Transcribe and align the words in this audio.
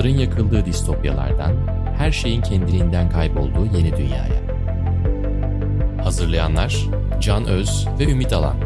Medya 0.00 0.10
451 0.10 0.10
Kitapların 0.10 0.18
yakıldığı 0.18 0.66
distopyalardan, 0.66 1.56
her 1.98 2.12
şeyin 2.12 2.42
kendiliğinden 2.42 3.10
kaybolduğu 3.10 3.66
yeni 3.76 3.96
dünyaya. 3.96 4.42
Hazırlayanlar 6.04 6.86
Can 7.20 7.44
Öz 7.44 7.86
ve 7.98 8.04
Ümit 8.04 8.32
Alan. 8.32 8.56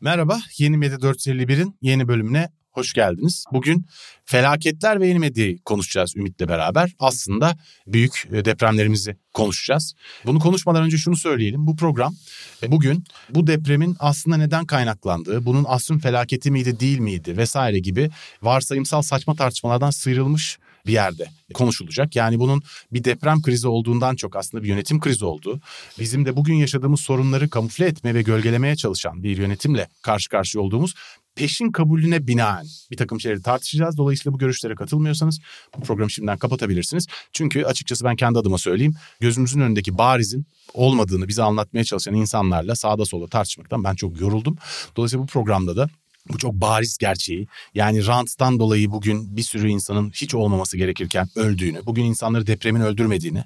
Merhaba, 0.00 0.38
Yeni 0.58 0.76
Medya 0.76 0.96
451'in 0.96 1.78
yeni 1.80 2.08
bölümüne 2.08 2.48
hoş 2.74 2.92
geldiniz. 2.92 3.44
Bugün 3.52 3.86
felaketler 4.24 5.00
ve 5.00 5.06
yeni 5.06 5.18
medyayı 5.18 5.58
konuşacağız 5.58 6.16
Ümit'le 6.16 6.48
beraber. 6.48 6.92
Aslında 6.98 7.56
büyük 7.86 8.28
e, 8.32 8.44
depremlerimizi 8.44 9.16
konuşacağız. 9.34 9.94
Bunu 10.24 10.38
konuşmadan 10.38 10.82
önce 10.82 10.96
şunu 10.96 11.16
söyleyelim. 11.16 11.66
Bu 11.66 11.76
program 11.76 12.14
e, 12.62 12.72
bugün 12.72 13.04
bu 13.30 13.46
depremin 13.46 13.96
aslında 13.98 14.36
neden 14.36 14.66
kaynaklandığı, 14.66 15.46
bunun 15.46 15.64
asrın 15.68 15.98
felaketi 15.98 16.50
miydi 16.50 16.80
değil 16.80 16.98
miydi 16.98 17.36
vesaire 17.36 17.78
gibi 17.78 18.10
varsayımsal 18.42 19.02
saçma 19.02 19.34
tartışmalardan 19.34 19.90
sıyrılmış 19.90 20.58
bir 20.86 20.92
yerde 20.92 21.30
konuşulacak. 21.54 22.16
Yani 22.16 22.38
bunun 22.38 22.62
bir 22.92 23.04
deprem 23.04 23.42
krizi 23.42 23.68
olduğundan 23.68 24.16
çok 24.16 24.36
aslında 24.36 24.64
bir 24.64 24.68
yönetim 24.68 25.00
krizi 25.00 25.24
olduğu, 25.24 25.60
bizim 25.98 26.24
de 26.24 26.36
bugün 26.36 26.54
yaşadığımız 26.54 27.00
sorunları 27.00 27.50
kamufle 27.50 27.86
etme 27.86 28.14
ve 28.14 28.22
gölgelemeye 28.22 28.76
çalışan 28.76 29.22
bir 29.22 29.36
yönetimle 29.36 29.88
karşı 30.02 30.28
karşıya 30.28 30.62
olduğumuz 30.62 30.94
peşin 31.34 31.72
kabulüne 31.72 32.26
binaen 32.26 32.66
bir 32.90 32.96
takım 32.96 33.20
şeyleri 33.20 33.42
tartışacağız. 33.42 33.96
Dolayısıyla 33.96 34.34
bu 34.34 34.38
görüşlere 34.38 34.74
katılmıyorsanız 34.74 35.40
bu 35.76 35.80
programı 35.80 36.10
şimdiden 36.10 36.38
kapatabilirsiniz. 36.38 37.06
Çünkü 37.32 37.64
açıkçası 37.64 38.04
ben 38.04 38.16
kendi 38.16 38.38
adıma 38.38 38.58
söyleyeyim. 38.58 38.94
Gözümüzün 39.20 39.60
önündeki 39.60 39.98
barizin 39.98 40.46
olmadığını 40.74 41.28
bize 41.28 41.42
anlatmaya 41.42 41.84
çalışan 41.84 42.14
insanlarla 42.14 42.76
sağda 42.76 43.04
solda 43.04 43.26
tartışmaktan 43.26 43.84
ben 43.84 43.94
çok 43.94 44.20
yoruldum. 44.20 44.56
Dolayısıyla 44.96 45.22
bu 45.22 45.26
programda 45.26 45.76
da 45.76 45.88
bu 46.32 46.38
çok 46.38 46.54
bariz 46.54 46.98
gerçeği. 46.98 47.46
Yani 47.74 48.06
ranttan 48.06 48.58
dolayı 48.58 48.90
bugün 48.90 49.36
bir 49.36 49.42
sürü 49.42 49.68
insanın 49.68 50.10
hiç 50.10 50.34
olmaması 50.34 50.76
gerekirken 50.76 51.28
öldüğünü, 51.36 51.86
bugün 51.86 52.04
insanları 52.04 52.46
depremin 52.46 52.80
öldürmediğini, 52.80 53.44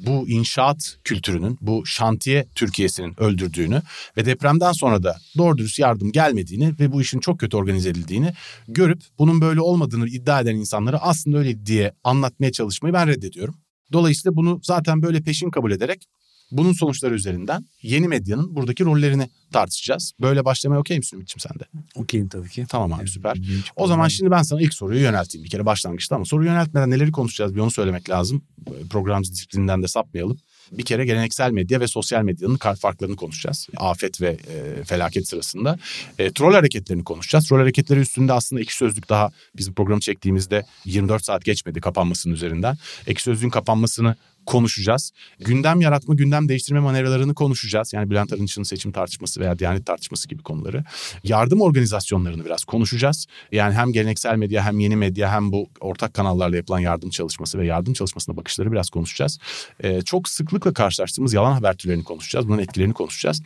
bu 0.00 0.28
inşaat 0.28 0.98
kültürünün, 1.04 1.58
bu 1.60 1.86
şantiye 1.86 2.46
Türkiye'sinin 2.54 3.20
öldürdüğünü 3.20 3.82
ve 4.16 4.26
depremden 4.26 4.72
sonra 4.72 5.02
da 5.02 5.16
doğru 5.38 5.58
dürüst 5.58 5.78
yardım 5.78 6.12
gelmediğini 6.12 6.74
ve 6.80 6.92
bu 6.92 7.02
işin 7.02 7.20
çok 7.20 7.40
kötü 7.40 7.56
organize 7.56 7.88
edildiğini 7.88 8.32
görüp 8.68 9.02
bunun 9.18 9.40
böyle 9.40 9.60
olmadığını 9.60 10.08
iddia 10.08 10.40
eden 10.40 10.56
insanlara 10.56 10.98
aslında 10.98 11.38
öyle 11.38 11.66
diye 11.66 11.92
anlatmaya 12.04 12.52
çalışmayı 12.52 12.94
ben 12.94 13.08
reddediyorum. 13.08 13.54
Dolayısıyla 13.92 14.36
bunu 14.36 14.60
zaten 14.62 15.02
böyle 15.02 15.22
peşin 15.22 15.50
kabul 15.50 15.72
ederek 15.72 16.06
bunun 16.50 16.72
sonuçları 16.72 17.14
üzerinden 17.14 17.64
yeni 17.82 18.08
medyanın 18.08 18.56
buradaki 18.56 18.84
rollerini 18.84 19.28
tartışacağız. 19.52 20.12
Böyle 20.20 20.44
başlamaya 20.44 20.78
okey 20.78 20.96
misin 20.96 21.16
Ümit'ciğim 21.16 21.40
sen 21.40 21.58
de? 21.58 21.64
Okeyim 21.94 22.28
tabii 22.28 22.48
ki. 22.48 22.66
Tamam 22.68 22.92
abi 22.92 23.08
süper. 23.08 23.36
O 23.76 23.86
zaman 23.86 24.08
şimdi 24.08 24.30
ben 24.30 24.42
sana 24.42 24.60
ilk 24.60 24.74
soruyu 24.74 25.00
yönelteyim 25.00 25.44
bir 25.44 25.50
kere 25.50 25.66
başlangıçta 25.66 26.16
ama 26.16 26.24
soruyu 26.24 26.48
yöneltmeden 26.48 26.90
neleri 26.90 27.12
konuşacağız 27.12 27.54
bir 27.54 27.60
onu 27.60 27.70
söylemek 27.70 28.10
lazım. 28.10 28.42
Programcı 28.90 29.32
disiplinden 29.32 29.82
de 29.82 29.88
sapmayalım. 29.88 30.38
Bir 30.72 30.84
kere 30.84 31.04
geleneksel 31.04 31.50
medya 31.50 31.80
ve 31.80 31.88
sosyal 31.88 32.22
medyanın 32.22 32.56
farklarını 32.56 33.16
konuşacağız. 33.16 33.66
Afet 33.76 34.20
ve 34.20 34.28
e, 34.28 34.84
felaket 34.84 35.28
sırasında. 35.28 35.78
E, 36.18 36.32
troll 36.32 36.52
hareketlerini 36.52 37.04
konuşacağız. 37.04 37.48
Troll 37.48 37.58
hareketleri 37.58 38.00
üstünde 38.00 38.32
aslında 38.32 38.62
iki 38.62 38.74
sözlük 38.74 39.08
daha 39.08 39.30
bizim 39.56 39.74
programı 39.74 40.00
çektiğimizde 40.00 40.66
24 40.84 41.24
saat 41.24 41.44
geçmedi 41.44 41.80
kapanmasının 41.80 42.34
üzerinden. 42.34 42.76
Ek 43.06 43.20
sözlüğün 43.22 43.50
kapanmasını 43.50 44.16
konuşacağız. 44.48 45.12
Gündem 45.38 45.80
yaratma, 45.80 46.14
gündem 46.14 46.48
değiştirme 46.48 46.80
manevralarını 46.80 47.34
konuşacağız. 47.34 47.92
Yani 47.92 48.10
Bülent 48.10 48.32
Arınç'ın 48.32 48.62
seçim 48.62 48.92
tartışması 48.92 49.40
veya 49.40 49.58
Diyanet 49.58 49.86
tartışması 49.86 50.28
gibi 50.28 50.42
konuları. 50.42 50.84
Yardım 51.24 51.60
organizasyonlarını 51.60 52.44
biraz 52.44 52.64
konuşacağız. 52.64 53.26
Yani 53.52 53.74
hem 53.74 53.92
geleneksel 53.92 54.36
medya 54.36 54.64
hem 54.64 54.80
yeni 54.80 54.96
medya 54.96 55.32
hem 55.32 55.52
bu 55.52 55.68
ortak 55.80 56.14
kanallarla 56.14 56.56
yapılan 56.56 56.78
yardım 56.78 57.10
çalışması 57.10 57.58
ve 57.58 57.66
yardım 57.66 57.92
çalışmasına 57.92 58.36
bakışları 58.36 58.72
biraz 58.72 58.90
konuşacağız. 58.90 59.38
Ee, 59.84 60.02
çok 60.02 60.28
sıklıkla 60.28 60.72
karşılaştığımız 60.72 61.32
yalan 61.32 61.52
haber 61.52 61.76
türlerini 61.76 62.04
konuşacağız. 62.04 62.48
Bunun 62.48 62.58
etkilerini 62.58 62.92
konuşacağız 62.92 63.42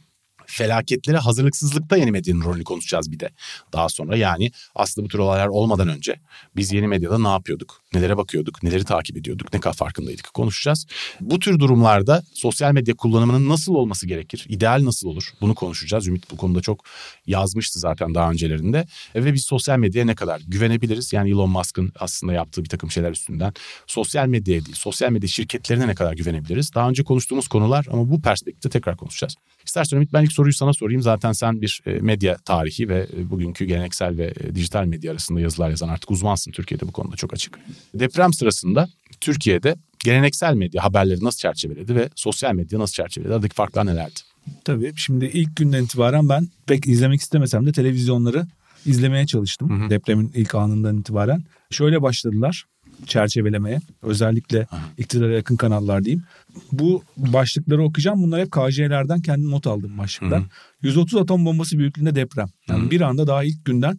felaketlere 0.46 1.16
hazırlıksızlıkta 1.16 1.96
yeni 1.96 2.10
medyanın 2.10 2.42
rolünü 2.42 2.64
konuşacağız 2.64 3.12
bir 3.12 3.20
de 3.20 3.30
daha 3.72 3.88
sonra. 3.88 4.16
Yani 4.16 4.50
aslında 4.74 5.04
bu 5.04 5.08
tür 5.08 5.18
olaylar 5.18 5.46
olmadan 5.46 5.88
önce 5.88 6.20
biz 6.56 6.72
yeni 6.72 6.86
medyada 6.86 7.18
ne 7.18 7.28
yapıyorduk? 7.28 7.81
Nelere 7.94 8.16
bakıyorduk? 8.16 8.62
Neleri 8.62 8.84
takip 8.84 9.16
ediyorduk? 9.16 9.52
Ne 9.52 9.60
kadar 9.60 9.74
farkındaydık? 9.74 10.34
Konuşacağız. 10.34 10.86
Bu 11.20 11.38
tür 11.38 11.58
durumlarda 11.58 12.22
sosyal 12.34 12.72
medya 12.72 12.94
kullanımının 12.94 13.48
nasıl 13.48 13.74
olması 13.74 14.06
gerekir? 14.06 14.46
İdeal 14.48 14.84
nasıl 14.84 15.08
olur? 15.08 15.32
Bunu 15.40 15.54
konuşacağız. 15.54 16.06
Ümit 16.06 16.30
bu 16.30 16.36
konuda 16.36 16.60
çok 16.60 16.84
yazmıştı 17.26 17.78
zaten 17.78 18.14
daha 18.14 18.30
öncelerinde. 18.30 18.86
Ve 19.14 19.34
biz 19.34 19.44
sosyal 19.44 19.78
medyaya 19.78 20.06
ne 20.06 20.14
kadar 20.14 20.42
güvenebiliriz? 20.48 21.12
Yani 21.12 21.30
Elon 21.30 21.50
Musk'ın 21.50 21.92
aslında 21.98 22.32
yaptığı 22.32 22.64
bir 22.64 22.68
takım 22.68 22.90
şeyler 22.90 23.10
üstünden 23.10 23.52
sosyal 23.86 24.26
medyaya 24.26 24.64
değil, 24.64 24.76
sosyal 24.76 25.10
medya 25.10 25.28
şirketlerine 25.28 25.88
ne 25.88 25.94
kadar 25.94 26.12
güvenebiliriz? 26.12 26.74
Daha 26.74 26.88
önce 26.88 27.04
konuştuğumuz 27.04 27.48
konular 27.48 27.86
ama 27.92 28.10
bu 28.10 28.22
perspektifte 28.22 28.68
tekrar 28.68 28.96
konuşacağız. 28.96 29.34
İstersen 29.66 29.96
Ümit 29.96 30.12
ben 30.12 30.22
ilk 30.22 30.32
soruyu 30.32 30.52
sana 30.52 30.72
sorayım. 30.72 31.02
Zaten 31.02 31.32
sen 31.32 31.60
bir 31.60 31.82
e, 31.86 31.90
medya 31.90 32.36
tarihi 32.36 32.88
ve 32.88 33.08
e, 33.16 33.30
bugünkü 33.30 33.64
geleneksel 33.64 34.18
ve 34.18 34.34
e, 34.40 34.54
dijital 34.54 34.84
medya 34.84 35.12
arasında 35.12 35.40
yazılar 35.40 35.70
yazan 35.70 35.88
artık 35.88 36.10
uzmansın 36.10 36.52
Türkiye'de 36.52 36.88
bu 36.88 36.92
konuda 36.92 37.16
çok 37.16 37.32
açık. 37.32 37.58
Deprem 37.94 38.32
sırasında 38.32 38.88
Türkiye'de 39.20 39.76
geleneksel 40.04 40.54
medya 40.54 40.84
haberleri 40.84 41.24
nasıl 41.24 41.38
çerçeveledi 41.38 41.96
ve 41.96 42.08
sosyal 42.14 42.54
medya 42.54 42.78
nasıl 42.78 42.94
çerçeveledi? 42.94 43.34
Aradaki 43.34 43.54
farklar 43.54 43.86
nelerdi? 43.86 44.20
Tabii 44.64 44.92
şimdi 44.96 45.24
ilk 45.24 45.56
günden 45.56 45.84
itibaren 45.84 46.28
ben 46.28 46.48
pek 46.66 46.86
izlemek 46.86 47.20
istemesem 47.20 47.66
de 47.66 47.72
televizyonları 47.72 48.46
izlemeye 48.86 49.26
çalıştım. 49.26 49.80
Hı 49.80 49.84
hı. 49.84 49.90
Depremin 49.90 50.32
ilk 50.34 50.54
anından 50.54 50.98
itibaren. 50.98 51.44
Şöyle 51.70 52.02
başladılar 52.02 52.64
çerçevelemeye. 53.06 53.80
Özellikle 54.02 54.66
iktidara 54.98 55.32
yakın 55.32 55.56
kanallar 55.56 56.04
diyeyim. 56.04 56.24
Bu 56.72 57.02
başlıkları 57.16 57.82
okuyacağım. 57.82 58.22
Bunlar 58.22 58.40
hep 58.40 58.52
KJ'lerden 58.52 59.20
kendi 59.20 59.50
not 59.50 59.66
aldım 59.66 59.98
başlıklar. 59.98 60.40
Hı. 60.40 60.46
130 60.82 61.18
atom 61.20 61.44
bombası 61.44 61.78
büyüklüğünde 61.78 62.14
deprem. 62.14 62.48
Yani 62.68 62.86
Hı. 62.86 62.90
bir 62.90 63.00
anda 63.00 63.26
daha 63.26 63.44
ilk 63.44 63.64
günden 63.64 63.98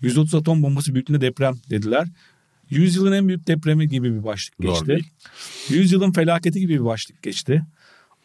130 0.00 0.34
atom 0.34 0.62
bombası 0.62 0.94
büyüklüğünde 0.94 1.20
deprem 1.20 1.54
dediler. 1.70 2.08
100 2.72 2.96
yılın 2.96 3.12
en 3.12 3.28
büyük 3.28 3.46
depremi 3.46 3.88
gibi 3.88 4.14
bir 4.14 4.24
başlık 4.24 4.58
geçti. 4.58 4.86
Doğru 4.86 5.78
100 5.78 5.92
yılın 5.92 6.12
felaketi 6.12 6.60
gibi 6.60 6.74
bir 6.74 6.84
başlık 6.84 7.22
geçti. 7.22 7.62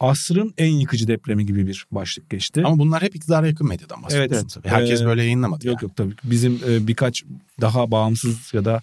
Asrın 0.00 0.54
en 0.58 0.72
yıkıcı 0.72 1.08
depremi 1.08 1.46
gibi 1.46 1.66
bir 1.66 1.86
başlık 1.90 2.30
geçti. 2.30 2.62
Ama 2.64 2.78
bunlar 2.78 3.02
hep 3.02 3.16
iktidara 3.16 3.46
yakın 3.46 3.68
medyadan 3.68 4.02
bahsediyorsun 4.02 4.34
evet, 4.34 4.44
evet. 4.44 4.64
tabii. 4.64 4.68
Herkes 4.68 5.02
ee, 5.02 5.04
böyle 5.04 5.22
yayınlamadı. 5.22 5.66
Yok 5.66 5.82
yani. 5.82 5.88
yok 5.88 5.96
tabii. 5.96 6.14
Bizim 6.24 6.60
e, 6.68 6.86
birkaç 6.86 7.24
daha 7.60 7.90
bağımsız 7.90 8.54
ya 8.54 8.64
da 8.64 8.82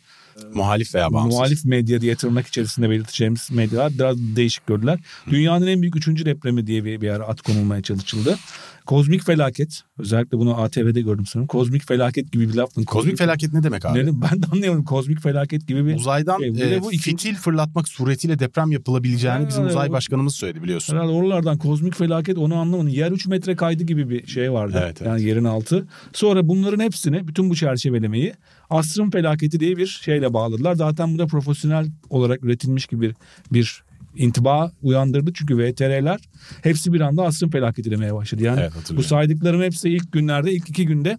muhalif 0.53 0.95
veya 0.95 1.13
bağımsız. 1.13 1.37
Muhalif 1.37 1.65
medya 1.65 2.01
diye 2.01 2.15
tırnak 2.15 2.47
içerisinde 2.47 2.89
belirteceğimiz 2.89 3.51
medyalar 3.51 3.93
biraz 3.93 4.17
değişik 4.17 4.67
gördüler. 4.67 4.99
Dünyanın 5.29 5.67
en 5.67 5.81
büyük 5.81 5.95
üçüncü 5.95 6.25
depremi 6.25 6.67
diye 6.67 6.85
bir, 6.85 7.01
bir 7.01 7.09
ara 7.09 7.23
at 7.23 7.41
konulmaya 7.41 7.81
çalışıldı. 7.81 8.37
Kozmik 8.85 9.23
felaket. 9.23 9.83
Özellikle 9.99 10.37
bunu 10.37 10.61
ATV'de 10.61 11.01
gördüm 11.01 11.25
sanırım. 11.25 11.47
Kozmik 11.47 11.87
felaket 11.87 12.31
gibi 12.31 12.49
bir 12.49 12.53
laf. 12.53 12.69
Kozmik, 12.69 12.87
kozmik 12.87 13.17
felaket 13.17 13.53
ne 13.53 13.63
demek 13.63 13.85
abi? 13.85 14.05
Ne, 14.05 14.21
ben 14.21 14.41
de 14.41 14.45
anlıyorum. 14.51 14.83
Kozmik 14.83 15.21
felaket 15.21 15.67
gibi 15.67 15.85
bir... 15.85 15.95
Uzaydan 15.95 16.39
şey. 16.39 16.75
e, 16.75 16.81
bu 16.81 16.93
ikinci... 16.93 17.09
fitil 17.11 17.35
fırlatmak 17.35 17.87
suretiyle 17.87 18.39
deprem 18.39 18.71
yapılabileceğini 18.71 19.43
ha, 19.43 19.47
bizim 19.47 19.65
uzay 19.65 19.91
başkanımız 19.91 20.35
söyledi 20.35 20.63
biliyorsun. 20.63 20.93
Herhalde 20.93 21.11
oralardan 21.11 21.57
kozmik 21.57 21.95
felaket 21.95 22.37
onu 22.37 22.55
anlamadım. 22.55 22.87
Yer 22.87 23.11
3 23.11 23.27
metre 23.27 23.55
kaydı 23.55 23.83
gibi 23.83 24.09
bir 24.09 24.27
şey 24.27 24.51
vardı. 24.51 24.79
Evet, 24.83 24.97
evet. 25.01 25.07
Yani 25.07 25.23
yerin 25.23 25.43
altı. 25.43 25.87
Sonra 26.13 26.47
bunların 26.47 26.83
hepsini, 26.83 27.27
bütün 27.27 27.49
bu 27.49 27.55
çerçevelemeyi 27.55 28.33
asrın 28.69 29.09
felaketi 29.09 29.59
diye 29.59 29.77
bir 29.77 29.87
şeyle 29.87 30.33
bağladılar. 30.33 30.75
Zaten 30.75 31.13
bu 31.13 31.19
da 31.19 31.27
profesyonel 31.27 31.87
olarak 32.09 32.43
üretilmiş 32.43 32.85
gibi 32.85 33.01
bir, 33.01 33.15
bir 33.51 33.83
intiba 34.15 34.71
uyandırdı. 34.81 35.33
Çünkü 35.33 35.57
VTR'ler 35.57 36.19
hepsi 36.61 36.93
bir 36.93 37.01
anda 37.01 37.23
asrın 37.23 37.49
felaketi 37.49 37.91
demeye 37.91 38.15
başladı. 38.15 38.43
Yani 38.43 38.59
evet, 38.59 38.91
bu 38.95 39.03
saydıklarım 39.03 39.61
hepsi 39.61 39.89
ilk 39.89 40.11
günlerde, 40.11 40.51
ilk 40.53 40.69
iki 40.69 40.85
günde 40.85 41.17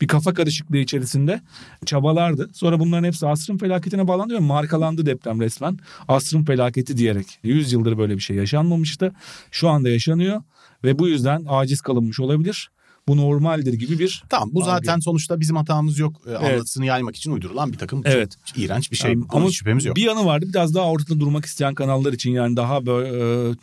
bir 0.00 0.08
kafa 0.08 0.34
karışıklığı 0.34 0.76
içerisinde 0.76 1.40
çabalardı. 1.86 2.50
Sonra 2.52 2.80
bunların 2.80 3.04
hepsi 3.04 3.26
asrın 3.26 3.58
felaketine 3.58 4.08
bağlandı 4.08 4.34
ve 4.34 4.38
markalandı 4.38 5.06
deprem 5.06 5.40
resmen. 5.40 5.78
Asrın 6.08 6.44
felaketi 6.44 6.96
diyerek. 6.96 7.26
100 7.42 7.72
yıldır 7.72 7.98
böyle 7.98 8.14
bir 8.14 8.20
şey 8.20 8.36
yaşanmamıştı. 8.36 9.12
Şu 9.50 9.68
anda 9.68 9.88
yaşanıyor 9.88 10.42
ve 10.84 10.98
bu 10.98 11.08
yüzden 11.08 11.44
aciz 11.48 11.80
kalınmış 11.80 12.20
olabilir 12.20 12.70
bu 13.08 13.16
normaldir 13.16 13.72
gibi 13.72 13.98
bir... 13.98 14.24
Tamam 14.28 14.50
bu 14.52 14.64
zaten 14.64 14.92
algı. 14.92 15.02
sonuçta 15.02 15.40
bizim 15.40 15.56
hatamız 15.56 15.98
yok 15.98 16.20
e, 16.26 16.30
evet. 16.30 16.42
anlatısını 16.42 16.86
yaymak 16.86 17.16
için 17.16 17.32
uydurulan 17.32 17.72
bir 17.72 17.78
takım 17.78 18.02
evet. 18.04 18.36
çok 18.44 18.58
iğrenç 18.58 18.92
bir 18.92 18.96
şey. 18.96 19.10
Yani, 19.10 19.24
ama 19.28 19.50
şüphemiz 19.50 19.84
yok. 19.84 19.96
Bir 19.96 20.02
yanı 20.02 20.24
vardı 20.24 20.46
biraz 20.48 20.74
daha 20.74 20.90
ortada 20.90 21.20
durmak 21.20 21.44
isteyen 21.44 21.74
kanallar 21.74 22.12
için 22.12 22.30
yani 22.30 22.56
daha 22.56 22.86
böyle 22.86 23.08
e, 23.50 23.54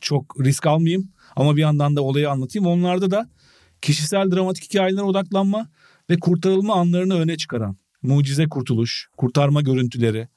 çok 0.00 0.40
risk 0.44 0.66
almayayım 0.66 1.08
ama 1.36 1.56
bir 1.56 1.60
yandan 1.60 1.96
da 1.96 2.02
olayı 2.02 2.30
anlatayım. 2.30 2.66
Onlarda 2.66 3.10
da 3.10 3.30
kişisel 3.82 4.30
dramatik 4.30 4.64
hikayelere 4.64 5.02
odaklanma 5.02 5.68
ve 6.10 6.18
kurtarılma 6.18 6.74
anlarını 6.74 7.14
öne 7.14 7.36
çıkaran 7.36 7.76
mucize 8.02 8.48
kurtuluş, 8.48 9.08
kurtarma 9.16 9.60
görüntüleri, 9.60 10.28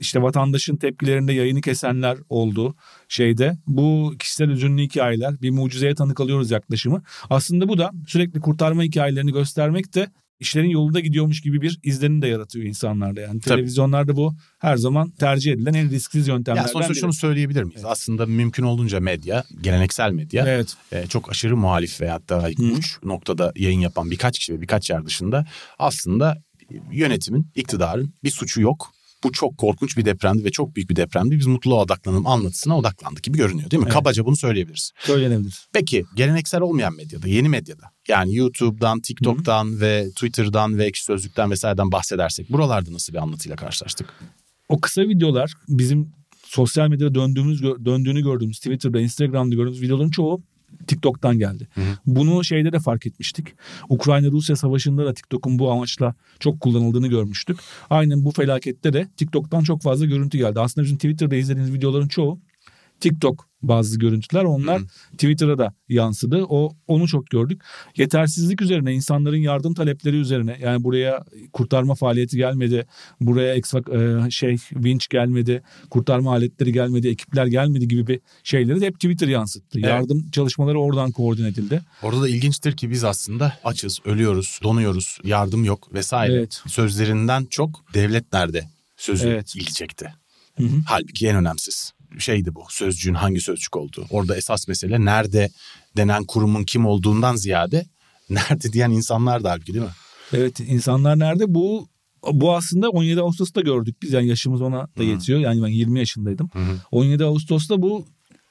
işte 0.00 0.22
vatandaşın 0.22 0.76
tepkilerinde 0.76 1.32
yayını 1.32 1.60
kesenler 1.60 2.18
oldu 2.28 2.76
şeyde. 3.08 3.58
Bu 3.66 4.14
kişisel 4.18 4.48
üzünlü 4.48 4.82
hikayeler 4.82 5.42
bir 5.42 5.50
mucizeye 5.50 5.94
tanık 5.94 6.20
alıyoruz 6.20 6.50
yaklaşımı. 6.50 7.02
Aslında 7.30 7.68
bu 7.68 7.78
da 7.78 7.90
sürekli 8.06 8.40
kurtarma 8.40 8.82
hikayelerini 8.82 9.32
göstermek 9.32 9.94
de 9.94 10.10
işlerin 10.40 10.68
yolunda 10.68 11.00
gidiyormuş 11.00 11.40
gibi 11.40 11.60
bir 11.60 11.80
izlenim 11.82 12.22
de 12.22 12.28
yaratıyor 12.28 12.64
insanlarda. 12.64 13.20
Yani 13.20 13.40
Tabii. 13.40 13.54
televizyonlarda 13.54 14.16
bu 14.16 14.34
her 14.58 14.76
zaman 14.76 15.10
tercih 15.10 15.52
edilen 15.52 15.74
en 15.74 15.90
risksiz 15.90 16.28
yöntemlerden 16.28 16.66
ya 16.66 16.72
sonuçta 16.72 16.92
biri. 16.92 17.00
şunu 17.00 17.12
söyleyebilir 17.12 17.62
miyiz? 17.62 17.80
Evet. 17.80 17.90
Aslında 17.90 18.26
mümkün 18.26 18.62
olduğunca 18.62 19.00
medya, 19.00 19.44
geleneksel 19.60 20.12
medya 20.12 20.44
evet. 20.48 20.76
e, 20.92 21.06
çok 21.06 21.30
aşırı 21.30 21.56
muhalif 21.56 22.00
veyahut 22.00 22.28
da 22.28 22.50
uç 22.76 22.98
noktada 23.04 23.52
yayın 23.56 23.80
yapan 23.80 24.10
birkaç 24.10 24.38
kişi 24.38 24.54
ve 24.54 24.60
birkaç 24.60 24.90
yer 24.90 25.06
dışında 25.06 25.46
aslında 25.78 26.42
yönetimin, 26.92 27.50
iktidarın 27.54 28.14
bir 28.24 28.30
suçu 28.30 28.60
yok 28.60 28.92
bu 29.24 29.32
çok 29.32 29.58
korkunç 29.58 29.96
bir 29.96 30.04
depremdi 30.04 30.44
ve 30.44 30.50
çok 30.50 30.76
büyük 30.76 30.90
bir 30.90 30.96
depremdi. 30.96 31.38
Biz 31.38 31.46
mutluluğa 31.46 31.82
odaklanalım 31.82 32.26
anlatısına 32.26 32.78
odaklandık 32.78 33.22
gibi 33.22 33.38
görünüyor 33.38 33.70
değil 33.70 33.80
mi? 33.80 33.84
Evet. 33.84 33.94
Kabaca 33.94 34.24
bunu 34.24 34.36
söyleyebiliriz. 34.36 34.92
Söylenebilir. 35.00 35.68
Peki 35.72 36.04
geleneksel 36.16 36.60
olmayan 36.60 36.96
medyada, 36.96 37.28
yeni 37.28 37.48
medyada 37.48 37.90
yani 38.08 38.34
YouTube'dan, 38.34 39.00
TikTok'tan 39.00 39.64
Hı-hı. 39.64 39.80
ve 39.80 40.08
Twitter'dan 40.10 40.78
ve 40.78 40.84
Ekşi 40.84 41.04
Sözlük'ten 41.04 41.50
vesaireden 41.50 41.92
bahsedersek 41.92 42.52
buralarda 42.52 42.92
nasıl 42.92 43.12
bir 43.12 43.18
anlatıyla 43.18 43.56
karşılaştık? 43.56 44.14
O 44.68 44.80
kısa 44.80 45.02
videolar 45.02 45.52
bizim 45.68 46.12
sosyal 46.44 46.88
medyada 46.88 47.14
döndüğümüz 47.14 47.62
döndüğünü 47.62 48.22
gördüğümüz 48.22 48.58
Twitter'da, 48.58 49.00
Instagram'da 49.00 49.54
gördüğümüz 49.54 49.82
videoların 49.82 50.10
çoğu 50.10 50.42
TikTok'tan 50.86 51.38
geldi. 51.38 51.68
Hı 51.74 51.80
hı. 51.80 51.84
Bunu 52.06 52.44
şeyde 52.44 52.72
de 52.72 52.78
fark 52.78 53.06
etmiştik. 53.06 53.46
Ukrayna-Rusya 53.88 54.56
savaşında 54.56 55.06
da 55.06 55.14
TikTok'un 55.14 55.58
bu 55.58 55.70
amaçla 55.70 56.14
çok 56.40 56.60
kullanıldığını 56.60 57.08
görmüştük. 57.08 57.58
Aynen 57.90 58.24
bu 58.24 58.30
felakette 58.30 58.92
de 58.92 59.08
TikTok'tan 59.16 59.62
çok 59.62 59.82
fazla 59.82 60.06
görüntü 60.06 60.38
geldi. 60.38 60.60
Aslında 60.60 60.84
bizim 60.84 60.96
Twitter'da 60.96 61.36
izlediğimiz 61.36 61.74
videoların 61.74 62.08
çoğu 62.08 62.38
TikTok 63.00 63.48
bazı 63.62 63.98
görüntüler 63.98 64.44
onlar. 64.44 64.82
Twitter'a 65.12 65.58
da 65.58 65.74
yansıdı. 65.88 66.44
O 66.48 66.76
onu 66.86 67.08
çok 67.08 67.26
gördük. 67.26 67.62
Yetersizlik 67.96 68.62
üzerine, 68.62 68.94
insanların 68.94 69.36
yardım 69.36 69.74
talepleri 69.74 70.16
üzerine 70.16 70.58
yani 70.60 70.84
buraya 70.84 71.24
kurtarma 71.52 71.94
faaliyeti 71.94 72.36
gelmedi. 72.36 72.86
Buraya 73.20 73.54
eksfak 73.54 73.88
e, 73.88 74.30
şey 74.30 74.56
vinç 74.72 75.08
gelmedi, 75.08 75.62
kurtarma 75.90 76.30
aletleri 76.30 76.72
gelmedi, 76.72 77.08
ekipler 77.08 77.46
gelmedi 77.46 77.88
gibi 77.88 78.06
bir 78.06 78.20
şeyleri 78.42 78.80
de 78.80 78.86
hep 78.86 78.94
Twitter 78.94 79.28
yansıttı. 79.28 79.78
Evet. 79.78 79.88
Yardım 79.88 80.30
çalışmaları 80.30 80.80
oradan 80.80 81.10
koordine 81.10 81.48
edildi. 81.48 81.82
Orada 82.02 82.22
da 82.22 82.28
ilginçtir 82.28 82.76
ki 82.76 82.90
biz 82.90 83.04
aslında 83.04 83.52
açız, 83.64 84.00
ölüyoruz, 84.04 84.60
donuyoruz, 84.62 85.18
yardım 85.24 85.64
yok 85.64 85.94
vesaire. 85.94 86.32
Evet. 86.32 86.62
Sözlerinden 86.66 87.44
çok 87.44 87.84
devlet 87.94 88.32
nerede 88.32 88.68
sözü 88.96 89.28
evet. 89.28 89.56
ilgi 89.56 89.72
çekti. 89.72 90.12
Hı 90.56 90.64
hı. 90.64 90.82
Halbuki 90.86 91.26
en 91.28 91.36
önemsiz 91.36 91.92
şeydi 92.18 92.54
bu 92.54 92.64
sözcüğün 92.70 93.14
hangi 93.14 93.40
sözcük 93.40 93.76
olduğu. 93.76 94.06
Orada 94.10 94.36
esas 94.36 94.68
mesele 94.68 95.04
nerede 95.04 95.50
denen 95.96 96.24
kurumun 96.24 96.64
kim 96.64 96.86
olduğundan 96.86 97.36
ziyade 97.36 97.86
nerede 98.30 98.72
diyen 98.72 98.90
insanlar 98.90 99.44
da 99.44 99.50
halbuki 99.50 99.74
değil 99.74 99.84
mi? 99.84 99.92
Evet 100.32 100.60
insanlar 100.60 101.18
nerede 101.18 101.54
bu 101.54 101.88
bu 102.32 102.56
aslında 102.56 102.88
17 102.88 103.20
Ağustos'ta 103.20 103.60
gördük 103.60 103.96
biz 104.02 104.12
yani 104.12 104.28
yaşımız 104.28 104.62
ona 104.62 104.88
da 104.98 105.02
yetiyor. 105.02 105.38
Yani 105.40 105.62
ben 105.62 105.68
20 105.68 105.98
yaşındaydım. 105.98 106.50
Hı-hı. 106.52 106.80
17 106.90 107.24
Ağustos'ta 107.24 107.82
bu 107.82 108.06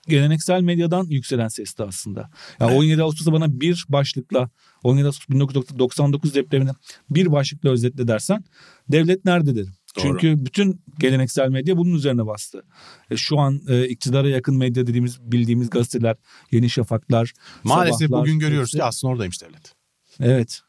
geleneksel 0.07 0.62
medyadan 0.62 1.06
yükselen 1.06 1.48
sesti 1.48 1.83
aslında. 1.83 2.30
Yani 2.59 2.71
evet. 2.71 2.80
17 2.80 3.04
Ağustos'ta 3.04 3.33
bana 3.33 3.59
bir 3.59 3.86
başlıkla 3.89 4.50
17 4.83 5.07
Ağustos 5.07 5.30
1999 5.30 6.36
depremini 6.36 6.71
bir 7.09 7.31
başlıkla 7.31 7.69
özetle 7.69 8.07
dersen 8.07 8.44
devlet 8.89 9.25
nerede 9.25 9.56
derim. 9.56 9.74
Doğru. 9.97 10.03
Çünkü 10.03 10.45
bütün 10.45 10.81
geleneksel 10.99 11.49
medya 11.49 11.77
bunun 11.77 11.95
üzerine 11.95 12.25
bastı. 12.25 12.63
E, 13.11 13.17
şu 13.17 13.39
an 13.39 13.61
e, 13.67 13.88
iktidara 13.88 14.29
yakın 14.29 14.57
medya 14.57 14.88
dediğimiz 14.88 15.31
bildiğimiz 15.31 15.69
gazeteler, 15.69 16.15
Yeni 16.51 16.69
Şafaklar, 16.69 17.33
Maalesef 17.63 18.07
sabahlar, 18.07 18.21
bugün 18.21 18.39
görüyoruz 18.39 18.71
ki 18.71 18.83
aslında 18.83 19.13
oradaymış 19.13 19.41
devlet. 19.41 19.73
Evet. 20.19 20.61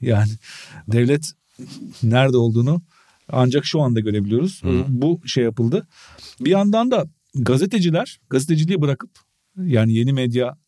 Yani 0.00 0.30
devlet 0.88 1.32
nerede 2.02 2.36
olduğunu 2.36 2.82
ancak 3.28 3.64
şu 3.64 3.80
anda 3.80 4.00
görebiliyoruz. 4.00 4.62
Hı. 4.62 4.84
Bu 4.88 5.20
şey 5.26 5.44
yapıldı. 5.44 5.88
Bir 6.40 6.50
yandan 6.50 6.90
da 6.90 7.06
gazeteciler 7.34 8.20
gazeteciliği 8.30 8.80
bırakıp 8.80 9.10
yani 9.56 9.94
yeni 9.94 10.12
medya 10.12 10.58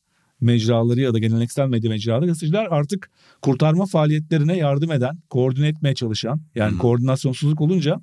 mecraları 0.44 1.00
ya 1.00 1.14
da 1.14 1.18
geleneksel 1.18 1.68
medya 1.68 1.90
mecraları 1.90 2.26
gazeteciler 2.26 2.66
artık 2.70 3.10
kurtarma 3.42 3.86
faaliyetlerine 3.86 4.56
yardım 4.56 4.92
eden, 4.92 5.18
koordine 5.30 5.68
etmeye 5.68 5.94
çalışan 5.94 6.40
yani 6.54 6.70
hmm. 6.70 6.78
koordinasyonsuzluk 6.78 7.60
olunca 7.60 8.00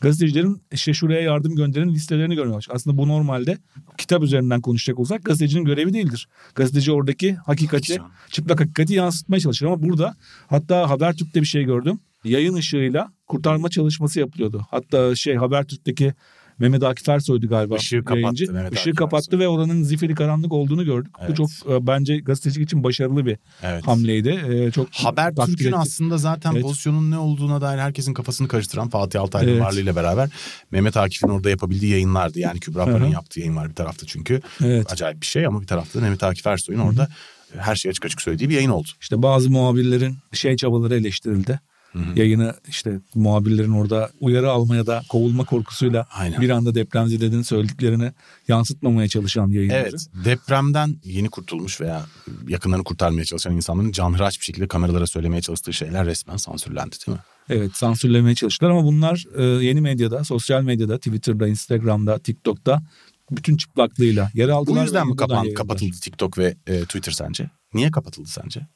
gazetecilerin 0.00 0.62
işte 0.72 0.94
şuraya 0.94 1.20
yardım 1.20 1.56
gönderen 1.56 1.88
listelerini 1.88 2.34
görmeye 2.34 2.54
başlıyor. 2.54 2.76
Aslında 2.76 2.98
bu 2.98 3.08
normalde 3.08 3.58
kitap 3.98 4.22
üzerinden 4.22 4.60
konuşacak 4.60 4.98
olsak 4.98 5.24
gazetecinin 5.24 5.64
görevi 5.64 5.92
değildir. 5.92 6.28
Gazeteci 6.54 6.92
oradaki 6.92 7.34
hakikati, 7.34 7.98
çıplak 8.30 8.60
hakikati 8.60 8.94
yansıtmaya 8.94 9.40
çalışır 9.40 9.66
ama 9.66 9.82
burada 9.82 10.14
hatta 10.46 10.90
Habertürk'te 10.90 11.40
bir 11.40 11.46
şey 11.46 11.64
gördüm. 11.64 11.98
Yayın 12.24 12.54
ışığıyla 12.54 13.12
kurtarma 13.26 13.68
çalışması 13.68 14.20
yapılıyordu. 14.20 14.66
Hatta 14.70 15.14
şey 15.14 15.34
Habertürk'teki 15.34 16.14
Mehmet 16.58 16.82
Akif 16.82 17.08
Ersoy'du 17.08 17.48
galiba. 17.48 17.76
Işığı 17.76 18.04
kapattı 18.04 18.20
yayıncı. 18.20 18.52
Mehmet 18.52 18.72
Işığı 18.72 18.80
Akif 18.80 18.96
kapattı 18.96 19.26
Ersoy. 19.26 19.40
ve 19.40 19.48
oranın 19.48 19.82
zifiri 19.82 20.14
karanlık 20.14 20.52
olduğunu 20.52 20.84
gördük. 20.84 21.12
Evet. 21.20 21.30
Bu 21.30 21.34
çok 21.34 21.48
e, 21.70 21.86
bence 21.86 22.18
gazetecilik 22.18 22.66
için 22.66 22.84
başarılı 22.84 23.26
bir 23.26 23.38
evet. 23.62 23.86
hamleydi. 23.86 24.40
E, 24.50 24.70
çok 24.70 24.88
Habertürk'ün 24.92 25.72
aslında 25.72 26.18
zaten 26.18 26.52
evet. 26.52 26.62
pozisyonun 26.62 27.10
ne 27.10 27.18
olduğuna 27.18 27.60
dair 27.60 27.78
herkesin 27.78 28.14
kafasını 28.14 28.48
karıştıran 28.48 28.88
Fatih 28.88 29.20
Altaylı'nın 29.20 29.52
evet. 29.52 29.62
varlığıyla 29.64 29.96
beraber 29.96 30.30
Mehmet 30.70 30.96
Akif'in 30.96 31.28
orada 31.28 31.50
yapabildiği 31.50 31.92
yayınlardı. 31.92 32.38
Yani 32.38 32.60
Kübra 32.60 32.84
Par'ın 32.84 33.06
yaptığı 33.06 33.40
yayın 33.40 33.56
var 33.56 33.68
bir 33.68 33.74
tarafta 33.74 34.06
çünkü. 34.06 34.40
Evet. 34.64 34.92
Acayip 34.92 35.20
bir 35.20 35.26
şey 35.26 35.46
ama 35.46 35.60
bir 35.60 35.66
tarafta 35.66 36.00
Mehmet 36.00 36.22
Akif 36.22 36.46
Ersoy'un 36.46 36.80
orada 36.80 37.08
her 37.56 37.76
şeyi 37.76 37.90
açık 37.90 38.04
açık 38.04 38.22
söylediği 38.22 38.50
bir 38.50 38.54
yayın 38.54 38.70
oldu. 38.70 38.88
İşte 39.00 39.22
bazı 39.22 39.50
muhabirlerin 39.50 40.16
şey 40.32 40.56
çabaları 40.56 40.96
eleştirildi. 40.96 41.60
Hı-hı. 41.94 42.18
Yayını 42.18 42.54
işte 42.68 43.00
muhabirlerin 43.14 43.72
orada 43.72 44.10
uyarı 44.20 44.50
almaya 44.50 44.86
da 44.86 45.02
kovulma 45.08 45.44
korkusuyla 45.44 46.06
Aynen. 46.10 46.40
bir 46.40 46.50
anda 46.50 46.74
depremzedelerin 46.74 47.42
söylediklerini 47.42 48.12
yansıtmamaya 48.48 49.08
çalışan 49.08 49.48
yayınları. 49.50 49.88
Evet 49.88 50.06
depremden 50.24 50.96
yeni 51.04 51.28
kurtulmuş 51.28 51.80
veya 51.80 52.06
yakınlarını 52.48 52.84
kurtarmaya 52.84 53.24
çalışan 53.24 53.56
insanların 53.56 53.92
canhıraç 53.92 54.40
bir 54.40 54.44
şekilde 54.44 54.68
kameralara 54.68 55.06
söylemeye 55.06 55.42
çalıştığı 55.42 55.72
şeyler 55.72 56.06
resmen 56.06 56.36
sansürlendi 56.36 56.96
değil 57.06 57.18
mi? 57.18 57.22
Evet 57.48 57.76
sansürlemeye 57.76 58.34
çalıştılar 58.34 58.70
ama 58.70 58.84
bunlar 58.84 59.24
e, 59.36 59.42
yeni 59.64 59.80
medyada, 59.80 60.24
sosyal 60.24 60.62
medyada, 60.62 60.98
Twitter'da, 60.98 61.48
Instagram'da, 61.48 62.18
TikTok'ta 62.18 62.82
bütün 63.30 63.56
çıplaklığıyla 63.56 64.30
yer 64.34 64.48
aldılar. 64.48 64.80
Bu 64.80 64.84
yüzden 64.84 65.08
mi 65.08 65.16
kapan, 65.16 65.54
kapatıldı 65.54 65.96
TikTok 66.02 66.38
ve 66.38 66.56
e, 66.66 66.80
Twitter 66.80 67.12
sence? 67.12 67.50
Niye 67.74 67.90
kapatıldı 67.90 68.28
sence? 68.28 68.66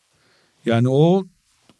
Yani 0.66 0.88
o 0.88 1.26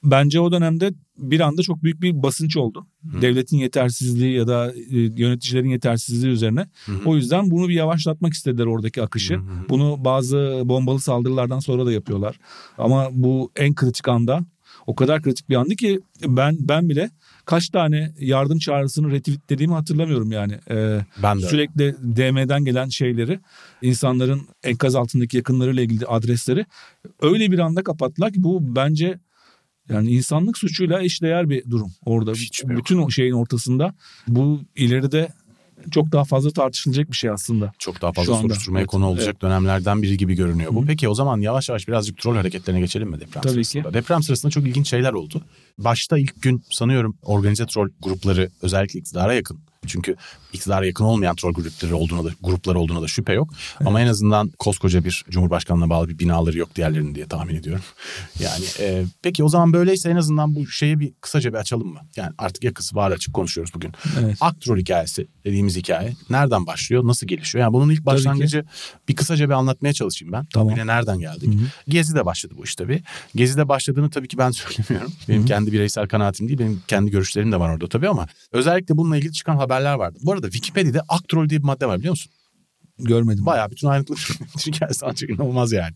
bence 0.03 0.41
o 0.41 0.53
dönemde 0.53 0.93
bir 1.19 1.41
anda 1.41 1.63
çok 1.63 1.83
büyük 1.83 2.03
bir 2.03 2.23
basınç 2.23 2.57
oldu. 2.57 2.87
Hı. 3.11 3.23
Devletin 3.23 3.57
yetersizliği 3.57 4.37
ya 4.37 4.47
da 4.47 4.73
e, 4.73 4.97
yöneticilerin 4.97 5.69
yetersizliği 5.69 6.33
üzerine. 6.33 6.67
Hı 6.87 6.93
hı. 6.93 6.99
O 7.05 7.17
yüzden 7.17 7.51
bunu 7.51 7.69
bir 7.69 7.75
yavaşlatmak 7.75 8.33
istediler 8.33 8.67
oradaki 8.67 9.03
akışı. 9.03 9.35
Hı 9.35 9.39
hı. 9.39 9.69
Bunu 9.69 10.05
bazı 10.05 10.63
bombalı 10.65 11.01
saldırılardan 11.01 11.61
sonra 11.61 11.87
da 11.87 11.93
yapıyorlar. 11.93 12.39
Ama 12.79 13.09
bu 13.13 13.51
en 13.57 13.75
kritik 13.75 14.09
anda 14.09 14.45
o 14.87 14.95
kadar 14.95 15.23
kritik 15.23 15.49
bir 15.49 15.55
andı 15.55 15.77
ki 15.77 16.01
ben 16.27 16.57
ben 16.61 16.89
bile 16.89 17.11
kaç 17.45 17.69
tane 17.69 18.13
yardım 18.19 18.59
çağrısını 18.59 19.11
retweetlediğimi 19.11 19.75
hatırlamıyorum 19.75 20.33
yani. 20.33 20.59
Ee, 20.71 21.01
ben 21.23 21.43
de. 21.43 21.47
Sürekli 21.47 21.95
DM'den 22.17 22.65
gelen 22.65 22.89
şeyleri 22.89 23.41
insanların 23.83 24.41
enkaz 24.65 24.95
altındaki 24.95 25.37
yakınlarıyla 25.37 25.83
ilgili 25.83 26.07
adresleri 26.07 26.67
öyle 27.23 27.51
bir 27.51 27.59
anda 27.59 27.83
kapattılar 27.83 28.33
ki 28.33 28.43
bu 28.43 28.77
bence 28.77 29.19
yani 29.89 30.11
insanlık 30.11 30.59
suçuyla 30.59 31.03
eşdeğer 31.03 31.51
bir 31.51 31.71
durum 31.71 31.93
orada. 32.05 32.33
Hiç 32.33 32.65
Bütün 32.65 32.99
o 32.99 33.11
şeyin 33.11 33.33
ortasında 33.33 33.95
bu 34.29 34.61
ileride 34.77 35.29
çok 35.91 36.13
daha 36.13 36.25
fazla 36.25 36.51
tartışılacak 36.51 37.11
bir 37.11 37.17
şey 37.17 37.31
aslında. 37.31 37.73
Çok 37.79 38.03
daha 38.03 38.13
fazla 38.13 38.35
soruşturmaya 38.35 38.81
evet. 38.81 38.91
konu 38.91 39.07
olacak 39.07 39.29
evet. 39.29 39.43
dönemlerden 39.43 40.03
biri 40.03 40.17
gibi 40.17 40.35
görünüyor 40.35 40.75
bu. 40.75 40.83
Hı. 40.83 40.87
Peki 40.87 41.09
o 41.09 41.15
zaman 41.15 41.41
yavaş 41.41 41.69
yavaş 41.69 41.89
birazcık 41.89 42.19
troll 42.19 42.37
hareketlerine 42.37 42.81
geçelim 42.81 43.09
mi 43.09 43.21
deprem 43.21 43.43
Tabii 43.43 43.53
sırasında? 43.53 43.89
Ki. 43.89 43.95
Deprem 43.95 44.23
sırasında 44.23 44.51
çok 44.51 44.67
ilginç 44.67 44.89
şeyler 44.91 45.13
oldu. 45.13 45.43
Başta 45.79 46.19
ilk 46.19 46.43
gün 46.43 46.63
sanıyorum 46.71 47.17
organize 47.23 47.67
troll 47.67 47.89
grupları 48.03 48.51
özellikle 48.63 48.99
iktidara 48.99 49.35
yakın 49.35 49.61
çünkü 49.87 50.17
iktidara 50.53 50.87
yakın 50.87 51.05
olmayan 51.05 51.37
troll 51.37 51.53
grupları 51.53 51.97
olduğuna 51.97 52.25
da 52.25 52.31
gruplar 52.43 52.75
olduğuna 52.75 53.03
da 53.03 53.09
şüphe 53.09 53.33
yok. 53.33 53.51
Evet. 53.77 53.89
Ama 53.89 54.01
en 54.01 54.07
azından 54.07 54.53
koskoca 54.59 55.05
bir 55.05 55.25
cumhurbaşkanına 55.31 55.91
bağlı 55.91 56.09
bir 56.09 56.19
binaları 56.19 56.59
yok 56.59 56.75
diğerlerinin 56.75 57.15
diye 57.15 57.27
tahmin 57.27 57.55
ediyorum. 57.55 57.83
Yani 58.41 58.65
e, 58.81 59.05
peki 59.23 59.45
o 59.45 59.49
zaman 59.49 59.73
böyleyse 59.73 60.11
en 60.11 60.17
azından 60.17 60.55
bu 60.55 60.67
şeyi 60.67 61.01
bir 61.01 61.13
kısaca 61.21 61.53
bir 61.53 61.59
açalım 61.59 61.89
mı? 61.89 62.01
Yani 62.17 62.33
artık 62.39 62.65
yakısı 62.65 62.97
var 62.97 63.11
açık 63.11 63.35
konuşuyoruz 63.35 63.75
bugün. 63.75 63.93
Evet. 64.21 64.37
Aktrol 64.41 64.77
hikayesi 64.77 65.29
dediğimiz 65.45 65.77
hikaye 65.77 66.13
nereden 66.31 66.67
başlıyor, 66.67 67.07
nasıl 67.07 67.27
gelişiyor? 67.27 67.63
Yani 67.63 67.73
bunun 67.73 67.93
ilk 67.93 68.07
başlangıcı 68.07 68.65
bir 69.09 69.17
kısaca 69.17 69.47
bir 69.49 69.55
anlatmaya 69.55 69.93
çalışayım 69.93 70.33
ben. 70.33 70.45
Tamam. 70.45 70.71
Yine 70.71 70.87
nereden 70.87 71.19
geldik? 71.19 71.55
Hı-hı. 71.55 71.65
Gezi'de 71.89 72.27
başladı 72.27 72.55
bu 72.59 72.65
iş 72.65 72.75
tabii. 72.77 73.03
Gezi'de 73.35 73.69
başladığını 73.69 74.11
tabii 74.11 74.29
ki 74.29 74.39
ben 74.39 74.51
söylemiyorum. 74.59 75.13
Benim 75.29 75.41
Hı-hı. 75.41 75.49
kendi 75.49 75.73
bireysel 75.73 76.09
kanaatim 76.09 76.49
değil, 76.49 76.59
benim 76.59 76.83
kendi 76.89 77.11
görüşlerim 77.11 77.53
de 77.53 77.61
var 77.61 77.71
orada 77.71 77.89
tabii 77.89 78.09
ama 78.09 78.27
özellikle 78.53 78.97
bununla 78.97 79.17
ilgili 79.17 79.33
çıkan 79.33 79.57
haber 79.57 79.79
haberler 79.79 79.95
vardı. 79.95 80.19
Bu 80.23 80.33
arada 80.39 80.51
Wikipedia'da 80.51 81.03
aktrol 81.09 81.49
diye 81.49 81.61
bir 81.61 81.65
madde 81.65 81.87
var 81.87 81.99
biliyor 81.99 82.13
musun? 82.13 82.33
Görmedim. 82.99 83.47
Bayağı 83.47 83.71
bütün 83.71 83.89
ayrıntılı 83.89 84.17
hikayesi 84.67 85.07
ancak 85.07 85.31
inanılmaz 85.31 85.73
yani. 85.73 85.95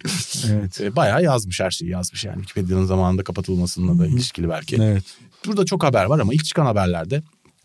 Evet. 0.51 0.81
E, 0.81 0.97
bayağı 0.97 1.23
yazmış 1.23 1.61
her 1.61 1.71
şeyi 1.71 1.91
yazmış 1.91 2.25
yani. 2.25 2.37
Wikipedia'nın 2.37 2.85
zamanında 2.85 3.25
kapatılmasıyla 3.25 3.99
da 3.99 4.07
ilişkili 4.07 4.49
belki. 4.49 4.77
Evet. 4.77 5.05
Burada 5.47 5.65
çok 5.65 5.85
haber 5.85 6.05
var 6.05 6.19
ama 6.19 6.35
ilk 6.35 6.45
çıkan 6.45 6.67
haberlerde 6.67 7.23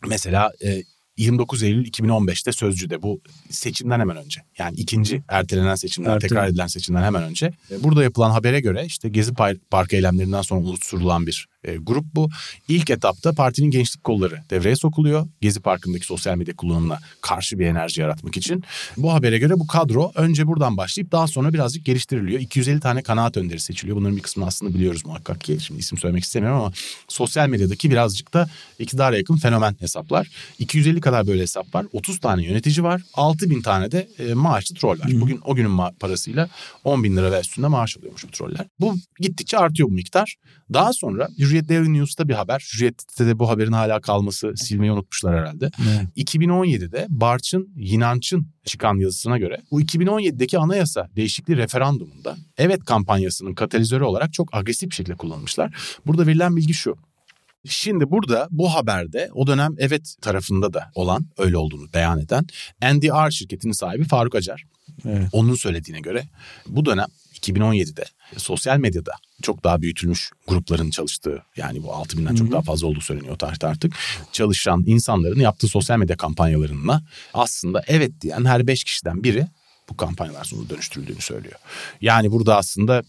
mesela 0.08 0.52
e, 0.66 0.84
29 1.18 1.64
Eylül 1.64 1.86
2015'te 1.86 2.52
Sözcü'de 2.52 3.02
bu 3.02 3.22
seçimden 3.50 4.00
hemen 4.00 4.18
önce 4.18 4.42
yani 4.58 4.76
ikinci 4.78 5.24
ertelenen 5.28 5.76
seçimden 5.76 6.10
Ertelen. 6.12 6.30
tekrar 6.30 6.48
edilen 6.48 6.68
seçimden 6.68 7.04
hemen 7.04 7.24
önce 7.24 7.52
e, 7.72 7.84
burada 7.84 8.04
yapılan 8.04 8.32
habere 8.32 8.60
göre 8.60 8.86
işte 8.86 9.10
Gezi 9.10 9.32
Par- 9.32 9.60
Parkı 9.72 9.96
eylemlerinden 9.96 10.42
sonra 10.42 10.62
oluşturulan 10.62 11.28
bir 11.28 11.48
e, 11.68 11.76
grup 11.76 12.06
bu. 12.16 12.30
İlk 12.68 12.90
etapta 12.90 13.34
partinin 13.34 13.72
gençlik 13.72 14.04
kolları 14.04 14.42
devreye 14.50 14.76
sokuluyor. 14.76 15.28
Gezi 15.42 15.60
Parkı'ndaki 15.60 16.06
sosyal 16.06 16.38
medya 16.38 16.56
kullanımına 16.56 17.00
karşı 17.22 17.60
bir 17.60 17.66
enerji 17.66 18.02
yaratmak 18.02 18.38
için. 18.38 18.64
Bu 18.98 19.14
habere 19.14 19.38
göre 19.38 19.54
bu 19.60 19.68
kadro 19.68 20.12
önce 20.16 20.48
buradan 20.48 20.78
başlayıp 20.78 21.12
daha 21.12 21.28
sonra 21.28 21.54
birazcık 21.54 21.86
geliştiriliyor. 21.86 22.40
250 22.40 22.80
tane 22.80 23.02
kanaat 23.02 23.38
önderi 23.38 23.60
seçiliyor. 23.60 23.98
Bunların 23.98 24.18
bir 24.18 24.22
kısmını 24.22 24.48
aslında 24.48 24.74
biliyoruz 24.74 25.06
muhakkak 25.06 25.42
ki. 25.42 25.58
Şimdi 25.62 25.80
isim 25.80 25.98
söylemek 25.98 26.24
istemiyorum 26.24 26.60
ama 26.60 26.72
sosyal 27.08 27.50
medyadaki 27.50 27.92
birazcık 27.92 28.34
da 28.34 28.50
iktidara 28.80 29.18
yakın 29.18 29.38
fenomen 29.38 29.76
hesaplar. 29.80 30.28
250 30.60 31.02
kadar 31.02 31.28
böyle 31.28 31.42
hesap 31.42 31.76
var. 31.76 31.86
30 31.94 32.20
tane 32.20 32.44
yönetici 32.44 32.84
var. 32.84 33.02
6 33.14 33.50
bin 33.50 33.62
tane 33.62 33.92
de 33.92 34.08
e, 34.20 34.34
maaşlı 34.34 34.76
troll 34.76 35.00
var. 35.00 35.08
Bugün 35.14 35.40
o 35.46 35.56
günün 35.56 35.78
parasıyla 36.00 36.50
10 36.84 37.04
bin 37.04 37.18
lira 37.18 37.32
ve 37.32 37.40
üstünde 37.40 37.68
maaş 37.68 37.98
alıyormuş 37.98 38.24
bu 38.24 38.32
troller. 38.32 38.68
Bu 38.80 38.96
gittikçe 39.20 39.58
artıyor 39.58 39.90
bu 39.90 39.94
miktar. 39.94 40.36
Daha 40.74 40.94
sonra 40.94 41.28
Hürriyet 41.40 41.57
Daily 41.70 41.94
News'ta 41.94 42.28
bir 42.28 42.34
haber. 42.34 42.70
Hürriyet'te 42.74 43.28
de 43.28 43.40
bu 43.40 43.50
haberin 43.50 43.72
hala 43.72 44.02
kalması 44.02 44.54
silmeyi 44.56 44.92
unutmuşlar 44.92 45.40
herhalde. 45.40 45.70
Evet. 45.82 46.30
2017'de 46.30 47.06
Barçın 47.10 47.70
Yinanç'ın 47.76 48.48
çıkan 48.66 48.96
yazısına 48.96 49.38
göre 49.38 49.58
bu 49.72 49.82
2017'deki 49.82 50.58
anayasa 50.58 51.10
değişikliği 51.16 51.58
referandumunda 51.58 52.38
evet 52.58 52.84
kampanyasının 52.84 53.54
katalizörü 53.54 54.04
olarak 54.04 54.34
çok 54.34 54.56
agresif 54.56 54.90
bir 54.90 54.96
şekilde 54.96 55.16
kullanmışlar. 55.16 55.76
Burada 56.06 56.28
verilen 56.28 56.56
bilgi 56.56 56.74
şu. 56.74 56.96
Şimdi 57.66 58.12
burada 58.12 58.48
bu 58.52 58.76
haberde 58.76 59.30
o 59.34 59.48
dönem 59.48 59.76
evet 59.78 60.16
tarafında 60.22 60.74
da 60.74 60.92
olan 60.96 61.26
öyle 61.38 61.58
olduğunu 61.58 61.94
beyan 61.94 62.20
eden 62.20 62.46
NDR 62.82 63.32
şirketinin 63.32 63.74
sahibi 63.74 64.04
Faruk 64.04 64.36
Acar. 64.36 64.64
Evet. 65.06 65.30
Onun 65.32 65.56
söylediğine 65.56 66.00
göre 66.00 66.24
bu 66.68 66.86
dönem 66.86 67.08
2017'de 67.34 68.04
sosyal 68.38 68.78
medyada 68.78 69.12
çok 69.42 69.64
daha 69.64 69.82
büyütülmüş 69.82 70.32
grupların 70.48 70.90
çalıştığı 70.90 71.44
yani 71.56 71.84
bu 71.84 71.88
6000'den 71.88 72.36
çok 72.36 72.52
daha 72.52 72.62
fazla 72.62 72.88
olduğu 72.88 73.02
söyleniyor 73.02 73.38
tarihte 73.38 73.68
artık. 73.68 73.94
Çalışan 74.32 74.84
insanların 74.86 75.40
yaptığı 75.40 75.68
sosyal 75.68 75.98
medya 75.98 76.18
kampanyalarına 76.18 77.04
aslında 77.34 77.84
evet 77.88 78.12
diyen 78.22 78.46
her 78.46 78.68
5 78.68 78.84
kişiden 78.84 79.24
biri 79.24 79.48
bu 79.90 79.98
kampanyalar 79.98 80.44
sonunda 80.44 80.70
dönüştürüldüğünü 80.70 81.22
söylüyor. 81.22 81.56
Yani 82.02 82.32
burada 82.32 82.58
aslında 82.58 83.04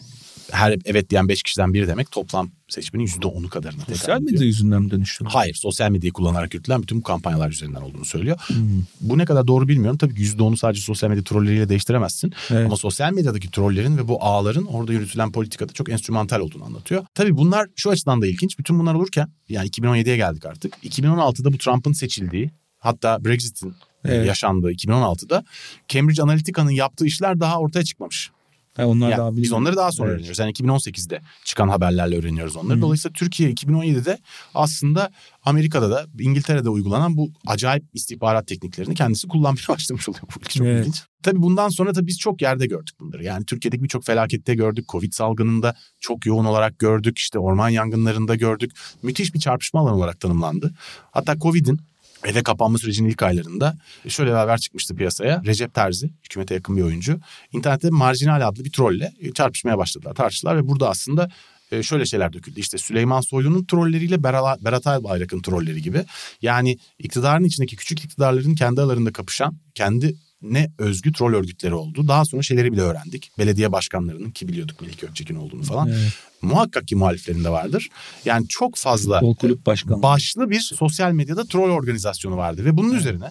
her 0.51 0.77
evet 0.85 1.11
diyen 1.11 1.29
5 1.29 1.43
kişiden 1.43 1.75
biri 1.75 1.89
demek 1.89 2.11
toplam 2.11 2.51
seçmenin 2.69 3.07
%10'u 3.07 3.49
kadarına 3.49 3.79
tekabül 3.79 3.99
Sosyal 3.99 4.21
medya 4.21 4.47
yüzünden 4.47 4.83
mi 4.83 4.91
dönüştü? 4.91 5.25
Hayır 5.29 5.55
sosyal 5.55 5.91
medyayı 5.91 6.13
kullanarak 6.13 6.55
yürütülen 6.55 6.83
bütün 6.83 6.99
bu 6.99 7.03
kampanyalar 7.03 7.51
üzerinden 7.51 7.81
olduğunu 7.81 8.05
söylüyor. 8.05 8.39
Hmm. 8.47 8.57
Bu 9.01 9.19
ne 9.19 9.25
kadar 9.25 9.47
doğru 9.47 9.69
bilmiyorum. 9.69 9.99
Tabii 9.99 10.15
ki 10.15 10.23
%10'u 10.23 10.57
sadece 10.57 10.81
sosyal 10.81 11.11
medya 11.11 11.25
trolleriyle 11.25 11.69
değiştiremezsin. 11.69 12.33
Evet. 12.51 12.67
Ama 12.67 12.77
sosyal 12.77 13.13
medyadaki 13.13 13.51
trollerin 13.51 13.99
ve 13.99 14.09
bu 14.09 14.25
ağların 14.25 14.65
orada 14.65 14.93
yürütülen 14.93 15.33
politikada 15.33 15.73
çok 15.73 15.89
enstrümantal 15.89 16.41
olduğunu 16.41 16.65
anlatıyor. 16.65 17.05
Tabii 17.15 17.37
bunlar 17.37 17.67
şu 17.77 17.91
açıdan 17.91 18.23
da 18.23 18.27
ilginç. 18.27 18.59
Bütün 18.59 18.79
bunlar 18.79 18.95
olurken 18.95 19.29
yani 19.49 19.69
2017'ye 19.69 20.17
geldik 20.17 20.47
artık. 20.47 20.75
2016'da 20.85 21.53
bu 21.53 21.59
Trump'ın 21.59 21.93
seçildiği 21.93 22.51
hatta 22.79 23.25
Brexit'in 23.25 23.75
Evet. 24.05 24.27
yaşandığı 24.27 24.73
2016'da 24.73 25.45
Cambridge 25.89 26.23
Analytica'nın 26.23 26.71
yaptığı 26.71 27.07
işler 27.07 27.41
daha 27.41 27.59
ortaya 27.59 27.85
çıkmamış. 27.85 28.31
Ha, 28.79 28.87
onlar 28.87 29.09
Yani 29.11 29.19
daha 29.19 29.37
biz 29.37 29.53
onları 29.53 29.77
daha 29.77 29.93
sonra 29.93 30.09
Evet. 30.09 30.17
öğreniyoruz. 30.17 30.39
Yani 30.39 30.53
2018'de 30.53 31.21
çıkan 31.45 31.69
haberlerle 31.69 32.19
öğreniyoruz 32.19 32.57
onları. 32.57 32.79
Hı. 32.79 32.83
Dolayısıyla 32.83 33.13
Türkiye 33.13 33.51
2017'de 33.53 34.19
aslında 34.55 35.11
Amerika'da 35.45 35.91
da 35.91 36.07
İngiltere'de 36.21 36.69
uygulanan 36.69 37.17
bu 37.17 37.31
acayip 37.47 37.85
istihbarat 37.95 38.47
tekniklerini 38.47 38.95
kendisi 38.95 39.29
kullanmaya 39.29 39.69
başlamış 39.69 40.09
oluyor. 40.09 40.23
Bu 40.37 40.49
çok 40.49 40.67
Evet. 40.67 40.81
ilginç. 40.87 41.03
Tabii 41.23 41.43
bundan 41.43 41.69
sonra 41.69 41.95
da 41.95 42.07
biz 42.07 42.19
çok 42.19 42.43
yerde 42.43 42.67
gördük 42.67 42.95
bunları. 43.01 43.25
Yani 43.25 43.45
Türkiye'deki 43.45 43.83
birçok 43.85 44.05
felakette 44.05 44.55
gördük. 44.55 44.89
Covid 44.89 45.13
salgınında 45.13 45.77
çok 46.01 46.27
yoğun 46.27 46.45
olarak 46.45 46.79
gördük. 46.79 47.19
İşte 47.19 47.39
orman 47.39 47.69
yangınlarında 47.69 48.35
gördük. 48.35 48.73
Müthiş 49.03 49.35
bir 49.35 49.41
çarpışma 49.41 49.81
alanı 49.81 49.95
olarak 49.95 50.21
tanımlandı. 50.21 50.75
Hatta 51.11 51.39
Covid'in 51.39 51.81
eve 52.25 52.43
kapanma 52.43 52.79
sürecinin 52.79 53.09
ilk 53.09 53.23
aylarında 53.23 53.77
şöyle 54.09 54.31
bir 54.31 54.37
haber 54.37 54.59
çıkmıştı 54.59 54.95
piyasaya. 54.95 55.43
Recep 55.47 55.75
Terzi, 55.75 56.11
hükümete 56.25 56.55
yakın 56.55 56.77
bir 56.77 56.83
oyuncu. 56.83 57.21
İnternette 57.53 57.91
Marjinal 57.91 58.49
adlı 58.49 58.65
bir 58.65 58.73
trolle 58.73 59.13
çarpışmaya 59.35 59.79
başladılar, 59.79 60.15
tartıştılar 60.15 60.57
ve 60.57 60.69
burada 60.69 60.91
aslında 60.91 61.31
e, 61.73 61.83
şöyle 61.83 62.07
şeyler 62.07 62.33
döküldü. 62.33 62.61
İşte 62.61 62.79
Süleyman 62.79 63.21
Soylu'nun 63.21 63.65
trolleriyle 63.65 64.23
Berat 64.25 64.87
Albayrak'ın 64.87 65.43
trolleri 65.43 65.83
gibi. 65.83 66.05
Yani 66.43 66.79
iktidarın 66.99 67.45
içindeki 67.45 67.77
küçük 67.77 68.05
iktidarların 68.05 68.55
kendi 68.55 68.81
aralarında 68.81 69.13
kapışan, 69.13 69.57
kendi 69.75 70.17
ne 70.43 70.71
özgü 70.79 71.13
troll 71.13 71.35
örgütleri 71.35 71.75
oldu. 71.75 72.09
Daha 72.09 72.25
sonra 72.25 72.43
şeyleri 72.43 72.73
bile 72.73 72.81
öğrendik. 72.81 73.31
Belediye 73.39 73.73
başkanlarının 73.73 74.31
ki 74.31 74.49
biliyorduk 74.49 74.81
Melih 74.81 74.99
Gökçek'in 74.99 75.35
olduğunu 75.35 75.63
falan. 75.63 75.89
Evet. 75.89 76.13
Muhakkak 76.43 76.89
ki 76.89 76.97
muhaliflerinde 76.97 77.51
vardır. 77.51 77.89
Yani 78.25 78.49
çok 78.49 78.77
fazla 78.77 79.21
kulüp 79.21 79.67
başkanı. 79.67 80.03
başlı 80.03 80.51
bir 80.51 80.61
sosyal 80.61 81.13
medyada 81.13 81.45
troll 81.45 81.71
organizasyonu 81.71 82.37
vardı 82.37 82.65
ve 82.65 82.77
bunun 82.77 82.95
üzerine 82.95 83.31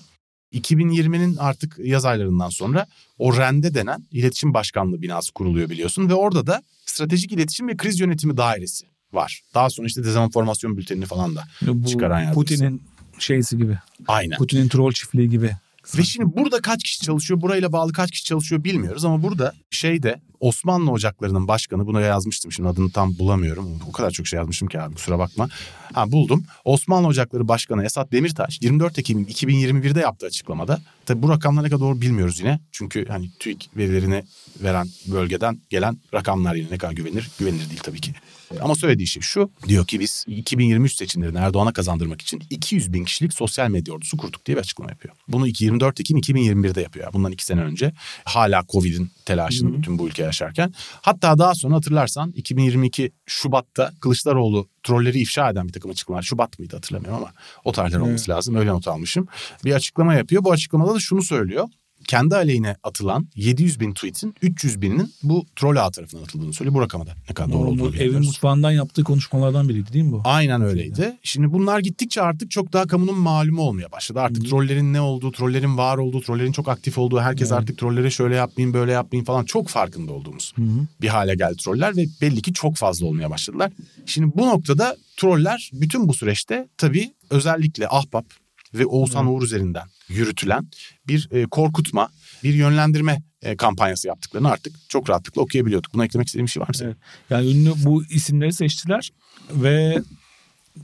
2020'nin 0.54 1.36
artık 1.38 1.80
yaz 1.84 2.06
aylarından 2.06 2.50
sonra 2.50 2.86
o 3.18 3.38
RENDE 3.38 3.74
denen 3.74 4.08
iletişim 4.12 4.54
başkanlığı 4.54 5.02
binası 5.02 5.34
kuruluyor 5.34 5.70
biliyorsun 5.70 6.10
ve 6.10 6.14
orada 6.14 6.48
da 6.48 6.62
stratejik 6.86 7.32
iletişim 7.32 7.68
ve 7.68 7.78
kriz 7.78 8.00
yönetimi 8.00 8.38
dairesi 8.38 8.86
var. 9.14 9.42
Daha 9.54 9.70
sonra 9.70 9.88
işte 9.88 10.04
dezenformasyon 10.04 10.78
bültenini 10.78 11.06
falan 11.06 11.36
da 11.36 11.44
Bu 11.62 11.88
çıkaran 11.88 12.20
yardımcısı. 12.20 12.56
Putin'in 12.56 12.82
şeysi 13.20 13.58
gibi. 13.58 13.78
aynen. 14.08 14.38
Putin'in 14.38 14.68
troll 14.68 14.92
çiftliği 14.92 15.30
gibi. 15.30 15.52
Ve 15.98 16.04
şimdi 16.04 16.38
burada 16.38 16.62
kaç 16.62 16.84
kişi 16.84 17.02
çalışıyor, 17.02 17.42
burayla 17.42 17.72
bağlı 17.72 17.94
kaç 17.94 18.12
kişi 18.12 18.24
çalışıyor 18.24 18.64
bilmiyoruz 18.64 19.06
ama 19.06 19.24
burada 19.24 19.54
şeyde 19.72 20.22
Osmanlı 20.40 20.92
Ocakları'nın 20.92 21.48
başkanı 21.48 21.88
buna 21.88 22.02
yazmıştım 22.02 22.52
şimdi 22.52 22.70
adını 22.70 22.92
tam 22.92 23.20
bulamıyorum. 23.20 23.80
O 23.90 23.92
kadar 23.92 24.12
çok 24.12 24.28
şey 24.28 24.38
yazmışım 24.38 24.68
ki 24.68 24.82
abi 24.82 24.96
kusura 24.96 25.20
bakma. 25.20 25.50
Ha 25.94 26.12
buldum. 26.12 26.46
Osmanlı 26.66 27.08
Ocakları 27.08 27.48
Başkanı 27.48 27.86
Esat 27.86 28.12
Demirtaş 28.12 28.60
24 28.62 29.00
Ekim 29.00 29.24
2021'de 29.24 30.00
yaptığı 30.00 30.26
açıklamada 30.26 30.82
tabi 31.06 31.22
bu 31.22 31.30
rakamlar 31.30 31.64
ne 31.64 31.70
kadar 31.70 31.80
doğru 31.80 32.02
bilmiyoruz 32.02 32.40
yine. 32.40 32.60
Çünkü 32.72 33.06
hani 33.08 33.30
TÜİK 33.40 33.70
verilerini 33.78 34.24
veren 34.64 34.88
bölgeden 35.08 35.62
gelen 35.70 35.98
rakamlar 36.14 36.56
yine 36.56 36.72
ne 36.72 36.78
kadar 36.78 36.94
güvenilir 36.94 37.32
güvenilir 37.40 37.70
değil 37.70 37.82
tabii 37.84 38.02
ki. 38.02 38.14
Ama 38.62 38.76
söylediği 38.76 39.08
şey 39.08 39.22
şu 39.22 39.52
diyor 39.68 39.88
ki 39.88 40.00
biz 40.00 40.26
2023 40.28 40.96
seçimlerini 40.96 41.38
Erdoğan'a 41.38 41.74
kazandırmak 41.74 42.22
için 42.22 42.44
200 42.50 42.94
bin 42.94 43.06
kişilik 43.06 43.34
sosyal 43.34 43.70
medya 43.70 43.94
ordusu 43.94 44.18
kurduk 44.18 44.46
diye 44.46 44.58
bir 44.58 44.62
açıklama 44.62 44.90
yapıyor. 44.90 45.16
Bunu 45.28 45.48
24 45.48 46.00
Ekim 46.00 46.18
2021'de 46.18 46.82
yapıyor. 46.82 47.14
Bundan 47.14 47.32
iki 47.32 47.46
sene 47.46 47.62
önce 47.62 47.94
hala 48.24 48.64
Covid'in 48.70 49.12
telaşını 49.28 49.74
bütün 49.74 50.00
bu 50.00 50.08
ülke 50.08 50.24
yaşarken. 50.24 50.74
Hatta 51.02 51.38
daha 51.38 51.56
sonra 51.56 51.76
hatırlarsan 51.76 52.32
2022 52.32 53.12
Şubat'ta 53.26 53.92
Kılıçdaroğlu 54.02 54.68
trolleri 54.84 55.20
ifşa 55.20 55.50
eden 55.50 55.68
bir 55.68 55.74
takım 55.74 55.92
açıklamalar. 55.92 56.24
Şubat 56.24 56.60
mıydı 56.60 56.76
hatırlamıyorum 56.76 57.20
ama 57.20 57.32
o 57.64 57.72
tarihler 57.72 58.00
olması 58.00 58.32
lazım. 58.32 58.56
Öyle 58.56 58.70
not 58.70 58.88
almışım. 58.88 59.28
Bir 59.66 59.74
açıklama 59.74 60.14
yapıyor. 60.14 60.44
Bu 60.44 60.52
açıklamada 60.52 60.96
da 60.96 61.00
şunu 61.00 61.22
söylüyor 61.22 61.68
kendi 62.08 62.36
aleyhine 62.36 62.76
atılan 62.84 63.28
700 63.36 63.80
bin 63.80 63.94
tweet'in 63.94 64.36
300 64.42 64.82
bininin 64.82 65.14
bu 65.24 65.46
troll 65.56 65.76
ağ 65.86 65.92
tarafından 65.92 66.24
atıldığını 66.24 66.54
söylüyor. 66.54 66.76
Bu 66.76 66.82
rakamda 66.82 67.12
ne 67.30 67.34
kadar 67.34 67.54
doğru 67.54 67.68
olduğunu 67.68 67.80
bu 67.80 67.88
evin 67.88 68.00
bilmiyoruz. 68.00 68.28
mutfağından 68.28 68.72
yaptığı 68.72 69.04
konuşmalardan 69.04 69.70
biriydi 69.70 69.94
değil 69.94 70.06
mi 70.06 70.12
bu? 70.12 70.22
Aynen 70.24 70.62
öyleydi. 70.62 71.18
Şimdi 71.24 71.54
bunlar 71.54 71.80
gittikçe 71.80 72.22
artık 72.22 72.52
çok 72.52 72.74
daha 72.74 72.88
kamunun 72.88 73.18
malumu 73.18 73.62
olmaya 73.62 73.92
başladı. 73.92 74.22
Artık 74.22 74.50
trollerin 74.50 74.94
ne 74.94 75.02
olduğu, 75.02 75.32
trollerin 75.32 75.78
var 75.78 75.98
olduğu, 75.98 76.22
trollerin 76.22 76.52
çok 76.52 76.68
aktif 76.68 76.98
olduğu, 76.98 77.20
herkes 77.20 77.52
Evet. 77.52 77.62
artık 77.62 77.78
trollere 77.78 78.10
şöyle 78.10 78.36
yapmayın, 78.36 78.74
böyle 78.74 78.92
yapmayın 78.92 79.24
falan 79.26 79.46
çok 79.46 79.68
farkında 79.68 80.12
olduğumuz 80.12 80.54
Hı 80.56 80.62
hı. 80.62 80.88
bir 81.02 81.08
hale 81.08 81.36
geldi 81.36 81.56
troller 81.58 81.98
ve 81.98 82.06
belli 82.22 82.42
ki 82.42 82.54
çok 82.54 82.76
fazla 82.76 83.06
olmaya 83.06 83.30
başladılar. 83.30 83.72
Şimdi 84.06 84.38
bu 84.38 84.48
noktada 84.48 84.98
troller 85.18 85.70
bütün 85.74 86.08
bu 86.08 86.14
süreçte 86.14 86.68
tabii 86.78 87.14
özellikle 87.30 87.88
Ahbap 87.88 88.26
ve 88.74 88.86
Oğuzhan 88.86 89.28
Uğur 89.28 89.44
üzerinden 89.44 89.88
yürütülen 90.10 90.68
bir 91.08 91.28
e, 91.32 91.44
korkutma, 91.46 92.10
bir 92.44 92.54
yönlendirme 92.54 93.22
e, 93.42 93.58
kampanyası 93.58 94.08
yaptıklarını 94.08 94.50
artık 94.50 94.76
çok 94.90 95.10
rahatlıkla 95.10 95.42
okuyabiliyorduk. 95.42 95.94
Buna 95.94 96.06
eklemek 96.06 96.28
istediğim 96.28 96.46
bir 96.46 96.52
şey 96.52 96.62
var 96.62 96.68
mı 96.68 96.76
senin? 96.76 96.90
Evet. 96.90 96.98
Yani 97.30 97.52
ünlü 97.52 97.74
bu 97.86 98.04
isimleri 98.06 98.54
seçtiler 98.54 99.10
ve 99.52 100.02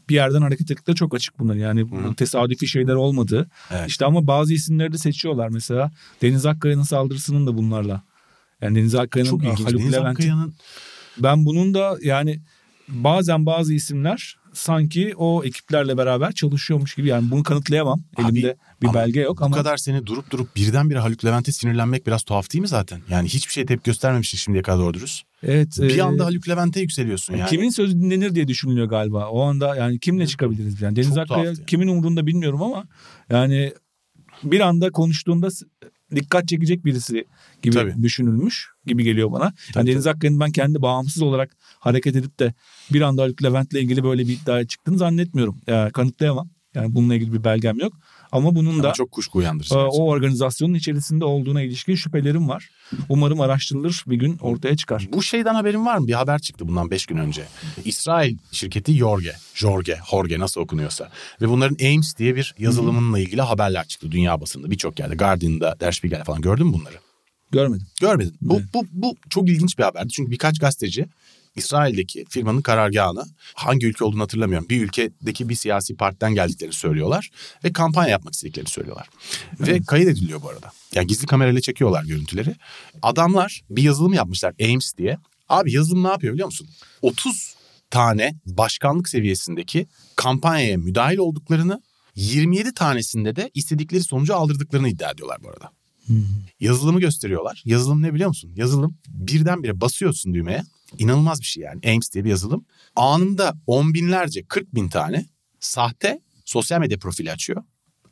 bir 0.10 0.16
yerden 0.16 0.42
hareket 0.42 0.72
ettikleri 0.72 0.96
çok 0.96 1.16
açık 1.16 1.40
bunlar. 1.40 1.56
Yani 1.56 1.82
Hı. 1.82 2.16
tesadüfi 2.16 2.68
şeyler 2.68 2.94
olmadı. 2.94 3.50
Evet. 3.72 3.90
İşte 3.90 4.06
ama 4.06 4.28
bazı 4.28 4.54
isimleri 4.54 4.94
de 4.94 4.98
seçiyorlar 4.98 5.50
mesela. 5.50 5.92
Deniz 6.22 6.46
Akkaya'nın 6.46 6.84
saldırısının 6.84 7.48
da 7.48 7.58
bunlarla. 7.58 8.04
Yani 8.62 8.75
Deniz 8.75 8.96
Akkaya'nın 8.96 9.40
ilginç. 9.40 9.60
Haluk 9.60 9.82
Levent'in- 9.82 10.54
Ben 11.18 11.46
bunun 11.46 11.74
da 11.74 11.98
yani 12.02 12.40
bazen 12.88 13.46
bazı 13.46 13.74
isimler 13.74 14.38
sanki 14.53 15.13
o 15.17 15.43
ekiplerle 15.43 15.98
beraber 15.98 16.31
çalışıyormuş 16.31 16.95
gibi. 16.95 17.07
Yani 17.07 17.31
bunu 17.31 17.43
kanıtlayamam. 17.43 18.01
Abi, 18.17 18.24
Elimde 18.25 18.55
bir 18.81 18.93
belge 18.93 19.19
yok 19.19 19.39
bu 19.39 19.45
ama. 19.45 19.55
Bu 19.55 19.57
kadar 19.57 19.77
seni 19.77 20.05
durup 20.05 20.31
durup 20.31 20.55
birdenbire 20.55 21.00
Haluk 21.00 21.25
Levent'e 21.25 21.51
sinirlenmek 21.51 22.07
biraz 22.07 22.24
tuhaf 22.24 22.53
değil 22.53 22.62
mi 22.62 22.67
zaten? 22.67 23.01
Yani 23.10 23.29
hiçbir 23.29 23.53
şey 23.53 23.65
tepki 23.65 23.86
göstermemişsin 23.86 24.38
şimdiye 24.38 24.63
kadar 24.63 24.79
doğru 24.79 24.93
dürüst. 24.93 25.24
Evet. 25.43 25.77
Bir 25.79 25.98
e, 25.98 26.03
anda 26.03 26.25
Haluk 26.25 26.50
Levent'e 26.50 26.79
yükseliyorsun 26.79 27.36
yani. 27.36 27.50
Kimin 27.50 27.69
sözü 27.69 28.01
dinlenir 28.01 28.36
diye 28.36 28.48
düşünülüyor 28.48 28.88
galiba. 28.88 29.29
O 29.29 29.41
anda 29.41 29.75
yani 29.75 30.00
kimle 30.00 30.27
çıkabiliriz 30.27 30.81
yani. 30.81 30.95
Deniz 30.95 31.17
Akkaya 31.17 31.43
yani. 31.43 31.65
kimin 31.65 31.88
umurunda 31.88 32.27
bilmiyorum 32.27 32.62
ama 32.62 32.86
yani 33.29 33.74
bir 34.43 34.60
anda 34.60 34.91
konuştuğunda 34.91 35.50
dikkat 36.15 36.48
çekecek 36.48 36.86
birisi 36.86 37.25
gibi 37.62 37.75
tabii. 37.75 38.03
düşünülmüş 38.03 38.70
gibi 38.86 39.03
geliyor 39.03 39.32
bana. 39.32 39.53
Tabii, 39.74 39.77
yani 39.77 39.88
Deniz 39.88 40.08
Akkaya'nın 40.08 40.39
ben 40.39 40.51
kendi 40.51 40.82
bağımsız 40.82 41.22
olarak 41.22 41.55
hareket 41.79 42.15
edip 42.15 42.39
de 42.39 42.53
bir 42.93 43.01
anda 43.01 43.22
Haluk 43.22 43.43
Levent'le 43.43 43.74
ilgili 43.74 44.03
böyle 44.03 44.27
bir 44.27 44.34
iddiaya 44.34 44.67
çıktığını 44.67 44.98
zannetmiyorum. 44.98 45.62
Yani 45.67 45.91
kanıtlayamam. 45.91 46.50
Yani 46.75 46.96
bununla 46.96 47.15
ilgili 47.15 47.34
bir 47.34 47.43
belgem 47.43 47.79
yok. 47.79 47.93
Ama 48.34 48.56
bunun 48.56 48.74
Ama 48.74 48.84
da 48.84 48.94
çok 48.94 49.12
kuşku 49.12 49.40
uyandırıcı. 49.40 49.75
O 49.80 50.08
organizasyonun 50.08 50.74
içerisinde 50.74 51.25
olduğuna 51.25 51.62
ilişkin 51.62 51.96
şüphelerim 51.96 52.50
var. 52.50 52.70
Umarım 53.10 53.42
araştırılır 53.42 54.04
bir 54.08 54.16
gün 54.16 54.38
ortaya 54.38 54.78
çıkar. 54.78 55.08
Bu 55.13 55.24
şeyden 55.24 55.56
haberin 55.56 55.86
var 55.86 55.98
mı? 55.98 56.08
Bir 56.08 56.13
haber 56.13 56.40
çıktı 56.40 56.68
bundan 56.68 56.92
5 56.92 57.06
gün 57.06 57.18
önce. 57.18 57.44
İsrail 57.86 58.38
şirketi 58.52 58.94
Jorge, 58.94 59.34
Jorge, 59.54 60.00
Jorge 60.12 60.40
nasıl 60.40 60.62
okunuyorsa. 60.62 61.10
Ve 61.42 61.50
bunların 61.50 61.86
Ames 61.86 62.18
diye 62.18 62.36
bir 62.36 62.56
yazılımınla 62.60 63.20
ilgili 63.20 63.42
haberler 63.42 63.88
çıktı 63.88 64.12
dünya 64.12 64.42
basında 64.42 64.72
birçok 64.72 65.00
yerde. 65.00 65.16
Guardian'da, 65.16 65.75
Der 65.80 65.92
Spiegel'de 65.92 66.24
falan 66.24 66.42
gördün 66.42 66.68
mü 66.68 66.74
bunları? 66.74 66.96
Görmedim. 67.52 67.88
Görmedim. 68.02 68.34
Bu, 68.42 68.62
bu, 68.74 68.86
bu 68.92 69.16
çok 69.30 69.50
ilginç 69.50 69.78
bir 69.78 69.84
haberdi. 69.84 70.10
Çünkü 70.10 70.32
birkaç 70.32 70.60
gazeteci 70.60 71.06
İsrail'deki 71.55 72.25
firmanın 72.29 72.62
karargahına 72.62 73.25
hangi 73.53 73.88
ülke 73.88 74.03
olduğunu 74.03 74.22
hatırlamıyorum. 74.22 74.69
Bir 74.69 74.81
ülkedeki 74.81 75.50
bir 75.50 75.55
siyasi 75.55 75.95
partiden 75.95 76.36
geldiklerini 76.36 76.74
söylüyorlar 76.74 77.29
ve 77.63 77.74
kampanya 77.74 78.10
yapmak 78.10 78.33
istediklerini 78.33 78.69
söylüyorlar. 78.69 79.10
Evet. 79.60 79.67
Ve 79.67 79.81
kayıt 79.88 80.10
ediliyor 80.10 80.41
bu 80.41 80.50
arada. 80.50 80.72
Yani 80.95 81.07
gizli 81.07 81.25
kamerayla 81.25 81.62
çekiyorlar 81.62 82.03
görüntüleri. 82.03 82.55
Adamlar 83.01 83.62
bir 83.69 83.83
yazılım 83.83 84.13
yapmışlar 84.13 84.53
Ames 84.62 84.98
diye. 84.98 85.17
Abi 85.50 85.72
yazılım 85.72 86.03
ne 86.03 86.07
yapıyor 86.07 86.33
biliyor 86.33 86.45
musun? 86.45 86.67
30 87.01 87.55
tane 87.89 88.36
başkanlık 88.45 89.10
seviyesindeki 89.10 89.88
kampanyaya 90.15 90.77
müdahil 90.77 91.17
olduklarını 91.17 91.81
27 92.15 92.74
tanesinde 92.74 93.36
de 93.36 93.51
istedikleri 93.53 94.03
sonucu 94.03 94.36
aldırdıklarını 94.36 94.89
iddia 94.89 95.12
ediyorlar 95.12 95.38
bu 95.43 95.50
arada. 95.50 95.72
Yazılımı 96.60 97.00
gösteriyorlar. 97.00 97.62
Yazılım 97.65 98.01
ne 98.01 98.13
biliyor 98.13 98.29
musun? 98.29 98.51
Yazılım 98.55 98.98
birdenbire 99.07 99.81
basıyorsun 99.81 100.33
düğmeye. 100.33 100.63
İnanılmaz 100.97 101.39
bir 101.39 101.45
şey 101.45 101.63
yani. 101.63 101.79
Ames 101.93 102.13
diye 102.13 102.23
bir 102.23 102.29
yazılım. 102.29 102.65
Anında 102.95 103.53
on 103.67 103.93
binlerce, 103.93 104.43
40 104.43 104.75
bin 104.75 104.89
tane 104.89 105.25
sahte 105.59 106.19
sosyal 106.45 106.79
medya 106.79 107.00
profili 107.00 107.31
açıyor. 107.31 107.63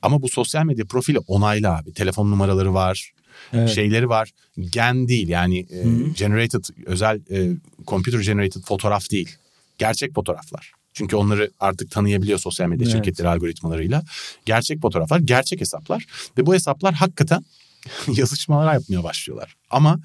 Ama 0.02 0.22
bu 0.22 0.30
sosyal 0.30 0.66
medya 0.66 0.86
profili 0.86 1.20
onaylı 1.20 1.70
abi. 1.70 1.94
Telefon 1.94 2.32
numaraları 2.32 2.74
var, 2.74 3.14
evet. 3.54 3.70
şeyleri 3.70 4.10
var. 4.10 4.32
Gen 4.60 5.08
değil 5.08 5.28
yani 5.28 5.60
e, 5.60 5.84
generated, 6.18 6.64
özel 6.86 7.20
e, 7.32 7.58
computer 7.88 8.20
generated 8.20 8.62
fotoğraf 8.62 9.12
değil. 9.12 9.38
Gerçek 9.78 10.16
fotoğraflar. 10.16 10.72
Çünkü 10.94 11.16
onları 11.16 11.52
artık 11.60 11.92
tanıyabiliyor 11.92 12.40
sosyal 12.40 12.68
medya 12.68 12.84
evet. 12.86 12.96
şirketleri 12.96 13.28
algoritmalarıyla. 13.28 14.04
Gerçek 14.46 14.82
fotoğraflar, 14.82 15.20
gerçek 15.20 15.62
hesaplar. 15.62 16.06
Ve 16.38 16.46
bu 16.46 16.54
hesaplar 16.54 16.94
hakikaten 16.94 17.46
yazışmalar 18.08 18.74
yapmaya 18.74 19.04
başlıyorlar. 19.04 19.56
Ama 19.70 20.00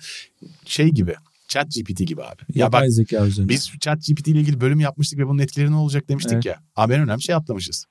şey 0.64 0.88
gibi 0.88 1.14
Chat 1.48 1.66
GPT 1.74 1.98
gibi 1.98 2.22
abi. 2.22 2.42
Ya 2.54 2.72
bak, 2.72 2.84
zeka 2.88 3.26
üzerine. 3.26 3.48
Biz 3.48 3.70
Chat 3.80 4.06
GPT 4.06 4.28
ile 4.28 4.40
ilgili 4.40 4.60
bölüm 4.60 4.80
yapmıştık 4.80 5.18
ve 5.18 5.26
bunun 5.26 5.38
etkileri 5.38 5.70
ne 5.70 5.76
olacak 5.76 6.08
demiştik 6.08 6.32
evet. 6.32 6.44
ya. 6.44 6.60
Abi 6.76 6.92
en 6.92 7.00
önemli 7.00 7.22
şey 7.22 7.34
atlamışız. 7.34 7.84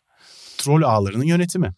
Troll 0.57 0.81
ağlarının 0.81 1.24
yönetimi. 1.24 1.74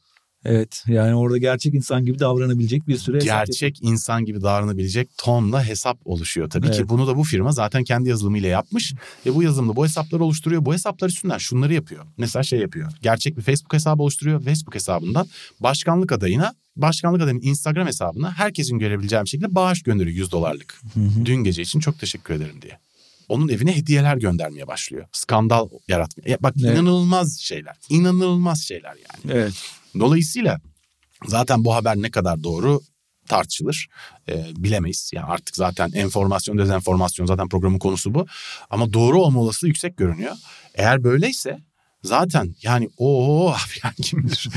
Evet 0.45 0.83
yani 0.87 1.15
orada 1.15 1.37
gerçek 1.37 1.73
insan 1.73 2.05
gibi 2.05 2.19
davranabilecek 2.19 2.87
bir 2.87 2.97
süre 2.97 3.17
Gerçek 3.17 3.79
insan 3.81 4.25
gibi 4.25 4.41
davranabilecek 4.41 5.09
tonla 5.17 5.63
hesap 5.63 5.97
oluşuyor. 6.05 6.49
Tabii 6.49 6.67
evet. 6.67 6.77
ki 6.77 6.89
bunu 6.89 7.07
da 7.07 7.17
bu 7.17 7.23
firma 7.23 7.51
zaten 7.51 7.83
kendi 7.83 8.09
yazılımıyla 8.09 8.49
yapmış. 8.49 8.93
Ve 9.25 9.35
bu 9.35 9.43
yazılımda 9.43 9.75
bu 9.75 9.85
hesapları 9.85 10.23
oluşturuyor. 10.23 10.65
Bu 10.65 10.73
hesaplar 10.73 11.09
üstünden 11.09 11.37
şunları 11.37 11.73
yapıyor. 11.73 12.05
Mesela 12.17 12.43
şey 12.43 12.59
yapıyor. 12.59 12.91
Gerçek 13.01 13.37
bir 13.37 13.41
Facebook 13.41 13.73
hesabı 13.73 14.03
oluşturuyor. 14.03 14.43
Facebook 14.43 14.75
hesabından 14.75 15.27
başkanlık 15.59 16.11
adayına 16.11 16.53
başkanlık 16.75 17.21
adayının 17.21 17.41
Instagram 17.41 17.87
hesabına 17.87 18.31
herkesin 18.31 18.79
görebileceği 18.79 19.21
bir 19.21 19.29
şekilde 19.29 19.55
bağış 19.55 19.83
gönderiyor 19.83 20.15
100 20.17 20.31
dolarlık. 20.31 20.81
Hı 20.93 20.99
hı. 20.99 21.25
Dün 21.25 21.35
gece 21.35 21.61
için 21.61 21.79
çok 21.79 21.99
teşekkür 21.99 22.33
ederim 22.33 22.61
diye. 22.61 22.79
Onun 23.29 23.49
evine 23.49 23.75
hediyeler 23.75 24.17
göndermeye 24.17 24.67
başlıyor. 24.67 25.07
Skandal 25.11 25.69
yaratmaya. 25.87 26.37
Bak 26.39 26.53
evet. 26.63 26.73
inanılmaz 26.73 27.39
şeyler. 27.39 27.75
İnanılmaz 27.89 28.61
şeyler 28.61 28.95
yani. 28.95 29.37
Evet. 29.37 29.53
Dolayısıyla 29.99 30.59
zaten 31.25 31.65
bu 31.65 31.75
haber 31.75 31.97
ne 31.97 32.11
kadar 32.11 32.43
doğru 32.43 32.81
tartışılır. 33.27 33.87
E, 34.29 34.45
bilemeyiz. 34.55 35.11
Yani 35.13 35.25
artık 35.25 35.55
zaten 35.55 35.91
enformasyon, 35.93 36.57
dezenformasyon 36.57 37.25
zaten 37.25 37.49
programın 37.49 37.79
konusu 37.79 38.13
bu. 38.13 38.25
Ama 38.69 38.93
doğru 38.93 39.21
olma 39.21 39.39
olasılığı 39.39 39.67
yüksek 39.67 39.97
görünüyor. 39.97 40.35
Eğer 40.75 41.03
böyleyse 41.03 41.59
zaten 42.03 42.55
yani 42.61 42.89
o 42.97 43.55
yani 43.83 43.95
kim 43.95 44.23
bilir 44.23 44.49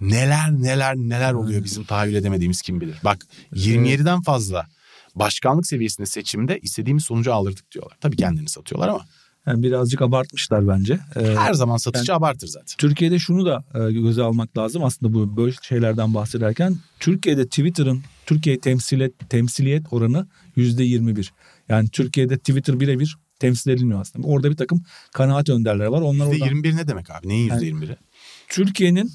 neler 0.00 0.52
neler 0.52 0.96
neler 0.96 1.32
oluyor 1.32 1.64
bizim 1.64 1.84
tahayyül 1.84 2.14
edemediğimiz 2.14 2.62
kim 2.62 2.80
bilir. 2.80 2.96
Bak 3.04 3.26
27'den 3.52 4.22
fazla 4.22 4.66
başkanlık 5.14 5.66
seviyesinde 5.66 6.06
seçimde 6.06 6.58
istediğimiz 6.58 7.04
sonucu 7.04 7.34
aldırdık 7.34 7.72
diyorlar. 7.72 7.96
Tabii 8.00 8.16
kendini 8.16 8.48
satıyorlar 8.48 8.88
ama. 8.88 9.06
Yani 9.48 9.62
birazcık 9.62 10.02
abartmışlar 10.02 10.68
bence. 10.68 10.98
Ee, 11.16 11.34
Her 11.36 11.54
zaman 11.54 11.76
satıcı 11.76 12.12
yani, 12.12 12.18
abartır 12.18 12.46
zaten. 12.46 12.76
Türkiye'de 12.78 13.18
şunu 13.18 13.46
da 13.46 13.64
e, 13.74 13.92
göze 13.92 14.22
almak 14.22 14.58
lazım 14.58 14.84
aslında 14.84 15.14
bu 15.14 15.36
böyle 15.36 15.52
şeylerden 15.62 16.14
bahsederken. 16.14 16.76
Türkiye'de 17.00 17.44
Twitter'ın 17.44 18.02
Türkiye 18.26 18.60
temsilet, 18.60 19.30
temsiliyet 19.30 19.92
oranı 19.92 20.26
yüzde 20.56 20.84
21. 20.84 21.32
Yani 21.68 21.88
Türkiye'de 21.88 22.38
Twitter 22.38 22.80
birebir 22.80 23.16
temsil 23.38 23.70
edilmiyor 23.70 24.00
aslında. 24.00 24.26
Orada 24.26 24.50
bir 24.50 24.56
takım 24.56 24.82
kanaat 25.12 25.48
önderleri 25.48 25.90
var. 25.90 26.00
Onlar 26.00 26.26
%21 26.26 26.42
oradan... 26.42 26.76
ne 26.76 26.88
demek 26.88 27.10
abi? 27.10 27.28
Neyin 27.28 27.50
%21'i? 27.50 27.86
Yani, 27.86 27.96
Türkiye'nin 28.48 29.10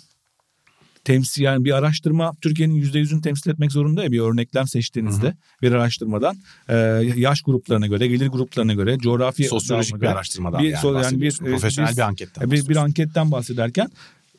temsil 1.04 1.44
yani 1.44 1.66
bir 1.66 1.72
araştırma 1.72 2.34
Türkiye'nin 2.42 2.74
yüzde 2.74 3.00
yüzünü 3.00 3.22
temsil 3.22 3.52
etmek 3.52 3.72
zorunda 3.72 4.04
ya 4.04 4.12
bir 4.12 4.20
örneklem 4.20 4.68
seçtiğinizde 4.68 5.28
hı 5.28 5.32
hı. 5.32 5.62
bir 5.62 5.72
araştırmadan 5.72 6.38
e, 6.70 6.76
yaş 7.16 7.42
gruplarına 7.42 7.88
göre, 7.88 8.08
gelir 8.08 8.28
gruplarına 8.28 8.74
göre, 8.74 8.98
coğrafi 8.98 9.44
sosyolojik 9.44 10.02
bir 10.02 10.08
araştırmadan 10.08 10.64
bir, 10.64 10.70
yani, 10.70 10.82
so, 10.82 11.02
yani 11.02 11.22
bir 11.22 11.38
profesyonel 11.38 11.92
bir, 11.92 11.98
bir 11.98 12.02
anketten 12.02 12.52
bir, 12.52 12.70
bir 12.70 12.76
anketten 12.76 13.32
bahsederken 13.32 13.90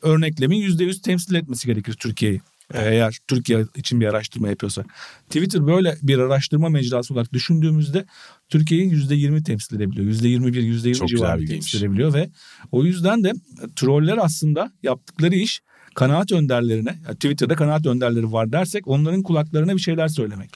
örneklemin 0.01 0.57
yüzde 0.57 0.83
yüz 0.83 1.01
temsil 1.01 1.35
etmesi 1.35 1.67
gerekir 1.67 1.93
Türkiye'yi. 1.93 2.41
Eğer 2.73 3.17
Türkiye 3.27 3.65
için 3.75 4.01
bir 4.01 4.05
araştırma 4.05 4.49
yapıyorsa. 4.49 4.83
Twitter 5.27 5.67
böyle 5.67 5.97
bir 6.01 6.17
araştırma 6.17 6.69
mecrası 6.69 7.13
olarak 7.13 7.33
düşündüğümüzde 7.33 8.05
Türkiye'yi 8.49 8.91
yüzde 8.91 9.15
yirmi 9.15 9.43
temsil 9.43 9.75
edebiliyor. 9.75 10.07
Yüzde 10.07 10.27
yirmi 10.27 10.53
bir, 10.53 10.63
yüzde 10.63 10.89
yirmi 10.89 11.07
civarı 11.07 11.45
temsil 11.45 11.79
edebiliyor 11.79 12.13
ve 12.13 12.29
o 12.71 12.85
yüzden 12.85 13.23
de 13.23 13.33
troller 13.75 14.17
aslında 14.17 14.71
yaptıkları 14.83 15.35
iş 15.35 15.61
kanaat 15.95 16.31
önderlerine, 16.31 16.95
Twitter'da 17.13 17.55
kanaat 17.55 17.85
önderleri 17.85 18.31
var 18.31 18.51
dersek 18.51 18.87
onların 18.87 19.23
kulaklarına 19.23 19.75
bir 19.75 19.81
şeyler 19.81 20.07
söylemek. 20.07 20.49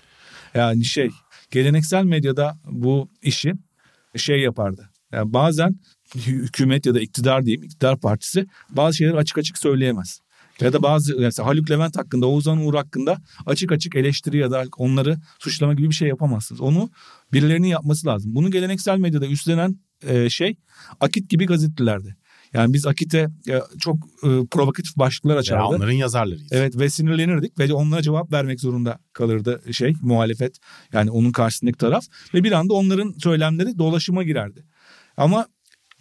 Yani 0.53 0.85
şey 0.85 1.09
geleneksel 1.51 2.03
medyada 2.03 2.57
bu 2.65 3.09
işi 3.21 3.53
şey 4.15 4.39
yapardı. 4.39 4.89
Yani 5.11 5.33
bazen 5.33 5.79
hükümet 6.15 6.85
ya 6.85 6.95
da 6.95 6.99
iktidar 6.99 7.45
diyeyim, 7.45 7.63
iktidar 7.63 7.99
partisi 7.99 8.47
bazı 8.69 8.97
şeyleri 8.97 9.17
açık 9.17 9.37
açık 9.37 9.57
söyleyemez. 9.57 10.19
Ya 10.61 10.73
da 10.73 10.83
bazı 10.83 11.19
mesela 11.19 11.47
Haluk 11.47 11.71
Levent 11.71 11.97
hakkında, 11.97 12.27
Oğuzhan 12.27 12.65
Uğur 12.65 12.73
hakkında 12.73 13.17
açık 13.45 13.71
açık 13.71 13.95
eleştiri 13.95 14.37
ya 14.37 14.51
da 14.51 14.63
onları 14.77 15.17
suçlama 15.39 15.73
gibi 15.73 15.89
bir 15.89 15.95
şey 15.95 16.07
yapamazsınız. 16.07 16.61
Onu 16.61 16.89
birilerinin 17.33 17.67
yapması 17.67 18.07
lazım. 18.07 18.35
Bunu 18.35 18.51
geleneksel 18.51 18.97
medyada 18.97 19.27
üstlenen 19.27 19.79
e, 20.07 20.29
şey 20.29 20.55
Akit 20.99 21.29
gibi 21.29 21.45
gazetelerdi. 21.45 22.15
Yani 22.53 22.73
biz 22.73 22.87
Akit'e 22.87 23.27
e, 23.49 23.61
çok 23.79 23.95
e, 24.23 24.27
provokatif 24.51 24.97
başlıklar 24.97 25.37
açardı. 25.37 25.61
Ya 25.61 25.67
onların 25.67 25.93
yazarlarıyız. 25.93 26.51
Evet 26.51 26.77
ve 26.77 26.89
sinirlenirdik 26.89 27.59
ve 27.59 27.73
onlara 27.73 28.01
cevap 28.01 28.31
vermek 28.31 28.59
zorunda 28.59 28.99
kalırdı 29.13 29.61
şey 29.71 29.93
muhalefet. 30.01 30.57
Yani 30.93 31.11
onun 31.11 31.31
karşısındaki 31.31 31.77
taraf 31.77 32.05
ve 32.33 32.43
bir 32.43 32.51
anda 32.51 32.73
onların 32.73 33.13
söylemleri 33.17 33.77
dolaşıma 33.77 34.23
girerdi. 34.23 34.65
Ama 35.17 35.47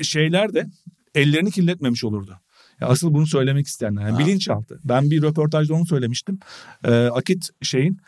şeyler 0.02 0.54
de 0.54 0.66
ellerini 1.14 1.50
kirletmemiş 1.50 2.04
olurdu. 2.04 2.40
Asıl 2.80 3.14
bunu 3.14 3.26
söylemek 3.26 3.66
isteyenler. 3.66 4.02
Yani 4.02 4.18
bilinçaltı. 4.18 4.80
Ben 4.84 5.10
bir 5.10 5.22
röportajda 5.22 5.74
onu 5.74 5.86
söylemiştim. 5.86 6.38
Ee, 6.84 6.90
Akit 6.92 7.48
şeyin 7.62 7.98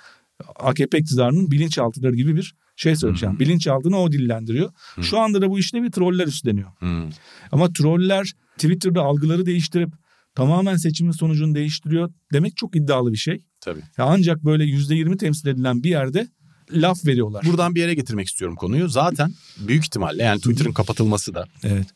AKP 0.56 0.98
iktidarının 0.98 1.50
bilinçaltıdır 1.50 2.12
gibi 2.12 2.36
bir 2.36 2.54
şey 2.82 2.96
söyleyeceğim. 2.96 3.32
Hmm. 3.32 3.40
Bilinçaltını 3.40 3.98
o 3.98 4.12
dillendiriyor. 4.12 4.70
Hmm. 4.94 5.04
Şu 5.04 5.18
anda 5.18 5.42
da 5.42 5.50
bu 5.50 5.58
işte 5.58 5.82
bir 5.82 5.92
troller 5.92 6.26
üstleniyor. 6.26 6.70
Hmm. 6.78 7.10
Ama 7.52 7.72
troller 7.72 8.32
Twitter'da 8.54 9.02
algıları 9.02 9.46
değiştirip 9.46 9.90
tamamen 10.34 10.76
seçimin 10.76 11.12
sonucunu 11.12 11.54
değiştiriyor 11.54 12.12
demek 12.32 12.56
çok 12.56 12.76
iddialı 12.76 13.12
bir 13.12 13.16
şey. 13.16 13.44
Tabii. 13.60 13.80
Ya 13.98 14.04
ancak 14.04 14.44
böyle 14.44 14.64
yüzde 14.64 14.94
yirmi 14.94 15.16
temsil 15.16 15.48
edilen 15.48 15.82
bir 15.82 15.90
yerde 15.90 16.28
laf 16.72 17.06
veriyorlar. 17.06 17.44
Buradan 17.46 17.74
bir 17.74 17.80
yere 17.80 17.94
getirmek 17.94 18.28
istiyorum 18.28 18.56
konuyu. 18.56 18.88
Zaten 18.88 19.34
büyük 19.58 19.84
ihtimalle 19.84 20.22
yani 20.22 20.38
Twitter'ın 20.38 20.72
kapatılması 20.72 21.34
da 21.34 21.46
evet. 21.62 21.86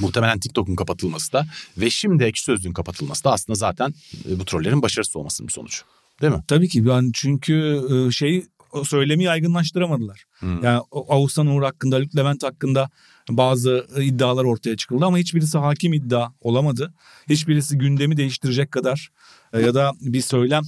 Muhtemelen 0.00 0.40
TikTok'un 0.40 0.76
kapatılması 0.76 1.32
da 1.32 1.46
ve 1.78 1.90
şimdi 1.90 2.24
Ekşi 2.24 2.44
Sözlüğün 2.44 2.72
kapatılması 2.72 3.24
da 3.24 3.32
aslında 3.32 3.56
zaten 3.56 3.94
e, 4.30 4.38
bu 4.38 4.44
trollerin 4.44 4.82
başarısız 4.82 5.16
olmasının 5.16 5.48
bir 5.48 5.52
sonucu. 5.52 5.82
Değil 6.22 6.32
mi? 6.32 6.42
Tabii 6.48 6.68
ki 6.68 6.82
yani 6.86 7.10
çünkü 7.14 7.82
e, 7.90 8.10
şey 8.10 8.44
o 8.72 8.84
söylemi 8.84 9.24
yaygınlaştıramadılar. 9.24 10.24
Hmm. 10.38 10.64
Yani 10.64 10.82
Ağustan 10.92 11.46
Uğur 11.46 11.62
hakkında, 11.62 11.96
Haluk 11.96 12.16
Levent 12.16 12.42
hakkında 12.42 12.90
bazı 13.30 13.86
iddialar 14.00 14.44
ortaya 14.44 14.76
çıkıldı 14.76 15.04
ama 15.04 15.18
hiçbirisi 15.18 15.58
hakim 15.58 15.92
iddia 15.92 16.30
olamadı. 16.40 16.94
Hiçbirisi 17.28 17.78
gündemi 17.78 18.16
değiştirecek 18.16 18.72
kadar 18.72 19.10
e, 19.52 19.60
ya 19.60 19.74
da 19.74 19.92
bir 20.00 20.20
söylem 20.20 20.62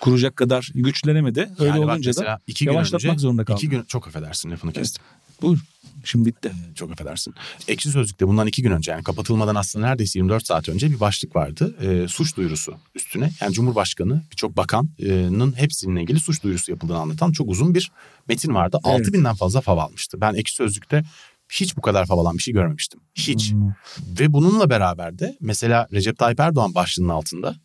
kuracak 0.00 0.36
kadar 0.36 0.70
güçlenemedi. 0.74 1.48
Öyle 1.58 1.70
yani 1.70 1.84
olunca 1.84 2.16
da 2.16 2.40
iki 2.46 2.64
gün 2.64 2.72
yavaşlatmak 2.72 3.12
önce, 3.12 3.20
zorunda 3.20 3.44
kaldı. 3.44 3.58
İki 3.58 3.68
gün 3.68 3.82
çok 3.82 4.08
affedersin 4.08 4.50
lafını 4.50 4.72
kestim. 4.72 5.04
Buyur. 5.42 5.58
Şimdi 6.04 6.26
bitti. 6.26 6.52
Çok 6.74 6.90
affedersin. 6.92 7.34
Ekşi 7.68 7.90
Sözlük'te 7.90 8.28
bundan 8.28 8.46
iki 8.46 8.62
gün 8.62 8.70
önce 8.70 8.92
yani 8.92 9.02
kapatılmadan 9.02 9.54
aslında 9.54 9.86
neredeyse 9.86 10.18
24 10.18 10.46
saat 10.46 10.68
önce 10.68 10.90
bir 10.90 11.00
başlık 11.00 11.36
vardı. 11.36 11.76
E, 11.80 12.08
suç 12.08 12.36
duyurusu 12.36 12.74
üstüne. 12.94 13.30
Yani 13.40 13.52
Cumhurbaşkanı 13.52 14.22
birçok 14.30 14.56
bakanın 14.56 15.52
hepsinin 15.56 15.96
ilgili 15.96 16.20
suç 16.20 16.42
duyurusu 16.42 16.72
yapıldığını 16.72 16.98
anlatan 16.98 17.32
çok 17.32 17.48
uzun 17.48 17.74
bir 17.74 17.90
metin 18.28 18.54
vardı. 18.54 18.78
Evet. 18.86 19.00
6 19.00 19.12
binden 19.12 19.34
fazla 19.34 19.60
fav 19.60 19.78
almıştı. 19.78 20.20
Ben 20.20 20.34
Ekşi 20.34 20.54
Sözlük'te 20.54 21.02
hiç 21.52 21.76
bu 21.76 21.80
kadar 21.80 22.06
fav 22.06 22.18
alan 22.18 22.38
bir 22.38 22.42
şey 22.42 22.54
görmemiştim. 22.54 23.00
Hiç. 23.14 23.52
Hmm. 23.52 23.68
Ve 24.20 24.32
bununla 24.32 24.70
beraber 24.70 25.18
de 25.18 25.36
mesela 25.40 25.88
Recep 25.92 26.18
Tayyip 26.18 26.40
Erdoğan 26.40 26.74
başlığının 26.74 27.08
altında 27.08 27.56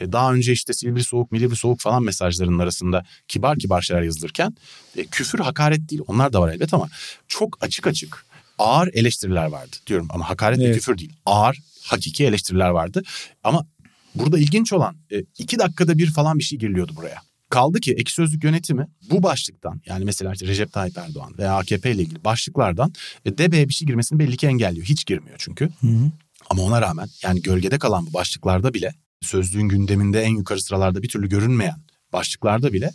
e, 0.00 0.12
daha 0.12 0.34
önce 0.34 0.52
işte 0.52 0.72
Silivri 0.72 1.04
Soğuk, 1.04 1.32
Milivri 1.32 1.56
Soğuk 1.56 1.80
falan 1.80 2.02
mesajlarının 2.02 2.58
arasında 2.58 3.04
kibar 3.28 3.58
kibar 3.58 3.82
şeyler 3.82 4.02
yazılırken 4.02 4.56
e, 4.96 5.04
küfür 5.04 5.38
hakaret 5.38 5.90
değil 5.90 6.02
onlar 6.06 6.32
da 6.32 6.40
var 6.40 6.52
elbet 6.52 6.74
ama 6.74 6.88
çok 7.28 7.58
açık 7.60 7.86
açık 7.86 8.26
ağır 8.58 8.90
eleştiriler 8.92 9.46
vardı 9.46 9.76
diyorum 9.86 10.08
ama 10.10 10.28
hakaret 10.28 10.58
evet. 10.58 10.68
ve 10.68 10.72
küfür 10.72 10.98
değil 10.98 11.12
ağır 11.26 11.58
hakiki 11.82 12.24
eleştiriler 12.24 12.68
vardı 12.68 13.02
ama 13.44 13.66
burada 14.14 14.38
ilginç 14.38 14.72
olan 14.72 14.96
e, 15.12 15.24
iki 15.38 15.58
dakikada 15.58 15.98
bir 15.98 16.10
falan 16.10 16.38
bir 16.38 16.44
şey 16.44 16.58
giriliyordu 16.58 16.96
buraya. 16.96 17.18
Kaldı 17.50 17.80
ki 17.80 17.92
ek 17.92 18.12
sözlük 18.12 18.44
yönetimi 18.44 18.86
bu 19.10 19.22
başlıktan 19.22 19.80
yani 19.86 20.04
mesela 20.04 20.32
işte 20.32 20.46
Recep 20.46 20.72
Tayyip 20.72 20.98
Erdoğan 20.98 21.38
veya 21.38 21.56
AKP 21.56 21.92
ile 21.92 22.02
ilgili 22.02 22.24
başlıklardan 22.24 22.92
e, 23.24 23.38
DB'ye 23.38 23.68
bir 23.68 23.74
şey 23.74 23.86
girmesini 23.86 24.18
belli 24.18 24.36
ki 24.36 24.46
engelliyor. 24.46 24.86
Hiç 24.86 25.06
girmiyor 25.06 25.36
çünkü. 25.38 25.68
Hı 25.80 25.86
hı. 25.86 26.10
Ama 26.50 26.62
ona 26.62 26.82
rağmen 26.82 27.08
yani 27.22 27.42
gölgede 27.42 27.78
kalan 27.78 28.06
bu 28.06 28.12
başlıklarda 28.12 28.74
bile 28.74 28.94
sözlüğün 29.22 29.68
gündeminde 29.68 30.22
en 30.22 30.36
yukarı 30.36 30.60
sıralarda 30.60 31.02
bir 31.02 31.08
türlü 31.08 31.28
görünmeyen 31.28 31.82
başlıklarda 32.12 32.72
bile 32.72 32.90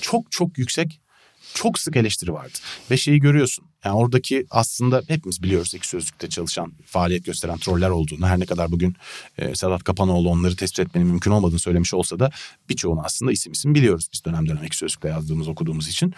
çok 0.00 0.32
çok 0.32 0.58
yüksek 0.58 1.00
çok 1.54 1.78
sık 1.78 1.96
eleştiri 1.96 2.32
vardı. 2.32 2.58
Ve 2.90 2.96
şeyi 2.96 3.20
görüyorsun. 3.20 3.64
Yani 3.84 3.96
oradaki 3.96 4.46
aslında 4.50 5.02
hepimiz 5.08 5.42
biliyoruz 5.42 5.74
iki 5.74 5.88
sözlükte 5.88 6.28
çalışan, 6.28 6.72
faaliyet 6.86 7.24
gösteren 7.24 7.58
troller 7.58 7.90
olduğunu. 7.90 8.26
Her 8.26 8.40
ne 8.40 8.46
kadar 8.46 8.72
bugün 8.72 8.96
e, 9.38 9.54
Sedat 9.54 9.84
Kapanoğlu 9.84 10.30
onları 10.30 10.56
tespit 10.56 10.78
etmenin 10.78 11.06
mümkün 11.06 11.30
olmadığını 11.30 11.58
söylemiş 11.58 11.94
olsa 11.94 12.18
da 12.18 12.30
birçoğunu 12.68 13.00
aslında 13.04 13.32
isim 13.32 13.52
isim 13.52 13.74
biliyoruz. 13.74 14.08
Biz 14.12 14.24
dönem 14.24 14.48
dönem 14.48 14.64
iki 14.64 14.76
sözlükte 14.76 15.08
yazdığımız, 15.08 15.48
okuduğumuz 15.48 15.88
için 15.88 16.14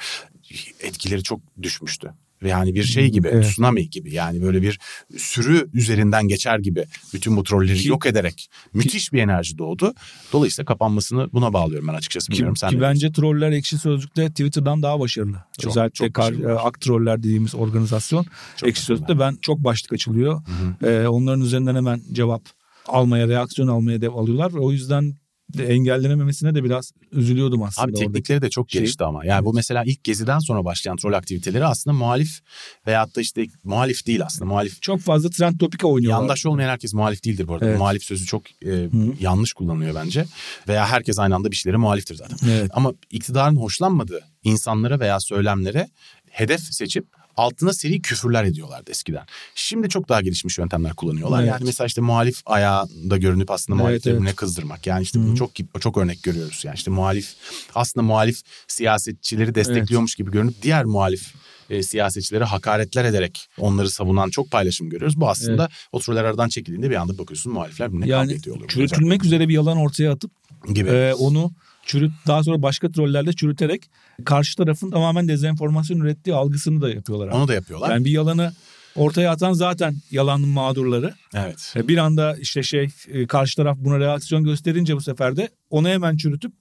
etkileri 0.81 1.23
çok 1.23 1.41
düşmüştü. 1.63 2.15
Yani 2.49 2.75
bir 2.75 2.85
şey 2.85 3.09
gibi, 3.09 3.29
evet. 3.29 3.45
tsunami 3.45 3.91
gibi 3.91 4.15
yani 4.15 4.43
böyle 4.43 4.63
bir 4.63 4.79
sürü 5.17 5.69
üzerinden 5.75 6.29
geçer 6.29 6.59
gibi 6.59 6.85
bütün 7.15 7.37
bu 7.37 7.43
trolleri 7.43 7.79
ki, 7.79 7.89
yok 7.89 8.07
ederek 8.07 8.49
müthiş 8.75 9.13
bir 9.13 9.23
enerji 9.23 9.59
doğdu. 9.59 9.95
Dolayısıyla 10.33 10.67
kapanmasını 10.67 11.33
buna 11.33 11.53
bağlıyorum 11.53 11.89
ben 11.89 11.95
açıkçası 11.95 12.33
bilmiyorum. 12.33 12.55
Ki, 12.55 12.61
sen 12.61 12.71
ki 12.71 12.81
bence 12.81 13.13
troller 13.13 13.53
ekşi 13.53 13.79
sözlükte 13.79 14.29
Twitter'dan 14.29 14.83
daha 14.83 15.01
başarılı. 15.01 15.37
Çok, 15.61 15.71
Özellikle 15.71 16.07
çok 16.07 16.15
kar, 16.15 16.33
e, 16.33 16.59
ak 16.59 16.81
troller 16.81 17.19
dediğimiz 17.19 17.55
organizasyon 17.55 18.27
çok 18.57 18.69
ekşi 18.69 18.83
sözlükte 18.83 19.19
ben 19.19 19.39
çok 19.41 19.59
başlık 19.59 19.93
açılıyor. 19.93 20.43
Hı 20.47 20.87
hı. 20.87 20.91
Ee, 20.91 21.09
onların 21.09 21.41
üzerinden 21.41 21.75
hemen 21.75 22.03
cevap 22.13 22.43
almaya, 22.87 23.29
reaksiyon 23.29 23.69
almaya 23.69 24.01
dev 24.01 24.15
alıyorlar. 24.15 24.53
O 24.53 24.73
yüzden 24.73 25.17
engellenememesine 25.63 26.55
de 26.55 26.65
biraz 26.65 26.93
üzülüyordum 27.13 27.63
aslında. 27.63 27.87
Abi 27.87 27.93
teknikleri 27.95 28.43
de 28.43 28.51
çok 28.51 28.71
şey. 28.71 28.81
gelişti 28.81 29.05
ama. 29.05 29.25
Yani 29.25 29.37
evet. 29.37 29.45
bu 29.45 29.55
mesela 29.55 29.85
ilk 29.85 30.05
geziden 30.05 30.39
sonra 30.39 30.65
başlayan 30.65 30.97
troll 30.97 31.13
aktiviteleri 31.13 31.67
aslında 31.67 31.97
muhalif 31.97 32.41
veyahut 32.87 33.17
da 33.17 33.21
işte 33.21 33.47
muhalif 33.65 34.07
değil 34.07 34.25
aslında. 34.25 34.45
Muhalif 34.45 34.83
çok 34.83 35.01
fazla 35.01 35.31
trend 35.31 35.59
topika 35.59 35.89
oynuyorlar. 35.89 36.21
Yandaş 36.21 36.47
olmayan 36.47 36.69
herkes 36.69 36.95
muhalif 36.95 37.25
değildir 37.25 37.49
bu 37.49 37.55
arada. 37.55 37.67
Evet. 37.67 37.79
Muhalif 37.79 38.05
sözü 38.05 38.27
çok 38.27 38.43
e, 38.67 38.89
yanlış 39.21 39.53
kullanılıyor 39.53 39.95
bence. 39.95 40.27
Veya 40.69 40.87
herkes 40.87 41.19
aynı 41.19 41.35
anda 41.35 41.51
bir 41.51 41.57
şeylere 41.57 41.77
muhaliftir 41.77 42.15
zaten. 42.15 42.37
Evet. 42.49 42.71
Ama 42.75 42.93
iktidarın 43.11 43.57
hoşlanmadığı 43.57 44.21
insanlara 44.45 45.01
veya 45.01 45.21
söylemlere 45.21 45.89
hedef 46.31 46.61
seçip 46.61 47.07
altına 47.37 47.73
seri 47.73 48.03
küfürler 48.03 48.45
ediyorlardı 48.45 48.91
eskiden. 48.91 49.25
Şimdi 49.55 49.89
çok 49.89 50.09
daha 50.09 50.21
gelişmiş 50.21 50.59
yöntemler 50.59 50.95
kullanıyorlar. 50.95 51.41
Evet. 51.41 51.51
Yani 51.51 51.65
mesela 51.65 51.87
işte 51.87 52.01
muhalif 52.01 52.43
ayağında 52.47 53.17
görünüp 53.17 53.51
aslında 53.51 53.77
muhalifleri 53.77 54.15
evet, 54.15 54.25
evet. 54.27 54.37
kızdırmak. 54.37 54.87
Yani 54.87 55.03
işte 55.03 55.19
bunu 55.19 55.37
çok 55.37 55.51
çok 55.81 55.99
örnek 55.99 56.23
görüyoruz. 56.23 56.65
Yani 56.65 56.75
işte 56.75 56.91
muhalif 56.91 57.35
aslında 57.75 58.07
muhalif 58.07 58.41
siyasetçileri 58.69 59.55
destekliyormuş 59.55 60.13
evet. 60.13 60.19
gibi 60.19 60.31
görünüp 60.31 60.63
diğer 60.63 60.85
muhalif 60.85 61.35
e, 61.71 61.83
siyasetçilere 61.83 62.45
hakaretler 62.45 63.05
ederek 63.05 63.49
onları 63.59 63.91
savunan 63.91 64.31
çok 64.31 64.51
paylaşım 64.51 64.91
görüyoruz. 64.91 65.21
Bu 65.21 65.29
aslında 65.29 65.63
evet. 65.63 65.89
o 65.93 66.01
troller 66.01 66.25
aradan 66.25 66.49
çekildiğinde 66.49 66.91
bir 66.91 66.97
anda 66.97 67.19
bakıyorsun 67.19 67.53
muhalifler 67.53 67.89
birbirine 67.93 68.09
yani, 68.09 68.27
kavga 68.27 68.35
ediyorlar. 68.35 68.69
Çürütülmek 68.69 69.25
üzere 69.25 69.49
bir 69.49 69.55
yalan 69.55 69.77
ortaya 69.77 70.13
atıp 70.13 70.31
gibi. 70.75 70.91
E, 70.91 71.15
onu 71.15 71.51
çürüt 71.87 72.13
daha 72.27 72.43
sonra 72.43 72.63
başka 72.63 72.93
trollerle 72.93 73.33
çürüterek 73.33 73.91
karşı 74.25 74.57
tarafın 74.57 74.91
tamamen 74.91 75.29
dezenformasyon 75.29 76.01
ürettiği 76.01 76.37
algısını 76.37 76.83
da 76.83 76.91
yapıyorlar. 76.91 77.29
Onu 77.29 77.49
da 77.49 77.55
yapıyorlar. 77.55 77.91
Yani 77.91 78.05
bir 78.05 78.11
yalanı 78.11 78.53
ortaya 78.97 79.31
atan 79.31 79.53
zaten 79.53 79.97
yalanın 80.11 80.49
mağdurları. 80.49 81.15
Evet. 81.35 81.75
Bir 81.77 81.99
anda 81.99 82.37
işte 82.37 82.63
şey 82.63 82.89
e, 83.09 83.27
karşı 83.27 83.57
taraf 83.57 83.79
buna 83.81 83.99
reaksiyon 83.99 84.45
gösterince 84.45 84.97
bu 84.97 85.01
sefer 85.01 85.37
de 85.37 85.49
onu 85.71 85.89
hemen 85.89 86.17
çürütüp 86.17 86.53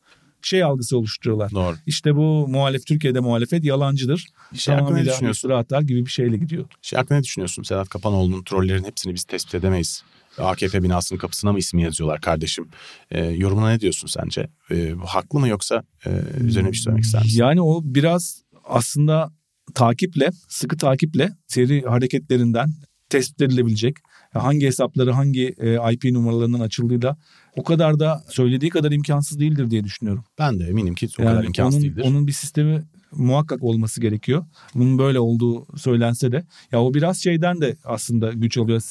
şey 0.42 0.64
algısı 0.64 0.98
oluşturuyorlar. 0.98 1.52
Doğru. 1.52 1.76
İşte 1.86 2.16
bu 2.16 2.48
muhalef 2.48 2.86
Türkiye'de 2.86 3.20
muhalefet 3.20 3.64
yalancıdır. 3.64 4.28
Şey 4.54 4.76
hakkında 4.76 4.98
ne 4.98 5.06
düşünüyorsun? 5.06 5.50
atar 5.50 5.82
gibi 5.82 6.06
bir 6.06 6.12
şeyle 6.12 6.38
gidiyor. 6.38 6.66
Şey 6.82 6.98
hakkında 6.98 7.18
ne 7.18 7.24
düşünüyorsun? 7.24 7.64
Sedat 7.64 7.90
Kapanoğlu'nun 7.90 8.44
trollerin 8.44 8.84
hepsini 8.84 9.14
biz 9.14 9.24
tespit 9.24 9.56
edemeyiz. 9.56 10.04
AKP 10.38 10.84
binasının 10.84 11.20
kapısına 11.20 11.52
mı 11.52 11.60
ismi 11.60 11.84
yazıyorlar 11.84 12.22
kardeşim? 12.22 12.68
E, 13.12 13.26
yorumuna 13.26 13.70
ne 13.70 13.80
diyorsun 13.80 14.08
sence? 14.08 14.50
E, 14.72 14.94
haklı 15.06 15.40
mı 15.40 15.48
yoksa 15.48 15.84
e, 16.06 16.10
üzerine 16.44 16.72
bir 16.72 16.76
şey 16.76 16.84
söylemek 16.84 17.04
ister 17.04 17.24
misin? 17.24 17.40
Yani 17.40 17.62
o 17.62 17.82
biraz 17.84 18.44
aslında 18.64 19.32
takiple, 19.76 20.30
sıkı 20.48 20.78
takiple 20.78 21.30
seri 21.48 21.82
hareketlerinden 21.82 22.70
tespit 23.10 23.42
edilebilecek. 23.42 23.98
Hangi 24.34 24.66
hesapları 24.66 25.12
hangi 25.12 25.56
e, 25.58 25.94
IP 25.94 26.04
numaralarından 26.04 26.60
açıldığıyla 26.60 27.18
o 27.56 27.64
kadar 27.64 28.00
da 28.00 28.24
söylediği 28.30 28.72
kadar 28.72 28.92
imkansız 28.92 29.40
değildir 29.40 29.70
diye 29.70 29.84
düşünüyorum. 29.84 30.24
Ben 30.40 30.60
de 30.60 30.64
eminim 30.64 30.96
ki 30.96 31.08
o 31.20 31.24
yani 31.24 31.32
kadar 31.32 31.44
imkansız 31.44 31.76
onun, 31.76 31.84
değildir. 31.84 32.04
Onun 32.06 32.28
bir 32.28 32.32
sistemi 32.32 32.84
muhakkak 33.12 33.64
olması 33.64 34.02
gerekiyor. 34.02 34.46
Bunun 34.76 34.98
böyle 34.98 35.20
olduğu 35.20 35.78
söylense 35.78 36.32
de 36.32 36.44
ya 36.72 36.82
o 36.82 36.94
biraz 36.94 37.24
şeyden 37.24 37.62
de 37.62 37.76
aslında 37.84 38.32
güç 38.32 38.58
alıyor 38.58 38.82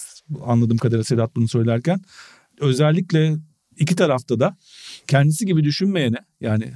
anladığım 0.46 0.78
kadarıyla 0.78 1.04
Sedat 1.04 1.36
bunu 1.36 1.48
söylerken. 1.48 2.00
Özellikle 2.60 3.36
iki 3.78 3.96
tarafta 3.96 4.40
da 4.40 4.56
kendisi 5.06 5.46
gibi 5.46 5.64
düşünmeyene 5.64 6.16
yani 6.40 6.72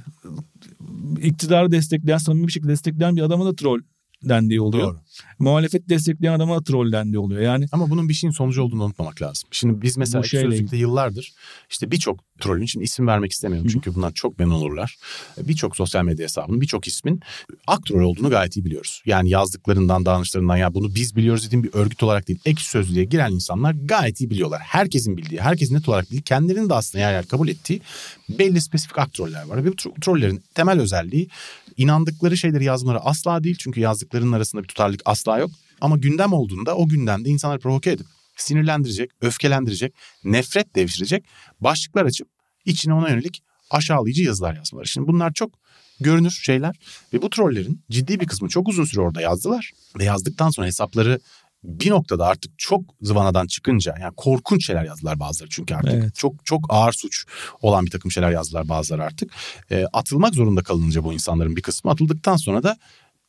iktidarı 1.21 1.71
destekleyen 1.71 2.17
samimi 2.17 2.47
bir 2.47 2.51
şekilde 2.51 2.71
destekleyen 2.71 3.15
bir 3.15 3.21
adama 3.21 3.45
da 3.45 3.55
troll 3.55 3.79
dendiği 4.23 4.61
oluyor. 4.61 4.87
Doğru. 4.87 4.99
Muhalefet 5.39 5.89
destekleyen 5.89 6.33
adama 6.33 6.63
troll 6.63 6.91
dendiği 6.91 7.19
oluyor. 7.19 7.41
Yani 7.41 7.65
ama 7.71 7.89
bunun 7.89 8.09
bir 8.09 8.13
şeyin 8.13 8.31
sonucu 8.31 8.61
olduğunu 8.61 8.83
unutmamak 8.83 9.21
lazım. 9.21 9.49
Şimdi 9.51 9.81
biz 9.81 9.97
mesela 9.97 10.23
sözlükte 10.23 10.77
yıllardır 10.77 11.33
işte 11.69 11.91
birçok 11.91 12.27
trollün 12.39 12.63
için 12.63 12.81
isim 12.81 13.07
vermek 13.07 13.31
istemiyorum. 13.31 13.69
Çünkü 13.71 13.95
bunlar 13.95 14.13
çok 14.13 14.39
memnun 14.39 14.55
olurlar. 14.55 14.95
Birçok 15.37 15.75
sosyal 15.75 16.03
medya 16.03 16.23
hesabının 16.23 16.61
birçok 16.61 16.87
ismin 16.87 17.21
ak 17.67 17.85
troll 17.85 18.03
olduğunu 18.03 18.29
gayet 18.29 18.57
iyi 18.57 18.65
biliyoruz. 18.65 19.01
Yani 19.05 19.29
yazdıklarından, 19.29 20.05
davranışlarından 20.05 20.57
ya 20.57 20.73
bunu 20.73 20.95
biz 20.95 21.15
biliyoruz 21.15 21.45
dediğim 21.45 21.63
bir 21.63 21.73
örgüt 21.73 22.03
olarak 22.03 22.27
değil. 22.27 22.39
Ek 22.45 22.61
sözlüğe 22.63 23.03
giren 23.03 23.31
insanlar 23.31 23.75
gayet 23.83 24.21
iyi 24.21 24.29
biliyorlar. 24.29 24.61
Herkesin 24.61 25.17
bildiği, 25.17 25.41
herkesin 25.41 25.75
net 25.75 25.89
olarak 25.89 26.05
bildiği, 26.05 26.21
kendilerinin 26.21 26.69
de 26.69 26.73
aslında 26.73 27.01
yer 27.01 27.13
yer 27.13 27.25
kabul 27.25 27.47
ettiği 27.47 27.81
belli 28.29 28.61
spesifik 28.61 28.97
ak 28.97 29.13
troller 29.13 29.45
var. 29.45 29.65
Ve 29.65 29.71
bu 29.71 29.75
trollerin 29.75 30.43
temel 30.53 30.79
özelliği 30.79 31.29
inandıkları 31.77 32.37
şeyleri 32.37 32.63
yazmaları 32.63 32.99
asla 32.99 33.43
değil. 33.43 33.55
Çünkü 33.59 33.79
yazdıklarının 33.79 34.31
arasında 34.31 34.63
bir 34.63 34.67
tutarlılık 34.67 35.01
asla 35.07 35.39
yok. 35.39 35.51
Ama 35.81 35.97
gündem 35.97 36.33
olduğunda 36.33 36.75
o 36.75 36.87
gündemde 36.87 37.29
insanları 37.29 37.59
provoke 37.59 37.91
edip 37.91 38.05
sinirlendirecek, 38.35 39.11
öfkelendirecek, 39.21 39.93
nefret 40.23 40.75
devşirecek 40.75 41.25
başlıklar 41.59 42.05
açıp 42.05 42.27
içine 42.65 42.93
ona 42.93 43.09
yönelik 43.09 43.43
aşağılayıcı 43.69 44.23
yazılar 44.23 44.55
yazmaları. 44.55 44.87
Şimdi 44.87 45.07
bunlar 45.07 45.33
çok 45.33 45.51
görünür 45.99 46.31
şeyler 46.31 46.75
ve 47.13 47.21
bu 47.21 47.29
trollerin 47.29 47.81
ciddi 47.91 48.19
bir 48.19 48.27
kısmı 48.27 48.49
çok 48.49 48.67
uzun 48.67 48.85
süre 48.85 49.01
orada 49.01 49.21
yazdılar 49.21 49.71
ve 49.99 50.03
yazdıktan 50.03 50.49
sonra 50.49 50.67
hesapları 50.67 51.19
bir 51.63 51.89
noktada 51.89 52.25
artık 52.25 52.59
çok 52.59 52.81
zıvanadan 53.01 53.47
çıkınca 53.47 53.95
yani 54.01 54.13
korkunç 54.17 54.65
şeyler 54.65 54.83
yazdılar 54.83 55.19
bazıları 55.19 55.49
çünkü 55.49 55.75
artık 55.75 55.93
evet. 55.93 56.15
çok 56.15 56.45
çok 56.45 56.65
ağır 56.69 56.93
suç 56.93 57.25
olan 57.61 57.85
bir 57.85 57.91
takım 57.91 58.11
şeyler 58.11 58.31
yazdılar 58.31 58.69
bazıları 58.69 59.03
artık. 59.03 59.31
E, 59.71 59.85
atılmak 59.93 60.35
zorunda 60.35 60.63
kalınınca 60.63 61.03
bu 61.03 61.13
insanların 61.13 61.55
bir 61.55 61.61
kısmı 61.61 61.91
atıldıktan 61.91 62.37
sonra 62.37 62.63
da 62.63 62.77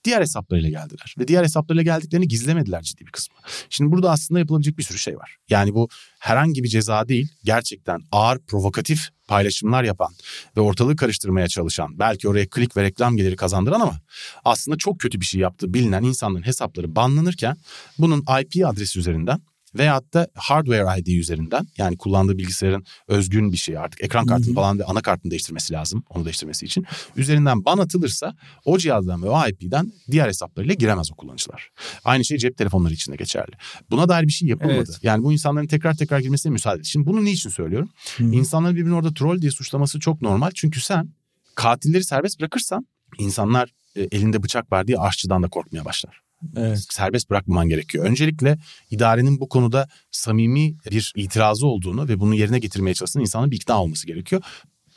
diğer 0.05 0.21
hesaplarıyla 0.21 0.71
geldiler. 0.71 1.15
Ve 1.19 1.29
diğer 1.29 1.45
hesaplarıyla 1.45 1.83
geldiklerini 1.83 2.29
gizlemediler 2.29 2.83
ciddi 2.83 3.07
bir 3.07 3.13
kısmı. 3.13 3.37
Şimdi 3.71 3.93
burada 3.93 4.11
aslında 4.11 4.39
yapılabilecek 4.39 4.79
bir 4.79 4.83
sürü 4.83 4.99
şey 4.99 5.17
var. 5.17 5.37
Yani 5.49 5.75
bu 5.75 5.89
herhangi 6.19 6.65
bir 6.65 6.69
ceza 6.69 7.09
değil, 7.09 7.29
gerçekten 7.45 8.01
ağır 8.13 8.39
provokatif 8.39 9.09
paylaşımlar 9.29 9.85
yapan 9.85 10.13
ve 10.57 10.61
ortalığı 10.61 10.97
karıştırmaya 10.97 11.49
çalışan, 11.49 11.99
belki 11.99 12.29
oraya 12.29 12.47
klik 12.47 12.77
ve 12.77 12.83
reklam 12.83 13.17
geliri 13.17 13.37
kazandıran 13.37 13.81
ama 13.81 14.01
aslında 14.45 14.77
çok 14.77 15.01
kötü 15.01 15.21
bir 15.21 15.27
şey 15.27 15.41
yaptığı 15.41 15.75
bilinen 15.75 16.03
insanların 16.03 16.47
hesapları 16.47 16.97
banlanırken 16.97 17.57
bunun 17.99 18.21
IP 18.41 18.67
adresi 18.67 18.99
üzerinden 18.99 19.41
veyahut 19.75 20.15
da 20.15 20.29
hardware 20.35 21.01
ID 21.01 21.07
üzerinden 21.07 21.67
yani 21.79 21.97
kullandığı 21.97 22.39
bilgisayarın 22.39 22.85
özgün 23.09 23.53
bir 23.53 23.57
şey 23.57 23.79
artık 23.79 24.05
ekran 24.05 24.27
kartını 24.27 24.55
falan 24.55 24.79
ve 24.79 24.85
anakartını 24.85 25.31
değiştirmesi 25.31 25.73
lazım 25.73 26.05
onu 26.11 26.25
değiştirmesi 26.25 26.67
için. 26.67 26.87
Üzerinden 27.17 27.65
ban 27.65 27.79
atılırsa 27.79 28.35
o 28.65 28.79
cihazdan 28.79 29.23
ve 29.23 29.29
o 29.29 29.49
IP'den 29.49 29.93
diğer 30.11 30.29
hesaplarıyla 30.29 30.75
giremez 30.75 31.13
o 31.13 31.15
kullanıcılar. 31.15 31.71
Aynı 32.05 32.25
şey 32.25 32.39
cep 32.39 32.57
telefonları 32.57 32.95
için 32.95 33.13
de 33.13 33.17
geçerli. 33.17 33.53
Buna 33.91 34.09
dair 34.09 34.27
bir 34.27 34.33
şey 34.33 34.49
yapılmadı. 34.49 34.77
Evet. 34.77 34.99
Yani 35.03 35.25
bu 35.25 35.33
insanların 35.33 35.67
tekrar 35.67 35.95
tekrar 35.95 36.21
girmesine 36.21 36.53
müsaade 36.53 36.77
edin. 36.77 36.83
Şimdi 36.83 37.07
bunu 37.07 37.25
niçin 37.25 37.51
söylüyorum? 37.51 37.89
Hı-hı. 38.17 38.27
İnsanların 38.27 38.77
birbirini 38.77 38.95
orada 38.95 39.15
troll 39.15 39.41
diye 39.41 39.51
suçlaması 39.51 40.01
çok 40.01 40.23
normal. 40.23 40.51
Çünkü 40.55 40.81
sen 40.81 41.09
katilleri 41.55 42.05
serbest 42.05 42.41
bırakırsan 42.41 42.87
insanlar 43.19 43.75
e, 43.97 44.03
elinde 44.13 44.43
bıçak 44.43 44.73
var 44.73 44.87
diye 44.87 44.99
aşçıdan 44.99 45.43
da 45.43 45.49
korkmaya 45.49 45.85
başlar. 45.85 46.28
Evet. 46.57 46.87
Serbest 46.91 47.31
bırakmaman 47.31 47.69
gerekiyor. 47.69 48.05
Öncelikle 48.05 48.59
idarenin 48.91 49.41
bu 49.41 49.49
konuda 49.49 49.89
samimi 50.11 50.77
bir 50.91 51.13
itirazı 51.17 51.67
olduğunu 51.67 52.09
ve 52.09 52.21
bunu 52.21 52.35
yerine 52.35 52.59
getirmeye 52.59 52.95
çalışan 52.95 53.23
insanın 53.23 53.51
bir 53.51 53.57
ikna 53.57 53.83
olması 53.83 54.07
gerekiyor. 54.07 54.43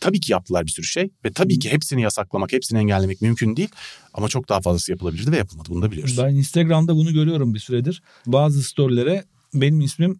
Tabii 0.01 0.19
ki 0.19 0.31
yaptılar 0.31 0.65
bir 0.65 0.71
sürü 0.71 0.85
şey 0.85 1.09
ve 1.25 1.31
tabii 1.31 1.59
ki 1.59 1.71
hepsini 1.71 2.01
yasaklamak, 2.01 2.53
hepsini 2.53 2.79
engellemek 2.79 3.21
mümkün 3.21 3.55
değil. 3.55 3.69
Ama 4.13 4.27
çok 4.27 4.49
daha 4.49 4.61
fazlası 4.61 4.91
yapılabilirdi 4.91 5.31
ve 5.31 5.37
yapılmadı. 5.37 5.69
Bunu 5.69 5.81
da 5.81 5.91
biliyoruz. 5.91 6.17
Ben 6.23 6.35
Instagram'da 6.35 6.95
bunu 6.95 7.13
görüyorum 7.13 7.53
bir 7.53 7.59
süredir. 7.59 8.01
Bazı 8.25 8.63
storylere 8.63 9.23
benim 9.53 9.81
ismim 9.81 10.19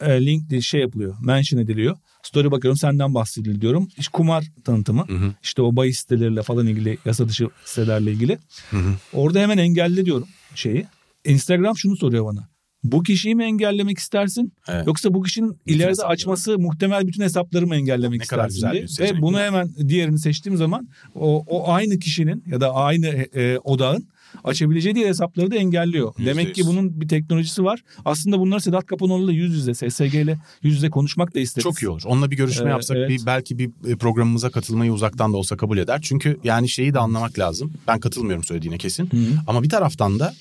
e, 0.00 0.26
link 0.26 0.62
şey 0.62 0.80
yapılıyor, 0.80 1.16
mention 1.22 1.60
ediliyor. 1.60 1.96
Story 2.22 2.50
bakıyorum 2.50 2.78
senden 2.78 3.14
bahsediliyor 3.14 3.60
diyorum. 3.60 3.88
İşte 3.98 4.10
kumar 4.12 4.44
tanıtımı. 4.64 5.08
Hı 5.08 5.14
hı. 5.14 5.34
İşte 5.42 5.62
o 5.62 5.76
bahis 5.76 5.98
siteleriyle 5.98 6.42
falan 6.42 6.66
ilgili, 6.66 6.98
yasa 7.04 7.28
dışı 7.28 7.48
sitelerle 7.64 8.12
ilgili. 8.12 8.38
Hı 8.70 8.76
hı. 8.76 8.94
Orada 9.12 9.40
hemen 9.40 9.58
engelle 9.58 10.04
diyorum 10.04 10.28
şeyi. 10.54 10.86
Instagram 11.24 11.76
şunu 11.76 11.96
soruyor 11.96 12.24
bana. 12.24 12.48
Bu 12.82 13.02
kişiyi 13.02 13.34
mi 13.34 13.44
engellemek 13.44 13.98
istersin? 13.98 14.52
Evet. 14.68 14.86
Yoksa 14.86 15.14
bu 15.14 15.22
kişinin 15.22 15.50
bütün 15.66 15.74
ileride 15.74 16.02
açması 16.02 16.58
muhtemel 16.58 17.08
bütün 17.08 17.22
hesapları 17.22 17.66
mı 17.66 17.76
engellemek 17.76 18.20
ne 18.20 18.22
istersin 18.22 18.70
diye. 18.72 18.86
Ve 19.00 19.22
bunu 19.22 19.38
hemen 19.38 19.70
diğerini 19.88 20.18
seçtiğim 20.18 20.56
zaman 20.58 20.88
o, 21.14 21.44
o 21.46 21.72
aynı 21.72 21.98
kişinin 21.98 22.44
ya 22.46 22.60
da 22.60 22.74
aynı 22.74 23.06
e, 23.06 23.58
odağın 23.58 24.08
açabileceği 24.44 24.94
diğer 24.94 25.08
hesapları 25.08 25.50
da 25.50 25.56
engelliyor. 25.56 26.14
%100. 26.14 26.26
Demek 26.26 26.54
ki 26.54 26.66
bunun 26.66 27.00
bir 27.00 27.08
teknolojisi 27.08 27.64
var. 27.64 27.80
Aslında 28.04 28.38
bunları 28.38 28.60
Sedat 28.60 28.86
Kapanoğlu'yla 28.86 29.32
yüz 29.32 29.54
yüze, 29.54 29.74
SSG 29.90 30.14
ile 30.14 30.38
yüz 30.62 30.74
yüze 30.74 30.90
konuşmak 30.90 31.34
da 31.34 31.40
isteriz. 31.40 31.64
Çok 31.64 31.82
iyi 31.82 31.88
olur. 31.88 32.02
Onunla 32.06 32.30
bir 32.30 32.36
görüşme 32.36 32.66
ee, 32.66 32.72
yapsak 32.72 32.96
evet. 32.96 33.10
bir, 33.10 33.26
belki 33.26 33.58
bir 33.58 33.70
e, 33.86 33.96
programımıza 33.96 34.50
katılmayı 34.50 34.92
uzaktan 34.92 35.32
da 35.32 35.36
olsa 35.36 35.56
kabul 35.56 35.78
eder. 35.78 36.00
Çünkü 36.02 36.40
yani 36.44 36.68
şeyi 36.68 36.94
de 36.94 36.98
anlamak 36.98 37.38
lazım. 37.38 37.72
Ben 37.88 38.00
katılmıyorum 38.00 38.44
söylediğine 38.44 38.78
kesin. 38.78 39.04
Hı-hı. 39.04 39.40
Ama 39.46 39.62
bir 39.62 39.68
taraftan 39.68 40.18
da 40.18 40.34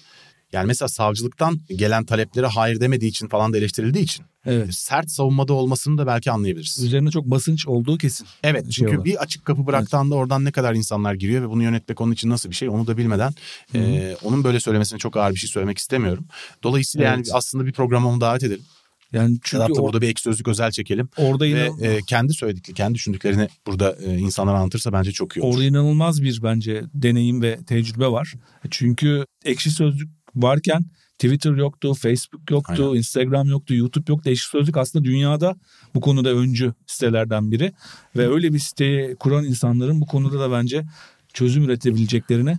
yani 0.53 0.67
mesela 0.67 0.89
savcılıktan 0.89 1.59
gelen 1.75 2.05
taleplere 2.05 2.45
hayır 2.45 2.79
demediği 2.79 3.09
için 3.09 3.27
falan 3.27 3.53
da 3.53 3.57
eleştirildiği 3.57 4.03
için 4.03 4.25
evet. 4.45 4.73
sert 4.73 5.11
savunmada 5.11 5.53
olmasını 5.53 5.97
da 5.97 6.07
belki 6.07 6.31
anlayabiliriz. 6.31 6.79
Üzerine 6.79 7.11
çok 7.11 7.25
basınç 7.25 7.67
olduğu 7.67 7.97
kesin. 7.97 8.27
Evet 8.43 8.63
şey 8.63 8.71
çünkü 8.71 8.89
olarak. 8.89 9.05
bir 9.05 9.15
açık 9.15 9.45
kapı 9.45 9.67
bıraktığında 9.67 10.03
evet. 10.03 10.13
oradan 10.13 10.45
ne 10.45 10.51
kadar 10.51 10.73
insanlar 10.73 11.13
giriyor 11.13 11.41
ve 11.41 11.49
bunu 11.49 11.63
yönetmek 11.63 12.01
onun 12.01 12.11
için 12.11 12.29
nasıl 12.29 12.49
bir 12.49 12.55
şey 12.55 12.69
onu 12.69 12.87
da 12.87 12.97
bilmeden 12.97 13.33
e, 13.75 14.15
onun 14.23 14.43
böyle 14.43 14.59
söylemesine 14.59 14.99
çok 14.99 15.17
ağır 15.17 15.33
bir 15.33 15.39
şey 15.39 15.49
söylemek 15.49 15.77
istemiyorum. 15.77 16.25
Dolayısıyla 16.63 17.07
evet. 17.07 17.27
yani 17.27 17.37
aslında 17.37 17.65
bir 17.65 17.71
programa 17.71 18.09
onu 18.09 18.21
davet 18.21 18.43
edelim. 18.43 18.65
Yani 19.13 19.37
çünkü 19.43 19.61
Hatta 19.61 19.81
burada 19.81 20.01
bir 20.01 20.07
ek 20.07 20.21
sözlük 20.21 20.47
özel 20.47 20.71
çekelim. 20.71 21.09
Orada 21.17 21.45
ve 21.45 21.71
e, 21.81 21.99
kendi 22.07 22.33
söyledikleri, 22.33 22.75
kendi 22.75 22.95
düşündüklerini 22.95 23.47
burada 23.67 23.95
e, 24.05 24.17
insanlara 24.17 24.57
anlatırsa 24.57 24.93
bence 24.93 25.11
çok 25.11 25.37
iyi 25.37 25.41
olur. 25.41 25.53
Orada 25.53 25.63
inanılmaz 25.63 26.23
bir 26.23 26.39
bence 26.43 26.83
deneyim 26.93 27.41
ve 27.41 27.59
tecrübe 27.67 28.07
var. 28.07 28.33
Çünkü 28.71 29.25
ekşi 29.45 29.71
sözlük 29.71 30.09
varken 30.35 30.85
Twitter 31.19 31.51
yoktu, 31.51 31.93
Facebook 31.93 32.51
yoktu, 32.51 32.83
Aynen. 32.83 32.97
Instagram 32.97 33.49
yoktu, 33.49 33.75
YouTube 33.75 34.11
yoktu. 34.11 34.29
Eşit 34.29 34.51
Sözlük 34.51 34.77
aslında 34.77 35.05
dünyada 35.05 35.55
bu 35.95 36.01
konuda 36.01 36.29
öncü 36.29 36.73
sitelerden 36.87 37.51
biri. 37.51 37.73
Ve 38.15 38.27
öyle 38.27 38.53
bir 38.53 38.59
siteyi 38.59 39.15
kuran 39.15 39.45
insanların 39.45 40.01
bu 40.01 40.05
konuda 40.05 40.39
da 40.39 40.51
bence 40.51 40.85
çözüm 41.33 41.63
üretebileceklerini 41.63 42.57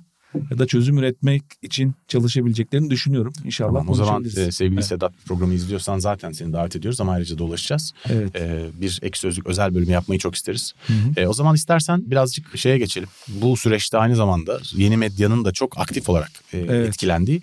ya 0.50 0.58
da 0.58 0.66
çözüm 0.66 0.98
üretmek 0.98 1.42
için 1.62 1.94
çalışabileceklerini 2.08 2.90
düşünüyorum. 2.90 3.32
İnşallah 3.44 3.68
tamam, 3.68 3.88
O 3.88 3.94
zaman 3.94 4.24
e, 4.24 4.52
sevgili 4.52 4.74
evet. 4.74 4.86
Sedat 4.86 5.12
programı 5.26 5.54
izliyorsan 5.54 5.98
zaten 5.98 6.32
seni 6.32 6.52
davet 6.52 6.76
ediyoruz 6.76 7.00
ama 7.00 7.12
ayrıca 7.12 7.38
dolaşacağız. 7.38 7.92
Evet. 8.08 8.36
E, 8.36 8.66
bir 8.74 8.98
ek 9.02 9.18
sözlük 9.18 9.46
özel 9.46 9.74
bölümü 9.74 9.92
yapmayı 9.92 10.18
çok 10.18 10.34
isteriz. 10.34 10.74
Hı 10.86 10.92
hı. 10.92 11.20
E, 11.20 11.26
o 11.26 11.32
zaman 11.32 11.54
istersen 11.54 12.10
birazcık 12.10 12.56
şeye 12.58 12.78
geçelim. 12.78 13.08
Bu 13.28 13.56
süreçte 13.56 13.98
aynı 13.98 14.16
zamanda 14.16 14.60
yeni 14.72 14.96
medyanın 14.96 15.44
da 15.44 15.52
çok 15.52 15.78
aktif 15.78 16.08
olarak 16.08 16.30
e, 16.52 16.58
evet. 16.58 16.88
etkilendiği 16.88 17.40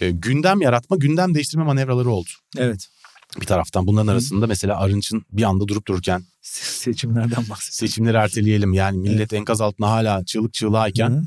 e, 0.00 0.10
gündem 0.10 0.60
yaratma, 0.60 0.96
gündem 0.96 1.34
değiştirme 1.34 1.64
manevraları 1.64 2.10
oldu. 2.10 2.30
Evet. 2.56 2.88
Bir 3.40 3.46
taraftan 3.46 3.86
bunların 3.86 4.06
arasında 4.06 4.46
mesela 4.46 4.78
Arınç'ın 4.78 5.24
bir 5.32 5.42
anda 5.42 5.68
durup 5.68 5.86
dururken 5.86 6.24
seçimlerden 6.42 7.30
bahsediyor. 7.50 7.58
Seçimleri 7.60 8.16
erteleyelim 8.16 8.72
yani 8.72 8.98
millet 8.98 9.18
evet. 9.18 9.32
enkaz 9.32 9.60
altında 9.60 9.90
hala 9.90 10.24
çığlık 10.24 10.54
çığlığayken 10.54 11.26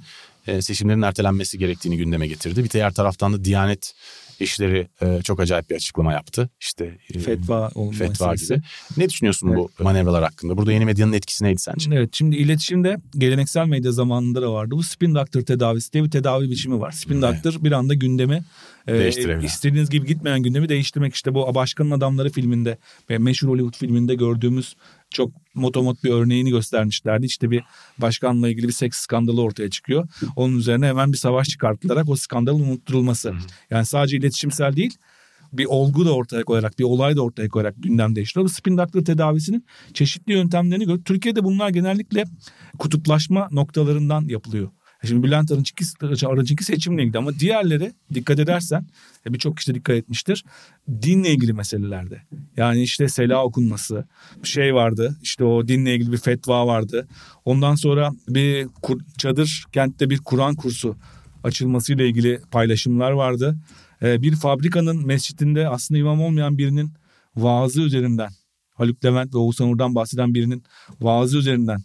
seçimlerin 0.61 1.01
ertelenmesi 1.01 1.57
gerektiğini 1.57 1.97
gündeme 1.97 2.27
getirdi. 2.27 2.63
Bir 2.63 2.69
diğer 2.69 2.93
taraftan 2.93 3.33
da 3.33 3.43
Diyanet 3.43 3.93
işleri 4.39 4.87
e, 5.01 5.21
çok 5.21 5.39
acayip 5.39 5.69
bir 5.69 5.75
açıklama 5.75 6.13
yaptı. 6.13 6.49
İşte 6.59 6.97
e, 7.13 7.19
fetva 7.19 7.69
fetva 7.97 8.35
gibi. 8.35 8.61
Ne 8.97 9.09
düşünüyorsun 9.09 9.47
evet. 9.47 9.57
bu 9.57 9.83
manevralar 9.83 10.23
hakkında? 10.23 10.57
Burada 10.57 10.71
yeni 10.71 10.85
medyanın 10.85 11.13
etkisi 11.13 11.43
neydi 11.43 11.59
sence? 11.59 11.89
Evet 11.93 12.09
şimdi 12.13 12.35
iletişimde 12.35 12.97
geleneksel 13.17 13.67
medya 13.67 13.91
zamanında 13.91 14.41
da 14.41 14.53
vardı. 14.53 14.71
Bu 14.71 14.83
spin 14.83 15.15
doctor 15.15 15.41
tedavisi 15.41 15.93
diye 15.93 16.03
bir 16.03 16.11
tedavi 16.11 16.49
biçimi 16.49 16.79
var. 16.79 16.91
Spin 16.91 17.21
evet. 17.21 17.43
doctor 17.43 17.63
bir 17.63 17.71
anda 17.71 17.93
gündemi 17.93 18.43
e, 18.87 19.07
istediğiniz 19.43 19.89
gibi 19.89 20.07
gitmeyen 20.07 20.43
gündemi 20.43 20.69
değiştirmek 20.69 21.15
işte 21.15 21.33
bu 21.33 21.55
Başkanın 21.55 21.91
Adamları 21.91 22.29
filminde 22.29 22.77
ve 23.09 23.17
meşhur 23.17 23.47
Hollywood 23.49 23.77
filminde 23.77 24.15
gördüğümüz 24.15 24.75
çok 25.09 25.31
motomot 25.53 26.03
bir 26.03 26.09
örneğini 26.09 26.49
göstermişlerdi. 26.49 27.25
İşte 27.25 27.51
bir 27.51 27.63
başkanla 27.97 28.49
ilgili 28.49 28.67
bir 28.67 28.73
seks 28.73 28.97
skandalı 28.97 29.41
ortaya 29.41 29.69
çıkıyor. 29.69 30.07
Onun 30.35 30.57
üzerine 30.57 30.87
hemen 30.87 31.13
bir 31.13 31.17
savaş 31.17 31.47
çıkartılarak 31.47 32.09
o 32.09 32.15
skandalın 32.15 32.59
unutturulması. 32.59 33.33
Yani 33.69 33.85
sadece 33.85 34.17
iletişimsel 34.27 34.75
değil 34.75 34.97
bir 35.53 35.65
olgu 35.65 36.05
da 36.05 36.15
ortaya 36.15 36.43
koyarak, 36.43 36.79
bir 36.79 36.83
olay 36.83 37.15
da 37.15 37.21
ortaya 37.21 37.49
koyarak 37.49 37.75
gündem 37.77 38.15
değiştiriyor. 38.15 38.49
Spin 38.49 38.77
doctor 38.77 39.05
tedavisinin 39.05 39.65
çeşitli 39.93 40.33
yöntemlerini 40.33 40.85
gör. 40.85 40.97
Türkiye'de 40.97 41.43
bunlar 41.43 41.69
genellikle 41.69 42.23
kutuplaşma 42.79 43.47
noktalarından 43.51 44.27
yapılıyor. 44.27 44.69
Şimdi 45.05 45.23
Bülent 45.23 45.51
Arınç'ınki, 45.51 46.27
Arınç'ınki 46.27 46.63
seçimle 46.63 47.03
ilgili 47.03 47.17
ama 47.17 47.39
diğerleri 47.39 47.93
dikkat 48.13 48.39
edersen 48.39 48.87
e, 49.27 49.33
birçok 49.33 49.57
kişi 49.57 49.71
de 49.71 49.75
dikkat 49.75 49.95
etmiştir. 49.95 50.43
Dinle 51.01 51.31
ilgili 51.31 51.53
meselelerde. 51.53 52.21
Yani 52.57 52.81
işte 52.81 53.09
sela 53.09 53.43
okunması 53.43 54.07
şey 54.43 54.73
vardı. 54.73 55.17
İşte 55.21 55.43
o 55.43 55.67
dinle 55.67 55.95
ilgili 55.95 56.11
bir 56.11 56.17
fetva 56.17 56.67
vardı. 56.67 57.07
Ondan 57.45 57.75
sonra 57.75 58.11
bir 58.29 58.67
çadır 59.17 59.65
kentte 59.71 60.09
bir 60.09 60.17
Kur'an 60.17 60.55
kursu 60.55 60.95
açılmasıyla 61.43 62.05
ilgili 62.05 62.41
paylaşımlar 62.51 63.11
vardı. 63.11 63.57
E, 64.03 64.21
bir 64.21 64.35
fabrikanın 64.35 65.05
mescidinde 65.05 65.67
aslında 65.67 65.99
imam 65.99 66.21
olmayan 66.21 66.57
birinin 66.57 66.93
vaazı 67.35 67.81
üzerinden 67.81 68.29
Haluk 68.73 69.05
Levent 69.05 69.33
ve 69.33 69.37
Oğuzhan 69.37 69.69
Uğur'dan 69.69 69.95
bahseden 69.95 70.33
birinin 70.33 70.63
vaazı 71.01 71.37
üzerinden 71.37 71.83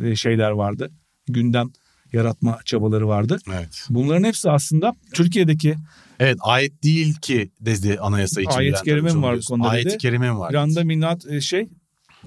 e, 0.00 0.16
şeyler 0.16 0.50
vardı. 0.50 0.90
Gündem 1.28 1.70
yaratma 2.12 2.58
çabaları 2.64 3.08
vardı. 3.08 3.38
Evet. 3.48 3.86
Bunların 3.90 4.24
hepsi 4.24 4.50
aslında 4.50 4.94
Türkiye'deki 5.14 5.76
Evet 6.18 6.38
ayet 6.40 6.82
değil 6.82 7.14
ki 7.14 7.50
dedi 7.60 7.98
anayasa 8.00 8.40
için. 8.40 8.50
Ayet-i 8.50 8.82
kerime 8.82 9.12
mi 9.12 9.22
var 9.22 9.36
bu 9.36 9.40
konuda 9.48 9.68
Ayet-i 9.68 9.98
kerime 9.98 10.30
mi 10.30 10.38
var? 10.38 10.50
Bir 10.50 10.54
anda 10.54 10.84
minat 10.84 11.26
e, 11.26 11.40
şey 11.40 11.68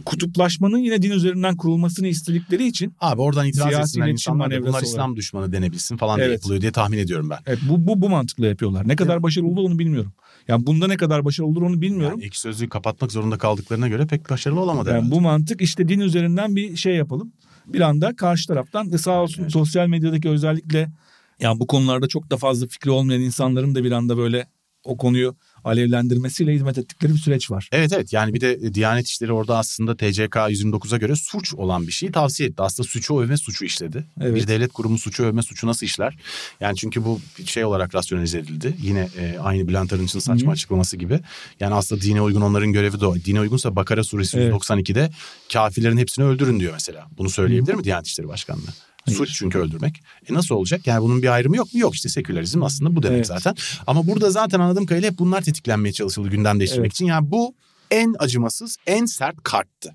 kutuplaşmanın 0.05 0.77
yine 0.77 1.01
din 1.01 1.11
üzerinden 1.11 1.57
kurulmasını 1.57 2.07
istedikleri 2.07 2.67
için 2.67 2.93
abi 2.99 3.21
oradan 3.21 3.47
itiraz 3.47 3.73
etsinler 3.73 4.07
insanlar 4.07 4.51
da 4.51 4.59
bunlar 4.59 4.69
olarak. 4.69 4.83
İslam 4.83 5.15
düşmanı 5.15 5.51
denebilsin 5.51 5.97
falan 5.97 6.19
evet. 6.19 6.27
diye 6.27 6.33
yapılıyor 6.33 6.61
diye 6.61 6.71
tahmin 6.71 6.97
ediyorum 6.97 7.29
ben. 7.29 7.39
Evet 7.45 7.59
bu 7.69 7.87
bu, 7.87 8.01
bu 8.01 8.09
mantıkla 8.09 8.47
yapıyorlar. 8.47 8.87
Ne 8.87 8.95
kadar 8.95 9.13
evet. 9.13 9.23
başarılı 9.23 9.49
olur 9.49 9.69
onu 9.69 9.79
bilmiyorum. 9.79 10.13
Yani 10.47 10.65
bunda 10.65 10.87
ne 10.87 10.97
kadar 10.97 11.25
başarılı 11.25 11.51
olur 11.51 11.61
onu 11.61 11.81
bilmiyorum. 11.81 12.19
Yani 12.19 12.27
iki 12.27 12.39
sözlüğü 12.39 12.69
kapatmak 12.69 13.11
zorunda 13.11 13.37
kaldıklarına 13.37 13.87
göre 13.87 14.05
pek 14.07 14.29
başarılı 14.29 14.59
olamadı. 14.59 14.89
Yani 14.89 15.11
bu 15.11 15.21
mantık 15.21 15.61
işte 15.61 15.87
din 15.87 15.99
üzerinden 15.99 16.55
bir 16.55 16.75
şey 16.75 16.95
yapalım 16.95 17.31
bir 17.67 17.81
anda 17.81 18.15
karşı 18.15 18.47
taraftan 18.47 18.89
sağ 18.89 19.21
olsun 19.21 19.41
evet. 19.41 19.51
sosyal 19.51 19.87
medyadaki 19.87 20.29
özellikle 20.29 20.91
yani 21.39 21.59
bu 21.59 21.67
konularda 21.67 22.07
çok 22.07 22.31
da 22.31 22.37
fazla 22.37 22.67
fikri 22.67 22.91
olmayan 22.91 23.21
insanların 23.21 23.75
da 23.75 23.83
bir 23.83 23.91
anda 23.91 24.17
böyle 24.17 24.47
o 24.83 24.97
konuyu 24.97 25.35
alevlendirmesiyle 25.65 26.53
hizmet 26.53 26.77
ettikleri 26.77 27.13
bir 27.13 27.17
süreç 27.17 27.51
var. 27.51 27.69
Evet 27.71 27.93
evet 27.93 28.13
yani 28.13 28.33
bir 28.33 28.41
de 28.41 28.73
Diyanet 28.73 29.07
İşleri 29.07 29.31
orada 29.31 29.57
aslında 29.57 29.95
TCK 29.95 30.35
129'a 30.35 30.97
göre 30.97 31.15
suç 31.15 31.53
olan 31.53 31.87
bir 31.87 31.91
şeyi 31.91 32.11
tavsiye 32.11 32.49
etti. 32.49 32.61
Aslında 32.61 32.87
suçu 32.87 33.19
övme 33.19 33.37
suçu 33.37 33.65
işledi. 33.65 34.05
Evet. 34.21 34.35
Bir 34.35 34.47
devlet 34.47 34.73
kurumu 34.73 34.97
suçu 34.97 35.23
övme 35.23 35.41
suçu 35.41 35.67
nasıl 35.67 35.85
işler? 35.85 36.17
Yani 36.59 36.77
çünkü 36.77 37.05
bu 37.05 37.21
şey 37.45 37.65
olarak 37.65 37.95
rasyonelize 37.95 38.39
edildi. 38.39 38.75
Yine 38.81 39.09
e, 39.19 39.37
aynı 39.39 39.67
Bülent 39.67 39.93
Arınç'ın 39.93 40.19
saçma 40.19 40.45
Hı-hı. 40.45 40.53
açıklaması 40.53 40.97
gibi. 40.97 41.19
Yani 41.59 41.73
aslında 41.73 42.01
dine 42.01 42.21
uygun 42.21 42.41
onların 42.41 42.73
görevi 42.73 42.99
de 42.99 43.05
o. 43.05 43.15
Dine 43.15 43.41
uygunsa 43.41 43.75
Bakara 43.75 44.03
suresi 44.03 44.37
evet. 44.37 44.53
192'de 44.53 45.09
kafirlerin 45.53 45.97
hepsini 45.97 46.25
öldürün 46.25 46.59
diyor 46.59 46.73
mesela. 46.73 47.07
Bunu 47.17 47.29
söyleyebilir 47.29 47.71
Hı-hı. 47.71 47.77
mi 47.77 47.83
Diyanet 47.83 48.07
İşleri 48.07 48.27
Başkanlığı? 48.27 48.73
Hayır. 49.05 49.17
Suç 49.17 49.33
çünkü 49.33 49.57
öldürmek. 49.57 50.03
E 50.29 50.33
nasıl 50.33 50.55
olacak? 50.55 50.87
Yani 50.87 51.01
bunun 51.01 51.21
bir 51.21 51.27
ayrımı 51.27 51.57
yok 51.57 51.73
mu? 51.73 51.79
Yok 51.79 51.95
işte 51.95 52.09
sekülerizm 52.09 52.63
aslında 52.63 52.95
bu 52.95 53.03
demek 53.03 53.17
evet. 53.17 53.27
zaten. 53.27 53.55
Ama 53.87 54.07
burada 54.07 54.31
zaten 54.31 54.59
anladığım 54.59 54.85
kadarıyla 54.85 55.11
hep 55.11 55.19
bunlar 55.19 55.41
tetiklenmeye 55.41 55.93
çalışıldı 55.93 56.29
gündem 56.29 56.59
değiştirmek 56.59 56.85
evet. 56.85 56.93
için. 56.93 57.05
Yani 57.05 57.31
bu 57.31 57.55
en 57.91 58.15
acımasız, 58.19 58.77
en 58.87 59.05
sert 59.05 59.43
karttı. 59.43 59.93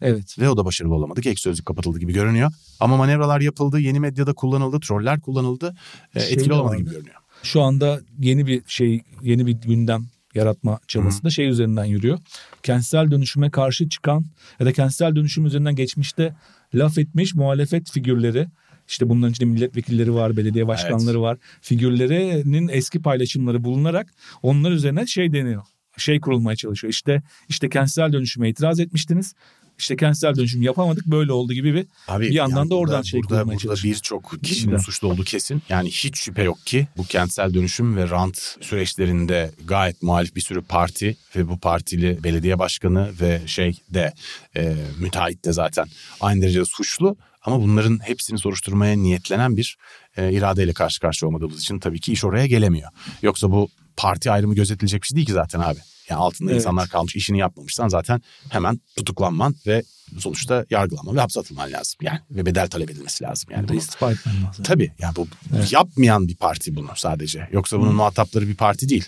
Evet. 0.00 0.38
Ve 0.38 0.48
o 0.48 0.56
da 0.56 0.64
başarılı 0.64 0.94
olamadı 0.94 1.20
ki 1.20 1.30
ek 1.30 1.40
sözlük 1.40 1.66
kapatıldı 1.66 1.98
gibi 1.98 2.12
görünüyor. 2.12 2.52
Ama 2.80 2.96
manevralar 2.96 3.40
yapıldı, 3.40 3.80
yeni 3.80 4.00
medyada 4.00 4.32
kullanıldı, 4.32 4.80
troller 4.80 5.20
kullanıldı. 5.20 5.74
E, 6.14 6.20
şey 6.20 6.32
etkili 6.32 6.52
olamadı 6.52 6.76
gibi 6.76 6.90
görünüyor. 6.90 7.16
Şu 7.42 7.62
anda 7.62 8.00
yeni 8.18 8.46
bir 8.46 8.62
şey, 8.66 9.02
yeni 9.22 9.46
bir 9.46 9.52
gündem 9.52 10.06
yaratma 10.34 10.78
çabası 10.88 11.16
Hı-hı. 11.16 11.24
da 11.24 11.30
şey 11.30 11.48
üzerinden 11.48 11.84
yürüyor. 11.84 12.18
Kentsel 12.62 13.10
dönüşüme 13.10 13.50
karşı 13.50 13.88
çıkan 13.88 14.24
ya 14.60 14.66
da 14.66 14.72
kentsel 14.72 15.16
dönüşüm 15.16 15.46
üzerinden 15.46 15.76
geçmişte 15.76 16.34
laf 16.74 16.98
etmiş 16.98 17.34
muhalefet 17.34 17.90
figürleri 17.90 18.46
işte 18.88 19.08
bunların 19.08 19.32
içinde 19.32 19.50
milletvekilleri 19.50 20.14
var, 20.14 20.36
belediye 20.36 20.66
başkanları 20.66 21.16
evet. 21.16 21.20
var. 21.20 21.38
Figürlerinin 21.60 22.68
eski 22.68 23.02
paylaşımları 23.02 23.64
bulunarak 23.64 24.14
onlar 24.42 24.70
üzerine 24.70 25.06
şey 25.06 25.32
deniyor. 25.32 25.62
Şey 25.96 26.20
kurulmaya 26.20 26.56
çalışıyor. 26.56 26.90
İşte 26.90 27.22
işte 27.48 27.68
kentsel 27.68 28.12
dönüşüme 28.12 28.48
itiraz 28.48 28.80
etmiştiniz. 28.80 29.34
İşte 29.78 29.96
kentsel 29.96 30.36
dönüşüm 30.36 30.62
yapamadık 30.62 31.06
böyle 31.06 31.32
oldu 31.32 31.52
gibi 31.52 31.74
bir 31.74 31.86
Abi, 32.08 32.24
bir 32.24 32.34
yandan 32.34 32.56
yani 32.56 32.70
da 32.70 32.74
oradan 32.74 32.94
burada, 32.94 33.04
şey 33.04 33.20
burada, 33.22 33.46
burada 33.46 33.74
birçok 33.84 34.42
kişinin 34.42 34.78
suçlu 34.78 35.08
olduğu 35.08 35.24
kesin. 35.24 35.62
Yani 35.68 35.90
hiç 35.90 36.18
şüphe 36.18 36.42
yok 36.42 36.58
ki 36.66 36.88
bu 36.96 37.04
kentsel 37.04 37.54
dönüşüm 37.54 37.96
ve 37.96 38.10
rant 38.10 38.56
süreçlerinde 38.60 39.50
gayet 39.64 40.02
muhalif 40.02 40.36
bir 40.36 40.40
sürü 40.40 40.62
parti 40.62 41.16
ve 41.36 41.48
bu 41.48 41.58
partili 41.58 42.24
belediye 42.24 42.58
başkanı 42.58 43.12
ve 43.20 43.42
şey 43.46 43.78
de 43.88 44.12
e, 44.56 44.76
müteahhit 44.98 45.44
de 45.44 45.52
zaten 45.52 45.86
aynı 46.20 46.42
derecede 46.42 46.64
suçlu. 46.64 47.16
Ama 47.42 47.60
bunların 47.60 47.98
hepsini 48.02 48.38
soruşturmaya 48.38 48.96
niyetlenen 48.96 49.56
bir 49.56 49.76
e, 50.16 50.32
iradeyle 50.32 50.72
karşı 50.72 51.00
karşıya 51.00 51.28
olmadığımız 51.28 51.60
için 51.60 51.78
tabii 51.78 52.00
ki 52.00 52.12
iş 52.12 52.24
oraya 52.24 52.46
gelemiyor. 52.46 52.90
Yoksa 53.22 53.50
bu 53.50 53.68
parti 53.96 54.30
ayrımı 54.30 54.54
gözetilecek 54.54 55.02
bir 55.02 55.06
şey 55.06 55.16
değil 55.16 55.26
ki 55.26 55.32
zaten 55.32 55.60
abi. 55.60 55.78
Yani 56.10 56.20
altında 56.20 56.50
evet. 56.50 56.60
insanlar 56.60 56.88
kalmış 56.88 57.16
işini 57.16 57.38
yapmamışsan 57.38 57.88
zaten 57.88 58.22
hemen 58.48 58.80
tutuklanman 58.96 59.54
ve 59.66 59.82
sonuçta 60.18 60.66
yargılanman 60.70 61.16
ve 61.16 61.20
hapse 61.20 61.40
atılman 61.40 61.72
lazım. 61.72 61.98
Yani 62.02 62.18
ve 62.30 62.46
bedel 62.46 62.68
talep 62.68 62.90
edilmesi 62.90 63.24
lazım. 63.24 63.50
Yani 63.52 63.68
bunu, 63.68 63.76
istifa 63.76 64.12
etmen 64.12 64.34
lazım. 64.44 64.64
Tabii 64.64 64.92
yani 64.98 65.16
bu 65.16 65.26
evet. 65.56 65.72
yapmayan 65.72 66.28
bir 66.28 66.36
parti 66.36 66.76
bunu 66.76 66.88
sadece. 66.96 67.48
Yoksa 67.52 67.80
bunun 67.80 67.90
hmm. 67.90 67.96
muhatapları 67.96 68.48
bir 68.48 68.54
parti 68.54 68.88
değil. 68.88 69.04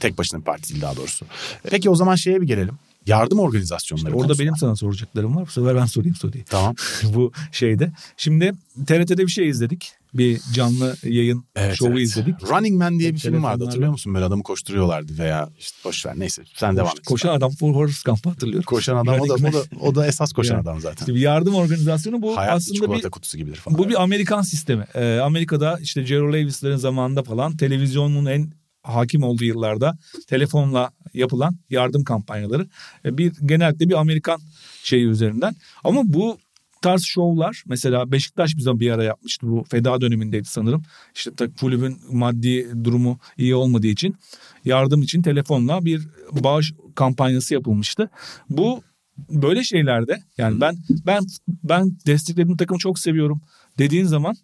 Tek 0.00 0.18
başına 0.18 0.40
bir 0.40 0.44
parti 0.44 0.68
değil 0.68 0.82
daha 0.82 0.96
doğrusu. 0.96 1.26
Peki 1.62 1.90
o 1.90 1.94
zaman 1.94 2.14
şeye 2.14 2.40
bir 2.40 2.46
gelelim 2.46 2.78
yardım 3.06 3.38
organizasyonları. 3.38 4.08
İşte 4.08 4.20
orada 4.20 4.38
benim 4.38 4.56
sana 4.56 4.76
soracaklarım 4.76 5.36
var. 5.36 5.46
Bu 5.46 5.50
sefer 5.50 5.76
ben 5.76 5.86
sorayım 5.86 6.14
soruyu. 6.14 6.44
Tamam. 6.44 6.74
Bu 7.14 7.32
şeyde. 7.52 7.92
Şimdi 8.16 8.52
TRT'de 8.86 9.18
bir 9.18 9.28
şey 9.28 9.48
izledik. 9.48 9.92
Bir 10.14 10.40
canlı 10.52 10.96
yayın 11.02 11.44
evet, 11.56 11.76
şovu 11.76 11.90
evet. 11.90 12.00
izledik. 12.00 12.34
Running 12.50 12.78
Man 12.78 12.98
diye 12.98 13.14
bir 13.14 13.18
film 13.18 13.42
vardı 13.42 13.64
hatırlıyor 13.64 13.90
musun? 13.90 14.14
Böyle 14.14 14.24
adamı 14.24 14.42
koşturuyorlardı 14.42 15.18
veya 15.18 15.50
işte 15.58 15.76
boş 15.84 16.06
ver 16.06 16.14
neyse 16.16 16.42
sen 16.54 16.70
Koş, 16.70 16.76
devam 16.76 16.96
et. 16.98 17.06
Koşan 17.06 17.34
adam 17.34 17.50
Forrest 17.50 18.04
Gump'ı 18.04 18.28
hatırlıyorum. 18.28 18.64
Koşan 18.66 18.96
adam 18.96 19.20
o 19.20 19.28
da, 19.28 19.34
o 19.34 19.52
da, 19.52 19.62
o 19.80 19.94
da 19.94 20.06
esas 20.06 20.32
koşan 20.32 20.54
yani, 20.54 20.62
adam 20.62 20.80
zaten. 20.80 21.04
İşte 21.04 21.14
bir 21.14 21.20
yardım 21.20 21.54
organizasyonu 21.54 22.22
bu 22.22 22.36
Hayat 22.36 22.56
aslında 22.56 22.92
bir 22.92 23.10
kutusu 23.10 23.38
gibidir 23.38 23.56
falan. 23.56 23.78
Bu 23.78 23.88
bir 23.88 24.02
Amerikan 24.02 24.42
sistemi. 24.42 24.84
Ee, 24.94 25.18
Amerika'da 25.18 25.78
işte 25.82 26.02
Gerald 26.02 26.34
Lewis'lerin 26.34 26.76
zamanında 26.76 27.22
falan 27.22 27.56
televizyonun 27.56 28.26
en 28.26 28.52
hakim 28.82 29.22
olduğu 29.22 29.44
yıllarda 29.44 29.98
telefonla 30.26 30.90
yapılan 31.14 31.58
yardım 31.70 32.04
kampanyaları 32.04 32.66
e, 33.04 33.18
bir 33.18 33.32
genellikle 33.44 33.88
bir 33.88 33.94
Amerikan 33.94 34.40
şeyi 34.82 35.06
üzerinden. 35.06 35.56
Ama 35.84 36.02
bu 36.04 36.38
tarz 36.82 37.02
şovlar 37.02 37.62
mesela 37.66 38.12
Beşiktaş 38.12 38.56
bize 38.56 38.80
bir 38.80 38.90
ara 38.90 39.04
yapmıştı 39.04 39.46
bu 39.46 39.64
feda 39.70 40.00
dönemindeydi 40.00 40.48
sanırım. 40.48 40.82
İşte 41.14 41.50
kulübün 41.60 41.98
maddi 42.12 42.84
durumu 42.84 43.18
iyi 43.38 43.54
olmadığı 43.54 43.86
için 43.86 44.16
yardım 44.64 45.02
için 45.02 45.22
telefonla 45.22 45.84
bir 45.84 46.08
bağış 46.32 46.72
kampanyası 46.94 47.54
yapılmıştı. 47.54 48.10
Bu 48.50 48.82
böyle 49.30 49.64
şeylerde 49.64 50.22
yani 50.38 50.60
ben 50.60 50.76
ben 51.06 51.22
ben 51.64 51.98
desteklediğim 52.06 52.56
takımı 52.56 52.78
çok 52.78 52.98
seviyorum 52.98 53.40
dediğin 53.78 54.04
zaman 54.04 54.34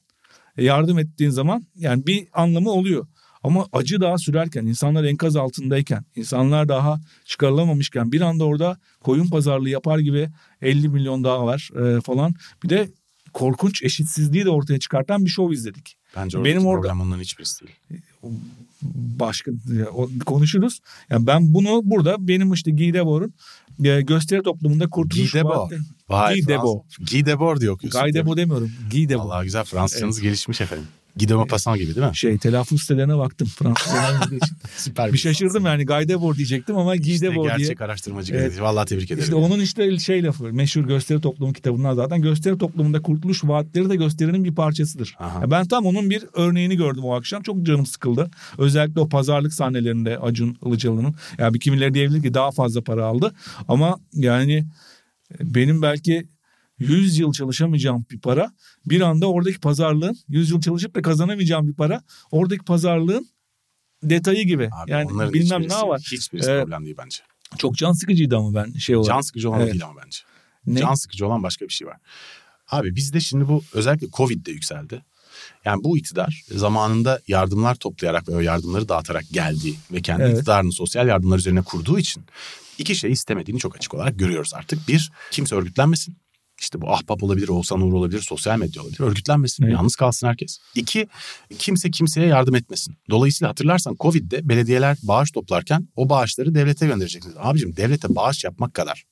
yardım 0.57 0.99
ettiğin 0.99 1.31
zaman 1.31 1.66
yani 1.77 2.07
bir 2.07 2.29
anlamı 2.33 2.70
oluyor. 2.70 3.07
Ama 3.46 3.66
acı 3.72 4.00
daha 4.00 4.18
sürerken, 4.18 4.66
insanlar 4.66 5.04
enkaz 5.04 5.37
altındayken, 5.37 6.04
insanlar 6.16 6.68
daha 6.68 7.00
çıkarılamamışken 7.24 8.12
bir 8.12 8.20
anda 8.20 8.44
orada 8.44 8.78
koyun 9.00 9.26
pazarlığı 9.28 9.68
yapar 9.68 9.98
gibi 9.98 10.28
50 10.62 10.88
milyon 10.88 11.24
daha 11.24 11.46
var 11.46 11.70
e, 11.76 12.00
falan. 12.00 12.35
Bir 12.62 12.68
de 12.68 12.90
korkunç 13.32 13.82
eşitsizliği 13.82 14.44
de 14.44 14.50
ortaya 14.50 14.78
çıkartan 14.78 15.24
bir 15.24 15.30
şov 15.30 15.52
izledik. 15.52 15.96
Bence 16.16 16.44
Benim 16.44 16.66
orada 16.66 16.80
problem 16.80 17.00
onların 17.00 17.20
hiçbirisi 17.20 17.66
değil. 17.66 18.02
Başka 19.20 19.50
konuşuruz. 20.26 20.80
Yani 21.11 21.26
ben 21.26 21.54
bunu 21.54 21.80
burada 21.85 22.28
benim 22.28 22.52
işte 22.52 22.70
Guy 22.70 22.92
Debord'un 22.92 23.35
e, 23.85 24.00
gösteri 24.00 24.42
toplumunda 24.42 24.90
kurtuluş 24.90 25.32
Guy 25.32 25.40
Debord. 25.40 25.72
Vay. 26.09 26.40
Guy 27.11 27.26
Debord 27.26 27.61
diyor 27.61 27.74
okuyorsun. 27.74 28.00
Guy 28.00 28.14
Debord 28.14 28.37
demiyorum. 28.37 28.72
Guy 28.90 29.09
Debord. 29.09 29.24
Allah 29.24 29.44
güzel 29.44 29.64
Fransızcanız 29.64 30.16
evet. 30.16 30.22
gelişmiş 30.22 30.61
efendim. 30.61 30.87
Guido 31.16 31.37
Maupassant 31.37 31.79
gibi 31.79 31.94
değil 31.94 32.07
mi? 32.07 32.16
Şey 32.16 32.38
telaffuz 32.38 32.81
sitelerine 32.81 33.18
baktım 33.18 33.48
için. 33.48 34.57
Süper 34.76 35.09
bir, 35.09 35.12
bir 35.12 35.18
şaşırdım 35.18 35.66
yani 35.66 35.87
Guy 35.87 36.09
Debord 36.09 36.37
diyecektim 36.37 36.76
ama 36.76 36.96
Guy 36.96 37.12
işte 37.14 37.31
diye. 37.33 37.42
gerçek 37.42 37.81
araştırmacı 37.81 38.35
evet. 38.35 38.61
Vallahi 38.61 38.87
tebrik 38.87 39.11
ederim. 39.11 39.22
İşte 39.22 39.35
onun 39.35 39.61
işte 39.61 39.98
şey 39.98 40.22
lafı 40.22 40.44
meşhur 40.44 40.85
gösteri 40.85 41.20
toplumu 41.20 41.52
kitabından 41.52 41.94
zaten 41.94 42.22
gösteri 42.22 42.59
toplumunda 42.59 43.02
kurtuluş 43.02 43.44
vaatleri 43.44 43.90
de 43.90 43.96
gösterinin 43.96 44.44
bir 44.44 44.55
parçasıdır. 44.55 45.16
Aha. 45.18 45.50
Ben 45.50 45.66
tam 45.66 45.87
onun 45.87 46.11
bir 46.11 46.24
örneğini 46.33 46.76
gördüm 46.76 47.05
o 47.05 47.14
akşam. 47.14 47.42
Çok 47.42 47.62
canım 47.62 47.87
sıkıldı. 47.87 48.31
Özellikle 48.59 49.00
o 49.00 49.09
pazarlık 49.09 49.52
sahnelerinde 49.52 50.18
Acun 50.18 50.57
Ilıcalı'nın. 50.66 51.14
Yani 51.38 51.55
bir 51.55 51.61
kimileri 51.61 51.94
diyebilir 51.94 52.22
ki 52.22 52.35
daha 52.35 52.50
fazla 52.50 52.83
para 52.83 53.05
aldı. 53.05 53.35
Ama 53.68 53.98
yani 54.12 54.66
benim 55.40 55.83
belki 55.83 56.29
100 56.78 57.18
yıl 57.18 57.32
çalışamayacağım 57.32 58.06
bir 58.10 58.20
para 58.20 58.52
bir 58.86 59.00
anda 59.00 59.30
oradaki 59.30 59.60
pazarlığın 59.60 60.16
100 60.28 60.50
yıl 60.50 60.60
çalışıp 60.60 60.94
da 60.94 61.02
kazanamayacağım 61.02 61.68
bir 61.68 61.74
para 61.74 62.02
oradaki 62.30 62.64
pazarlığın 62.64 63.28
detayı 64.02 64.46
gibi. 64.46 64.70
Abi 64.72 64.90
yani 64.90 65.32
bilmem 65.32 65.62
ne 65.62 65.88
var. 65.88 66.00
Hiçbirisi 66.12 66.50
ee, 66.50 66.62
problem 66.62 66.84
değil 66.84 66.96
bence. 66.98 67.18
Çok 67.58 67.74
can 67.76 67.92
sıkıcıydı 67.92 68.36
ama 68.36 68.54
ben 68.54 68.72
şey 68.72 68.96
olarak. 68.96 69.14
Can 69.14 69.20
sıkıcı 69.20 69.50
olan 69.50 69.60
evet. 69.60 69.72
değil 69.72 69.84
ama 69.84 70.00
bence. 70.04 70.18
Ne? 70.66 70.80
Can 70.80 70.94
sıkıcı 70.94 71.26
olan 71.26 71.42
başka 71.42 71.64
bir 71.64 71.72
şey 71.72 71.86
var. 71.88 71.96
Abi 72.68 72.96
bizde 72.96 73.20
şimdi 73.20 73.48
bu 73.48 73.62
özellikle 73.72 74.10
Covid'de 74.10 74.52
yükseldi. 74.52 75.02
Yani 75.64 75.84
bu 75.84 75.98
iktidar 75.98 76.42
zamanında 76.50 77.20
yardımlar 77.28 77.74
toplayarak 77.74 78.28
ve 78.28 78.36
o 78.36 78.40
yardımları 78.40 78.88
dağıtarak 78.88 79.24
geldi 79.32 79.74
ve 79.92 80.02
kendi 80.02 80.22
evet. 80.22 80.38
iktidarını 80.38 80.72
sosyal 80.72 81.08
yardımlar 81.08 81.38
üzerine 81.38 81.62
kurduğu 81.62 81.98
için 81.98 82.24
iki 82.78 82.96
şey 82.96 83.12
istemediğini 83.12 83.58
çok 83.58 83.76
açık 83.76 83.94
olarak 83.94 84.18
görüyoruz 84.18 84.54
artık. 84.54 84.88
Bir, 84.88 85.12
kimse 85.30 85.54
örgütlenmesin. 85.54 86.16
İşte 86.66 86.81
bu 86.81 86.92
ahbap 86.92 87.22
olabilir, 87.22 87.48
Oğuzhan 87.48 87.81
Uğur 87.81 87.92
olabilir, 87.92 88.20
sosyal 88.20 88.59
medya 88.59 88.83
olabilir. 88.83 89.00
Örgütlenmesin, 89.00 89.64
evet. 89.64 89.74
yalnız 89.74 89.96
kalsın 89.96 90.26
herkes. 90.26 90.59
İki, 90.74 91.09
kimse 91.59 91.90
kimseye 91.90 92.26
yardım 92.26 92.55
etmesin. 92.55 92.96
Dolayısıyla 93.11 93.50
hatırlarsan 93.50 93.96
Covid'de 94.00 94.48
belediyeler 94.48 94.98
bağış 95.02 95.31
toplarken 95.31 95.88
o 95.96 96.09
bağışları 96.09 96.55
devlete 96.55 96.87
göndereceksiniz. 96.87 97.37
Abicim 97.38 97.76
devlete 97.76 98.14
bağış 98.14 98.44
yapmak 98.44 98.74
kadar 98.74 99.05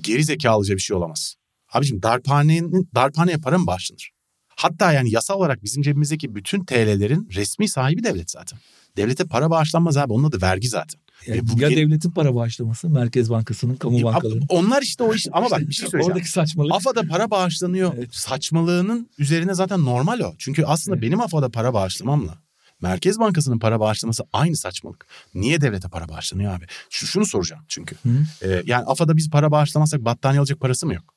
geri 0.00 0.24
zekalıca 0.24 0.74
bir 0.74 0.80
şey 0.80 0.96
olamaz. 0.96 1.34
Abicim 1.72 2.02
darphanenin, 2.02 2.88
darphaneye 2.94 3.36
para 3.36 3.58
mı 3.58 3.66
bağışlanır? 3.66 4.10
Hatta 4.48 4.92
yani 4.92 5.10
yasal 5.10 5.38
olarak 5.38 5.64
bizim 5.64 5.82
cebimizdeki 5.82 6.34
bütün 6.34 6.64
TL'lerin 6.64 7.28
resmi 7.34 7.68
sahibi 7.68 8.04
devlet 8.04 8.30
zaten. 8.30 8.58
Devlete 8.96 9.24
para 9.24 9.50
bağışlanmaz 9.50 9.96
abi 9.96 10.12
onun 10.12 10.24
adı 10.24 10.42
vergi 10.42 10.68
zaten. 10.68 11.00
Yani 11.26 11.42
e, 11.60 11.62
ya 11.62 11.70
devletin 11.70 12.10
para 12.10 12.34
bağışlaması, 12.34 12.88
Merkez 12.88 13.30
Bankası'nın, 13.30 13.76
kamu 13.76 14.00
e, 14.00 14.02
bankalarının. 14.02 14.46
Onlar 14.48 14.82
işte 14.82 15.02
o 15.04 15.14
iş 15.14 15.26
ama 15.32 15.50
bak 15.50 15.60
bir 15.60 15.74
şey 15.74 15.88
söyleyeceğim. 15.88 16.12
Oradaki 16.12 16.30
saçmalık. 16.30 16.72
AFA'da 16.74 17.02
para 17.02 17.30
bağışlanıyor. 17.30 17.92
Evet. 17.96 18.14
Saçmalığının 18.14 19.10
üzerine 19.18 19.54
zaten 19.54 19.84
normal 19.84 20.20
o. 20.20 20.34
Çünkü 20.38 20.64
aslında 20.64 20.96
evet. 20.96 21.06
benim 21.06 21.20
AFA'da 21.20 21.48
para 21.48 21.74
bağışlamamla 21.74 22.38
Merkez 22.82 23.18
Bankası'nın 23.18 23.58
para 23.58 23.80
bağışlaması 23.80 24.24
aynı 24.32 24.56
saçmalık. 24.56 25.06
Niye 25.34 25.60
devlete 25.60 25.88
para 25.88 26.08
bağışlanıyor 26.08 26.54
abi? 26.54 26.64
Şu, 26.90 27.06
şunu 27.06 27.26
soracağım 27.26 27.64
çünkü. 27.68 27.96
Ee, 28.42 28.62
yani 28.66 28.84
AFA'da 28.84 29.16
biz 29.16 29.30
para 29.30 29.50
bağışlamazsak 29.50 30.04
battaniye 30.04 30.40
alacak 30.40 30.60
parası 30.60 30.86
mı 30.86 30.94
yok? 30.94 31.14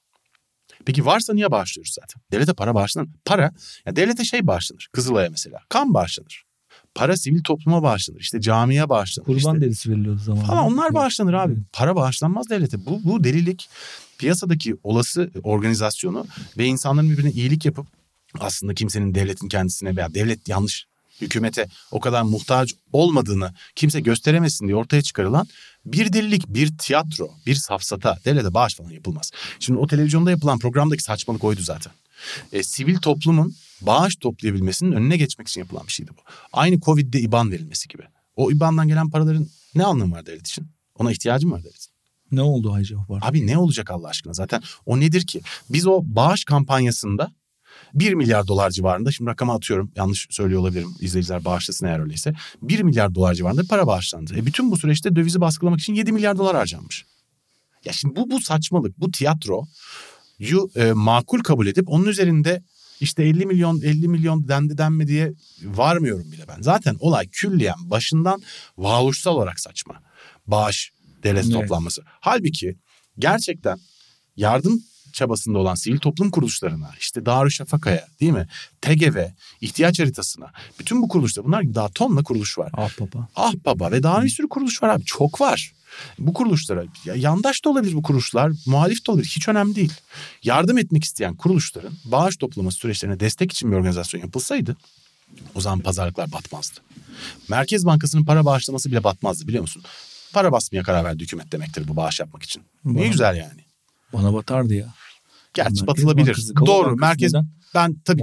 Peki 0.86 1.06
varsa 1.06 1.34
niye 1.34 1.52
bağışlıyoruz 1.52 1.94
zaten? 1.94 2.22
Devlete 2.32 2.54
para 2.54 2.76
bağışlanır. 2.76 3.10
Para, 3.26 3.52
ya 3.86 3.96
devlete 3.96 4.26
şey 4.26 4.48
bağışlanır. 4.48 4.90
Kızılay'a 4.92 5.30
mesela. 5.30 5.60
Kan 5.70 5.94
bağışlanır. 5.94 6.44
Para 6.96 7.18
sivil 7.18 7.44
topluma 7.44 7.84
bağışlanır. 7.84 8.20
İşte 8.20 8.42
camiye 8.42 8.90
bağışlanır. 8.90 9.26
Kurban 9.26 9.56
işte, 9.56 9.66
derisi 9.66 9.92
veriliyordu 9.92 10.20
zamanında. 10.20 10.48
Falan 10.48 10.66
onlar 10.66 10.94
bağışlanır 10.94 11.34
abi. 11.34 11.58
Para 11.74 11.96
bağışlanmaz 11.96 12.50
devlete. 12.50 12.86
Bu, 12.86 13.02
bu 13.04 13.24
delilik 13.24 13.70
piyasadaki 14.18 14.76
olası 14.84 15.32
organizasyonu 15.44 16.26
ve 16.58 16.66
insanların 16.66 17.10
birbirine 17.10 17.32
iyilik 17.32 17.66
yapıp 17.66 17.88
aslında 18.40 18.74
kimsenin 18.74 19.16
devletin 19.16 19.48
kendisine 19.48 19.96
veya 19.96 20.14
devlet 20.14 20.50
yanlış 20.50 20.86
hükümete 21.22 21.68
o 21.92 22.00
kadar 22.00 22.22
muhtaç 22.22 22.74
olmadığını 22.94 23.54
kimse 23.76 24.00
gösteremesin 24.00 24.68
diye 24.68 24.76
ortaya 24.76 25.02
çıkarılan 25.02 25.48
bir 25.86 26.14
delilik, 26.14 26.48
bir 26.48 26.78
tiyatro, 26.78 27.30
bir 27.46 27.56
safsata 27.56 28.18
devlete 28.26 28.54
bağış 28.54 28.76
falan 28.76 28.90
yapılmaz. 28.90 29.32
Şimdi 29.60 29.80
o 29.80 29.88
televizyonda 29.88 30.32
yapılan 30.32 30.60
programdaki 30.60 31.04
saçmalık 31.04 31.44
oydu 31.44 31.62
zaten. 31.62 31.94
E, 32.52 32.64
sivil 32.64 32.98
toplumun 32.98 33.56
bağış 33.82 34.16
toplayabilmesinin 34.16 34.92
önüne 34.92 35.18
geçmek 35.18 35.48
için 35.48 35.62
yapılan 35.62 35.88
bir 35.88 35.92
şeydi 35.92 36.12
bu. 36.12 36.22
Aynı 36.54 36.80
Covid'de 36.80 37.20
IBAN 37.20 37.52
verilmesi 37.52 37.88
gibi. 37.88 38.04
O 38.36 38.52
IBAN'dan 38.52 38.88
gelen 38.88 39.10
paraların 39.10 39.48
ne 39.76 39.86
anlamı 39.86 40.16
var 40.16 40.26
devlet 40.26 40.48
için? 40.48 40.68
Ona 40.96 41.12
ihtiyacım 41.12 41.52
var 41.52 41.64
devletin. 41.64 41.92
Ne 42.32 42.42
oldu 42.42 42.74
Hacı 42.74 42.98
var? 42.98 43.22
Abi 43.26 43.48
ne 43.48 43.58
olacak 43.58 43.92
Allah 43.92 44.08
aşkına 44.08 44.34
zaten 44.34 44.64
o 44.86 45.00
nedir 45.00 45.28
ki? 45.28 45.42
Biz 45.70 45.88
o 45.88 46.02
bağış 46.04 46.46
kampanyasında 46.46 47.32
1 47.94 48.14
milyar 48.14 48.48
dolar 48.48 48.70
civarında 48.70 49.12
şimdi 49.12 49.30
rakama 49.30 49.56
atıyorum 49.56 49.92
yanlış 49.96 50.28
söylüyor 50.30 50.62
olabilirim 50.62 50.96
izleyiciler 51.00 51.46
bağışlasın 51.46 51.86
eğer 51.86 52.00
öyleyse 52.00 52.34
1 52.62 52.82
milyar 52.82 53.16
dolar 53.16 53.34
civarında 53.34 53.64
para 53.70 53.88
bağışlandı. 53.88 54.38
E 54.38 54.46
bütün 54.46 54.72
bu 54.72 54.78
süreçte 54.78 55.16
dövizi 55.16 55.42
baskılamak 55.42 55.80
için 55.80 55.94
7 55.94 56.12
milyar 56.12 56.38
dolar 56.38 56.56
harcanmış. 56.56 57.06
Ya 57.86 57.94
şimdi 57.94 58.16
bu 58.16 58.32
bu 58.32 58.42
saçmalık 58.42 59.00
bu 59.00 59.12
tiyatro 59.12 59.66
yu 60.42 60.72
e, 60.76 60.92
makul 60.92 61.40
kabul 61.40 61.68
edip 61.68 61.90
onun 61.90 62.06
üzerinde 62.06 62.64
işte 63.00 63.24
50 63.24 63.46
milyon 63.46 63.82
50 63.82 64.08
milyon 64.08 64.48
dendi 64.48 64.78
denme 64.78 65.08
diye 65.08 65.34
varmıyorum 65.64 66.32
bile 66.32 66.48
ben. 66.48 66.62
Zaten 66.62 66.96
olay 67.00 67.28
külliyen 67.28 67.76
başından 67.90 68.42
varoluşsal 68.78 69.36
olarak 69.36 69.60
saçma. 69.60 69.96
Bağış 70.48 70.92
devlet 71.24 71.44
evet. 71.44 71.54
toplanması. 71.54 72.02
Halbuki 72.06 72.76
gerçekten 73.20 73.80
yardım 74.36 74.84
çabasında 75.14 75.58
olan 75.58 75.76
sivil 75.76 76.00
toplum 76.00 76.32
kuruluşlarına, 76.32 76.92
işte 77.00 77.26
Darüşşafaka'ya 77.26 78.08
değil 78.20 78.32
mi? 78.32 78.48
TGV, 78.82 79.26
ihtiyaç 79.62 80.00
haritasına, 80.00 80.52
bütün 80.80 81.02
bu 81.02 81.08
kuruluşlar 81.08 81.46
bunlar 81.46 81.76
daha 81.76 81.90
tonla 81.90 82.24
kuruluş 82.24 82.58
var. 82.58 82.72
Ah 82.74 82.90
baba. 83.00 83.28
Ah 83.36 83.54
baba 83.66 83.92
ve 83.92 84.04
daha 84.04 84.24
bir 84.24 84.30
sürü 84.30 84.50
kuruluş 84.50 84.84
var 84.84 84.90
abi 84.90 85.06
çok 85.06 85.42
var. 85.42 85.74
Bu 86.20 86.34
kuruluşlara 86.34 86.84
ya 87.06 87.16
yandaş 87.16 87.66
da 87.66 87.70
olabilir 87.70 87.94
bu 87.94 88.02
kuruluşlar, 88.02 88.52
muhalif 88.66 89.08
de 89.08 89.12
olabilir 89.12 89.32
hiç 89.36 89.48
önemli 89.48 89.76
değil. 89.76 89.94
Yardım 90.44 90.78
etmek 90.78 91.04
isteyen 91.04 91.36
kuruluşların 91.36 91.94
bağış 92.06 92.38
toplaması 92.38 92.78
süreçlerine 92.78 93.20
destek 93.20 93.52
için 93.52 93.72
bir 93.72 93.76
organizasyon 93.76 94.22
yapılsaydı 94.22 94.78
o 95.56 95.62
zaman 95.62 95.80
pazarlıklar 95.80 96.32
batmazdı. 96.32 96.80
Merkez 97.50 97.86
Bankası'nın 97.86 98.26
para 98.26 98.46
bağışlaması 98.46 98.92
bile 98.92 99.04
batmazdı 99.04 99.48
biliyor 99.48 99.62
musun? 99.62 99.84
Para 100.34 100.52
basmaya 100.52 100.84
karar 100.84 101.04
verdi 101.04 101.24
hükümet 101.24 101.52
demektir 101.52 101.88
bu 101.88 101.96
bağış 101.96 102.20
yapmak 102.20 102.44
için. 102.44 102.64
Bana, 102.84 102.94
ne 102.94 103.08
güzel 103.08 103.36
yani. 103.36 103.62
Bana 104.14 104.34
batardı 104.34 104.74
ya. 104.74 104.94
Gerçi 105.54 105.88
batılabilir. 105.88 106.48
Doğru. 106.66 106.96
Merkez 106.96 107.34
ben 107.76 107.96
tabii 108.06 108.22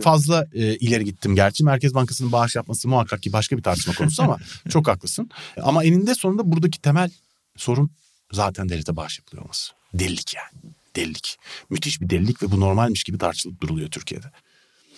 fazla 0.00 0.46
e, 0.52 0.76
ileri 0.76 1.04
gittim 1.04 1.34
gerçi. 1.34 1.64
Merkez 1.64 1.94
Bankası'nın 1.94 2.32
bağış 2.32 2.56
yapması 2.56 2.88
muhakkak 2.88 3.22
ki 3.22 3.32
başka 3.32 3.56
bir 3.56 3.62
tartışma 3.62 3.94
konusu 3.94 4.22
ama 4.22 4.38
çok 4.68 4.88
haklısın. 4.88 5.30
Ama 5.62 5.84
eninde 5.84 6.14
sonunda 6.14 6.52
buradaki 6.52 6.80
temel 6.80 7.10
sorun 7.56 7.90
zaten 8.32 8.68
devlete 8.68 8.96
bağış 8.96 9.18
yapılıyor 9.18 9.42
olması. 9.42 9.72
Delilik 9.94 10.34
yani. 10.34 10.72
Delilik. 10.96 11.38
Müthiş 11.70 12.00
bir 12.00 12.10
delilik 12.10 12.42
ve 12.42 12.50
bu 12.50 12.60
normalmiş 12.60 13.04
gibi 13.04 13.18
tartışılıp 13.18 13.60
duruluyor 13.60 13.90
Türkiye'de. 13.90 14.26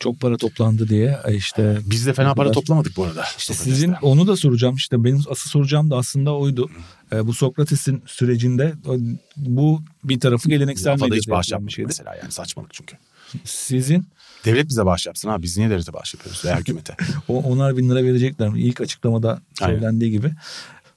Çok 0.02 0.20
para 0.20 0.36
toplandı 0.36 0.88
diye 0.88 1.18
e, 1.24 1.34
işte. 1.34 1.78
Biz 1.86 2.06
de 2.06 2.12
fena 2.12 2.34
para 2.34 2.52
toplamadık 2.52 2.96
bu 2.96 3.04
arada. 3.04 3.24
İşte 3.38 3.54
sizin 3.54 3.92
onu 3.92 4.26
da 4.26 4.36
soracağım 4.36 4.74
işte 4.74 5.04
benim 5.04 5.20
asıl 5.30 5.50
soracağım 5.50 5.90
da 5.90 5.96
aslında 5.96 6.34
oydu. 6.34 6.70
Ee, 7.12 7.26
bu 7.26 7.34
Sokrates'in 7.34 8.02
sürecinde 8.06 8.74
bu 9.36 9.82
bir 10.04 10.20
tarafı 10.20 10.48
geleneksel 10.48 10.92
medyada 10.92 11.14
hiç 11.14 11.28
bağış 11.28 11.52
yapmış 11.52 11.74
şeydi. 11.74 11.86
mesela 11.86 12.14
yani 12.14 12.32
saçmalık 12.32 12.74
çünkü. 12.74 12.96
Sizin 13.44 14.06
Devlet 14.44 14.68
bize 14.68 14.86
bağış 14.86 15.06
yapsın 15.06 15.28
ha 15.28 15.42
biz 15.42 15.56
niye 15.56 15.70
devlete 15.70 15.92
bağış 15.92 16.14
yapıyoruz 16.14 16.44
veya 16.44 16.56
hükümete? 16.60 16.96
o 17.28 17.42
onar 17.42 17.76
bin 17.76 17.90
lira 17.90 18.04
verecekler 18.04 18.48
mi? 18.48 18.62
İlk 18.62 18.80
açıklamada 18.80 19.40
söylendiği 19.58 20.10
Aynen. 20.10 20.22
gibi. 20.22 20.34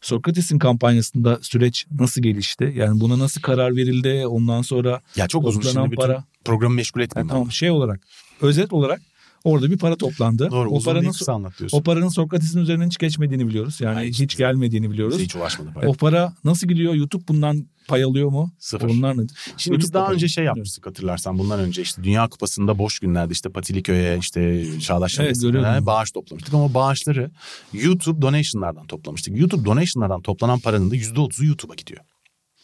Sokrates'in 0.02 0.60
kampanyasında 0.60 1.40
süreç 1.42 1.86
nasıl 2.00 2.22
gelişti? 2.22 2.74
Yani 2.76 3.00
buna 3.00 3.20
nasıl 3.20 3.42
karar 3.42 3.76
verildi? 3.76 4.28
Ondan 4.28 4.62
sonra 4.62 5.02
ya 5.16 5.28
çok 5.28 5.48
uzun 5.48 5.62
şimdi 5.62 5.96
para 5.96 6.24
programı 6.46 6.76
meşgul 6.76 7.02
etmeyeyim. 7.02 7.30
Yani 7.30 7.36
tamam 7.36 7.52
şey 7.52 7.72
olarak 7.72 8.02
özet 8.42 8.74
olarak 8.74 9.02
Orada 9.46 9.72
bir 9.72 9.78
para 9.78 9.96
toplandı. 9.96 10.52
Doğru, 10.52 10.70
o 10.70 10.80
paranın 10.80 11.14
anlatıyorsun. 11.28 11.78
O 11.78 11.84
paranın 11.84 12.08
Sokrates'in 12.08 12.60
üzerinden 12.60 12.86
hiç 12.86 12.98
geçmediğini 12.98 13.48
biliyoruz. 13.48 13.82
Yani 13.82 13.94
Hayır, 13.94 14.14
hiç 14.14 14.38
gelmediğini 14.38 14.92
biliyoruz. 14.92 15.20
Hiç 15.20 15.36
ulaşmadı 15.36 15.74
para. 15.74 15.90
O 15.90 15.94
para 15.94 16.34
nasıl 16.44 16.68
gidiyor? 16.68 16.94
YouTube 16.94 17.28
bundan 17.28 17.68
pay 17.88 18.04
alıyor 18.04 18.30
mu? 18.30 18.52
Sıfır. 18.60 18.90
Onlar 18.90 19.18
ne? 19.18 19.22
Şimdi 19.58 19.74
YouTube 19.74 19.78
biz 19.78 19.94
daha 19.94 20.12
önce 20.12 20.28
şey 20.28 20.46
yapmıştık 20.46 20.86
hatırlarsan 20.86 21.40
bundan 21.40 21.60
önce 21.60 21.82
işte 21.82 22.04
Dünya 22.04 22.28
Kupası'nda 22.28 22.78
boş 22.78 23.00
günlerde 23.00 23.34
işte 23.34 23.50
Patiliköy'e 23.50 24.18
işte 24.18 24.66
Çağdaş 24.80 25.20
evet, 25.20 25.38
bağış 25.86 26.12
toplamıştık 26.12 26.54
ama 26.54 26.74
bağışları 26.74 27.32
YouTube 27.74 28.22
donationlardan 28.22 28.88
toplamıştık. 28.88 29.40
YouTube 29.40 29.66
donationlardan 29.66 30.22
toplanan 30.22 30.60
paranın 30.60 30.92
da 30.92 30.96
%30'u 30.96 31.46
YouTube'a 31.46 31.76
gidiyor. 31.76 32.02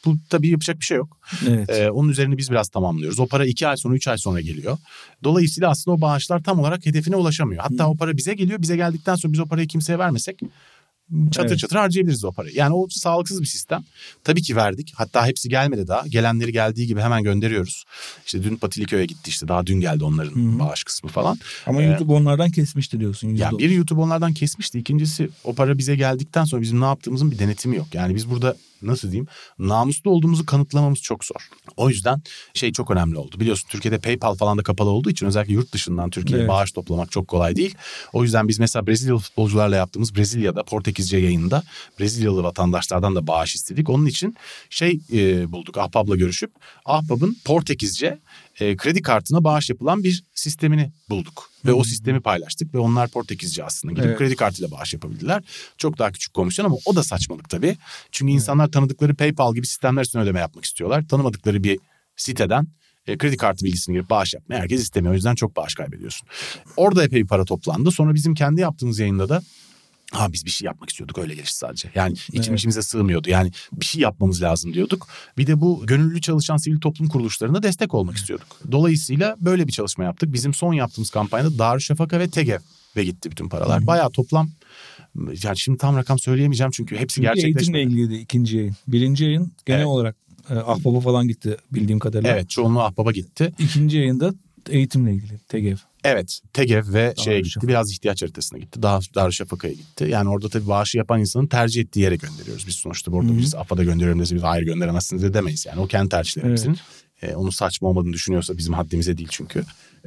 Bu 0.06 0.18
tabii 0.30 0.50
yapacak 0.50 0.80
bir 0.80 0.86
şey 0.86 0.98
yok. 0.98 1.18
Evet. 1.48 1.70
Ee, 1.70 1.92
onun 1.92 2.10
üzerine 2.10 2.38
biz 2.38 2.52
biraz 2.52 2.70
tamamlıyoruz. 2.70 3.20
O 3.20 3.28
para 3.28 3.46
iki 3.46 3.68
ay 3.68 3.78
sonra 3.78 3.96
üç 3.96 4.08
ay 4.08 4.18
sonra 4.18 4.42
geliyor. 4.42 4.78
Dolayısıyla 5.24 5.70
aslında 5.70 5.98
o 5.98 6.02
bağışlar 6.02 6.44
tam 6.44 6.60
olarak 6.60 6.86
hedefine 6.86 7.16
ulaşamıyor. 7.16 7.64
Hatta 7.64 7.84
Hı. 7.84 7.88
o 7.88 7.96
para 7.98 8.18
bize 8.18 8.34
geliyor. 8.34 8.62
Bize 8.62 8.76
geldikten 8.76 9.16
sonra 9.16 9.34
biz 9.34 9.40
o 9.40 9.46
parayı 9.46 9.68
kimseye 9.68 10.00
vermesek 10.00 10.40
çatır 11.32 11.50
evet. 11.50 11.60
çatır 11.60 11.76
harcayabiliriz 11.76 12.26
o 12.26 12.32
parayı. 12.32 12.56
Yani 12.56 12.74
o 12.74 12.88
sağlıksız 12.90 13.42
bir 13.42 13.46
sistem. 13.46 13.84
Tabii 14.24 14.42
ki 14.42 14.56
verdik. 14.56 14.94
Hatta 14.96 15.28
hepsi 15.28 15.50
gelmedi 15.50 15.88
daha. 15.88 16.08
Gelenleri 16.08 16.52
geldiği 16.52 16.88
gibi 16.88 17.02
hemen 17.02 17.24
gönderiyoruz. 17.24 17.84
İşte 18.26 18.44
dün 18.44 18.56
Patiliköy'e 18.56 19.06
gitti 19.06 19.30
işte. 19.30 19.48
Daha 19.48 19.66
dün 19.66 19.80
geldi 19.80 20.04
onların 20.04 20.36
Hı-hı. 20.36 20.60
bağış 20.60 20.84
kısmı 20.84 21.10
falan. 21.10 21.38
Ama 21.66 21.82
ee, 21.82 21.86
YouTube 21.86 22.14
onlardan 22.14 22.52
kesmişti 22.52 23.00
diyorsun. 23.00 23.28
Ya 23.28 23.36
yani 23.36 23.60
bir 23.60 23.70
YouTube 23.70 24.02
onlardan 24.02 24.34
kesmişti. 24.34 24.80
İkincisi 24.80 25.30
o 25.44 25.54
para 25.54 25.78
bize 25.78 25.96
geldikten 25.96 26.44
sonra 26.44 26.62
bizim 26.62 26.82
ne 26.82 26.86
yaptığımızın 26.86 27.32
bir 27.32 27.40
denetimi 27.40 27.78
yok. 27.78 27.88
Yani 27.94 28.16
biz 28.16 28.30
burada 28.30 28.56
nasıl 28.82 29.12
diyeyim 29.12 29.28
namuslu 29.60 30.12
olduğumuzu 30.12 30.46
kanıtlamamız 30.46 31.02
çok 31.02 31.26
zor. 31.26 31.50
O 31.78 31.90
yüzden 31.90 32.22
şey 32.54 32.72
çok 32.72 32.92
önemli 32.92 33.18
oldu. 33.18 33.40
Biliyorsun 33.40 33.68
Türkiye'de 33.70 34.00
PayPal 34.00 34.36
falan 34.36 34.58
da 34.58 34.64
kapalı 34.64 34.90
olduğu 34.90 35.10
için 35.10 35.26
özellikle 35.26 35.54
yurt 35.54 35.74
dışından 35.74 36.10
Türkiye'ye 36.10 36.44
evet. 36.44 36.50
bağış 36.50 36.72
toplamak 36.72 37.12
çok 37.12 37.28
kolay 37.28 37.56
değil. 37.56 37.76
O 38.14 38.24
yüzden 38.24 38.48
biz 38.48 38.60
mesela 38.60 38.88
Brezilyalı 38.88 39.20
futbolcularla 39.20 39.76
yaptığımız 39.76 40.16
Brezilya'da 40.16 40.64
Portekizce 40.64 41.18
yayında 41.18 41.64
Brezilyalı 42.00 42.44
vatandaşlardan 42.44 43.16
da 43.16 43.28
bağış 43.28 43.56
istedik. 43.56 43.90
Onun 43.90 44.06
için 44.06 44.36
şey 44.70 45.00
e, 45.14 45.52
bulduk 45.52 45.78
Ahbap'la 45.78 46.16
görüşüp 46.16 46.52
Ahbap'ın 46.86 47.38
Portekizce 47.46 48.20
e, 48.60 48.78
kredi 48.78 49.02
kartına 49.02 49.44
bağış 49.44 49.70
yapılan 49.70 50.04
bir 50.04 50.24
sistemini 50.34 50.92
bulduk. 51.10 51.51
Ve 51.66 51.72
hmm. 51.72 51.80
o 51.80 51.84
sistemi 51.84 52.22
paylaştık 52.22 52.74
ve 52.74 52.80
onlar 52.80 53.10
Portekizce 53.10 53.64
aslında 53.64 53.94
gidip 53.94 54.06
evet. 54.06 54.18
kredi 54.18 54.36
kartıyla 54.36 54.72
bağış 54.72 54.94
yapabildiler. 54.94 55.44
Çok 55.78 55.98
daha 55.98 56.12
küçük 56.12 56.34
komisyon 56.34 56.66
ama 56.66 56.76
o 56.86 56.96
da 56.96 57.04
saçmalık 57.04 57.50
tabii. 57.50 57.78
Çünkü 58.12 58.34
insanlar 58.34 58.72
tanıdıkları 58.72 59.16
PayPal 59.16 59.56
gibi 59.56 59.68
sistemler 59.68 60.04
için 60.04 60.20
ödeme 60.20 60.40
yapmak 60.40 60.66
istiyorlar. 60.66 61.08
Tanımadıkları 61.08 61.64
bir 61.64 61.80
siteden 62.16 62.68
e, 63.08 63.18
kredi 63.18 63.38
kartı 63.38 63.66
bilgisini 63.66 63.94
girip 63.94 64.10
bağış 64.10 64.34
yapmayı 64.34 64.62
herkes 64.62 64.82
istemiyor. 64.82 65.14
O 65.14 65.16
yüzden 65.16 65.36
çok 65.36 65.56
bağış 65.56 65.76
kaybediyorsun. 65.76 66.28
Orada 66.78 67.04
epey 67.04 67.24
bir 67.24 67.28
para 67.28 67.46
toplandı. 67.46 67.92
Sonra 67.92 68.14
bizim 68.14 68.34
kendi 68.34 68.62
yaptığımız 68.62 69.00
yayında 69.00 69.30
da 69.30 69.42
Ha 70.12 70.34
biz 70.34 70.46
bir 70.46 70.52
şey 70.52 70.66
yapmak 70.66 70.90
istiyorduk 70.90 71.18
öyle 71.18 71.36
gelişti 71.36 71.58
sadece. 71.58 71.92
Yani 71.96 72.14
içim 72.14 72.36
evet. 72.36 72.60
içimize 72.60 72.82
sığmıyordu. 72.82 73.30
Yani 73.30 73.52
bir 73.74 73.86
şey 73.86 74.02
yapmamız 74.02 74.42
lazım 74.42 74.74
diyorduk. 74.74 75.08
Bir 75.38 75.48
de 75.48 75.62
bu 75.62 75.84
gönüllü 75.86 76.22
çalışan 76.22 76.58
sivil 76.58 76.80
toplum 76.80 77.08
kuruluşlarına 77.08 77.64
destek 77.64 77.94
olmak 77.94 78.18
istiyorduk. 78.18 78.48
Dolayısıyla 78.72 79.36
böyle 79.40 79.68
bir 79.68 79.72
çalışma 79.72 80.04
yaptık. 80.04 80.34
Bizim 80.34 80.54
son 80.54 80.74
yaptığımız 80.74 81.10
kampanyada 81.10 81.58
Darüşşafaka 81.58 82.20
ve 82.20 82.30
TEGEV 82.30 82.60
ve 82.96 83.04
gitti 83.04 83.32
bütün 83.32 83.50
paralar. 83.50 83.88
Bayağı 83.88 84.10
toplam 84.10 84.50
yani 85.44 85.58
şimdi 85.58 85.78
tam 85.78 85.96
rakam 85.98 86.20
söyleyemeyeceğim 86.20 86.72
çünkü 86.72 86.98
hepsi 86.98 87.22
gerçekleşmedi. 87.22 87.78
Eğitimle 87.78 87.84
ilgiliydi 87.84 88.22
ikinci 88.22 88.58
yayın. 88.58 88.76
Birinci 88.88 89.24
yayın 89.24 89.52
genel 89.66 89.80
evet. 89.80 89.88
olarak 89.88 90.16
e, 90.50 90.54
Ahbaba 90.54 91.00
falan 91.00 91.28
gitti 91.28 91.58
bildiğim 91.72 92.00
kadarıyla. 92.00 92.34
Evet 92.34 92.50
çoğunluğu 92.50 92.82
Ahbaba 92.82 93.12
gitti. 93.12 93.54
İkinci 93.60 93.98
yayında 93.98 94.34
eğitimle 94.70 95.14
ilgili 95.14 95.40
TEGEV. 95.40 95.78
Evet 96.04 96.42
TEGEV 96.54 96.88
ve 96.88 96.94
Darüşşafaka. 96.94 97.24
şeye 97.24 97.42
gitti 97.42 97.68
biraz 97.68 97.92
ihtiyaç 97.92 98.22
haritasına 98.22 98.60
gitti. 98.60 98.82
Daha 98.82 99.00
Darüşşafaka'ya 99.16 99.74
gitti. 99.74 100.08
Yani 100.10 100.30
orada 100.30 100.50
tabii 100.50 100.68
bağışı 100.68 100.98
yapan 100.98 101.20
insanın 101.20 101.48
tercih 101.48 101.82
ettiği 101.82 102.00
yere 102.00 102.16
gönderiyoruz. 102.16 102.68
Biz 102.68 102.76
sonuçta 102.76 103.12
burada 103.12 103.32
Hı-hı. 103.32 103.38
biz 103.38 103.56
AFAD'a 103.56 103.84
gönderiyorum 103.84 104.22
dese 104.22 104.36
biz 104.36 104.44
hayır 104.44 104.64
gönderemezsiniz 104.66 105.24
de 105.24 105.34
demeyiz. 105.34 105.66
Yani 105.66 105.80
o 105.80 105.88
kendi 105.88 106.10
tercihlerimizin. 106.10 106.78
Evet. 107.22 107.34
E, 107.34 107.36
onun 107.36 107.50
saçma 107.50 107.88
olmadığını 107.88 108.14
düşünüyorsa 108.14 108.58
bizim 108.58 108.74
haddimize 108.74 109.18
değil 109.18 109.30
çünkü. 109.32 109.64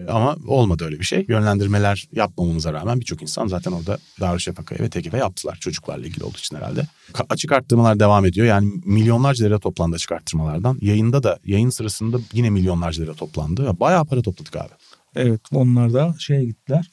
Ama 0.09 0.37
olmadı 0.47 0.85
öyle 0.85 1.01
bir 1.01 1.05
şey. 1.05 1.25
Yönlendirmeler 1.29 2.09
yapmamamıza 2.13 2.73
rağmen 2.73 3.01
birçok 3.01 3.23
insan 3.23 3.47
zaten 3.47 3.73
orada 3.73 3.99
Darüşşafaka'ya 4.21 4.81
ve 4.81 4.91
TEGEV'e 4.91 5.19
yaptılar. 5.19 5.57
Çocuklarla 5.61 6.07
ilgili 6.07 6.25
olduğu 6.25 6.39
için 6.39 6.57
herhalde. 6.57 6.87
Ka- 7.13 7.27
açık 7.29 7.53
arttırmalar 7.53 8.01
devam 8.01 8.25
ediyor. 8.27 8.47
Yani 8.47 8.73
milyonlarca 8.85 9.47
lira 9.47 9.59
toplandı 9.59 9.95
açık 9.95 10.13
arttırmalardan. 10.13 10.79
Yayında 10.81 11.23
da 11.23 11.39
yayın 11.45 11.71
sırasında 11.71 12.19
yine 12.33 12.51
milyonlarca 12.51 13.03
lira 13.03 13.15
toplandı. 13.15 13.81
Bayağı 13.81 14.05
para 14.05 14.23
topladık 14.23 14.57
abi. 14.57 14.73
Evet 15.17 15.41
onlar 15.53 15.93
da 15.93 16.15
şeye 16.19 16.45
gittiler. 16.45 16.91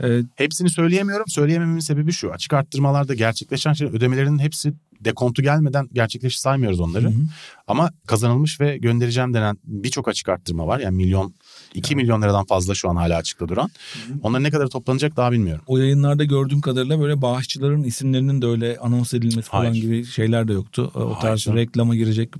Evet. 0.00 0.26
Hepsini 0.36 0.70
söyleyemiyorum. 0.70 1.24
Söyleyemememin 1.28 1.80
sebebi 1.80 2.12
şu. 2.12 2.32
Açık 2.32 2.52
arttırmalarda 2.52 3.14
gerçekleşen 3.14 3.72
şey 3.72 3.88
ödemelerin 3.88 4.38
hepsi 4.38 4.72
dekontu 5.00 5.42
gelmeden 5.42 5.88
gerçekleşi 5.92 6.40
saymıyoruz 6.40 6.80
onları. 6.80 7.04
Hı 7.04 7.08
hı. 7.08 7.22
Ama 7.66 7.90
kazanılmış 8.06 8.60
ve 8.60 8.78
göndereceğim 8.78 9.34
denen 9.34 9.58
birçok 9.64 10.08
açık 10.08 10.28
arttırma 10.28 10.66
var. 10.66 10.80
Yani 10.80 10.96
milyon, 10.96 11.34
iki 11.74 11.94
evet. 11.94 12.02
milyon 12.02 12.22
liradan 12.22 12.44
fazla 12.44 12.74
şu 12.74 12.90
an 12.90 12.96
hala 12.96 13.16
açıkta 13.16 13.48
duran. 13.48 13.70
Hı 14.06 14.12
hı. 14.14 14.18
Onların 14.22 14.44
ne 14.44 14.50
kadar 14.50 14.66
toplanacak 14.66 15.16
daha 15.16 15.32
bilmiyorum. 15.32 15.64
O 15.66 15.78
yayınlarda 15.78 16.24
gördüğüm 16.24 16.60
kadarıyla 16.60 17.00
böyle 17.00 17.22
bağışçıların 17.22 17.82
isimlerinin 17.82 18.42
de 18.42 18.46
öyle 18.46 18.78
anons 18.78 19.14
edilmesi 19.14 19.48
falan 19.48 19.64
Hayır. 19.64 19.82
gibi 19.82 20.04
şeyler 20.04 20.48
de 20.48 20.52
yoktu. 20.52 20.90
O 20.94 21.18
tarz 21.18 21.46
Hayır. 21.46 21.58
reklama 21.58 21.96
girecek 21.96 22.34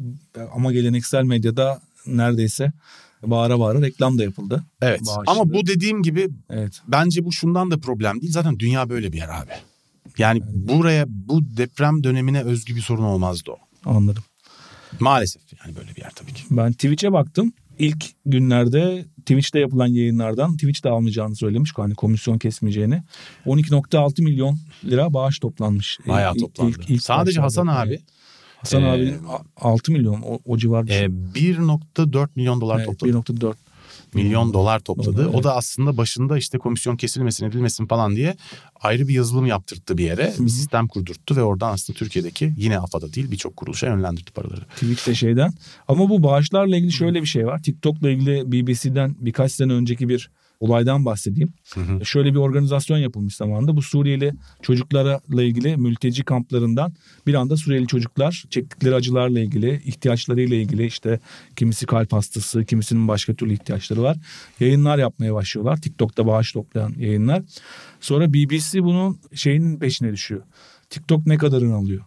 ama 0.54 0.72
geleneksel 0.72 1.24
medyada 1.24 1.80
neredeyse 2.06 2.72
bağıra 3.22 3.58
bağıra 3.60 3.82
reklam 3.82 4.18
da 4.18 4.22
yapıldı. 4.22 4.64
Evet 4.82 5.00
ama 5.26 5.52
bu 5.52 5.66
dediğim 5.66 6.02
gibi 6.02 6.28
evet. 6.50 6.80
bence 6.88 7.24
bu 7.24 7.32
şundan 7.32 7.70
da 7.70 7.78
problem 7.78 8.20
değil. 8.20 8.32
Zaten 8.32 8.58
dünya 8.58 8.88
böyle 8.88 9.12
bir 9.12 9.18
yer 9.18 9.28
abi. 9.28 9.52
Yani, 10.18 10.42
buraya 10.46 11.04
bu 11.08 11.56
deprem 11.56 12.04
dönemine 12.04 12.42
özgü 12.42 12.76
bir 12.76 12.80
sorun 12.80 13.02
olmazdı 13.02 13.50
o. 13.50 13.58
Anladım. 13.90 14.24
Maalesef 15.00 15.42
yani 15.64 15.76
böyle 15.76 15.96
bir 15.96 16.00
yer 16.00 16.10
tabii 16.10 16.32
ki. 16.32 16.42
Ben 16.50 16.72
Twitch'e 16.72 17.12
baktım. 17.12 17.52
İlk 17.78 18.04
günlerde 18.26 19.04
Twitch'te 19.18 19.58
yapılan 19.58 19.86
yayınlardan 19.86 20.52
Twitch 20.52 20.84
de 20.84 20.88
almayacağını 20.88 21.36
söylemiş. 21.36 21.72
Hani 21.76 21.94
komisyon 21.94 22.38
kesmeyeceğini. 22.38 23.02
12.6 23.46 24.22
milyon 24.22 24.58
lira 24.84 25.12
bağış 25.14 25.38
toplanmış. 25.38 25.98
Bayağı 26.06 26.34
toplandı. 26.34 26.70
İlk, 26.70 26.90
ilk 26.90 27.02
Sadece 27.02 27.40
Hasan 27.40 27.66
abi 27.66 28.00
Hasan 28.56 28.82
ee, 28.82 28.86
abi 28.86 29.14
6 29.56 29.92
milyon 29.92 30.22
o, 30.22 30.38
o 30.44 30.58
civar 30.58 30.86
bir 30.86 30.92
şey. 30.92 31.06
1.4 31.06 32.28
milyon 32.36 32.60
dolar 32.60 32.76
evet, 32.76 32.86
topladı. 32.86 33.12
1.4 33.12 33.54
milyon 34.14 34.52
dolar 34.52 34.80
topladı. 34.80 35.16
Dolar, 35.16 35.24
evet. 35.24 35.34
O 35.34 35.42
da 35.42 35.56
aslında 35.56 35.96
başında 35.96 36.38
işte 36.38 36.58
komisyon 36.58 36.96
kesilmesin 36.96 37.46
edilmesin 37.46 37.86
falan 37.86 38.16
diye 38.16 38.36
ayrı 38.80 39.08
bir 39.08 39.14
yazılım 39.14 39.46
yaptırttı 39.46 39.98
bir 39.98 40.04
yere. 40.04 40.34
Bir 40.38 40.48
sistem 40.48 40.88
kurdurttu 40.88 41.36
ve 41.36 41.42
oradan 41.42 41.72
aslında 41.72 41.98
Türkiye'deki 41.98 42.54
yine 42.56 42.78
AFAD'a 42.78 43.12
değil 43.12 43.30
birçok 43.30 43.56
kuruluşa 43.56 43.86
yönlendirdi 43.86 44.30
paraları. 44.30 44.60
Twitch'te 44.60 45.14
şeyden. 45.14 45.52
Ama 45.88 46.08
bu 46.08 46.22
bağışlarla 46.22 46.76
ilgili 46.76 46.92
şöyle 46.92 47.22
bir 47.22 47.26
şey 47.26 47.46
var. 47.46 47.62
TikTok'la 47.62 48.10
ilgili 48.10 48.52
BBC'den 48.52 49.16
birkaç 49.18 49.52
sene 49.52 49.72
önceki 49.72 50.08
bir 50.08 50.30
olaydan 50.60 51.04
bahsedeyim. 51.04 51.52
Hı 51.74 51.80
hı. 51.80 52.04
Şöyle 52.04 52.30
bir 52.32 52.38
organizasyon 52.38 52.98
yapılmış 52.98 53.36
zamanında. 53.36 53.76
Bu 53.76 53.82
Suriyeli 53.82 54.32
çocuklarla 54.62 55.42
ilgili 55.42 55.76
mülteci 55.76 56.24
kamplarından 56.24 56.92
bir 57.26 57.34
anda 57.34 57.56
Suriyeli 57.56 57.86
çocuklar 57.86 58.44
çektikleri 58.50 58.94
acılarla 58.94 59.40
ilgili, 59.40 59.82
ihtiyaçlarıyla 59.84 60.56
ilgili 60.56 60.86
işte 60.86 61.20
kimisi 61.56 61.86
kalp 61.86 62.12
hastası, 62.12 62.64
kimisinin 62.64 63.08
başka 63.08 63.34
türlü 63.34 63.52
ihtiyaçları 63.52 64.02
var. 64.02 64.16
Yayınlar 64.60 64.98
yapmaya 64.98 65.34
başlıyorlar. 65.34 65.80
TikTok'ta 65.80 66.26
bağış 66.26 66.52
toplayan 66.52 66.94
yayınlar. 66.98 67.42
Sonra 68.00 68.32
BBC 68.32 68.82
bunun 68.82 69.18
şeyinin 69.34 69.78
peşine 69.78 70.12
düşüyor. 70.12 70.42
TikTok 70.90 71.26
ne 71.26 71.36
kadarını 71.36 71.74
alıyor? 71.74 72.04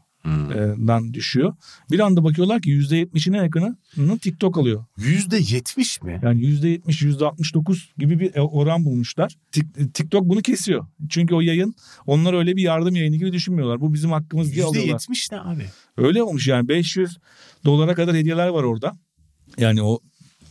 Dan 0.88 1.14
düşüyor. 1.14 1.54
Bir 1.92 2.00
anda 2.00 2.24
bakıyorlar 2.24 2.62
ki 2.62 2.70
%70'ine 2.72 3.38
yakını 3.38 3.78
TikTok 4.18 4.58
alıyor. 4.58 4.86
%70 4.98 6.06
mi? 6.06 6.20
Yani 6.24 6.42
%70, 6.42 6.82
%69 6.88 7.78
gibi 7.98 8.20
bir 8.20 8.36
e, 8.36 8.42
oran 8.42 8.86
bulmuşlar. 8.86 9.36
TikTok 9.94 10.24
bunu 10.24 10.42
kesiyor. 10.42 10.86
Çünkü 11.10 11.36
o 11.36 11.42
yayın 11.42 11.76
onlar 12.06 12.34
öyle 12.34 12.56
bir 12.56 12.62
yardım 12.62 12.96
yayını 12.96 13.16
gibi 13.16 13.34
düşünmüyorlar. 13.34 13.82
Bu 13.82 13.94
bizim 13.94 14.12
hakkımız 14.12 14.54
diye 14.54 14.66
alıyorlar. 14.66 15.00
%70 15.00 15.36
ne 15.36 15.40
abi? 15.40 15.66
Öyle 15.98 16.24
olmuş 16.24 16.48
yani 16.48 16.68
500 16.68 17.18
dolara 17.66 17.96
kadar 17.96 18.16
hediyeler 18.16 18.48
var 18.48 18.64
orada. 18.64 18.94
Yani 19.58 19.84
o 19.84 20.00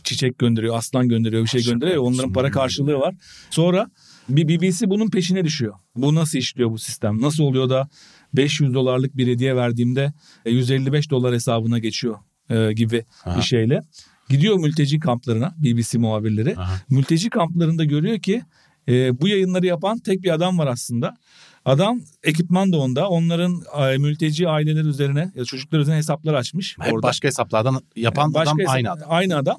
çiçek 0.03 0.39
gönderiyor, 0.39 0.77
aslan 0.77 1.09
gönderiyor, 1.09 1.43
bir 1.43 1.49
şey 1.49 1.63
gönderiyor. 1.63 2.03
Onların 2.03 2.33
para 2.33 2.51
karşılığı 2.51 2.99
var. 2.99 3.15
Sonra 3.49 3.87
bir 4.29 4.47
BBC 4.47 4.89
bunun 4.89 5.09
peşine 5.09 5.45
düşüyor. 5.45 5.73
Bu 5.95 6.15
nasıl 6.15 6.37
işliyor 6.37 6.71
bu 6.71 6.79
sistem? 6.79 7.21
Nasıl 7.21 7.43
oluyor 7.43 7.69
da 7.69 7.89
500 8.33 8.73
dolarlık 8.73 9.17
bir 9.17 9.27
hediye 9.27 9.55
verdiğimde 9.55 10.13
155 10.45 11.05
e, 11.05 11.09
dolar 11.09 11.33
hesabına 11.33 11.79
geçiyor 11.79 12.17
e, 12.49 12.73
gibi 12.73 13.05
Aha. 13.25 13.37
bir 13.37 13.41
şeyle. 13.41 13.81
Gidiyor 14.29 14.57
mülteci 14.57 14.99
kamplarına 14.99 15.55
BBC 15.57 15.97
muhabirleri. 15.97 16.57
Aha. 16.57 16.81
Mülteci 16.89 17.29
kamplarında 17.29 17.83
görüyor 17.83 18.19
ki 18.19 18.43
e, 18.87 19.21
bu 19.21 19.27
yayınları 19.27 19.65
yapan 19.65 19.99
tek 19.99 20.23
bir 20.23 20.33
adam 20.33 20.57
var 20.57 20.67
aslında. 20.67 21.17
Adam 21.65 22.01
ekipman 22.23 22.73
da 22.73 22.77
onda. 22.77 23.09
Onların 23.09 23.63
e, 23.77 23.97
mülteci 23.97 24.49
aileler 24.49 24.85
üzerine 24.85 25.31
ya 25.35 25.45
çocuklar 25.45 25.79
üzerine 25.79 25.97
hesaplar 25.97 26.33
açmış. 26.33 26.77
Hep 26.79 26.93
orada. 26.93 27.07
başka 27.07 27.27
hesaplardan 27.27 27.81
yapan 27.95 28.33
başka 28.33 28.51
adam 28.51 28.59
hesap, 28.59 28.75
aynı 28.75 28.91
adam. 28.91 29.07
Aynı 29.09 29.37
adam. 29.37 29.57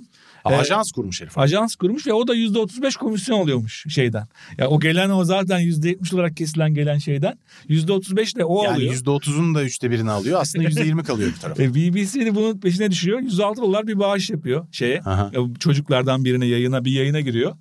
Ee, 0.50 0.54
ajans 0.54 0.92
kurmuş 0.92 1.20
herif. 1.20 1.38
Ajans 1.38 1.74
kurmuş 1.74 2.06
ve 2.06 2.12
o 2.12 2.28
da 2.28 2.34
yüzde 2.34 2.58
otuz 2.58 2.82
beş 2.82 2.96
komisyon 2.96 3.40
alıyormuş 3.40 3.84
şeyden. 3.88 4.28
Ya 4.58 4.68
o 4.68 4.80
gelen 4.80 5.10
o 5.10 5.24
zaten 5.24 5.58
yüzde 5.58 5.88
yetmiş 5.88 6.14
olarak 6.14 6.36
kesilen 6.36 6.74
gelen 6.74 6.98
şeyden 6.98 7.38
yüzde 7.68 7.92
otuz 7.92 8.16
beş 8.16 8.36
de 8.36 8.44
o 8.44 8.64
yani 8.64 8.74
alıyor. 8.74 8.86
Yani 8.86 8.92
yüzde 8.92 9.10
otuzun 9.10 9.54
da 9.54 9.64
üçte 9.64 9.90
birini 9.90 10.10
alıyor. 10.10 10.40
Aslında 10.40 10.64
yüzde 10.68 10.84
yirmi 10.84 11.04
kalıyor 11.04 11.30
bir 11.30 11.40
tarafa. 11.40 11.62
Ve 11.62 11.74
BBC 11.74 12.34
bunun 12.34 12.60
peşine 12.60 12.90
düşüyor. 12.90 13.20
Yüz 13.20 13.40
altı 13.40 13.62
dolar 13.62 13.86
bir 13.86 13.98
bağış 13.98 14.30
yapıyor 14.30 14.66
şeye. 14.72 15.00
Aha. 15.00 15.30
Çocuklardan 15.58 16.24
birine 16.24 16.46
yayına 16.46 16.84
bir 16.84 16.92
yayına 16.92 17.20
giriyor. 17.20 17.56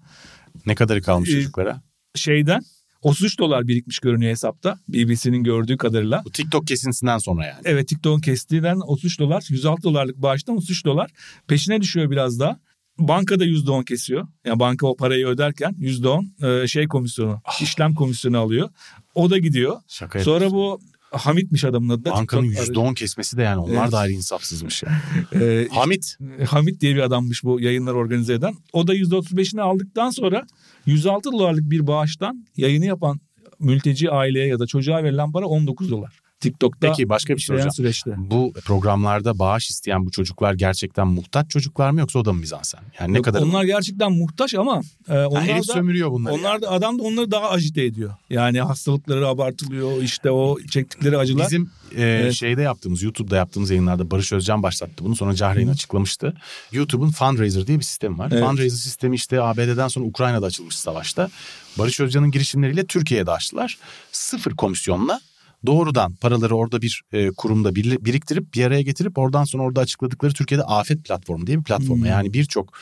Ne 0.65 0.75
kadarı 0.75 1.01
kalmış 1.01 1.29
ee, 1.29 1.33
çocuklara? 1.33 1.81
Şeyden 2.15 2.61
33 3.01 3.39
dolar 3.39 3.67
birikmiş 3.67 3.99
görünüyor 3.99 4.31
hesapta. 4.31 4.79
BBC'nin 4.87 5.43
gördüğü 5.43 5.77
kadarıyla. 5.77 6.21
Bu 6.25 6.31
TikTok 6.31 6.67
kesintisinden 6.67 7.17
sonra 7.17 7.45
yani. 7.45 7.61
Evet 7.65 7.87
TikTok'un 7.87 8.21
kestiğinden 8.21 8.75
33 8.75 9.19
dolar. 9.19 9.45
106 9.49 9.83
dolarlık 9.83 10.17
bağıştan 10.17 10.57
33 10.57 10.85
dolar. 10.85 11.11
Peşine 11.47 11.81
düşüyor 11.81 12.11
biraz 12.11 12.39
daha. 12.39 12.59
Banka 13.07 13.39
da 13.39 13.45
%10 13.45 13.85
kesiyor. 13.85 14.27
Yani 14.45 14.59
banka 14.59 14.87
o 14.87 14.95
parayı 14.95 15.27
öderken 15.27 15.75
%10 15.79 16.63
e, 16.63 16.67
şey 16.67 16.87
komisyonu, 16.87 17.41
ah. 17.45 17.61
işlem 17.61 17.93
komisyonu 17.93 18.37
alıyor. 18.37 18.69
O 19.15 19.29
da 19.29 19.37
gidiyor. 19.37 19.81
Şaka 19.87 20.19
Sonra 20.19 20.51
bu 20.51 20.79
Hamit'miş 21.11 21.63
adamın 21.63 21.89
adı 21.89 22.05
da. 22.05 22.11
Bankanın 22.11 22.43
yüzde 22.43 22.79
on 22.79 22.93
kesmesi 22.93 23.37
de 23.37 23.41
yani 23.41 23.59
onlar 23.59 23.83
evet. 23.83 23.91
da 23.91 23.97
ayrı 23.97 24.11
insafsızmış 24.11 24.83
yani. 24.83 24.97
ee, 25.43 25.67
Hamit. 25.71 26.17
Hamit 26.47 26.81
diye 26.81 26.95
bir 26.95 27.01
adammış 27.01 27.43
bu 27.43 27.59
yayınlar 27.59 27.93
organize 27.93 28.33
eden. 28.33 28.53
O 28.73 28.87
da 28.87 28.93
yüzde 28.93 29.15
otuz 29.15 29.37
beşini 29.37 29.61
aldıktan 29.61 30.09
sonra 30.09 30.45
106 30.85 31.31
dolarlık 31.31 31.71
bir 31.71 31.87
bağıştan 31.87 32.47
yayını 32.57 32.85
yapan 32.85 33.19
mülteci 33.59 34.11
aileye 34.11 34.47
ya 34.47 34.59
da 34.59 34.67
çocuğa 34.67 35.03
verilen 35.03 35.31
para 35.31 35.45
19 35.45 35.91
dolar. 35.91 36.19
TikTok'ta 36.41 36.87
Peki 36.87 37.09
başka 37.09 37.35
bir 37.35 37.41
şey 37.41 37.47
soracağım. 37.47 37.71
Süreçte. 37.71 38.13
Bu 38.17 38.53
programlarda 38.65 39.39
bağış 39.39 39.69
isteyen 39.69 40.05
bu 40.05 40.11
çocuklar 40.11 40.53
gerçekten 40.53 41.07
muhtaç 41.07 41.49
çocuklar 41.49 41.91
mı 41.91 41.99
yoksa 41.99 42.19
o 42.19 42.25
da 42.25 42.33
mı 42.33 42.39
mizansen? 42.39 42.81
Yani 42.99 43.13
ne 43.13 43.17
Yok, 43.17 43.25
kadar 43.25 43.41
Onlar 43.41 43.63
gerçekten 43.63 44.11
muhtaç 44.11 44.55
ama 44.55 44.81
e, 45.09 45.13
onlar 45.13 45.49
ha, 45.49 45.57
da 45.57 45.63
sömürüyor 45.63 46.11
bunları. 46.11 46.33
Onlar 46.33 46.53
yani. 46.53 46.61
da 46.61 46.71
adam 46.71 46.99
da 46.99 47.03
onları 47.03 47.31
daha 47.31 47.49
ajite 47.49 47.83
ediyor. 47.83 48.13
Yani 48.29 48.61
hastalıkları 48.61 49.27
abartılıyor 49.27 50.01
işte 50.01 50.31
o 50.31 50.57
çektikleri 50.59 51.17
acılar. 51.17 51.45
Bizim 51.45 51.69
e, 51.95 52.01
evet. 52.01 52.33
şeyde 52.33 52.61
yaptığımız 52.61 53.03
YouTube'da 53.03 53.35
yaptığımız 53.35 53.69
yayınlarda 53.69 54.11
Barış 54.11 54.33
Özcan 54.33 54.63
başlattı 54.63 55.05
bunu. 55.05 55.15
Sonra 55.15 55.35
Cahreyn 55.35 55.67
açıklamıştı. 55.67 56.33
YouTube'un 56.71 57.11
Fundraiser 57.11 57.67
diye 57.67 57.79
bir 57.79 57.83
sistemi 57.83 58.17
var. 58.17 58.29
Evet. 58.31 58.43
Fundraiser 58.43 58.77
sistemi 58.77 59.15
işte 59.15 59.41
ABD'den 59.41 59.87
sonra 59.87 60.05
Ukrayna'da 60.05 60.45
açılmış 60.45 60.75
savaşta. 60.75 61.29
Barış 61.77 61.99
Özcan'ın 61.99 62.31
girişimleriyle 62.31 62.85
Türkiye'de 62.85 63.31
açtılar. 63.31 63.77
Sıfır 64.11 64.55
komisyonla 64.55 65.21
doğrudan 65.65 66.15
paraları 66.15 66.55
orada 66.55 66.81
bir 66.81 67.01
e, 67.13 67.31
kurumda 67.31 67.75
bir, 67.75 68.05
biriktirip 68.05 68.53
bir 68.53 68.65
araya 68.65 68.81
getirip 68.81 69.17
oradan 69.17 69.43
sonra 69.43 69.63
orada 69.63 69.81
açıkladıkları 69.81 70.33
Türkiye'de 70.33 70.63
afet 70.63 71.05
platformu 71.05 71.47
diye 71.47 71.59
bir 71.59 71.63
platform. 71.63 71.97
Hmm. 71.97 72.05
Yani 72.05 72.33
birçok 72.33 72.73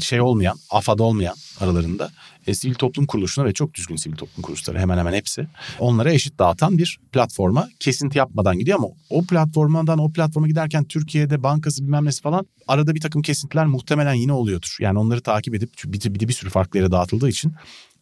şey 0.00 0.20
olmayan, 0.20 0.58
AFAD 0.70 0.98
olmayan 0.98 1.34
aralarında 1.60 2.10
e, 2.46 2.54
sivil 2.54 2.74
toplum 2.74 3.06
kuruluşuna 3.06 3.44
ve 3.44 3.52
çok 3.52 3.74
düzgün 3.74 3.96
sivil 3.96 4.16
toplum 4.16 4.42
kuruluşları 4.42 4.78
hemen 4.78 4.98
hemen 4.98 5.12
hepsi 5.12 5.46
onlara 5.78 6.12
eşit 6.12 6.38
dağıtan 6.38 6.78
bir 6.78 6.98
platforma 7.12 7.68
kesinti 7.80 8.18
yapmadan 8.18 8.58
gidiyor 8.58 8.78
ama 8.78 8.88
o 9.10 9.22
platformdan 9.22 9.98
o 9.98 10.12
platforma 10.12 10.48
giderken 10.48 10.84
Türkiye'de 10.84 11.42
bankası 11.42 11.82
bilmem 11.82 12.04
nesi 12.04 12.22
falan 12.22 12.46
arada 12.68 12.94
bir 12.94 13.00
takım 13.00 13.22
kesintiler 13.22 13.66
muhtemelen 13.66 14.14
yine 14.14 14.32
oluyordur. 14.32 14.76
Yani 14.80 14.98
onları 14.98 15.20
takip 15.20 15.54
edip 15.54 15.72
bir, 15.84 16.14
bir, 16.14 16.28
bir 16.28 16.32
sürü 16.32 16.50
farklı 16.50 16.78
yere 16.78 16.90
dağıtıldığı 16.90 17.28
için 17.28 17.52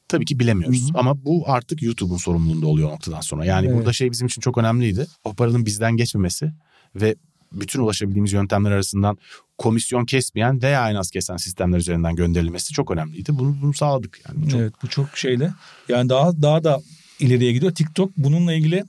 Tabii 0.09 0.25
ki 0.25 0.39
bilemiyoruz 0.39 0.91
Hı-hı. 0.91 0.99
ama 0.99 1.25
bu 1.25 1.45
artık 1.47 1.83
YouTube'un 1.83 2.17
sorumluluğunda 2.17 2.67
oluyor 2.67 2.91
noktadan 2.91 3.21
sonra. 3.21 3.45
Yani 3.45 3.67
evet. 3.67 3.77
burada 3.77 3.93
şey 3.93 4.11
bizim 4.11 4.27
için 4.27 4.41
çok 4.41 4.59
önemliydi. 4.59 5.07
O 5.25 5.35
paranın 5.35 5.67
bizden 5.67 5.97
geçmemesi 5.97 6.53
ve 6.95 7.17
bütün 7.53 7.81
ulaşabildiğimiz 7.81 8.33
yöntemler 8.33 8.71
arasından 8.71 9.19
komisyon 9.59 10.05
kesmeyen 10.05 10.63
veya 10.63 10.91
en 10.91 10.95
az 10.95 11.11
kesen 11.11 11.37
sistemler 11.37 11.79
üzerinden 11.79 12.17
gönderilmesi 12.17 12.73
çok 12.73 12.91
önemliydi. 12.91 13.39
Bunu, 13.39 13.57
bunu 13.63 13.75
sağladık. 13.75 14.21
Yani 14.29 14.51
çok... 14.51 14.61
Evet 14.61 14.73
bu 14.83 14.89
çok 14.89 15.19
şeyle. 15.19 15.53
Yani 15.89 16.09
daha 16.09 16.43
daha 16.43 16.65
da 16.65 16.81
ileriye 17.21 17.53
gidiyor. 17.53 17.75
TikTok 17.75 18.17
bununla 18.17 18.55
ilgili 18.55 18.85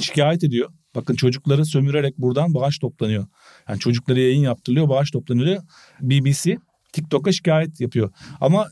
şikayet 0.00 0.44
ediyor. 0.44 0.70
Bakın 0.94 1.14
çocukları 1.14 1.64
sömürerek 1.64 2.18
buradan 2.18 2.54
bağış 2.54 2.78
toplanıyor. 2.78 3.26
Yani 3.68 3.78
çocuklara 3.78 4.20
yayın 4.20 4.40
yaptırılıyor, 4.40 4.88
bağış 4.88 5.10
toplanıyor. 5.10 5.62
BBC 6.00 6.58
TikTok'a 6.92 7.32
şikayet 7.32 7.80
yapıyor. 7.80 8.10
Ama 8.40 8.68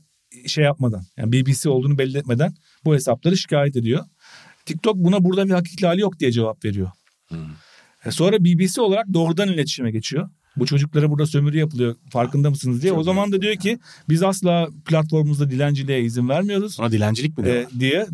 şey 0.46 0.64
yapmadan 0.64 1.02
yani 1.16 1.32
BBC 1.32 1.68
olduğunu 1.68 1.98
belli 1.98 2.18
etmeden 2.18 2.54
bu 2.84 2.94
hesapları 2.94 3.36
şikayet 3.36 3.76
ediyor. 3.76 4.04
TikTok 4.66 4.96
buna 4.96 5.24
burada 5.24 5.46
bir 5.46 5.50
hak 5.50 5.66
ihlali 5.72 6.00
yok 6.00 6.20
diye 6.20 6.32
cevap 6.32 6.64
veriyor. 6.64 6.90
Hmm. 7.28 7.38
E 8.04 8.10
sonra 8.10 8.44
BBC 8.44 8.80
olarak 8.80 9.06
doğrudan 9.12 9.48
iletişime 9.48 9.90
geçiyor. 9.90 10.30
Bu 10.56 10.66
çocuklara 10.66 11.10
burada 11.10 11.26
sömürü 11.26 11.58
yapılıyor 11.58 11.96
farkında 12.10 12.50
mısınız 12.50 12.82
diye. 12.82 12.90
Çok 12.90 12.98
o 12.98 13.02
zaman 13.02 13.32
da 13.32 13.42
diyor 13.42 13.56
ki 13.56 13.78
biz 14.08 14.22
asla 14.22 14.68
platformumuzda 14.84 15.50
dilenciliğe 15.50 16.02
izin 16.02 16.28
vermiyoruz. 16.28 16.80
Ona 16.80 16.92
dilencilik 16.92 17.38
mi 17.38 17.44
diyor? 17.44 17.56
Ee, 17.56 17.80
diye 17.80 18.06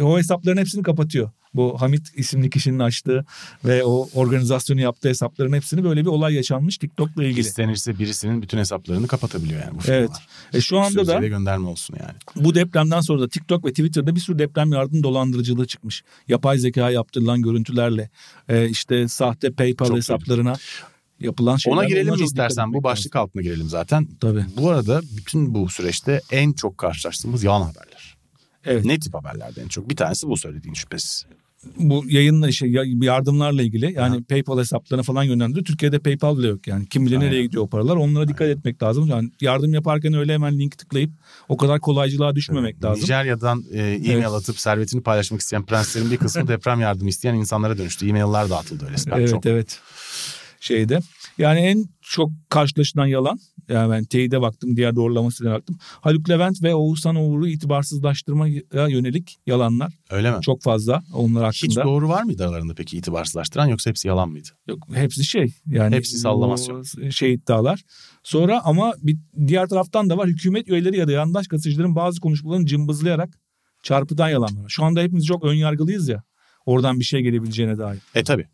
o 0.00 0.18
hesapların 0.18 0.56
hepsini 0.56 0.82
kapatıyor. 0.82 1.30
Bu 1.54 1.80
Hamit 1.80 2.18
isimli 2.18 2.50
kişinin 2.50 2.78
açtığı 2.78 3.24
ve 3.64 3.84
o 3.84 4.08
organizasyonu 4.14 4.80
yaptığı 4.80 5.08
hesapların 5.08 5.52
hepsini 5.52 5.84
böyle 5.84 6.00
bir 6.00 6.06
olay 6.06 6.34
yaşanmış 6.34 6.78
TikTok'la 6.78 7.24
ilgili. 7.24 7.40
İstenirse 7.40 7.98
birisinin 7.98 8.42
bütün 8.42 8.58
hesaplarını 8.58 9.06
kapatabiliyor 9.06 9.60
yani 9.60 9.74
bu 9.74 9.80
firmalar. 9.80 10.00
Evet. 10.00 10.10
E 10.52 10.60
şu 10.60 10.78
anda 10.78 11.06
da 11.06 11.18
gönderme 11.18 11.68
olsun 11.68 11.96
yani. 12.00 12.18
Bu 12.36 12.54
depremden 12.54 13.00
sonra 13.00 13.20
da 13.20 13.28
TikTok 13.28 13.64
ve 13.64 13.70
Twitter'da 13.70 14.14
bir 14.16 14.20
sürü 14.20 14.38
deprem 14.38 14.72
yardım 14.72 15.02
dolandırıcılığı 15.02 15.66
çıkmış. 15.66 16.02
Yapay 16.28 16.58
zeka 16.58 16.90
yaptırılan 16.90 17.42
görüntülerle 17.42 18.10
e, 18.48 18.68
işte 18.68 19.08
sahte 19.08 19.50
PayPal 19.52 19.86
Çok 19.86 19.96
hesaplarına 19.96 20.52
iyi. 20.52 21.26
yapılan 21.26 21.56
şeyler. 21.56 21.76
Ona 21.76 21.84
girelim 21.84 22.14
mi 22.14 22.24
istersen? 22.24 22.72
Bu 22.72 22.82
başlık 22.82 23.16
altına 23.16 23.42
girelim 23.42 23.68
zaten. 23.68 24.08
Tabii. 24.20 24.44
Bu 24.56 24.70
arada 24.70 25.02
bütün 25.16 25.54
bu 25.54 25.68
süreçte 25.68 26.20
en 26.30 26.52
çok 26.52 26.78
karşılaştığımız 26.78 27.44
yalan 27.44 27.62
haberler. 27.62 28.19
Evet. 28.64 28.84
Ne 28.84 28.98
tip 28.98 29.14
haberlerden 29.14 29.68
çok? 29.68 29.90
Bir 29.90 29.96
tanesi 29.96 30.28
bu 30.28 30.36
söylediğin 30.36 30.74
şüphesiz 30.74 31.26
bu 31.76 32.04
yayınla 32.08 32.48
işte 32.48 32.66
yardımlarla 33.00 33.62
ilgili 33.62 33.92
yani 33.92 34.16
ha. 34.16 34.22
PayPal 34.28 34.58
hesaplarına 34.58 35.02
falan 35.02 35.22
yönlendiriyor. 35.22 35.64
Türkiye'de 35.64 35.98
PayPal 35.98 36.38
bile 36.38 36.48
yok 36.48 36.66
yani. 36.66 36.86
Kim 36.86 37.06
bilir 37.06 37.20
nereye 37.20 37.42
gidiyor 37.42 37.62
o 37.62 37.66
paralar. 37.66 37.96
Onlara 37.96 38.28
dikkat 38.28 38.40
Aynen. 38.40 38.56
etmek 38.56 38.82
lazım. 38.82 39.06
Yani 39.06 39.30
yardım 39.40 39.74
yaparken 39.74 40.14
öyle 40.14 40.34
hemen 40.34 40.58
link 40.58 40.78
tıklayıp 40.78 41.10
o 41.48 41.56
kadar 41.56 41.80
kolaycılığa 41.80 42.34
düşmemek 42.34 42.74
evet. 42.74 42.84
lazım. 42.84 43.02
Nijerya'dan 43.02 43.64
e, 43.72 43.78
e-mail 43.78 44.10
evet. 44.10 44.26
atıp 44.26 44.58
servetini 44.58 45.02
paylaşmak 45.02 45.40
isteyen 45.40 45.66
prenslerin 45.66 46.10
bir 46.10 46.16
kısmı 46.16 46.48
deprem 46.48 46.80
yardımı 46.80 47.08
isteyen 47.08 47.34
insanlara 47.34 47.78
dönüştü. 47.78 48.08
E-mailler 48.08 48.50
dağıtıldı 48.50 48.84
öyle. 48.84 48.96
Evet 49.16 49.30
çok. 49.30 49.46
evet. 49.46 49.80
Şeyde 50.60 51.00
yani 51.38 51.60
en 51.60 51.84
çok 52.02 52.30
karşılaşılan 52.48 53.06
yalan 53.06 53.38
yani 53.70 53.90
ben 53.90 54.04
teyide 54.04 54.40
baktım 54.40 54.76
diğer 54.76 54.96
doğrulamasına 54.96 55.50
baktım. 55.50 55.76
Haluk 55.80 56.30
Levent 56.30 56.62
ve 56.62 56.74
Oğuzhan 56.74 57.16
Uğur'u 57.16 57.48
itibarsızlaştırmaya 57.48 58.88
yönelik 58.88 59.38
yalanlar. 59.46 59.92
Öyle 60.10 60.30
mi? 60.30 60.42
Çok 60.42 60.62
fazla 60.62 61.02
onlar 61.14 61.44
hakkında. 61.44 61.70
Hiç 61.70 61.76
doğru 61.76 62.08
var 62.08 62.22
mıydı 62.22 62.44
aralarında 62.44 62.74
peki 62.74 62.96
itibarsızlaştıran 62.98 63.66
yoksa 63.66 63.90
hepsi 63.90 64.08
yalan 64.08 64.28
mıydı? 64.28 64.48
Yok 64.68 64.78
hepsi 64.94 65.24
şey 65.24 65.54
yani. 65.66 65.96
Hepsi 65.96 66.18
sallamasyon. 66.18 66.82
Şey 67.10 67.32
iddialar. 67.32 67.84
Sonra 68.22 68.60
ama 68.64 68.94
bir 69.02 69.18
diğer 69.46 69.68
taraftan 69.68 70.10
da 70.10 70.18
var 70.18 70.28
hükümet 70.28 70.68
üyeleri 70.68 70.96
ya 70.96 71.08
da 71.08 71.12
yandaş 71.12 71.48
gazetecilerin 71.48 71.96
bazı 71.96 72.20
konuşmalarını 72.20 72.66
cımbızlayarak 72.66 73.30
çarpıdan 73.82 74.28
yalanlar. 74.28 74.68
Şu 74.68 74.84
anda 74.84 75.00
hepimiz 75.00 75.26
çok 75.26 75.44
ön 75.44 75.54
yargılıyız 75.54 76.08
ya. 76.08 76.22
Oradan 76.66 77.00
bir 77.00 77.04
şey 77.04 77.20
gelebileceğine 77.20 77.78
dair. 77.78 78.00
E 78.14 78.24
tabi 78.24 78.46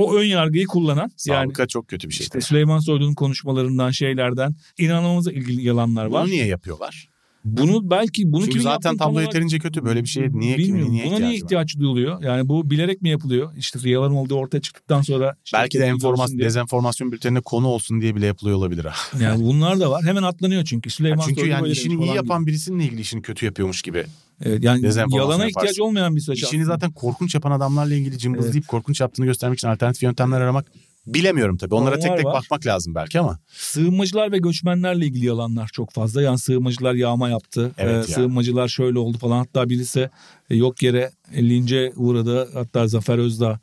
o 0.00 0.14
ön 0.14 0.24
yargıyı 0.24 0.66
kullanan 0.66 1.10
Sabıka 1.16 1.62
yani 1.62 1.68
çok 1.68 1.88
kötü 1.88 2.08
bir 2.08 2.14
şey. 2.14 2.24
İşte 2.24 2.40
Süleyman 2.40 2.78
Soylu'nun 2.78 3.14
konuşmalarından 3.14 3.90
şeylerden 3.90 4.54
inanılmaz 4.78 5.26
ilgili 5.26 5.62
yalanlar 5.62 6.06
var. 6.06 6.24
Bunu 6.24 6.32
niye 6.32 6.46
yapıyorlar? 6.46 7.09
Bunu 7.44 7.90
belki 7.90 8.32
bunu 8.32 8.44
Çünkü 8.44 8.60
zaten 8.60 8.96
tablo 8.96 9.20
yeterince 9.20 9.58
kötü 9.58 9.84
böyle 9.84 10.02
bir 10.02 10.08
şey 10.08 10.28
niye 10.32 10.58
Bilmiyorum. 10.58 10.92
niye 10.92 11.06
Buna 11.06 11.18
niye 11.18 11.34
ihtiyaç 11.34 11.76
var? 11.76 11.80
duyuluyor? 11.82 12.22
Yani 12.22 12.48
bu 12.48 12.70
bilerek 12.70 13.02
mi 13.02 13.08
yapılıyor? 13.08 13.52
İşte 13.56 13.90
yalan 13.90 14.14
olduğu 14.14 14.34
ortaya 14.34 14.60
çıktıktan 14.60 15.02
sonra 15.02 15.34
işte 15.44 15.58
belki 15.58 15.78
de 15.78 15.86
enformasyon 15.86 16.38
dezenformasyon 16.38 17.12
bültenine 17.12 17.40
konu 17.40 17.66
olsun 17.66 18.00
diye 18.00 18.16
bile 18.16 18.26
yapılıyor 18.26 18.56
olabilir 18.56 18.84
ha. 18.84 19.20
Yani 19.20 19.44
bunlar 19.44 19.80
da 19.80 19.90
var. 19.90 20.04
Hemen 20.04 20.22
atlanıyor 20.22 20.64
çünkü 20.64 20.90
Süleyman 20.90 21.20
yani 21.20 21.34
Çünkü 21.36 21.48
yani 21.48 21.68
işini 21.68 22.04
iyi 22.04 22.14
yapan 22.14 22.40
gibi. 22.40 22.50
birisinin 22.50 22.78
ilgili 22.78 23.00
işini 23.00 23.22
kötü 23.22 23.46
yapıyormuş 23.46 23.82
gibi. 23.82 24.04
Evet, 24.44 24.64
yani 24.64 24.86
yalana 25.12 25.48
ihtiyaç 25.48 25.80
olmayan 25.80 26.16
bir 26.16 26.20
saç. 26.20 26.42
İşini 26.42 26.64
zaten 26.64 26.90
korkunç 26.90 27.34
yapan 27.34 27.50
adamlarla 27.50 27.94
ilgili 27.94 28.18
cımbızlayıp 28.18 28.56
evet. 28.56 28.66
korkunç 28.66 29.00
yaptığını 29.00 29.26
göstermek 29.26 29.58
için 29.58 29.68
alternatif 29.68 30.02
yöntemler 30.02 30.40
aramak 30.40 30.66
Bilemiyorum 31.14 31.56
tabii. 31.56 31.74
Onlara 31.74 31.94
Onlar 31.94 32.00
tek 32.00 32.16
tek 32.16 32.26
var. 32.26 32.34
bakmak 32.34 32.66
lazım 32.66 32.94
belki 32.94 33.20
ama. 33.20 33.38
Sığınmacılar 33.48 34.32
ve 34.32 34.38
göçmenlerle 34.38 35.06
ilgili 35.06 35.26
yalanlar 35.26 35.70
çok 35.72 35.92
fazla. 35.92 36.22
Yani 36.22 36.38
sığınmacılar 36.38 36.94
yağma 36.94 37.28
yaptı. 37.28 37.72
Evet 37.78 38.08
ee, 38.08 38.12
Sığınmacılar 38.12 38.68
şöyle 38.68 38.98
oldu 38.98 39.18
falan. 39.18 39.38
Hatta 39.38 39.68
birisi 39.68 40.10
e, 40.50 40.56
yok 40.56 40.82
yere 40.82 41.10
lince 41.34 41.92
uğradı. 41.96 42.48
Hatta 42.54 42.88
Zafer 42.88 43.18
Özdağ 43.18 43.60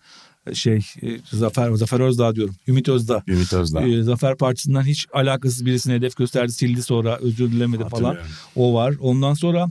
e, 0.47 0.55
şey 0.55 0.77
e, 1.01 1.07
Zafer 1.31 1.71
Zafer 1.71 1.99
Özdağ 1.99 2.35
diyorum. 2.35 2.55
Ümit 2.67 2.89
Özdağ. 2.89 3.23
Ümit 3.27 3.53
Özdağ. 3.53 3.87
Ee, 3.87 4.01
Zafer 4.01 4.37
Partisi'nden 4.37 4.83
hiç 4.83 5.07
alakasız 5.13 5.65
birisine 5.65 5.93
hedef 5.93 6.15
gösterdi, 6.15 6.51
sildi 6.51 6.83
sonra 6.83 7.17
özür 7.17 7.51
dilemedi 7.51 7.83
falan. 7.89 8.17
O 8.55 8.73
var. 8.73 8.95
Ondan 8.99 9.33
sonra 9.33 9.67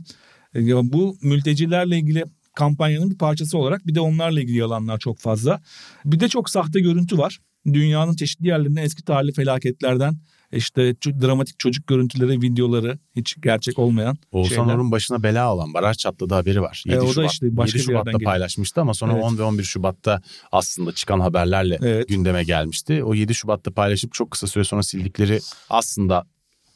bu 0.83 1.17
mültecilerle 1.23 1.99
ilgili 1.99 2.25
kampanyanın 2.55 3.11
bir 3.11 3.19
parçası 3.19 3.59
olarak 3.59 3.87
bir 3.87 3.95
de 3.95 4.01
onlarla 4.01 4.41
ilgili 4.41 4.57
yalanlar 4.57 4.99
çok 4.99 5.19
fazla. 5.19 5.61
Bir 6.05 6.21
de 6.21 6.29
çok 6.29 6.51
sahte 6.51 6.81
görüntü 6.81 7.19
var 7.19 7.41
dünyanın 7.75 8.17
çeşitli 8.17 8.49
yerlerinde 8.49 8.83
eski 8.83 9.03
tarihli 9.03 9.33
felaketlerden 9.33 10.17
işte 10.53 10.95
dramatik 11.03 11.59
çocuk 11.59 11.87
görüntüleri, 11.87 12.43
videoları 12.43 12.99
hiç 13.17 13.37
gerçek 13.43 13.79
olmayan 13.79 14.19
Oğuzhan 14.33 14.57
şeyler. 14.57 14.75
Orhun 14.75 14.93
başına 14.93 15.23
bela 15.23 15.55
olan 15.55 15.75
baraj 15.75 15.97
çatladı 15.97 16.35
haberi 16.35 16.63
var. 16.63 16.83
7 16.87 16.97
e, 16.97 17.01
o 17.01 17.13
Şubat, 17.13 17.17
da 17.17 17.27
işte 17.27 17.57
başka 17.57 17.79
7 17.79 17.87
Şubat'ta 17.87 18.19
paylaşmıştı 18.19 18.81
ama 18.81 18.95
sonra 18.95 19.13
evet. 19.13 19.25
10 19.25 19.39
ve 19.39 19.43
11 19.43 19.63
Şubat'ta 19.63 20.23
aslında 20.53 20.93
çıkan 20.93 21.21
haberlerle 21.21 21.79
evet. 21.83 22.09
gündeme 22.09 22.45
gelmişti. 22.45 23.05
O 23.05 23.15
7 23.15 23.35
Şubat'ta 23.35 23.71
paylaşıp 23.71 24.13
çok 24.13 24.31
kısa 24.31 24.47
süre 24.47 24.65
sonra 24.65 24.83
sildikleri 24.83 25.41
aslında 25.71 26.25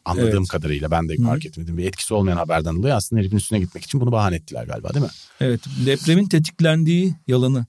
anladığım 0.05 0.39
evet. 0.39 0.49
kadarıyla 0.49 0.91
ben 0.91 1.09
de 1.09 1.17
fark 1.17 1.47
etmedim. 1.47 1.79
Bir 1.79 1.85
etkisi 1.85 2.15
olmayan 2.15 2.37
haberden 2.37 2.77
dolayı 2.77 2.95
aslında 2.95 3.21
herifin 3.21 3.37
üstüne 3.37 3.59
gitmek 3.59 3.85
için 3.85 4.01
bunu 4.01 4.13
bahane 4.13 4.37
ettiler 4.37 4.65
galiba 4.65 4.95
değil 4.95 5.05
mi? 5.05 5.11
Evet 5.41 5.61
depremin 5.87 6.27
tetiklendiği 6.27 7.15
yalanı 7.27 7.67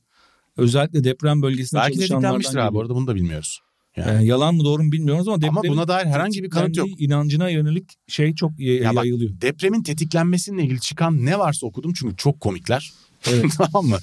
Özellikle 0.58 1.04
deprem 1.04 1.41
bölgesinde 1.41 1.82
Belki 1.82 1.95
çalışanlardan 1.95 2.39
Belki 2.39 2.54
de 2.54 2.62
abi 2.62 2.78
orada 2.78 2.95
bunu 2.95 3.08
da 3.08 3.16
bilmiyoruz. 3.16 3.60
Yani. 3.97 4.24
Ee, 4.24 4.26
yalan 4.26 4.56
mı 4.56 4.64
doğru 4.64 4.84
mu 4.84 4.91
bilmiyoruz 4.91 5.28
ama 5.28 5.47
ama 5.47 5.64
buna 5.64 5.88
dair 5.88 6.06
herhangi 6.06 6.43
bir 6.43 6.49
kanıt 6.49 6.78
yok. 6.78 6.88
inancına 6.97 7.49
yönelik 7.49 7.86
şey 8.08 8.36
çok 8.36 8.60
y- 8.60 8.82
ya 8.82 8.91
yayılıyor. 8.91 9.32
Bak, 9.34 9.41
depremin 9.41 9.84
tetiklenmesiyle 9.84 10.64
ilgili 10.64 10.80
çıkan 10.80 11.26
ne 11.26 11.39
varsa 11.39 11.68
okudum 11.68 11.93
çünkü 11.93 12.16
çok 12.16 12.39
komikler. 12.39 12.91
Evet. 13.28 13.45
tamam 13.58 13.86
mı? 13.86 13.97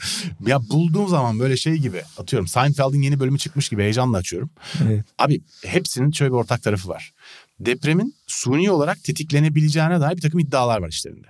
Ya 0.46 0.60
bulduğum 0.70 1.08
zaman 1.08 1.38
böyle 1.38 1.56
şey 1.56 1.74
gibi 1.74 2.02
atıyorum 2.18 2.48
Seinfeld'in 2.48 3.02
yeni 3.02 3.20
bölümü 3.20 3.38
çıkmış 3.38 3.68
gibi 3.68 3.82
heyecanla 3.82 4.16
açıyorum. 4.16 4.50
Evet. 4.84 5.04
Abi 5.18 5.40
hepsinin 5.64 6.10
şöyle 6.10 6.30
bir 6.32 6.36
ortak 6.36 6.62
tarafı 6.62 6.88
var. 6.88 7.12
Depremin 7.60 8.14
suni 8.26 8.70
olarak 8.70 9.04
tetiklenebileceğine 9.04 10.00
dair 10.00 10.16
bir 10.16 10.22
takım 10.22 10.40
iddialar 10.40 10.80
var 10.82 10.88
işlerinde. 10.88 11.26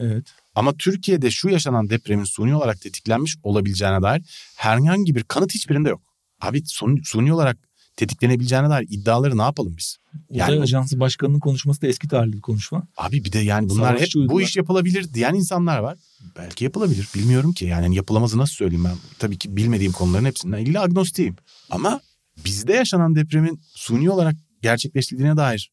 Evet. 0.00 0.24
Ama 0.54 0.76
Türkiye'de 0.76 1.30
şu 1.30 1.48
yaşanan 1.48 1.90
depremin 1.90 2.24
suni 2.24 2.56
olarak 2.56 2.80
tetiklenmiş 2.80 3.36
olabileceğine 3.42 4.02
dair 4.02 4.22
herhangi 4.56 5.14
bir 5.14 5.22
kanıt 5.22 5.54
hiçbirinde 5.54 5.88
yok. 5.88 6.02
Abi 6.40 6.62
suni, 6.66 7.04
suni 7.04 7.32
olarak 7.32 7.58
tetiklenebileceğine 7.96 8.70
dair 8.70 8.86
iddiaları 8.90 9.38
ne 9.38 9.42
yapalım 9.42 9.74
biz? 9.78 9.96
Yani 10.30 10.52
Uzay 10.52 10.62
Ajansı 10.62 11.00
Başkanı'nın 11.00 11.38
konuşması 11.38 11.82
da 11.82 11.86
eski 11.86 12.08
tarihli 12.08 12.32
bir 12.32 12.40
konuşma. 12.40 12.88
Abi 12.96 13.24
bir 13.24 13.32
de 13.32 13.38
yani 13.38 13.68
bunlar 13.68 13.88
Savaşçı 13.96 14.06
hep 14.06 14.16
uydular. 14.16 14.34
bu 14.34 14.42
iş 14.42 14.56
yapılabilir 14.56 15.14
diyen 15.14 15.34
insanlar 15.34 15.78
var. 15.78 15.98
Belki 16.36 16.64
yapılabilir 16.64 17.08
bilmiyorum 17.14 17.52
ki 17.52 17.64
yani 17.64 17.96
yapılamazı 17.96 18.38
nasıl 18.38 18.54
söyleyeyim 18.54 18.84
ben. 18.84 18.96
Tabii 19.18 19.38
ki 19.38 19.56
bilmediğim 19.56 19.92
konuların 19.92 20.24
hepsinden 20.24 20.58
ilgili 20.58 20.78
agnostiyim. 20.78 21.36
Ama 21.70 22.00
bizde 22.44 22.72
yaşanan 22.72 23.14
depremin 23.14 23.60
suni 23.74 24.10
olarak 24.10 24.36
gerçekleştiğine 24.62 25.36
dair 25.36 25.72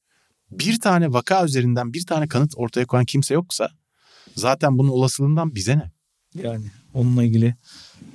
bir 0.51 0.79
tane 0.79 1.13
vaka 1.13 1.45
üzerinden 1.45 1.93
bir 1.93 2.05
tane 2.05 2.27
kanıt 2.27 2.53
ortaya 2.55 2.85
koyan 2.85 3.05
kimse 3.05 3.33
yoksa 3.33 3.69
Zaten 4.39 4.77
bunun 4.77 4.89
olasılığından 4.89 5.55
bize 5.55 5.77
ne? 5.77 5.91
Yani 6.43 6.65
onunla 6.93 7.23
ilgili 7.23 7.45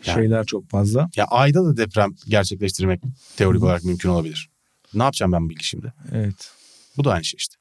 yani, 0.06 0.14
şeyler 0.14 0.44
çok 0.44 0.70
fazla. 0.70 1.10
Ya 1.16 1.24
ayda 1.24 1.64
da 1.64 1.76
deprem 1.76 2.14
gerçekleştirmek 2.28 3.00
teorik 3.36 3.62
olarak 3.62 3.84
mümkün 3.84 4.08
olabilir. 4.08 4.50
Ne 4.94 5.02
yapacağım 5.02 5.32
ben 5.32 5.44
bu 5.44 5.50
bilgi 5.50 5.64
şimdi? 5.64 5.92
Evet. 6.12 6.50
Bu 6.96 7.04
da 7.04 7.12
aynı 7.12 7.24
şey 7.24 7.38
işte. 7.38 7.54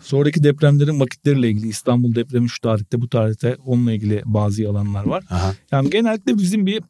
Sonraki 0.00 0.42
depremlerin 0.42 1.00
vakitleriyle 1.00 1.50
ilgili 1.50 1.68
İstanbul 1.68 2.14
depremi 2.14 2.48
şu 2.48 2.60
tarihte 2.60 3.00
bu 3.00 3.08
tarihte 3.08 3.56
onunla 3.64 3.92
ilgili 3.92 4.22
bazı 4.24 4.62
yalanlar 4.62 5.04
var. 5.04 5.24
Aha. 5.30 5.54
Yani 5.72 5.90
genellikle 5.90 6.38
bizim 6.38 6.66
bir 6.66 6.82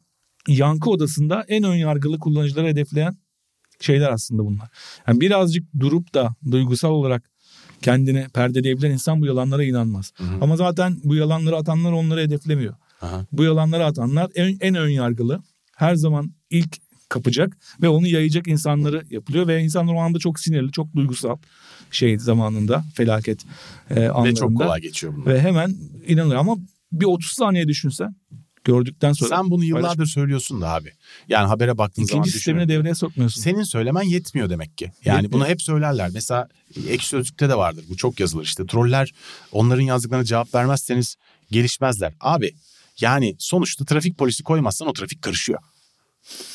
yankı 0.47 0.89
odasında 0.89 1.45
en 1.47 1.63
ön 1.63 1.75
yargılı 1.75 2.19
kullanıcıları 2.19 2.67
hedefleyen 2.67 3.17
şeyler 3.79 4.11
aslında 4.11 4.45
bunlar. 4.45 4.69
Yani 5.07 5.21
birazcık 5.21 5.67
durup 5.79 6.13
da 6.13 6.35
duygusal 6.51 6.91
olarak 6.91 7.29
kendini 7.81 8.27
perdeleyebilen 8.33 8.91
insan 8.91 9.21
bu 9.21 9.25
yalanlara 9.25 9.63
inanmaz. 9.63 10.13
Hı 10.17 10.23
hı. 10.23 10.37
Ama 10.41 10.57
zaten 10.57 10.97
bu 11.03 11.15
yalanları 11.15 11.55
atanlar 11.55 11.91
onları 11.91 12.21
hedeflemiyor. 12.21 12.73
Aha. 13.01 13.25
Bu 13.31 13.43
yalanları 13.43 13.85
atanlar 13.85 14.31
en, 14.35 14.57
en 14.61 14.75
ön 14.75 14.89
yargılı. 14.89 15.41
Her 15.75 15.95
zaman 15.95 16.31
ilk 16.49 16.77
kapacak 17.09 17.57
ve 17.81 17.89
onu 17.89 18.07
yayacak 18.07 18.47
insanları 18.47 19.03
yapılıyor 19.09 19.47
ve 19.47 19.63
insanlar 19.63 19.93
o 19.93 19.99
anda 19.99 20.19
çok 20.19 20.39
sinirli, 20.39 20.71
çok 20.71 20.95
duygusal 20.95 21.37
şey 21.91 22.19
zamanında 22.19 22.83
felaket 22.95 23.45
e, 23.89 24.07
anlarında. 24.07 24.29
Ve 24.29 24.35
çok 24.35 24.57
kolay 24.57 24.81
geçiyor 24.81 25.13
bunlar. 25.15 25.33
Ve 25.33 25.41
hemen 25.41 25.75
inanılıyor 26.07 26.39
ama 26.39 26.57
bir 26.91 27.05
30 27.05 27.31
saniye 27.31 27.67
düşünsen 27.67 28.15
gördükten 28.67 29.13
sonra. 29.13 29.35
Sen 29.35 29.51
bunu 29.51 29.63
yıllardır 29.63 29.97
paylaş... 29.97 30.09
söylüyorsun 30.09 30.61
da 30.61 30.73
abi. 30.73 30.91
Yani 31.27 31.47
habere 31.47 31.77
baktığın 31.77 32.01
İkinci 32.01 32.11
zaman 32.11 32.23
İkinci 32.23 32.37
sistemini 32.37 32.69
devreye 32.69 32.95
sokmuyorsun. 32.95 33.41
Senin 33.41 33.63
söylemen 33.63 34.01
yetmiyor 34.01 34.49
demek 34.49 34.77
ki. 34.77 34.91
Yani 35.05 35.23
yetmiyor. 35.23 35.33
bunu 35.33 35.49
hep 35.49 35.61
söylerler. 35.61 36.09
Mesela 36.13 36.47
ekşi 36.87 37.07
sözlükte 37.07 37.49
de 37.49 37.57
vardır. 37.57 37.85
Bu 37.89 37.97
çok 37.97 38.19
yazılır 38.19 38.43
işte. 38.43 38.65
Troller 38.65 39.13
onların 39.51 39.81
yazdıklarına 39.83 40.25
cevap 40.25 40.55
vermezseniz 40.55 41.15
gelişmezler. 41.51 42.13
Abi 42.19 42.51
yani 42.99 43.35
sonuçta 43.39 43.85
trafik 43.85 44.17
polisi 44.17 44.43
koymazsan 44.43 44.87
o 44.87 44.93
trafik 44.93 45.21
karışıyor. 45.21 45.59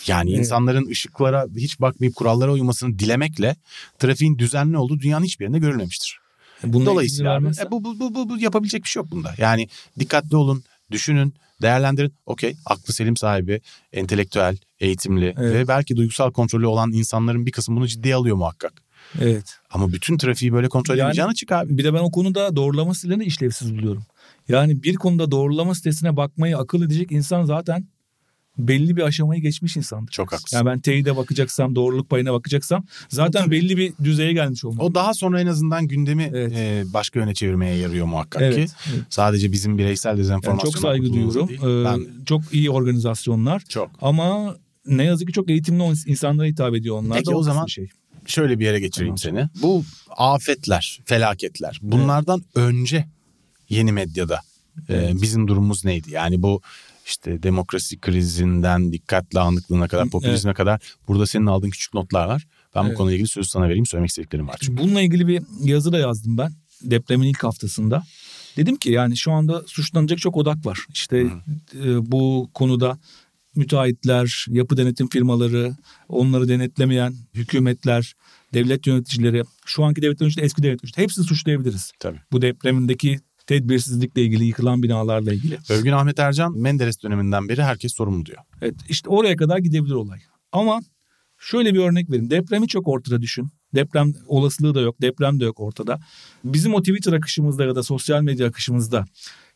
Yani 0.06 0.30
evet. 0.30 0.40
insanların 0.40 0.90
ışıklara 0.90 1.46
hiç 1.56 1.80
bakmayıp 1.80 2.16
kurallara 2.16 2.52
uymasını 2.52 2.98
dilemekle 2.98 3.56
trafiğin 3.98 4.38
düzenli 4.38 4.76
olduğu 4.76 5.00
dünyanın 5.00 5.24
hiçbir 5.24 5.44
yerinde 5.44 5.58
görülmemiştir. 5.58 6.18
Bununla 6.64 6.90
Dolayısıyla 6.90 7.38
e, 7.38 7.70
bu, 7.70 7.84
bu, 7.84 8.14
bu, 8.14 8.28
bu 8.28 8.38
yapabilecek 8.38 8.84
bir 8.84 8.88
şey 8.88 9.00
yok 9.00 9.10
bunda. 9.10 9.34
Yani 9.38 9.68
dikkatli 9.98 10.36
olun, 10.36 10.64
düşünün, 10.90 11.34
değerlendirin. 11.62 12.14
Okey, 12.26 12.56
aklı 12.66 12.94
selim 12.94 13.16
sahibi, 13.16 13.60
entelektüel, 13.92 14.58
eğitimli 14.80 15.34
evet. 15.38 15.54
ve 15.54 15.68
belki 15.68 15.96
duygusal 15.96 16.30
kontrolü 16.30 16.66
olan 16.66 16.92
insanların 16.92 17.46
bir 17.46 17.52
kısmı 17.52 17.76
bunu 17.76 17.86
ciddiye 17.86 18.14
alıyor 18.14 18.36
muhakkak. 18.36 18.72
Evet. 19.20 19.58
Ama 19.70 19.92
bütün 19.92 20.18
trafiği 20.18 20.52
böyle 20.52 20.68
kontrol 20.68 20.96
yani, 20.96 21.08
edeceğini 21.08 21.30
açık 21.30 21.52
abi. 21.52 21.78
Bir 21.78 21.84
de 21.84 21.94
ben 21.94 21.98
o 21.98 22.10
konuda 22.10 22.56
doğrulama 22.56 22.94
sitelerini 22.94 23.24
işlevsiz 23.24 23.74
buluyorum. 23.74 24.04
Yani 24.48 24.82
bir 24.82 24.94
konuda 24.94 25.30
doğrulama 25.30 25.74
sitesine 25.74 26.16
bakmayı 26.16 26.58
akıl 26.58 26.82
edecek 26.82 27.12
insan 27.12 27.44
zaten 27.44 27.86
belli 28.58 28.96
bir 28.96 29.02
aşamayı 29.02 29.42
geçmiş 29.42 29.76
insandır. 29.76 30.12
Çok 30.12 30.32
haklısın. 30.32 30.56
Yani 30.56 30.66
ben 30.66 30.78
teyide 30.78 31.16
bakacaksam, 31.16 31.74
doğruluk 31.74 32.10
payına 32.10 32.32
bakacaksam 32.32 32.84
zaten 33.08 33.50
belli 33.50 33.76
bir 33.76 33.92
düzeye 34.04 34.32
gelmiş 34.32 34.64
olmalı. 34.64 34.86
O 34.86 34.94
daha 34.94 35.14
sonra 35.14 35.40
en 35.40 35.46
azından 35.46 35.88
gündemi 35.88 36.30
evet. 36.34 36.52
e, 36.56 36.84
başka 36.92 37.20
yöne 37.20 37.34
çevirmeye 37.34 37.76
yarıyor 37.76 38.06
muhakkak 38.06 38.42
evet, 38.42 38.54
ki. 38.54 38.74
Evet. 38.92 39.02
Sadece 39.10 39.52
bizim 39.52 39.78
bireysel 39.78 40.18
dezenformasyon. 40.18 40.66
Yani 40.66 40.72
çok 40.72 40.82
saygı 40.82 41.12
duyuyorum. 41.12 41.50
Ee, 41.52 41.84
ben... 41.84 42.24
Çok 42.26 42.42
iyi 42.52 42.70
organizasyonlar. 42.70 43.62
Çok. 43.68 43.90
Ama 44.02 44.56
ne 44.86 45.04
yazık 45.04 45.26
ki 45.28 45.32
çok 45.32 45.50
eğitimli 45.50 45.82
insanlara 46.06 46.46
hitap 46.46 46.74
ediyor 46.74 46.96
onlar 46.96 47.18
Peki 47.18 47.30
da 47.30 47.36
o 47.36 47.42
zaman 47.42 47.66
şey. 47.66 47.88
şöyle 48.26 48.58
bir 48.58 48.64
yere 48.64 48.80
geçireyim 48.80 49.16
tamam. 49.16 49.48
seni. 49.50 49.62
Bu 49.62 49.84
afetler, 50.16 51.00
felaketler 51.04 51.78
bunlardan 51.82 52.42
evet. 52.56 52.56
önce 52.56 53.06
yeni 53.68 53.92
medyada 53.92 54.40
e, 54.88 54.94
evet. 54.94 55.14
e, 55.14 55.22
bizim 55.22 55.48
durumumuz 55.48 55.84
neydi? 55.84 56.10
Yani 56.10 56.42
bu 56.42 56.60
işte 57.06 57.42
demokrasi 57.42 58.00
krizinden 58.00 58.92
dikkat 58.92 59.34
dağınıklığına 59.34 59.88
kadar 59.88 60.08
popülizme 60.08 60.48
evet. 60.48 60.56
kadar 60.56 60.80
burada 61.08 61.26
senin 61.26 61.46
aldığın 61.46 61.70
küçük 61.70 61.94
notlar 61.94 62.26
var. 62.26 62.46
Ben 62.74 62.82
evet. 62.82 62.92
bu 62.92 62.96
konuyla 62.96 63.14
ilgili 63.14 63.28
sözü 63.28 63.48
sana 63.48 63.64
vereyim 63.64 63.86
söylemek 63.86 64.10
istediklerim 64.10 64.48
var. 64.48 64.56
Çünkü. 64.60 64.82
Bununla 64.82 65.00
ilgili 65.00 65.26
bir 65.26 65.42
yazı 65.60 65.92
da 65.92 65.98
yazdım 65.98 66.38
ben 66.38 66.52
depremin 66.82 67.26
ilk 67.26 67.44
haftasında. 67.44 68.02
Dedim 68.56 68.76
ki 68.76 68.90
yani 68.90 69.16
şu 69.16 69.32
anda 69.32 69.62
suçlanacak 69.66 70.18
çok 70.18 70.36
odak 70.36 70.66
var. 70.66 70.78
İşte 70.94 71.26
e, 71.74 72.12
bu 72.12 72.50
konuda 72.54 72.98
müteahhitler, 73.56 74.46
yapı 74.48 74.76
denetim 74.76 75.08
firmaları, 75.08 75.76
onları 76.08 76.48
denetlemeyen 76.48 77.14
hükümetler, 77.34 78.14
devlet 78.54 78.86
yöneticileri, 78.86 79.42
şu 79.66 79.84
anki 79.84 80.02
devlet 80.02 80.20
yöneticileri, 80.20 80.46
eski 80.46 80.62
devlet 80.62 80.82
yöneticileri 80.82 81.04
hepsini 81.04 81.24
suçlayabiliriz. 81.24 81.92
Tabii. 82.00 82.20
Bu 82.32 82.42
depremindeki 82.42 83.20
tedbirsizlikle 83.46 84.22
ilgili 84.22 84.44
yıkılan 84.44 84.82
binalarla 84.82 85.32
ilgili. 85.32 85.58
Övgün 85.70 85.92
Ahmet 85.92 86.18
Ercan 86.18 86.58
Menderes 86.58 87.02
döneminden 87.02 87.48
beri 87.48 87.62
herkes 87.62 87.94
sorumlu 87.94 88.26
diyor. 88.26 88.38
Evet 88.62 88.74
işte 88.88 89.08
oraya 89.08 89.36
kadar 89.36 89.58
gidebilir 89.58 89.94
olay. 89.94 90.18
Ama 90.52 90.80
şöyle 91.38 91.74
bir 91.74 91.78
örnek 91.78 92.10
vereyim. 92.10 92.30
Depremi 92.30 92.68
çok 92.68 92.88
ortada 92.88 93.22
düşün. 93.22 93.48
Deprem 93.74 94.12
olasılığı 94.26 94.74
da 94.74 94.80
yok, 94.80 94.96
deprem 95.00 95.40
de 95.40 95.44
yok 95.44 95.60
ortada. 95.60 95.98
Bizim 96.44 96.74
o 96.74 96.78
Twitter 96.78 97.12
akışımızda 97.12 97.64
ya 97.64 97.74
da 97.74 97.82
sosyal 97.82 98.22
medya 98.22 98.46
akışımızda 98.46 99.04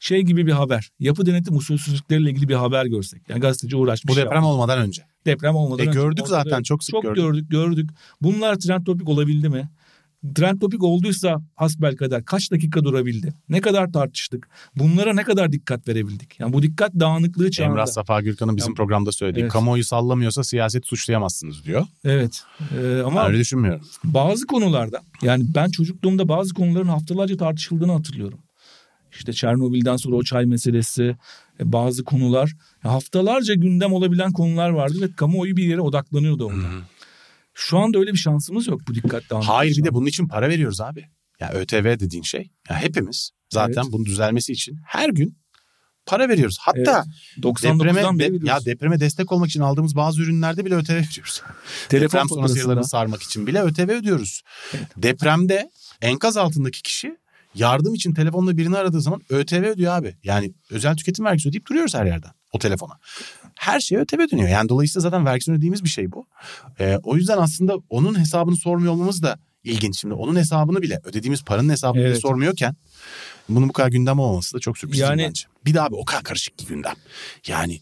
şey 0.00 0.22
gibi 0.22 0.46
bir 0.46 0.52
haber. 0.52 0.90
Yapı 0.98 1.26
denetim 1.26 1.56
usulsüzlükleriyle 1.56 2.30
ilgili 2.30 2.48
bir 2.48 2.54
haber 2.54 2.86
görsek. 2.86 3.22
Yani 3.28 3.40
gazeteci 3.40 3.76
uğraşmış. 3.76 4.12
Bu 4.12 4.16
deprem 4.16 4.32
yapmış. 4.32 4.48
olmadan 4.48 4.78
önce. 4.78 5.02
Deprem 5.26 5.54
olmadan 5.54 5.86
e, 5.86 5.88
önce. 5.88 6.00
Gördük 6.00 6.28
zaten 6.28 6.62
çok 6.62 6.84
sık 6.84 6.92
çok 6.92 7.02
gördük. 7.02 7.16
gördük 7.16 7.50
gördük. 7.50 7.90
Bunlar 8.22 8.56
trend 8.56 8.86
topik 8.86 9.08
olabildi 9.08 9.48
mi? 9.48 9.68
Trend 10.34 10.60
topik 10.60 10.82
olduysa 10.82 11.42
hasbel 11.54 11.96
kadar 11.96 12.24
kaç 12.24 12.50
dakika 12.52 12.84
durabildi? 12.84 13.34
Ne 13.48 13.60
kadar 13.60 13.92
tartıştık? 13.92 14.48
Bunlara 14.76 15.14
ne 15.14 15.24
kadar 15.24 15.52
dikkat 15.52 15.88
verebildik? 15.88 16.40
Yani 16.40 16.52
bu 16.52 16.62
dikkat 16.62 16.94
dağınıklığı 16.94 17.50
çağında. 17.50 17.70
Emrah 17.70 17.86
Safa 17.86 18.20
Gürkan'ın 18.20 18.56
bizim 18.56 18.70
yani, 18.70 18.76
programda 18.76 19.12
söylediği 19.12 19.42
evet. 19.42 19.52
kamuoyu 19.52 19.84
sallamıyorsa 19.84 20.44
siyaset 20.44 20.86
suçlayamazsınız 20.86 21.64
diyor. 21.64 21.86
Evet. 22.04 22.42
Ee, 22.78 23.02
ama 23.06 23.20
ben 23.20 23.28
öyle 23.28 23.38
düşünmüyorum. 23.38 23.86
Bazı 24.04 24.46
konularda 24.46 25.02
yani 25.22 25.44
ben 25.54 25.70
çocukluğumda 25.70 26.28
bazı 26.28 26.54
konuların 26.54 26.88
haftalarca 26.88 27.36
tartışıldığını 27.36 27.92
hatırlıyorum. 27.92 28.38
İşte 29.12 29.32
Çernobil'den 29.32 29.96
sonra 29.96 30.16
o 30.16 30.22
çay 30.22 30.46
meselesi, 30.46 31.16
e, 31.60 31.72
bazı 31.72 32.04
konular 32.04 32.52
haftalarca 32.82 33.54
gündem 33.54 33.92
olabilen 33.92 34.32
konular 34.32 34.70
vardı 34.70 35.00
ve 35.00 35.12
kamuoyu 35.12 35.56
bir 35.56 35.64
yere 35.64 35.80
odaklanıyordu 35.80 36.46
orada. 36.46 36.56
Hı-hı. 36.56 36.82
Şu 37.58 37.78
anda 37.78 37.98
öyle 37.98 38.12
bir 38.12 38.18
şansımız 38.18 38.66
yok 38.66 38.80
bu 38.88 38.94
dikkat 38.94 39.30
dağınıklığı. 39.30 39.52
Hayır 39.52 39.76
bir 39.76 39.84
de 39.84 39.94
bunun 39.94 40.06
için 40.06 40.28
para 40.28 40.48
veriyoruz 40.48 40.80
abi. 40.80 41.04
Ya 41.40 41.52
ÖTV 41.52 41.84
dediğin 41.84 42.22
şey. 42.22 42.50
Ya 42.70 42.82
hepimiz 42.82 43.30
zaten 43.50 43.82
evet. 43.82 43.92
bunun 43.92 44.04
düzelmesi 44.04 44.52
için 44.52 44.78
her 44.86 45.08
gün 45.08 45.38
para 46.06 46.28
veriyoruz. 46.28 46.58
Hatta 46.60 47.04
evet. 47.44 47.62
depreme 47.62 48.18
de, 48.18 48.46
ya 48.46 48.64
depreme 48.64 49.00
destek 49.00 49.32
olmak 49.32 49.48
için 49.48 49.60
aldığımız 49.60 49.96
bazı 49.96 50.22
ürünlerde 50.22 50.64
bile 50.64 50.74
ÖTV 50.74 50.92
ödüyoruz. 50.92 51.42
Telefon 51.88 52.18
Deprem 52.18 52.28
sonrası 52.28 52.58
yaralarını 52.58 52.84
sarmak 52.84 53.22
için 53.22 53.46
bile 53.46 53.62
ÖTV 53.62 53.90
ödüyoruz. 53.90 54.42
Evet. 54.74 54.86
Depremde 54.96 55.70
enkaz 56.02 56.36
altındaki 56.36 56.82
kişi 56.82 57.16
yardım 57.54 57.94
için 57.94 58.14
telefonla 58.14 58.56
birini 58.56 58.76
aradığı 58.76 59.00
zaman 59.00 59.20
ÖTV 59.30 59.64
ödüyor 59.64 59.92
abi. 59.92 60.16
Yani 60.24 60.52
özel 60.70 60.96
tüketim 60.96 61.24
vergisi 61.24 61.48
ödeyip 61.48 61.66
duruyoruz 61.66 61.94
her 61.94 62.06
yerden 62.06 62.30
o 62.52 62.58
telefona. 62.58 62.98
Her 63.58 63.80
şey 63.80 63.98
ÖTV 63.98 64.30
dönüyor. 64.32 64.48
Yani 64.48 64.68
dolayısıyla 64.68 65.10
zaten 65.10 65.26
vergisini 65.26 65.54
ödediğimiz 65.54 65.84
bir 65.84 65.88
şey 65.88 66.12
bu. 66.12 66.26
Ee, 66.80 66.98
o 67.02 67.16
yüzden 67.16 67.38
aslında 67.38 67.76
onun 67.90 68.18
hesabını 68.18 68.56
sormuyor 68.56 68.92
olmamız 68.92 69.22
da 69.22 69.38
ilginç. 69.64 70.00
Şimdi 70.00 70.14
onun 70.14 70.36
hesabını 70.36 70.82
bile 70.82 71.00
ödediğimiz 71.04 71.44
paranın 71.44 71.68
hesabını 71.68 72.02
evet. 72.02 72.10
bile 72.10 72.20
sormuyorken 72.20 72.76
bunun 73.48 73.68
bu 73.68 73.72
kadar 73.72 73.88
gündem 73.88 74.18
olmaması 74.18 74.56
da 74.56 74.60
çok 74.60 74.78
sürpriz 74.78 74.98
yani, 74.98 75.22
bence. 75.22 75.46
Bir 75.64 75.74
daha 75.74 75.86
abi 75.86 75.94
o 75.94 76.04
kadar 76.04 76.22
karışık 76.22 76.60
bir 76.60 76.66
gündem. 76.66 76.94
Yani 77.46 77.80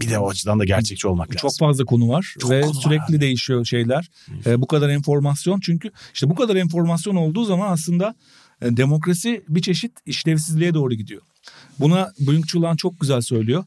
bir 0.00 0.10
de 0.10 0.18
o 0.18 0.30
açıdan 0.30 0.58
da 0.58 0.64
gerçekçi 0.64 1.08
olmak 1.08 1.28
lazım. 1.28 1.48
Çok 1.48 1.58
fazla 1.58 1.84
konu 1.84 2.08
var 2.08 2.34
Çok 2.38 2.50
ve 2.50 2.60
konu 2.60 2.74
sürekli 2.74 3.14
var 3.14 3.20
değişiyor 3.20 3.64
şeyler. 3.64 4.10
Ee, 4.46 4.60
bu 4.60 4.66
kadar 4.66 4.88
enformasyon 4.88 5.60
çünkü 5.60 5.90
işte 6.14 6.30
bu 6.30 6.34
kadar 6.34 6.56
enformasyon 6.56 7.16
olduğu 7.16 7.44
zaman 7.44 7.72
aslında 7.72 8.14
e, 8.62 8.76
demokrasi 8.76 9.44
bir 9.48 9.62
çeşit 9.62 9.92
işlevsizliğe 10.06 10.74
doğru 10.74 10.94
gidiyor. 10.94 11.22
Buna 11.80 12.12
Byung-Chul 12.20 12.76
çok 12.76 13.00
güzel 13.00 13.20
söylüyor. 13.20 13.64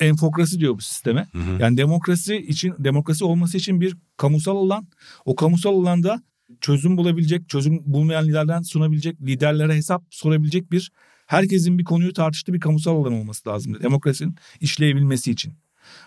Enfokrasi 0.00 0.60
diyor 0.60 0.76
bu 0.76 0.80
sisteme. 0.80 1.28
Hı 1.32 1.38
hı. 1.38 1.62
Yani 1.62 1.76
demokrasi 1.76 2.36
için 2.36 2.74
demokrasi 2.78 3.24
olması 3.24 3.56
için 3.56 3.80
bir 3.80 3.96
kamusal 4.16 4.56
alan. 4.56 4.86
O 5.24 5.34
kamusal 5.34 5.80
alanda 5.80 6.22
çözüm 6.60 6.96
bulabilecek, 6.96 7.48
çözüm 7.48 7.82
bulmayan 7.86 8.28
liderlerden 8.28 8.62
sunabilecek, 8.62 9.20
liderlere 9.20 9.74
hesap 9.74 10.04
sorabilecek 10.10 10.72
bir 10.72 10.92
herkesin 11.26 11.78
bir 11.78 11.84
konuyu 11.84 12.12
tartıştığı 12.12 12.52
bir 12.52 12.60
kamusal 12.60 12.96
alan 12.96 13.12
olması 13.12 13.48
lazım. 13.48 13.82
Demokrasinin 13.82 14.36
işleyebilmesi 14.60 15.30
için. 15.30 15.52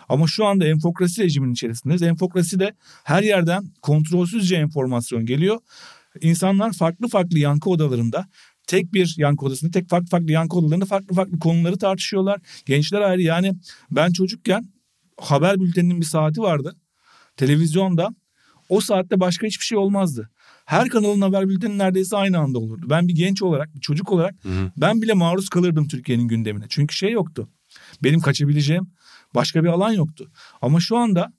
Ama 0.08 0.26
şu 0.26 0.46
anda 0.46 0.66
enfokrasi 0.66 1.22
rejiminin 1.22 1.52
içerisindeyiz. 1.52 2.02
Enfokrasi 2.02 2.60
de 2.60 2.74
her 3.04 3.22
yerden 3.22 3.64
kontrolsüzce 3.82 4.56
enformasyon 4.56 5.26
geliyor. 5.26 5.58
İnsanlar 6.20 6.72
farklı 6.72 7.08
farklı 7.08 7.38
yankı 7.38 7.70
odalarında 7.70 8.26
tek 8.68 8.92
bir 8.92 9.14
yankı 9.18 9.46
odasında 9.46 9.70
tek 9.70 9.88
farklı 9.88 10.06
farklı 10.06 10.32
yankı 10.32 10.56
odalarında 10.56 10.84
farklı 10.84 11.14
farklı 11.14 11.38
konuları 11.38 11.78
tartışıyorlar. 11.78 12.40
Gençler 12.66 13.00
ayrı 13.00 13.22
yani 13.22 13.54
ben 13.90 14.12
çocukken 14.12 14.64
haber 15.20 15.60
bülteninin 15.60 16.00
bir 16.00 16.06
saati 16.06 16.40
vardı. 16.40 16.76
Televizyonda 17.36 18.08
o 18.68 18.80
saatte 18.80 19.20
başka 19.20 19.46
hiçbir 19.46 19.64
şey 19.64 19.78
olmazdı. 19.78 20.30
Her 20.64 20.88
kanalın 20.88 21.20
haber 21.20 21.48
bülteni 21.48 21.78
neredeyse 21.78 22.16
aynı 22.16 22.38
anda 22.38 22.58
olurdu. 22.58 22.86
Ben 22.90 23.08
bir 23.08 23.14
genç 23.14 23.42
olarak, 23.42 23.74
bir 23.74 23.80
çocuk 23.80 24.12
olarak 24.12 24.34
hı 24.42 24.48
hı. 24.48 24.72
ben 24.76 25.02
bile 25.02 25.14
maruz 25.14 25.48
kalırdım 25.48 25.88
Türkiye'nin 25.88 26.28
gündemine. 26.28 26.64
Çünkü 26.68 26.94
şey 26.94 27.12
yoktu. 27.12 27.48
Benim 28.02 28.20
kaçabileceğim 28.20 28.90
başka 29.34 29.64
bir 29.64 29.68
alan 29.68 29.92
yoktu. 29.92 30.30
Ama 30.62 30.80
şu 30.80 30.96
anda 30.96 31.32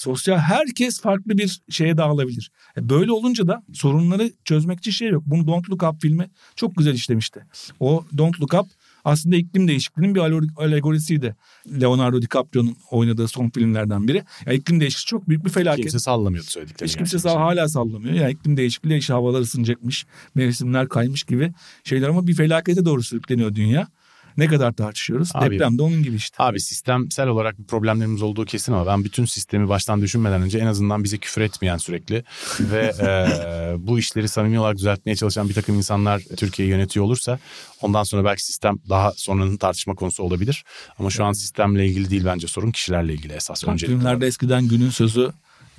Sosyal 0.00 0.38
herkes 0.38 1.00
farklı 1.00 1.38
bir 1.38 1.60
şeye 1.70 1.96
dağılabilir. 1.96 2.50
E 2.76 2.88
böyle 2.88 3.12
olunca 3.12 3.48
da 3.48 3.62
sorunları 3.72 4.30
çözmek 4.44 4.78
için 4.78 4.90
şey 4.90 5.08
yok. 5.08 5.22
Bunu 5.26 5.46
Don't 5.46 5.70
Look 5.70 5.82
Up 5.82 6.00
filmi 6.02 6.30
çok 6.56 6.76
güzel 6.76 6.94
işlemişti. 6.94 7.46
O 7.80 8.04
Don't 8.18 8.40
Look 8.40 8.54
Up 8.54 8.66
aslında 9.04 9.36
iklim 9.36 9.68
değişikliğinin 9.68 10.14
bir 10.14 10.20
alegorisiydi. 10.56 11.36
Leonardo 11.80 12.22
DiCaprio'nun 12.22 12.76
oynadığı 12.90 13.28
son 13.28 13.50
filmlerden 13.50 14.08
biri. 14.08 14.24
Yani 14.46 14.56
iklim 14.56 14.80
değişikliği 14.80 15.06
çok 15.06 15.28
büyük 15.28 15.44
bir 15.44 15.50
felaket. 15.50 15.84
Kimse 15.84 15.98
sallamıyordu 15.98 16.48
söylediklerini. 16.50 16.90
Hiç 16.90 16.96
kimse 16.96 17.18
sağ, 17.18 17.40
hala 17.40 17.68
sallamıyor. 17.68 18.14
Yani 18.14 18.32
iklim 18.32 18.56
değişikliği 18.56 18.98
işte 18.98 19.12
havalar 19.12 19.40
ısınacakmış, 19.40 20.06
mevsimler 20.34 20.88
kaymış 20.88 21.22
gibi 21.22 21.52
şeyler 21.84 22.08
ama 22.08 22.26
bir 22.26 22.34
felakete 22.34 22.84
doğru 22.84 23.02
sürükleniyor 23.02 23.54
dünya. 23.54 23.88
Ne 24.40 24.46
kadar 24.46 24.72
tartışıyoruz? 24.72 25.30
Abi, 25.34 25.54
Deprem 25.54 25.78
de 25.78 25.82
onun 25.82 26.02
gibi 26.02 26.16
işte. 26.16 26.36
Abi 26.38 26.60
sistemsel 26.60 27.28
olarak 27.28 27.58
bir 27.58 27.64
problemlerimiz 27.64 28.22
olduğu 28.22 28.44
kesin 28.44 28.72
ama 28.72 28.86
ben 28.86 29.04
bütün 29.04 29.24
sistemi 29.24 29.68
baştan 29.68 30.00
düşünmeden 30.00 30.42
önce 30.42 30.58
en 30.58 30.66
azından 30.66 31.04
bize 31.04 31.18
küfür 31.18 31.40
etmeyen 31.40 31.76
sürekli 31.76 32.24
ve 32.60 32.92
e, 33.00 33.06
bu 33.86 33.98
işleri 33.98 34.28
samimi 34.28 34.60
olarak 34.60 34.76
düzeltmeye 34.76 35.16
çalışan 35.16 35.48
bir 35.48 35.54
takım 35.54 35.76
insanlar 35.76 36.22
Türkiye'yi 36.36 36.72
yönetiyor 36.72 37.04
olursa 37.06 37.38
ondan 37.80 38.02
sonra 38.02 38.24
belki 38.24 38.44
sistem 38.44 38.78
daha 38.88 39.12
sonranın 39.16 39.56
tartışma 39.56 39.94
konusu 39.94 40.22
olabilir. 40.22 40.64
Ama 40.98 41.10
şu 41.10 41.24
an 41.24 41.32
sistemle 41.32 41.86
ilgili 41.86 42.10
değil 42.10 42.24
bence 42.24 42.46
sorun 42.46 42.70
kişilerle 42.70 43.12
ilgili 43.12 43.32
esas. 43.32 43.64
Filmlerde 43.64 44.26
eskiden 44.26 44.68
günün 44.68 44.90
sözü 44.90 45.32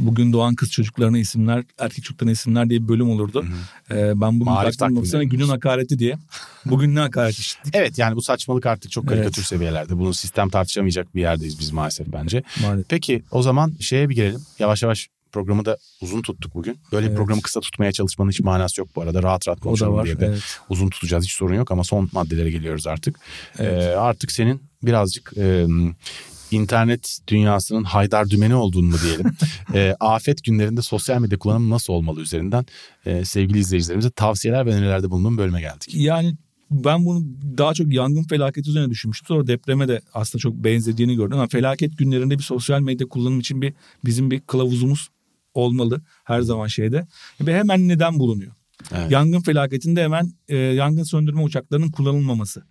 Bugün 0.06 0.34
doğan 0.34 0.56
kız 0.56 0.72
çocuklarına 0.72 1.18
isimler, 1.18 1.64
erkek 1.80 2.04
çocuklarına 2.04 2.32
isimler 2.32 2.70
diye 2.70 2.84
bir 2.84 2.88
bölüm 2.88 3.10
olurdu. 3.10 3.45
Hı 3.45 3.93
hı. 3.93 3.99
Ee, 3.99 4.22
ben 4.22 4.39
bugün 4.39 4.54
Marif 4.54 4.82
baktım 4.82 4.95
baksana 4.95 5.24
günün 5.24 5.47
hakareti 5.47 5.99
diye. 5.99 6.18
Bugün 6.66 6.95
ne 6.95 6.99
hakaret 6.99 7.39
işittik? 7.39 7.76
evet 7.76 7.97
yani 7.97 8.16
bu 8.16 8.22
saçmalık 8.22 8.66
artık 8.66 8.91
çok 8.91 9.08
karikatür 9.08 9.41
evet. 9.41 9.47
seviyelerde. 9.47 9.99
Bunu 9.99 10.14
sistem 10.14 10.49
tartışamayacak 10.49 11.16
bir 11.16 11.22
yerdeyiz 11.22 11.60
biz 11.60 11.72
maalesef 11.72 12.08
bence. 12.14 12.43
Maalesef. 12.62 12.89
Peki 12.89 13.24
o 13.32 13.41
zaman 13.41 13.74
şeye 13.80 14.10
bir 14.10 14.16
girelim. 14.16 14.41
Yavaş 14.60 14.84
yavaş 14.84 15.10
programı 15.32 15.66
da 15.66 15.78
uzun 16.02 16.22
tuttuk 16.22 16.56
bugün. 16.56 16.78
Böyle 16.91 17.06
evet. 17.06 17.12
bir 17.12 17.18
programı 17.18 17.41
kısa 17.41 17.60
tutmaya 17.60 17.91
çalışmanın 17.91 18.30
hiç 18.30 18.39
manası 18.39 18.82
yok 18.82 18.89
bu 18.95 19.02
arada. 19.02 19.24
Rahat 19.24 19.47
rahat 19.47 19.60
konuşalım 19.60 19.93
var, 19.93 20.06
diye 20.06 20.20
de 20.20 20.26
evet. 20.26 20.43
uzun 20.70 20.89
tutacağız. 20.89 21.24
Hiç 21.24 21.32
sorun 21.32 21.56
yok 21.56 21.72
ama 21.72 21.84
son 21.84 22.10
maddelere 22.12 22.52
geliyoruz 22.52 22.88
artık. 22.88 23.20
Evet. 23.60 23.84
Ee, 23.84 23.95
artık 23.95 24.32
senin 24.32 24.62
birazcık 24.84 25.34
e, 25.38 25.66
internet 26.54 27.20
dünyasının 27.28 27.84
haydar 27.84 28.30
dümeni 28.30 28.56
olduğunu 28.56 28.86
mu 28.86 28.95
diyelim. 29.04 29.26
e, 29.74 29.95
afet 29.99 30.43
günlerinde 30.43 30.82
sosyal 30.82 31.22
medya 31.22 31.39
kullanımı 31.39 31.70
nasıl 31.70 31.93
olmalı 31.93 32.22
üzerinden 32.22 32.66
e, 33.06 33.26
sevgili 33.26 33.60
izleyicilerimize 33.60 34.12
tavsiyeler 34.12 34.66
ve 34.66 34.70
önerilerde 34.70 35.10
bulunduğum 35.10 35.38
bölüme 35.38 35.62
geldik. 35.62 35.95
Yani 35.95 36.36
ben 36.72 37.06
bunu 37.06 37.24
daha 37.58 37.74
çok 37.74 37.93
yangın 37.93 38.24
felaketi 38.24 38.70
üzerine 38.70 38.89
düşünmüştüm. 38.89 39.28
Sonra 39.28 39.47
depreme 39.47 39.88
de 39.88 40.02
aslında 40.14 40.41
çok 40.41 40.56
benzediğini 40.56 41.16
gördüm. 41.16 41.38
Ama 41.38 41.47
felaket 41.47 41.97
günlerinde 41.97 42.38
bir 42.38 42.43
sosyal 42.43 42.82
medya 42.82 43.08
kullanım 43.08 43.39
için 43.39 43.62
bir 43.62 43.74
bizim 44.06 44.32
bir 44.32 44.39
kılavuzumuz 44.39 45.08
olmalı 45.54 46.02
her 46.24 46.41
zaman 46.41 46.68
şeyde. 46.68 47.08
Ve 47.41 47.56
hemen 47.56 47.88
neden 47.88 48.20
bulunuyor? 48.20 48.52
Evet. 48.91 49.12
Yangın 49.12 49.41
felaketinde 49.41 50.04
hemen 50.04 50.32
e, 50.47 50.58
yangın 50.58 51.04
söndürme 51.04 51.41
uçaklarının 51.41 51.91
kullanılmaması 51.91 52.64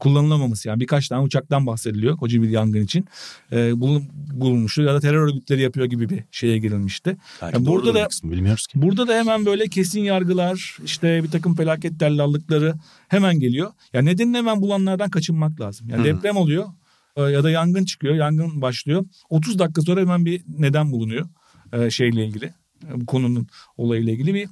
kullanılamaması 0.00 0.68
yani 0.68 0.80
birkaç 0.80 1.08
tane 1.08 1.22
uçaktan 1.22 1.66
bahsediliyor 1.66 2.16
koca 2.16 2.42
bir 2.42 2.48
yangın 2.48 2.82
için 2.82 3.04
e, 3.52 3.80
bulunmuştu 3.80 4.82
ya 4.82 4.94
da 4.94 5.00
terör 5.00 5.22
örgütleri 5.22 5.62
yapıyor 5.62 5.86
gibi 5.86 6.08
bir 6.08 6.24
şeye 6.30 6.58
girilmişti. 6.58 7.16
Yani 7.42 7.66
burada 7.66 7.94
da 7.94 8.08
kısmı, 8.08 8.30
bilmiyoruz 8.32 8.66
ki. 8.66 8.82
Burada 8.82 9.08
da 9.08 9.14
hemen 9.14 9.46
böyle 9.46 9.68
kesin 9.68 10.00
yargılar 10.00 10.78
işte 10.84 11.22
bir 11.24 11.30
takım 11.30 11.54
felaket 11.54 12.00
dellallıkları 12.00 12.74
hemen 13.08 13.40
geliyor. 13.40 13.72
Yani 13.92 14.06
nedenini 14.06 14.36
hemen 14.36 14.62
bulanlardan 14.62 15.10
kaçınmak 15.10 15.60
lazım. 15.60 15.88
Yani 15.88 16.00
Hı. 16.00 16.04
deprem 16.04 16.36
oluyor 16.36 16.68
e, 17.16 17.22
ya 17.22 17.44
da 17.44 17.50
yangın 17.50 17.84
çıkıyor, 17.84 18.14
yangın 18.14 18.62
başlıyor. 18.62 19.04
30 19.30 19.58
dakika 19.58 19.82
sonra 19.82 20.00
hemen 20.00 20.24
bir 20.24 20.42
neden 20.58 20.92
bulunuyor 20.92 21.28
e, 21.72 21.90
şeyle 21.90 22.26
ilgili. 22.26 22.52
Bu 22.94 23.06
konunun 23.06 23.46
olayıyla 23.76 24.12
ilgili 24.12 24.34
bir 24.34 24.48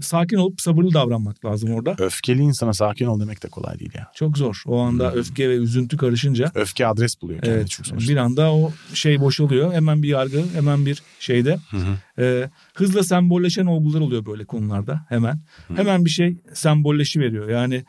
sakin 0.00 0.36
olup 0.36 0.60
sabırlı 0.60 0.94
davranmak 0.94 1.44
lazım 1.44 1.72
orada. 1.74 1.96
Öfkeli 1.98 2.42
insana 2.42 2.72
sakin 2.72 3.06
ol 3.06 3.20
demek 3.20 3.42
de 3.42 3.48
kolay 3.48 3.78
değil 3.78 3.90
ya. 3.94 4.10
Çok 4.14 4.38
zor. 4.38 4.62
O 4.66 4.80
anda 4.80 5.12
hmm. 5.12 5.18
öfke 5.18 5.50
ve 5.50 5.54
üzüntü 5.54 5.96
karışınca. 5.96 6.52
Öfke 6.54 6.86
adres 6.86 7.22
buluyor. 7.22 7.40
Evet. 7.42 7.72
Sonuçta. 7.72 8.12
Bir 8.12 8.16
anda 8.16 8.54
o 8.54 8.72
şey 8.94 9.20
boşalıyor. 9.20 9.72
Hemen 9.72 10.02
bir 10.02 10.08
yargı, 10.08 10.44
hemen 10.54 10.86
bir 10.86 11.02
şeyde. 11.18 11.58
Hı 11.70 11.76
hı. 11.76 12.22
E, 12.22 12.50
hızla 12.74 13.02
sembolleşen 13.02 13.66
olgular 13.66 14.00
oluyor 14.00 14.26
böyle 14.26 14.44
konularda 14.44 15.06
hemen. 15.08 15.40
Hı. 15.68 15.74
Hemen 15.74 16.04
bir 16.04 16.10
şey 16.10 16.36
sembolleşi 16.54 17.20
veriyor. 17.20 17.48
Yani 17.48 17.84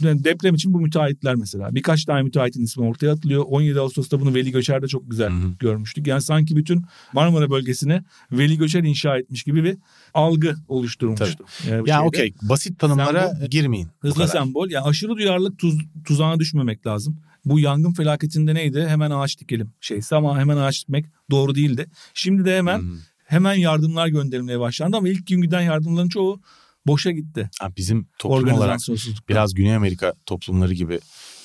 deprem 0.00 0.54
için 0.54 0.74
bu 0.74 0.80
müteahhitler 0.80 1.34
mesela. 1.34 1.74
Birkaç 1.74 2.04
tane 2.04 2.22
müteahhitin 2.22 2.62
ismi 2.62 2.84
ortaya 2.84 3.12
atılıyor. 3.12 3.44
17 3.48 3.80
Ağustos'ta 3.80 4.20
bunu 4.20 4.34
Veli 4.34 4.50
Göçer'de 4.50 4.88
çok 4.88 5.10
güzel 5.10 5.30
Hı-hı. 5.30 5.52
görmüştük. 5.58 6.06
Yani 6.06 6.22
sanki 6.22 6.56
bütün 6.56 6.84
Marmara 7.12 7.50
bölgesine 7.50 8.04
Veli 8.32 8.58
Göçer 8.58 8.82
inşa 8.82 9.18
etmiş 9.18 9.42
gibi 9.42 9.64
bir 9.64 9.76
algı 10.14 10.54
oluşturmuştu. 10.68 11.44
Yani, 11.70 11.90
yani 11.90 12.06
okey 12.06 12.34
basit 12.42 12.78
tanımlara 12.78 13.28
sembol, 13.28 13.46
girmeyin. 13.46 13.88
Hızlı 14.00 14.28
sembol. 14.28 14.70
Yani 14.70 14.84
aşırı 14.84 15.16
duyarlılık 15.16 15.58
tuz, 15.58 15.78
tuzağına 16.04 16.38
düşmemek 16.38 16.86
lazım. 16.86 17.18
Bu 17.44 17.60
yangın 17.60 17.92
felaketinde 17.92 18.54
neydi? 18.54 18.86
Hemen 18.88 19.10
ağaç 19.10 19.40
dikelim 19.40 19.72
şeysi 19.80 20.16
ama 20.16 20.38
hemen 20.38 20.56
ağaç 20.56 20.82
dikmek 20.82 21.06
doğru 21.30 21.54
değildi. 21.54 21.86
Şimdi 22.14 22.44
de 22.44 22.56
hemen 22.56 22.78
Hı-hı. 22.78 22.98
hemen 23.24 23.54
yardımlar 23.54 24.08
gönderilmeye 24.08 24.60
başlandı 24.60 24.96
ama 24.96 25.08
ilk 25.08 25.26
gün 25.26 25.42
giden 25.42 25.60
yardımların 25.60 26.08
çoğu 26.08 26.40
boşa 26.88 27.10
gitti. 27.10 27.50
Ha, 27.60 27.70
bizim 27.76 28.08
toplum 28.18 28.52
olarak 28.52 28.80
biraz 29.28 29.54
Güney 29.54 29.74
Amerika 29.74 30.14
toplumları 30.26 30.74
gibi 30.74 31.00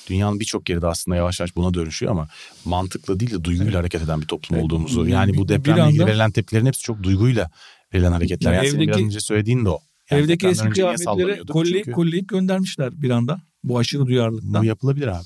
dünyanın 0.08 0.40
birçok 0.40 0.68
yeri 0.68 0.82
de 0.82 0.86
aslında 0.86 1.16
yavaş 1.16 1.40
yavaş 1.40 1.56
buna 1.56 1.74
dönüşüyor 1.74 2.12
ama 2.12 2.28
mantıkla 2.64 3.20
değil 3.20 3.30
de 3.30 3.44
duyguyla 3.44 3.64
evet. 3.64 3.78
hareket 3.78 4.02
eden 4.02 4.20
bir 4.20 4.26
toplum 4.26 4.58
evet. 4.58 4.64
olduğumuzu. 4.64 5.06
Yani 5.06 5.36
bu 5.36 5.48
depremle 5.48 5.82
anda, 5.82 5.90
ilgili 5.90 6.06
verilen 6.06 6.30
tepkilerin 6.30 6.66
hepsi 6.66 6.82
çok 6.82 7.02
duyguyla 7.02 7.50
verilen 7.94 8.12
hareketler. 8.12 8.52
Yani, 8.52 8.66
evdeki, 8.66 8.88
biraz 8.88 9.00
önce 9.00 9.20
söylediğin 9.20 9.64
de 9.64 9.68
o. 9.68 9.78
Yani 10.10 10.22
evdeki 10.22 10.46
eski 10.46 10.68
kıyafetleri 10.68 11.46
kolye, 11.46 11.82
kolleyip 11.82 12.28
göndermişler 12.28 13.02
bir 13.02 13.10
anda 13.10 13.40
bu 13.64 13.78
aşırı 13.78 14.06
duyarlılıktan. 14.06 14.62
Bu 14.62 14.64
yapılabilir 14.66 15.06
abi. 15.06 15.24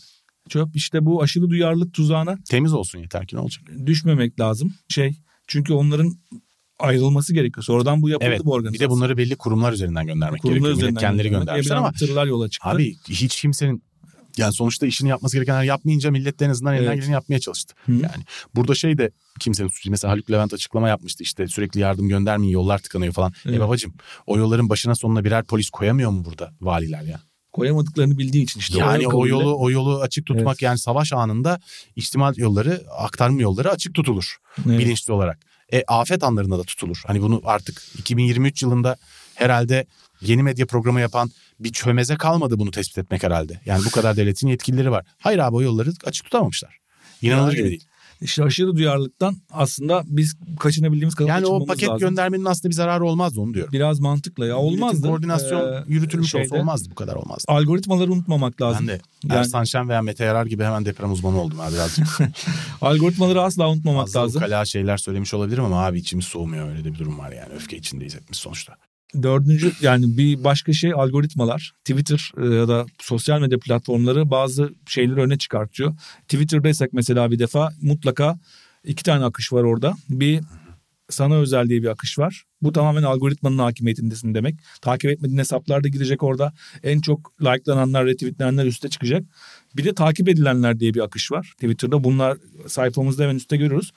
Çöp 0.49 0.77
işte 0.77 1.05
bu 1.05 1.23
aşırı 1.23 1.51
duyarlılık 1.51 1.95
tuzağına. 1.95 2.39
Temiz 2.51 2.73
olsun 2.73 2.99
yeter 2.99 3.27
ki 3.27 3.37
ne 3.37 3.41
olacak? 3.41 3.65
Düşmemek 3.87 4.41
lazım. 4.41 4.75
Şey 4.89 5.17
çünkü 5.47 5.73
onların 5.73 6.19
ayrılması 6.79 7.35
gerekiyor. 7.35 7.65
Sonradan 7.65 8.03
bu 8.03 8.09
yapıldı 8.09 8.29
evet, 8.31 8.45
bu 8.45 8.53
organizasyon. 8.53 8.75
Bir 8.75 8.91
de 8.91 8.91
bunları 8.91 9.17
belli 9.17 9.37
kurumlar 9.37 9.73
üzerinden 9.73 10.07
göndermek 10.07 10.43
kurumlar 10.43 10.59
gerekiyor. 10.59 10.77
Üzerinden 10.77 11.01
kendileri 11.01 11.31
göndermişler 11.31 11.77
ama 11.77 11.93
tırlar 11.93 12.27
yola 12.27 12.49
çıktı. 12.49 12.69
Abi 12.69 12.97
hiç 13.09 13.41
kimsenin 13.41 13.83
yani 14.37 14.53
sonuçta 14.53 14.87
işini 14.87 15.09
yapması 15.09 15.37
gerekenler 15.37 15.63
yapmayınca 15.63 16.11
millet 16.11 16.41
de 16.41 16.45
en 16.45 16.51
azından 16.51 16.75
elinden 16.75 16.89
evet. 16.89 17.01
geleni 17.01 17.13
yapmaya 17.13 17.41
çalıştı. 17.41 17.75
Hı. 17.87 17.93
Yani 17.93 18.25
burada 18.55 18.75
şey 18.75 18.99
de 18.99 19.11
kimsenin 19.41 19.69
suçu. 19.69 19.91
Mesela 19.91 20.13
Haluk 20.13 20.31
Levent 20.31 20.55
açıklama 20.55 20.89
yapmıştı 20.89 21.23
işte 21.23 21.49
sürekli 21.49 21.81
yardım 21.81 22.09
göndermeyin 22.09 22.53
yollar 22.53 22.79
tıkanıyor 22.79 23.13
falan. 23.13 23.33
Evet. 23.47 23.57
E 23.57 23.61
babacım 23.61 23.95
o 24.27 24.39
yolların 24.39 24.69
başına 24.69 24.95
sonuna 24.95 25.25
birer 25.25 25.45
polis 25.45 25.71
koyamıyor 25.71 26.11
mu 26.11 26.25
burada 26.25 26.53
valiler 26.61 27.03
ya? 27.03 27.21
koyamadıklarını 27.53 28.19
bildiği 28.19 28.43
için 28.43 28.61
işte. 28.61 28.79
Yani 28.79 29.09
o, 29.09 29.27
yolu 29.27 29.59
o 29.59 29.71
yolu 29.71 30.01
açık 30.01 30.27
tutmak 30.27 30.47
evet. 30.47 30.63
yani 30.63 30.79
savaş 30.79 31.13
anında 31.13 31.61
ihtimal 31.97 32.37
yolları 32.37 32.85
aktarma 32.99 33.43
yolları 33.43 33.71
açık 33.71 33.95
tutulur 33.95 34.37
evet. 34.69 34.79
bilinçli 34.79 35.13
olarak. 35.13 35.39
E, 35.73 35.85
afet 35.89 36.25
anlarında 36.25 36.59
da 36.59 36.63
tutulur. 36.63 37.03
Hani 37.07 37.23
bunu 37.23 37.43
artık 37.45 37.83
2023 37.99 38.63
yılında 38.63 38.97
herhalde 39.35 39.87
yeni 40.21 40.43
medya 40.43 40.67
programı 40.67 41.01
yapan 41.01 41.31
bir 41.61 41.73
çömeze 41.73 42.17
kalmadı 42.17 42.59
bunu 42.59 42.71
tespit 42.71 42.99
etmek 42.99 43.23
herhalde. 43.23 43.61
Yani 43.67 43.85
bu 43.85 43.91
kadar 43.91 44.17
devletin 44.17 44.49
yetkilileri 44.49 44.91
var. 44.91 45.07
Hayır 45.19 45.39
abi 45.39 45.57
o 45.57 45.63
yolları 45.63 45.91
açık 46.05 46.25
tutamamışlar. 46.25 46.79
İnanılır 47.23 47.53
yani, 47.53 47.57
gibi 47.57 47.69
değil. 47.69 47.88
İşte 48.21 48.45
aşırı 48.45 48.77
duyarlılıktan 48.77 49.37
aslında 49.51 50.03
biz 50.07 50.37
kaçınabildiğimiz 50.61 51.15
kadar 51.15 51.29
Yani 51.29 51.47
o 51.47 51.67
paket 51.67 51.89
lazım. 51.89 52.09
göndermenin 52.09 52.45
aslında 52.45 52.71
bir 52.71 52.75
zararı 52.75 53.05
olmazdı 53.05 53.41
onu 53.41 53.55
diyorum. 53.55 53.73
Biraz 53.73 54.01
mantıklı 54.01 54.47
ya 54.47 54.57
olmazdı. 54.57 55.09
koordinasyon 55.09 55.73
ee, 55.73 55.85
yürütülmüş 55.87 56.31
şeyde, 56.31 56.45
olsa 56.45 56.57
olmazdı 56.57 56.91
bu 56.91 56.95
kadar 56.95 57.15
olmazdı. 57.15 57.45
Algoritmaları 57.49 58.13
unutmamak 58.13 58.63
lazım. 58.63 58.89
Ben 58.89 58.95
de 58.95 59.01
yani, 59.25 59.39
Ersan 59.39 59.65
Şen 59.65 59.89
veya 59.89 60.03
Mete 60.03 60.25
Yarar 60.25 60.47
gibi 60.47 60.65
hemen 60.65 60.85
deprem 60.85 61.13
uzmanı 61.13 61.41
oldum 61.41 61.61
abi 61.61 61.75
birazcık. 61.75 62.07
Algoritmaları 62.81 63.43
asla 63.43 63.71
unutmamak 63.71 64.07
Fazla 64.07 64.21
lazım. 64.21 64.41
Fazla 64.41 64.65
şeyler 64.65 64.97
söylemiş 64.97 65.35
olabilirim 65.35 65.65
ama 65.65 65.85
abi 65.87 65.99
içimiz 65.99 66.25
soğumuyor 66.25 66.69
öyle 66.69 66.85
de 66.85 66.93
bir 66.93 66.99
durum 66.99 67.19
var 67.19 67.33
yani. 67.33 67.53
Öfke 67.55 67.77
içindeyiz 67.77 68.15
hepimiz 68.15 68.39
sonuçta. 68.39 68.77
Dördüncü 69.23 69.73
yani 69.81 70.19
bir 70.19 70.45
başka 70.45 70.73
şey 70.73 70.93
algoritmalar. 70.93 71.73
Twitter 71.85 72.33
e, 72.43 72.55
ya 72.55 72.69
da 72.69 72.87
sosyal 72.99 73.41
medya 73.41 73.59
platformları 73.59 74.31
bazı 74.31 74.71
şeyleri 74.87 75.21
öne 75.21 75.39
çıkartıyor. 75.39 75.95
Twitter'daysak 76.23 76.93
mesela 76.93 77.31
bir 77.31 77.39
defa 77.39 77.73
mutlaka 77.83 78.39
iki 78.85 79.03
tane 79.03 79.25
akış 79.25 79.53
var 79.53 79.63
orada. 79.63 79.95
Bir 80.09 80.41
sana 81.11 81.35
özel 81.35 81.69
diye 81.69 81.83
bir 81.83 81.89
akış 81.89 82.19
var. 82.19 82.45
Bu 82.63 82.73
tamamen 82.73 83.03
algoritmanın 83.03 83.59
hakimiyetindesin 83.59 84.35
demek. 84.35 84.55
Takip 84.81 85.11
etmediğin 85.11 85.39
hesaplar 85.39 85.85
da 85.85 85.89
girecek 85.89 86.23
orada. 86.23 86.53
En 86.83 87.01
çok 87.01 87.33
likelananlar, 87.41 88.07
retweetlenenler 88.07 88.67
üste 88.67 88.89
çıkacak. 88.89 89.25
Bir 89.77 89.85
de 89.85 89.95
takip 89.95 90.29
edilenler 90.29 90.81
diye 90.81 90.95
bir 90.95 91.01
akış 91.01 91.33
var. 91.33 91.53
Twitter'da 91.55 92.05
bunlar 92.05 92.39
sayfamızda 92.67 93.23
hemen 93.23 93.37
üstte 93.37 93.57
görüyoruz. 93.57 93.93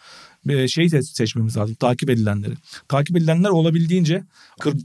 Şey 0.68 0.90
seçmemiz 0.90 1.58
lazım. 1.58 1.76
Takip 1.76 2.10
edilenleri. 2.10 2.54
Takip 2.88 3.18
edilenler 3.18 3.50
olabildiğince 3.50 4.24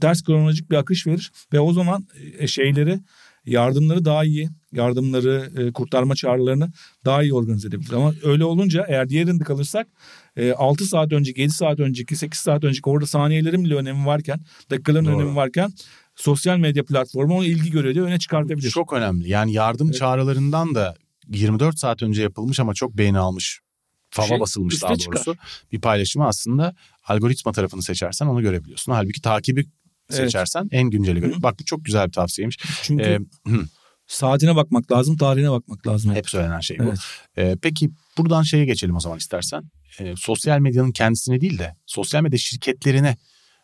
ters 0.01 0.23
kronolojik 0.23 0.71
bir 0.71 0.75
akış 0.75 1.07
verir. 1.07 1.31
Ve 1.53 1.59
o 1.59 1.73
zaman 1.73 2.07
e, 2.37 2.47
şeyleri 2.47 2.99
yardımları 3.47 4.05
daha 4.05 4.25
iyi, 4.25 4.49
yardımları, 4.73 5.51
e, 5.57 5.71
kurtarma 5.71 6.15
çağrılarını 6.15 6.71
daha 7.05 7.23
iyi 7.23 7.33
organize 7.33 7.67
edebilir. 7.67 7.93
Ama 7.93 8.13
öyle 8.23 8.45
olunca 8.45 8.85
eğer 8.87 9.09
diğerinde 9.09 9.43
kalırsak 9.43 9.87
e, 10.35 10.51
6 10.51 10.85
saat 10.85 11.11
önceki, 11.11 11.41
7 11.41 11.51
saat 11.51 11.79
önceki, 11.79 12.15
8 12.15 12.39
saat 12.39 12.63
önceki 12.63 12.89
orada 12.89 13.05
saniyelerin 13.05 13.63
bile 13.63 13.75
önemi 13.75 14.05
varken, 14.05 14.39
dakikaların 14.71 15.05
Doğru. 15.05 15.15
önemi 15.15 15.35
varken 15.35 15.71
sosyal 16.15 16.57
medya 16.57 16.85
platformu 16.85 17.37
onu 17.37 17.45
ilgi 17.45 17.71
görüyor 17.71 17.93
diye 17.93 18.03
öne 18.03 18.19
çıkartabilir. 18.19 18.69
Çok 18.69 18.93
önemli. 18.93 19.29
Yani 19.29 19.53
yardım 19.53 19.87
evet. 19.87 19.97
çağrılarından 19.99 20.75
da 20.75 20.95
24 21.27 21.79
saat 21.79 22.03
önce 22.03 22.21
yapılmış 22.21 22.59
ama 22.59 22.73
çok 22.73 22.97
beğeni 22.97 23.19
almış 23.19 23.61
fava 24.17 24.27
şey, 24.27 24.39
basılmış 24.39 24.83
daha 24.83 24.89
doğrusu 24.89 25.03
çıkar. 25.03 25.37
bir 25.71 25.81
paylaşımı 25.81 26.27
aslında 26.27 26.75
algoritma 27.07 27.51
tarafını 27.51 27.83
seçersen 27.83 28.25
onu 28.25 28.41
görebiliyorsun. 28.41 28.91
Halbuki 28.91 29.21
takibi 29.21 29.65
seçersen 30.09 30.61
evet. 30.61 30.73
en 30.73 30.89
günceli 30.89 31.19
görüp 31.19 31.43
bak 31.43 31.59
bu 31.59 31.65
çok 31.65 31.85
güzel 31.85 32.07
bir 32.07 32.11
tavsiyeymiş. 32.11 32.57
Çünkü 32.83 33.03
ee, 33.03 33.19
saatine 34.07 34.55
bakmak 34.55 34.91
lazım, 34.91 35.17
tarihine 35.17 35.51
bakmak 35.51 35.87
lazım. 35.87 36.15
Hep 36.15 36.29
söylenen 36.29 36.59
şey 36.59 36.79
bu. 36.79 36.83
Evet. 36.83 36.99
Ee, 37.37 37.57
peki 37.61 37.89
buradan 38.17 38.43
şeye 38.43 38.65
geçelim 38.65 38.95
o 38.95 38.99
zaman 38.99 39.17
istersen. 39.17 39.63
Ee, 39.99 40.13
sosyal 40.17 40.59
medyanın 40.59 40.91
kendisine 40.91 41.41
değil 41.41 41.59
de 41.59 41.75
sosyal 41.85 42.21
medya 42.21 42.39
şirketlerine 42.39 43.17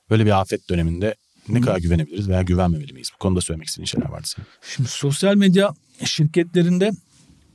böyle 0.09 0.25
bir 0.25 0.41
afet 0.41 0.69
döneminde 0.69 1.15
ne 1.47 1.61
kadar 1.61 1.77
güvenebiliriz 1.77 2.29
veya 2.29 2.41
güvenmemeli 2.41 2.93
miyiz? 2.93 3.09
Bu 3.13 3.17
konuda 3.17 3.41
söylemek 3.41 3.67
istediğin 3.67 3.85
şeyler 3.85 4.09
vardı 4.09 4.27
senin. 4.27 4.47
Şimdi 4.75 4.89
sosyal 4.89 5.35
medya 5.35 5.73
şirketlerinde 6.03 6.91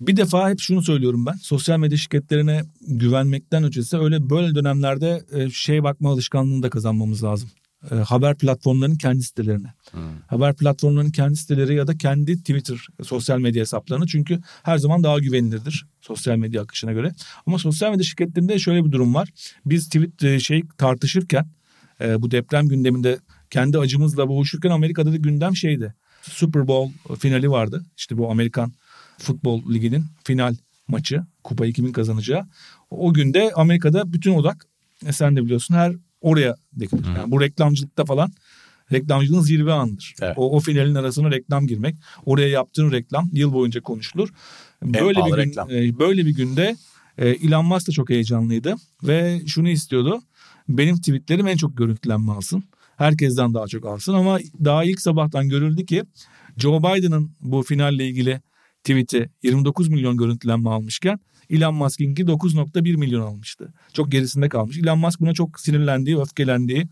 Bir 0.01 0.17
defa 0.17 0.51
hep 0.51 0.61
şunu 0.61 0.83
söylüyorum 0.83 1.27
ben. 1.27 1.33
Sosyal 1.33 1.79
medya 1.79 1.99
şirketlerine 1.99 2.65
güvenmekten 2.81 3.65
ötesi 3.65 3.99
öyle 3.99 4.31
böyle 4.31 4.55
dönemlerde 4.55 5.23
e, 5.33 5.51
şey 5.51 5.83
bakma 5.83 6.11
alışkanlığını 6.11 6.63
da 6.63 6.71
kazanmamız 6.71 7.25
lazım. 7.25 7.51
E, 7.91 7.95
haber 7.95 8.39
platformlarının 8.39 8.97
kendi 8.97 9.23
sitelerine. 9.23 9.75
Hmm. 9.91 10.01
Haber 10.27 10.57
platformlarının 10.57 11.11
kendi 11.11 11.37
siteleri 11.37 11.75
ya 11.75 11.87
da 11.87 11.97
kendi 11.97 12.39
Twitter 12.39 12.87
sosyal 13.03 13.39
medya 13.39 13.61
hesaplarını 13.61 14.07
çünkü 14.07 14.41
her 14.63 14.79
zaman 14.79 15.03
daha 15.03 15.19
güvenilirdir 15.19 15.87
sosyal 16.01 16.37
medya 16.37 16.63
akışına 16.63 16.93
göre. 16.93 17.13
Ama 17.47 17.59
sosyal 17.59 17.91
medya 17.91 18.05
şirketlerinde 18.05 18.59
şöyle 18.59 18.85
bir 18.85 18.93
durum 18.93 19.15
var. 19.15 19.29
Biz 19.67 19.89
tweet 19.89 20.25
e, 20.25 20.41
şey 20.41 20.63
tartışırken 20.79 21.47
bu 22.19 22.31
deprem 22.31 22.69
gündeminde 22.69 23.19
kendi 23.51 23.79
acımızla 23.79 24.29
boğuşurken 24.29 24.71
Amerika'da 24.71 25.13
da 25.13 25.17
gündem 25.17 25.57
şeydi. 25.57 25.95
Super 26.23 26.69
Bowl 26.69 27.15
finali 27.15 27.51
vardı. 27.51 27.85
İşte 27.97 28.19
bu 28.19 28.31
Amerikan 28.31 28.73
Futbol 29.19 29.75
Ligi'nin 29.75 30.05
final 30.25 30.55
maçı. 30.89 31.23
Kupayı 31.45 31.73
kimin 31.73 31.93
kazanacağı. 31.93 32.47
O 32.91 33.15
günde 33.15 33.53
Amerika'da 33.55 34.13
bütün 34.13 34.35
odak 34.35 34.67
e 35.07 35.13
sen 35.13 35.37
de 35.37 35.45
biliyorsun 35.45 35.75
her 35.75 35.93
oraya 36.21 36.57
dikilir. 36.79 37.07
Yani 37.17 37.31
bu 37.31 37.41
reklamcılıkta 37.41 38.05
falan 38.05 38.33
reklamcılığın 38.93 39.41
zirve 39.41 39.73
anıdır. 39.73 40.15
Evet. 40.23 40.35
O, 40.37 40.57
o 40.57 40.61
finalin 40.61 40.95
arasına 40.95 41.31
reklam 41.31 41.67
girmek. 41.67 41.97
Oraya 42.27 42.49
yaptığın 42.49 42.93
reklam 42.93 43.31
yıl 43.33 43.53
boyunca 43.53 43.81
konuşulur. 43.81 44.29
Böyle 44.83 45.21
bir 45.21 45.31
gün, 45.31 45.37
reklam. 45.37 45.71
E, 45.71 45.99
böyle 45.99 46.27
bir 46.27 46.35
günde 46.35 46.77
e, 47.19 47.29
Elon 47.29 47.67
Musk 47.67 47.89
da 47.89 47.93
çok 47.93 48.11
heyecanlıydı 48.11 48.75
ve 49.03 49.41
şunu 49.47 49.69
istiyordu. 49.69 50.23
Benim 50.69 50.97
tweetlerim 50.97 51.47
en 51.47 51.57
çok 51.57 51.77
görüntülenme 51.77 52.33
alsın. 52.33 52.65
Herkesten 52.97 53.55
daha 53.55 53.67
çok 53.67 53.87
alsın 53.87 54.15
ama 54.15 54.39
daha 54.65 54.85
ilk 54.85 55.01
sabahtan 55.01 55.49
görüldü 55.49 55.87
ki 55.87 56.03
Joe 56.57 56.79
Biden'ın 56.79 57.31
bu 57.41 57.63
finalle 57.63 58.09
ilgili 58.09 58.41
tweet'i 58.85 59.31
29 59.43 59.89
milyon 59.89 60.17
görüntülenme 60.17 60.71
almışken 60.71 61.21
Elon 61.51 61.75
Musk'inki 61.75 62.23
9.1 62.23 62.97
milyon 62.97 63.23
almıştı. 63.23 63.73
Çok 63.93 64.13
gerisinde 64.13 64.49
kalmış. 64.49 64.79
Elon 64.79 64.99
Musk 64.99 65.21
buna 65.21 65.35
çok 65.35 65.61
sinirlendiği, 65.61 66.19
öfkelendiği. 66.19 66.89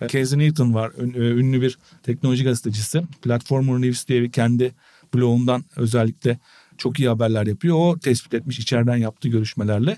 E, 0.00 0.08
Casey 0.08 0.38
Newton 0.38 0.74
var. 0.74 0.92
E, 0.98 1.18
ünlü 1.18 1.62
bir 1.62 1.78
teknoloji 2.02 2.44
gazetecisi. 2.44 3.02
Platformer 3.22 3.80
News 3.80 4.08
diye 4.08 4.22
bir 4.22 4.32
kendi 4.32 4.74
blogundan 5.14 5.64
özellikle 5.76 6.38
çok 6.78 7.00
iyi 7.00 7.08
haberler 7.08 7.46
yapıyor. 7.46 7.76
O 7.78 7.98
tespit 7.98 8.34
etmiş 8.34 8.58
içeriden 8.58 8.96
yaptığı 8.96 9.28
görüşmelerle. 9.28 9.90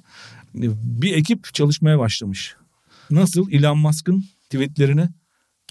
E, 0.55 0.67
bir 0.83 1.15
ekip 1.15 1.55
çalışmaya 1.55 1.99
başlamış. 1.99 2.57
Nasıl 3.11 3.53
Elon 3.53 3.79
Musk'ın 3.79 4.25
tweetlerini 4.51 5.09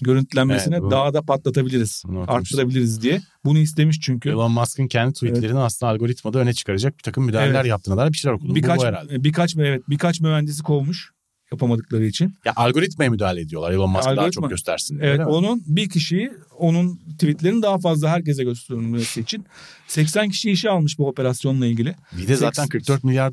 görüntülenmesine 0.02 0.76
evet, 0.76 0.90
daha 0.90 1.14
da 1.14 1.22
patlatabiliriz, 1.22 2.02
arttırabiliriz 2.28 3.02
diye. 3.02 3.20
Bunu 3.44 3.58
istemiş 3.58 4.00
çünkü. 4.00 4.28
Elon 4.28 4.52
Musk'ın 4.52 4.88
kendi 4.88 5.12
tweetlerini 5.12 5.46
evet. 5.46 5.56
aslında 5.56 5.92
algoritmada 5.92 6.38
öne 6.38 6.52
çıkaracak 6.52 6.98
bir 6.98 7.02
takım 7.02 7.24
müdahaleler 7.24 7.60
evet. 7.60 7.70
yaptığına 7.70 7.96
dair 7.96 8.12
bir 8.12 8.16
şeyler 8.16 8.34
okudum. 8.36 8.54
Birkaç, 8.54 8.78
bu, 8.78 8.82
bu 8.82 8.86
herhalde. 8.86 9.24
Birkaç, 9.24 9.56
evet, 9.56 9.82
birkaç 9.88 10.20
mühendisi 10.20 10.62
kovmuş 10.62 11.10
yapamadıkları 11.52 12.04
için. 12.04 12.34
Ya 12.44 12.52
algoritmaya 12.56 13.10
müdahale 13.10 13.40
ediyorlar 13.40 13.72
Elon 13.72 13.90
Musk 13.90 14.16
daha 14.16 14.30
çok 14.30 14.50
göstersin. 14.50 14.98
Evet 15.02 15.20
onun 15.26 15.62
bir 15.66 15.88
kişiyi 15.88 16.32
onun 16.58 17.00
tweetlerini 17.18 17.62
daha 17.62 17.78
fazla 17.78 18.10
herkese 18.10 18.44
gösterilmesi 18.44 19.20
için 19.20 19.46
80 19.88 20.28
kişi 20.28 20.50
işe 20.50 20.70
almış 20.70 20.98
bu 20.98 21.08
operasyonla 21.08 21.66
ilgili. 21.66 21.94
Bir 22.12 22.28
de 22.28 22.36
zaten 22.36 22.68
44 22.68 23.04
milyar 23.04 23.32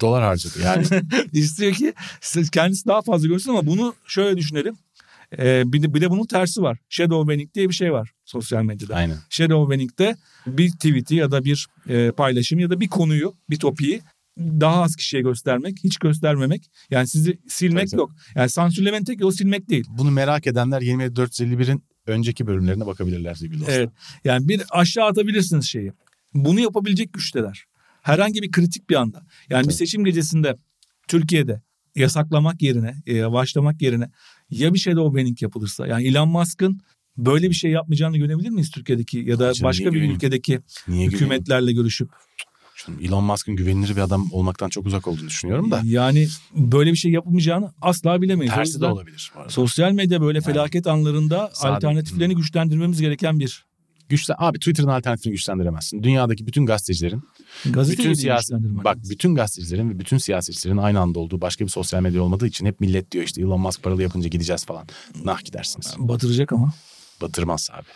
dolar 0.00 0.22
harcadı 0.22 0.58
yani. 0.64 0.86
İstiyor 1.32 1.72
ki 1.72 1.94
kendisi 2.52 2.86
daha 2.86 3.02
fazla 3.02 3.28
görsün 3.28 3.50
ama 3.50 3.66
bunu 3.66 3.94
şöyle 4.06 4.36
düşünelim. 4.36 4.76
Ee, 5.38 5.62
bir, 5.66 5.82
de, 5.82 5.94
bir 5.94 6.00
de 6.00 6.10
bunun 6.10 6.26
tersi 6.26 6.62
var. 6.62 6.78
Shadow 6.88 7.32
banning 7.32 7.54
diye 7.54 7.68
bir 7.68 7.74
şey 7.74 7.92
var 7.92 8.12
sosyal 8.24 8.62
medyada. 8.62 8.94
Aynen. 8.94 9.16
Shadow 9.30 9.74
banning'de 9.74 10.16
bir 10.46 10.70
tweet'i 10.70 11.14
ya 11.14 11.30
da 11.30 11.44
bir 11.44 11.66
e, 11.88 12.10
paylaşım 12.10 12.58
ya 12.58 12.70
da 12.70 12.80
bir 12.80 12.88
konuyu, 12.88 13.34
bir 13.50 13.58
topiği 13.58 14.00
daha 14.38 14.82
az 14.82 14.96
kişiye 14.96 15.22
göstermek, 15.22 15.78
hiç 15.84 15.96
göstermemek. 15.96 16.70
Yani 16.90 17.08
sizi 17.08 17.38
silmek 17.48 17.90
Tabii. 17.90 18.00
yok. 18.00 18.10
Yani 18.34 18.50
sansürlemenin 18.50 19.04
tek 19.04 19.20
yolu 19.20 19.32
silmek 19.32 19.68
değil. 19.68 19.84
Bunu 19.88 20.10
merak 20.10 20.46
edenler 20.46 20.82
27451'in 20.82 21.82
önceki 22.06 22.46
bölümlerine 22.46 22.86
bakabilirler 22.86 23.34
sevgili 23.34 23.60
dostlar. 23.60 23.74
Evet. 23.74 23.90
Yani 24.24 24.48
bir 24.48 24.62
aşağı 24.70 25.06
atabilirsiniz 25.06 25.66
şeyi. 25.66 25.92
Bunu 26.34 26.60
yapabilecek 26.60 27.12
güçteler. 27.12 27.64
Herhangi 28.02 28.42
bir 28.42 28.50
kritik 28.50 28.90
bir 28.90 28.94
anda. 28.94 29.22
Yani 29.50 29.62
Tabii. 29.62 29.68
bir 29.68 29.74
seçim 29.74 30.04
gecesinde 30.04 30.56
Türkiye'de 31.08 31.62
yasaklamak 31.94 32.62
yerine, 32.62 32.94
başlamak 33.32 33.82
yerine 33.82 34.10
ya 34.50 34.74
bir 34.74 34.78
banning 35.14 35.42
yapılırsa 35.42 35.86
yani 35.86 36.06
Elon 36.06 36.28
Musk'ın 36.28 36.80
böyle 37.16 37.48
bir 37.48 37.54
şey 37.54 37.70
yapmayacağını 37.70 38.18
görebilir 38.18 38.50
miyiz 38.50 38.70
Türkiye'deki 38.70 39.18
ya 39.18 39.38
da 39.38 39.52
Canım, 39.52 39.68
başka 39.68 39.84
bir 39.84 39.90
güveneyim? 39.90 40.14
ülkedeki 40.14 40.60
niye 40.88 41.06
hükümetlerle 41.06 41.60
güveneyim? 41.60 41.76
görüşüp? 41.76 42.10
Canım, 42.86 43.00
Elon 43.02 43.24
Musk'ın 43.24 43.56
güvenilir 43.56 43.96
bir 43.96 44.00
adam 44.00 44.28
olmaktan 44.32 44.68
çok 44.68 44.86
uzak 44.86 45.08
olduğunu 45.08 45.28
düşünüyorum 45.28 45.70
da. 45.70 45.82
Yani 45.84 46.26
böyle 46.54 46.92
bir 46.92 46.96
şey 46.96 47.12
yapılmayacağını 47.12 47.72
asla 47.80 48.22
bilemeyiz. 48.22 48.54
Tersi 48.54 48.80
de 48.80 48.86
olabilir. 48.86 49.32
Sosyal 49.48 49.92
medya 49.92 50.20
böyle 50.20 50.40
felaket 50.40 50.86
yani, 50.86 50.98
anlarında 50.98 51.50
alternatiflerini 51.62 52.32
hmm. 52.32 52.40
güçlendirmemiz 52.40 53.00
gereken 53.00 53.38
bir 53.38 53.67
güçle 54.08 54.34
abi 54.38 54.58
Twitter'ın 54.58 54.88
alternatifini 54.88 55.32
güçlendiremezsin. 55.32 56.02
Dünyadaki 56.02 56.46
bütün 56.46 56.66
gazetecilerin 56.66 57.22
Gazete 57.64 57.98
bütün 57.98 58.14
siyasi 58.14 58.54
bak 58.60 58.96
bütün 59.10 59.34
gazetecilerin 59.34 59.90
ve 59.90 59.98
bütün 59.98 60.18
siyasetçilerin 60.18 60.76
aynı 60.76 61.00
anda 61.00 61.18
olduğu 61.18 61.40
başka 61.40 61.64
bir 61.64 61.70
sosyal 61.70 62.02
medya 62.02 62.22
olmadığı 62.22 62.46
için 62.46 62.66
hep 62.66 62.80
millet 62.80 63.12
diyor 63.12 63.24
işte 63.24 63.40
Elon 63.40 63.60
Musk 63.60 63.82
paralı 63.82 64.02
yapınca 64.02 64.28
gideceğiz 64.28 64.64
falan. 64.64 64.86
Nah 65.24 65.44
gidersiniz. 65.44 65.94
Batıracak 65.98 66.52
ama. 66.52 66.72
Batırmaz 67.22 67.68
abi. 67.72 67.86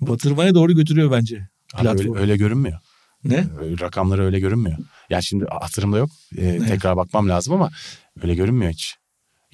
Batırmaya 0.00 0.54
doğru 0.54 0.72
götürüyor 0.72 1.10
bence. 1.10 1.48
Abi 1.74 1.88
öyle, 1.88 2.18
öyle 2.18 2.36
görünmüyor. 2.36 2.78
Ne? 3.24 3.46
Rakamları 3.80 4.24
öyle 4.24 4.40
görünmüyor. 4.40 4.78
Yani 5.10 5.22
şimdi 5.22 5.44
hatırımda 5.50 5.98
yok. 5.98 6.10
Ee, 6.36 6.58
tekrar 6.68 6.96
bakmam 6.96 7.28
lazım 7.28 7.54
ama 7.54 7.70
öyle 8.22 8.34
görünmüyor 8.34 8.72
hiç. 8.72 8.94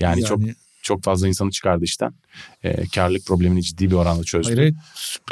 Yani, 0.01 0.21
yani 0.21 0.29
çok 0.29 0.41
çok 0.83 1.03
fazla 1.03 1.29
insanı 1.29 1.51
çıkardı 1.51 1.85
işten. 1.85 2.15
E, 2.63 2.87
karlılık 2.89 3.27
problemini 3.27 3.63
ciddi 3.63 3.91
bir 3.91 3.97
oranda 3.97 4.25
çözdü. 4.25 4.57
Hayır, 4.57 4.75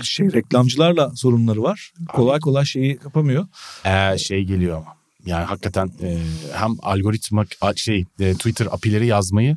şey 0.03 0.33
reklamcılarla 0.33 1.17
sorunları 1.17 1.63
var. 1.63 1.93
Kolay 2.09 2.41
kolay 2.41 2.65
şeyi 2.65 2.99
yapamıyor. 3.05 3.47
Ee, 3.85 4.19
şey 4.19 4.45
geliyor 4.45 4.77
ama. 4.77 5.01
Yani 5.27 5.45
hakikaten 5.45 5.91
e, 6.03 6.19
hem 6.53 6.77
algoritma 6.83 7.45
şey 7.77 8.05
e, 8.21 8.35
Twitter 8.35 8.67
apileri 8.67 9.07
yazmayı 9.07 9.57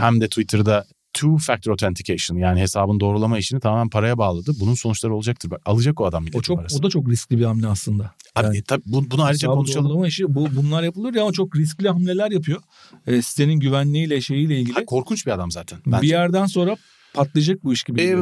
hem 0.00 0.20
de 0.20 0.28
Twitter'da 0.28 0.86
two 1.14 1.36
factor 1.38 1.72
authentication 1.72 2.38
yani 2.38 2.60
hesabın 2.60 3.00
doğrulama 3.00 3.38
işini 3.38 3.60
tamamen 3.60 3.88
paraya 3.88 4.18
bağladı. 4.18 4.52
Bunun 4.60 4.74
sonuçları 4.74 5.14
olacaktır. 5.14 5.50
Bak, 5.50 5.60
alacak 5.64 6.00
o 6.00 6.06
adam 6.06 6.24
o 6.34 6.42
çok 6.42 6.56
parası. 6.56 6.78
o 6.78 6.82
da 6.82 6.90
çok 6.90 7.08
riskli 7.08 7.38
bir 7.38 7.44
hamle 7.44 7.66
aslında. 7.66 8.14
Abi 8.34 8.46
yani, 8.46 8.56
e, 8.56 8.62
tabii 8.62 8.82
bu, 8.86 9.10
bunu 9.10 9.22
ayrıca 9.22 9.48
konuşalım. 9.48 10.04
işi 10.04 10.34
bu 10.34 10.48
bunlar 10.56 10.82
yapılır 10.82 11.14
ya 11.14 11.22
ama 11.22 11.32
çok 11.32 11.56
riskli 11.56 11.88
hamleler 11.88 12.30
yapıyor. 12.30 12.62
E, 13.06 13.22
sitenin 13.22 13.60
güvenliğiyle 13.60 14.20
şeyiyle 14.20 14.60
ilgili. 14.60 14.74
Ha, 14.74 14.84
korkunç 14.84 15.26
bir 15.26 15.30
adam 15.30 15.50
zaten. 15.50 15.78
Bence. 15.86 16.02
Bir 16.02 16.08
yerden 16.08 16.46
sonra 16.46 16.76
patlayacak 17.14 17.64
bu 17.64 17.72
iş 17.72 17.82
gibi. 17.82 18.02
Ee, 18.02 18.16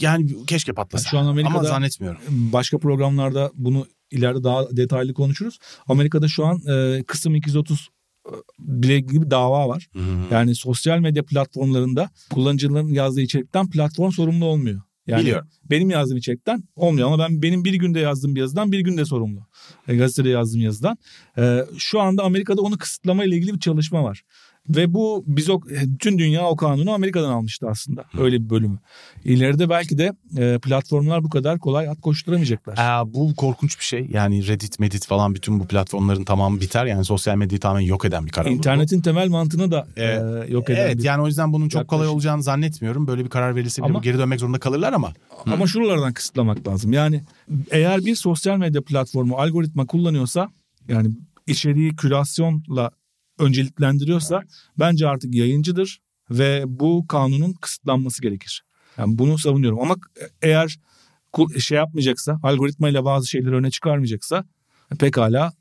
yani 0.00 0.46
keşke 0.46 0.72
patlasa. 0.72 1.08
Yani 1.08 1.10
şu 1.10 1.18
an 1.18 1.30
Amerika'da 1.30 1.58
ama 1.58 1.68
zannetmiyorum. 1.68 2.20
Başka 2.28 2.78
programlarda 2.78 3.50
bunu 3.54 3.86
ileride 4.10 4.44
daha 4.44 4.76
detaylı 4.76 5.14
konuşuruz. 5.14 5.58
Amerika'da 5.86 6.28
şu 6.28 6.46
an 6.46 6.60
e, 6.68 7.02
kısım 7.02 7.34
230 7.34 7.88
bile 8.58 9.00
gibi 9.00 9.30
dava 9.30 9.68
var. 9.68 9.88
Hı 9.92 9.98
hı. 9.98 10.22
Yani 10.30 10.54
sosyal 10.54 10.98
medya 10.98 11.24
platformlarında 11.24 12.10
kullanıcıların 12.32 12.88
yazdığı 12.88 13.20
içerikten 13.20 13.70
platform 13.70 14.10
sorumlu 14.10 14.44
olmuyor. 14.44 14.80
Yani 15.06 15.20
Biliyorum. 15.20 15.48
benim 15.70 15.90
yazdığım 15.90 16.16
içerikten 16.16 16.62
olmuyor 16.76 17.06
ama 17.08 17.18
ben 17.18 17.42
benim 17.42 17.64
bir 17.64 17.74
günde 17.74 18.00
yazdığım 18.00 18.34
bir 18.34 18.40
yazıdan 18.40 18.72
bir 18.72 18.80
günde 18.80 19.04
sorumlu. 19.04 19.46
E, 19.88 19.96
gazetede 19.96 20.28
yazdığım 20.28 20.60
yazıdan. 20.60 20.98
E, 21.38 21.64
şu 21.78 22.00
anda 22.00 22.22
Amerika'da 22.22 22.62
onu 22.62 22.78
kısıtlama 22.78 23.24
ile 23.24 23.36
ilgili 23.36 23.54
bir 23.54 23.60
çalışma 23.60 24.04
var. 24.04 24.22
Ve 24.68 24.94
bu 24.94 25.24
biz 25.26 25.50
o 25.50 25.60
tüm 25.98 26.18
dünya 26.18 26.46
o 26.46 26.56
kanunu 26.56 26.92
Amerika'dan 26.92 27.30
almıştı 27.30 27.66
aslında. 27.70 28.04
Öyle 28.18 28.44
bir 28.44 28.50
bölümü. 28.50 28.78
İleride 29.24 29.70
belki 29.70 29.98
de 29.98 30.12
e, 30.38 30.58
platformlar 30.58 31.24
bu 31.24 31.28
kadar 31.28 31.58
kolay 31.58 31.88
at 31.88 32.00
koşturamayacaklar. 32.00 32.74
Aa, 32.78 33.14
bu 33.14 33.34
korkunç 33.34 33.78
bir 33.78 33.84
şey. 33.84 34.08
Yani 34.12 34.46
Reddit, 34.46 34.78
Medit 34.78 35.06
falan 35.06 35.34
bütün 35.34 35.60
bu 35.60 35.66
platformların 35.66 36.24
tamamı 36.24 36.60
biter. 36.60 36.86
Yani 36.86 37.04
sosyal 37.04 37.36
medyayı 37.36 37.60
tamamen 37.60 37.86
yok 37.86 38.04
eden 38.04 38.26
bir 38.26 38.30
karar. 38.30 38.50
İnternetin 38.50 38.98
bu. 38.98 39.02
temel 39.02 39.28
mantığını 39.28 39.70
da 39.70 39.86
e, 39.96 40.04
yok 40.48 40.70
eden 40.70 40.80
Evet 40.80 41.04
yani 41.04 41.22
o 41.22 41.26
yüzden 41.26 41.52
bunun 41.52 41.68
çok 41.68 41.88
kolay 41.88 42.08
olacağını 42.08 42.42
zannetmiyorum. 42.42 43.06
Böyle 43.06 43.24
bir 43.24 43.30
karar 43.30 43.56
verilse 43.56 43.82
bile 43.82 43.90
ama, 43.90 43.98
geri 43.98 44.18
dönmek 44.18 44.40
zorunda 44.40 44.58
kalırlar 44.58 44.92
ama. 44.92 45.12
Ama 45.46 45.64
Hı. 45.64 45.68
şuralardan 45.68 46.12
kısıtlamak 46.12 46.68
lazım. 46.68 46.92
Yani 46.92 47.24
eğer 47.70 48.04
bir 48.04 48.14
sosyal 48.14 48.56
medya 48.56 48.82
platformu 48.82 49.36
algoritma 49.36 49.86
kullanıyorsa 49.86 50.48
yani 50.88 51.08
içeriği 51.46 51.96
kürasyonla 51.96 52.90
önceliklendiriyorsa 53.38 54.36
evet. 54.36 54.50
bence 54.78 55.08
artık 55.08 55.34
yayıncıdır 55.34 56.00
ve 56.30 56.64
bu 56.66 57.06
kanunun 57.08 57.52
kısıtlanması 57.52 58.22
gerekir. 58.22 58.64
Yani 58.98 59.18
bunu 59.18 59.38
savunuyorum 59.38 59.80
ama 59.80 59.96
eğer 60.42 60.78
şey 61.58 61.76
yapmayacaksa, 61.78 62.40
algoritmayla 62.42 63.04
bazı 63.04 63.26
şeyleri 63.28 63.54
öne 63.54 63.70
çıkarmayacaksa 63.70 64.44
pekala 64.98 65.52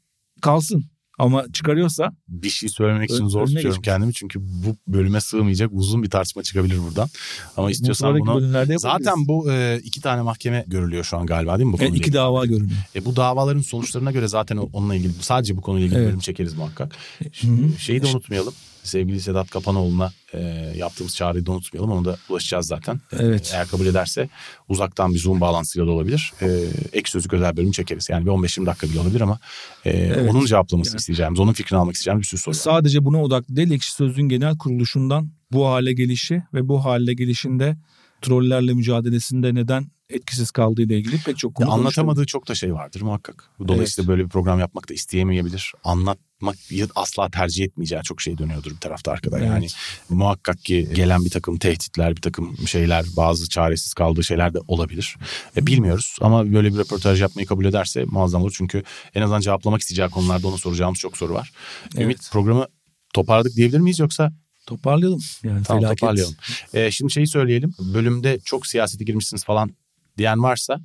kalsın. 0.41 0.86
Ama 1.20 1.45
çıkarıyorsa 1.53 2.11
bir 2.28 2.49
şey 2.49 2.70
söylemek 2.70 3.11
için 3.11 3.28
zor 3.28 3.45
tutuyorum 3.45 3.72
geçmiş. 3.72 3.86
kendimi 3.86 4.13
çünkü 4.13 4.39
bu 4.41 4.93
bölüme 4.93 5.22
sığmayacak 5.22 5.70
uzun 5.74 6.03
bir 6.03 6.09
tartışma 6.09 6.43
çıkabilir 6.43 6.80
buradan. 6.88 7.09
Ama 7.57 7.72
istiyorsan 7.72 8.20
bu 8.20 8.26
bunu 8.26 8.80
zaten 8.80 9.28
bu 9.28 9.51
e, 9.51 9.80
iki 9.84 10.01
tane 10.01 10.22
mahkeme 10.22 10.66
görülüyor 10.68 11.03
şu 11.03 11.18
an 11.18 11.26
galiba 11.26 11.57
değil 11.57 11.70
mi 11.70 11.74
bu? 11.80 11.84
E, 11.84 11.88
iki 11.88 12.13
dava 12.13 12.45
görülüyor. 12.45 12.80
E, 12.95 13.05
bu 13.05 13.16
davaların 13.16 13.61
sonuçlarına 13.61 14.11
göre 14.11 14.28
zaten 14.28 14.57
onunla 14.57 14.95
ilgili 14.95 15.13
sadece 15.13 15.57
bu 15.57 15.61
konuyla 15.61 15.86
ilgili 15.86 15.99
evet. 15.99 16.09
bölüm 16.09 16.20
çekeriz 16.20 16.53
muhakkak. 16.53 16.95
Hı-hı. 17.41 17.80
Şeyi 17.80 18.01
de 18.01 18.07
unutmayalım 18.07 18.53
sevgili 18.88 19.21
Sedat 19.21 19.49
Kapanoğlu'na 19.49 20.11
e, 20.33 20.39
yaptığımız 20.75 21.15
çağrıyı 21.15 21.45
da 21.45 21.51
unutmayalım. 21.51 21.91
Onu 21.91 22.05
da 22.05 22.17
ulaşacağız 22.29 22.67
zaten. 22.67 22.99
Evet. 23.19 23.51
Eğer 23.53 23.67
kabul 23.67 23.86
ederse 23.86 24.29
uzaktan 24.69 25.13
bir 25.13 25.19
Zoom 25.19 25.41
bağlantısıyla 25.41 25.88
da 25.88 25.91
olabilir. 25.91 26.33
E, 26.41 26.47
ek 26.93 27.11
sözlük 27.11 27.33
özel 27.33 27.57
bölüm 27.57 27.71
çekeriz. 27.71 28.09
Yani 28.09 28.25
bir 28.25 28.31
15-20 28.31 28.65
dakika 28.65 28.88
bile 28.88 28.99
olabilir 28.99 29.21
ama 29.21 29.39
e, 29.86 29.89
evet. 29.89 30.31
onun 30.31 30.45
cevaplamasını 30.45 30.93
yani. 30.93 30.99
isteyeceğimiz, 30.99 31.39
onun 31.39 31.53
fikrini 31.53 31.79
almak 31.79 31.95
isteyeceğimiz 31.95 32.21
bir 32.21 32.27
sürü 32.27 32.41
soru 32.41 32.55
Sadece 32.55 33.05
buna 33.05 33.23
odaklı 33.23 33.55
değil. 33.55 33.71
Ekşi 33.71 33.91
Sözlüğün 33.91 34.29
genel 34.29 34.57
kuruluşundan 34.57 35.31
bu 35.51 35.67
hale 35.67 35.93
gelişi 35.93 36.43
ve 36.53 36.67
bu 36.67 36.86
hale 36.86 37.13
gelişinde 37.13 37.77
trollerle 38.21 38.73
mücadelesinde 38.73 39.55
neden 39.55 39.95
etkisiz 40.10 40.51
kaldığı 40.51 40.82
ile 40.82 40.97
ilgili 40.97 41.18
pek 41.18 41.38
çok 41.38 41.56
konu 41.56 41.72
Anlatamadığı 41.72 42.26
çok 42.26 42.47
da 42.47 42.56
şey 42.56 42.74
vardır 42.74 43.01
muhakkak. 43.01 43.49
Dolayısıyla 43.68 44.03
evet. 44.03 44.10
böyle 44.10 44.24
bir 44.24 44.30
program 44.30 44.60
yapmak 44.60 44.89
da 44.89 44.93
isteyemeyebilir. 44.93 45.74
Anlatmak 45.84 46.56
asla 46.95 47.30
tercih 47.30 47.66
etmeyeceği 47.66 48.01
çok 48.01 48.22
şey 48.22 48.38
dönüyordur 48.38 48.72
bir 48.72 48.78
tarafta 48.78 49.12
arkada. 49.12 49.38
Evet. 49.39 49.47
Yani 49.47 49.68
muhakkak 50.10 50.66
ki 50.66 50.89
gelen 50.93 51.26
bir 51.26 51.30
takım 51.30 51.58
tehditler, 51.58 52.16
bir 52.16 52.22
takım 52.22 52.68
şeyler, 52.68 53.06
bazı 53.18 53.49
çaresiz 53.49 53.93
kaldığı 53.93 54.24
şeyler 54.24 54.53
de 54.53 54.60
olabilir. 54.68 55.18
E, 55.58 55.68
bilmiyoruz 55.68 56.18
ama 56.22 56.53
böyle 56.53 56.74
bir 56.74 56.78
röportaj 56.78 57.22
yapmayı 57.22 57.47
kabul 57.47 57.66
ederse 57.66 58.06
muazzam 58.06 58.41
olur. 58.41 58.53
Çünkü 58.58 58.84
en 59.16 59.22
azından 59.22 59.39
cevaplamak 59.39 59.82
isteyeceği 59.82 60.10
konularda 60.10 60.47
ona 60.47 60.58
soracağımız 60.58 60.99
çok 60.99 61.18
soru 61.18 61.34
var. 61.34 61.51
Evet. 61.95 62.03
Ümit 62.03 62.30
programı 62.32 62.68
toparladık 63.14 63.56
diyebilir 63.56 63.80
miyiz 63.80 63.99
yoksa 63.99 64.32
Toparlayalım. 64.66 65.22
Yani 65.43 65.64
tamam 65.64 65.82
felaket. 65.82 65.99
toparlayalım. 65.99 66.36
Ee, 66.74 66.91
şimdi 66.91 67.14
şeyi 67.14 67.28
söyleyelim. 67.28 67.74
Bölümde 67.93 68.39
çok 68.45 68.68
siyasete 68.68 69.03
girmişsiniz 69.03 69.43
falan 69.43 69.72
diyen 70.18 70.43
varsa 70.43 70.80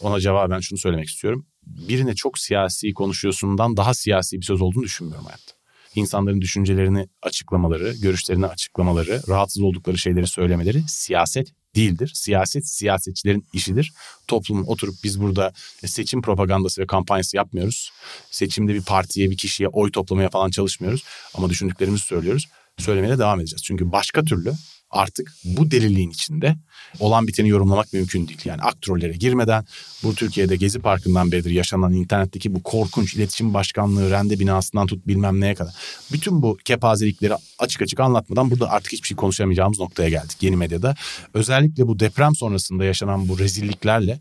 ona 0.00 0.20
cevaben 0.20 0.60
şunu 0.60 0.78
söylemek 0.78 1.08
istiyorum. 1.08 1.46
Birine 1.66 2.14
çok 2.14 2.38
siyasi 2.38 2.94
konuşuyorsundan 2.94 3.76
daha 3.76 3.94
siyasi 3.94 4.40
bir 4.40 4.46
söz 4.46 4.60
olduğunu 4.60 4.84
düşünmüyorum 4.84 5.26
hayatta. 5.26 5.52
İnsanların 5.94 6.40
düşüncelerini 6.40 7.08
açıklamaları, 7.22 7.94
görüşlerini 8.02 8.46
açıklamaları, 8.46 9.22
rahatsız 9.28 9.62
oldukları 9.62 9.98
şeyleri 9.98 10.26
söylemeleri 10.26 10.82
siyaset 10.88 11.52
değildir. 11.76 12.10
Siyaset 12.14 12.68
siyasetçilerin 12.68 13.46
işidir. 13.52 13.92
Toplumun 14.28 14.64
oturup 14.64 14.94
biz 15.04 15.20
burada 15.20 15.52
seçim 15.86 16.22
propagandası 16.22 16.82
ve 16.82 16.86
kampanyası 16.86 17.36
yapmıyoruz. 17.36 17.90
Seçimde 18.30 18.74
bir 18.74 18.82
partiye, 18.82 19.30
bir 19.30 19.36
kişiye 19.36 19.68
oy 19.68 19.90
toplamaya 19.90 20.28
falan 20.28 20.50
çalışmıyoruz. 20.50 21.04
Ama 21.34 21.50
düşündüklerimizi 21.50 22.04
söylüyoruz. 22.04 22.48
Söylemeye 22.78 23.18
devam 23.18 23.40
edeceğiz. 23.40 23.62
Çünkü 23.62 23.92
başka 23.92 24.24
türlü 24.24 24.52
artık 24.96 25.34
bu 25.44 25.70
deliliğin 25.70 26.10
içinde 26.10 26.56
olan 27.00 27.26
biteni 27.26 27.48
yorumlamak 27.48 27.92
mümkün 27.92 28.28
değil. 28.28 28.40
Yani 28.44 28.62
aktrollere 28.62 29.12
girmeden 29.12 29.64
bu 30.02 30.14
Türkiye'de 30.14 30.56
Gezi 30.56 30.78
Parkı'ndan 30.78 31.32
beridir 31.32 31.50
yaşanan 31.50 31.92
internetteki 31.92 32.54
bu 32.54 32.62
korkunç 32.62 33.14
iletişim 33.14 33.54
başkanlığı, 33.54 34.10
rende 34.10 34.38
binasından 34.38 34.86
tut 34.86 35.06
bilmem 35.06 35.40
neye 35.40 35.54
kadar. 35.54 35.74
Bütün 36.12 36.42
bu 36.42 36.56
kepazelikleri 36.64 37.34
açık 37.58 37.82
açık 37.82 38.00
anlatmadan 38.00 38.50
burada 38.50 38.70
artık 38.70 38.92
hiçbir 38.92 39.08
şey 39.08 39.16
konuşamayacağımız 39.16 39.80
noktaya 39.80 40.08
geldik 40.08 40.42
yeni 40.42 40.56
medyada. 40.56 40.94
Özellikle 41.34 41.86
bu 41.86 41.98
deprem 41.98 42.34
sonrasında 42.34 42.84
yaşanan 42.84 43.28
bu 43.28 43.38
rezilliklerle 43.38 44.20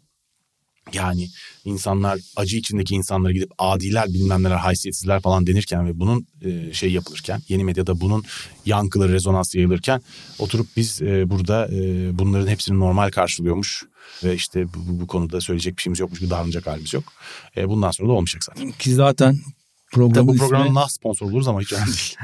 yani 0.94 1.30
insanlar 1.66 2.20
acı 2.36 2.58
içindeki 2.58 2.96
insanlara 2.96 3.34
gidip 3.34 3.52
adiler 3.58 4.14
bilmem 4.14 4.44
neler 4.44 4.56
haysiyetsizler 4.56 5.22
falan 5.22 5.48
denirken 5.48 5.88
ve 5.88 6.00
bunun 6.00 6.28
e, 6.42 6.74
şey 6.74 6.92
yapılırken 6.92 7.42
yeni 7.48 7.64
medyada 7.64 8.02
bunun 8.02 8.24
yankıları 8.66 9.14
rezonans 9.14 9.56
yayılırken 9.56 10.02
oturup 10.40 10.68
biz 10.78 11.02
e, 11.02 11.30
burada 11.30 11.68
e, 11.68 12.10
bunların 12.20 12.48
hepsini 12.48 12.80
normal 12.80 13.12
karşılıyormuş 13.12 13.84
ve 14.24 14.36
işte 14.36 14.74
bu, 14.74 15.02
bu 15.02 15.08
konuda 15.08 15.42
söyleyecek 15.42 15.78
bir 15.78 15.82
şeyimiz 15.82 16.00
yokmuş 16.00 16.20
gibi 16.20 16.30
davranacak 16.30 16.68
halimiz 16.68 16.94
yok. 16.94 17.04
E, 17.58 17.70
bundan 17.70 17.92
sonra 17.92 18.10
da 18.10 18.14
olmayacak 18.14 18.44
zaten. 18.44 18.72
Ki 18.72 18.94
zaten 18.94 19.40
programın 19.92 20.28
bu 20.34 20.38
programın 20.38 20.82
ismi... 20.82 20.92
sponsor 20.92 21.26
oluruz 21.26 21.48
ama 21.48 21.62
hiç 21.62 21.74
önemli 21.74 21.88
değil. 21.94 22.16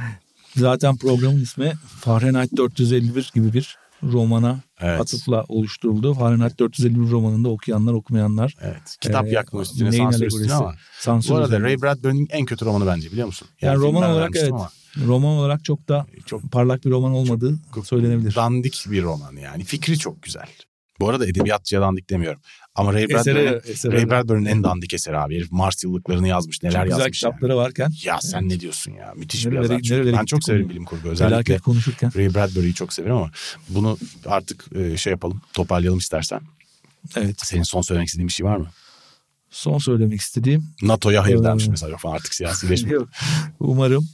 zaten 0.55 0.97
programın 0.97 1.41
ismi 1.41 1.73
Fahrenheit 1.99 2.57
451 2.57 3.31
gibi 3.35 3.53
bir 3.53 3.77
romana 4.03 4.59
evet. 4.79 5.01
atıfla 5.01 5.45
oluşturuldu. 5.47 6.13
Fahrenheit 6.13 6.59
451 6.59 7.11
romanında 7.11 7.49
okuyanlar 7.49 7.93
okumayanlar. 7.93 8.55
Evet. 8.61 8.97
Kitap 9.01 9.27
e, 9.27 9.29
yakma 9.29 9.61
üstüne 9.61 9.91
sansür 9.91 10.25
üstüne 10.25 10.53
ama. 10.53 10.75
Sansür 10.99 11.29
Bu 11.29 11.35
arada 11.35 11.47
üzerine. 11.47 11.65
Ray 11.65 11.81
Bradbury'nin 11.81 12.27
en 12.31 12.45
kötü 12.45 12.65
romanı 12.65 12.87
bence 12.87 13.11
biliyor 13.11 13.27
musun? 13.27 13.47
Yani, 13.61 13.73
yani 13.73 13.83
roman 13.83 14.11
olarak 14.11 14.35
evet. 14.35 14.51
Ama. 14.51 14.69
Roman 15.05 15.37
olarak 15.37 15.65
çok 15.65 15.87
da 15.87 16.05
çok 16.25 16.51
parlak 16.51 16.85
bir 16.85 16.89
roman 16.89 17.11
olmadığı 17.11 17.59
çok, 17.75 17.87
söylenebilir. 17.87 18.35
Dandik 18.35 18.85
bir 18.89 19.03
roman 19.03 19.35
yani. 19.35 19.63
Fikri 19.63 19.97
çok 19.97 20.21
güzel. 20.21 20.47
Bu 20.99 21.09
arada 21.09 21.27
edebiyatçıya 21.27 21.81
dandik 21.81 22.09
demiyorum. 22.09 22.41
Ama 22.75 22.93
Ray 22.93 23.09
Bradbury'nin 23.09 23.91
Ray 23.91 24.09
Bradbury'nin 24.09 24.45
en 24.45 24.63
dandik 24.63 24.93
eseri 24.93 25.17
abi. 25.17 25.35
Herif 25.35 25.51
Mars 25.51 25.83
yıllıklarını 25.83 26.27
yazmış. 26.27 26.63
Neler 26.63 26.81
çok 26.81 26.89
yazmış. 26.89 27.05
Güzel 27.05 27.11
kitapları 27.11 27.51
yani. 27.51 27.59
varken. 27.59 27.91
Ya 28.03 28.21
sen 28.21 28.39
evet. 28.41 28.51
ne 28.51 28.59
diyorsun 28.59 28.91
ya? 28.91 29.13
Müthiş 29.15 29.45
nerelere, 29.45 29.63
bir 29.63 29.69
yazar. 29.69 29.97
Nerelere 29.97 30.17
ben 30.17 30.25
çok 30.25 30.43
severim 30.43 30.69
bilim 30.69 30.85
kurgu. 30.85 31.09
Özellikle 31.09 31.59
konuşurken. 31.59 32.11
Ray 32.15 32.33
Bradbury'yi 32.33 32.73
çok 32.73 32.93
severim 32.93 33.15
ama 33.15 33.31
bunu 33.69 33.97
artık 34.25 34.65
e, 34.75 34.97
şey 34.97 35.11
yapalım. 35.11 35.41
Toparlayalım 35.53 35.99
istersen. 35.99 36.41
Evet. 37.15 37.35
Senin 37.43 37.63
son 37.63 37.81
söylemek 37.81 38.07
istediğin 38.07 38.27
bir 38.27 38.33
şey 38.33 38.45
var 38.45 38.57
mı? 38.57 38.67
Son 39.49 39.77
söylemek 39.77 40.21
istediğim. 40.21 40.67
NATO'ya 40.81 41.23
hayır 41.23 41.39
ee, 41.39 41.43
dermiş 41.43 41.67
mesela 41.67 41.97
falan 41.97 42.15
artık 42.15 42.33
siyasileşmiyor. 42.33 43.07
Umarım 43.59 44.09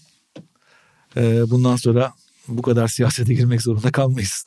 e, 1.18 1.50
bundan 1.50 1.76
sonra 1.76 2.14
bu 2.48 2.62
kadar 2.62 2.88
siyasete 2.88 3.34
girmek 3.34 3.62
zorunda 3.62 3.92
kalmayız. 3.92 4.46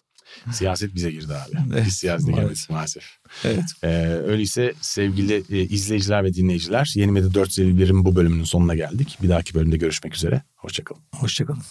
Siyaset 0.53 0.95
bize 0.95 1.11
girdi 1.11 1.35
abi. 1.35 1.73
Evet, 1.75 1.87
Biz 1.87 1.97
siyasete 1.97 2.33
girmedik 2.33 2.71
maalesef. 2.71 3.05
Evet. 3.45 3.65
Ee, 3.83 3.89
öyleyse 4.07 4.75
sevgili 4.81 5.45
e, 5.51 5.59
izleyiciler 5.63 6.25
ve 6.25 6.35
dinleyiciler 6.35 6.93
Yeni 6.97 7.13
Medya 7.13 7.31
451'in 7.31 8.05
bu 8.05 8.17
bölümünün 8.17 8.45
sonuna 8.45 8.75
geldik. 8.75 9.19
Bir 9.23 9.29
dahaki 9.29 9.55
bölümde 9.55 9.77
görüşmek 9.77 10.15
üzere. 10.15 10.43
Hoşçakalın. 10.57 11.03
Hoşçakalın. 11.15 11.63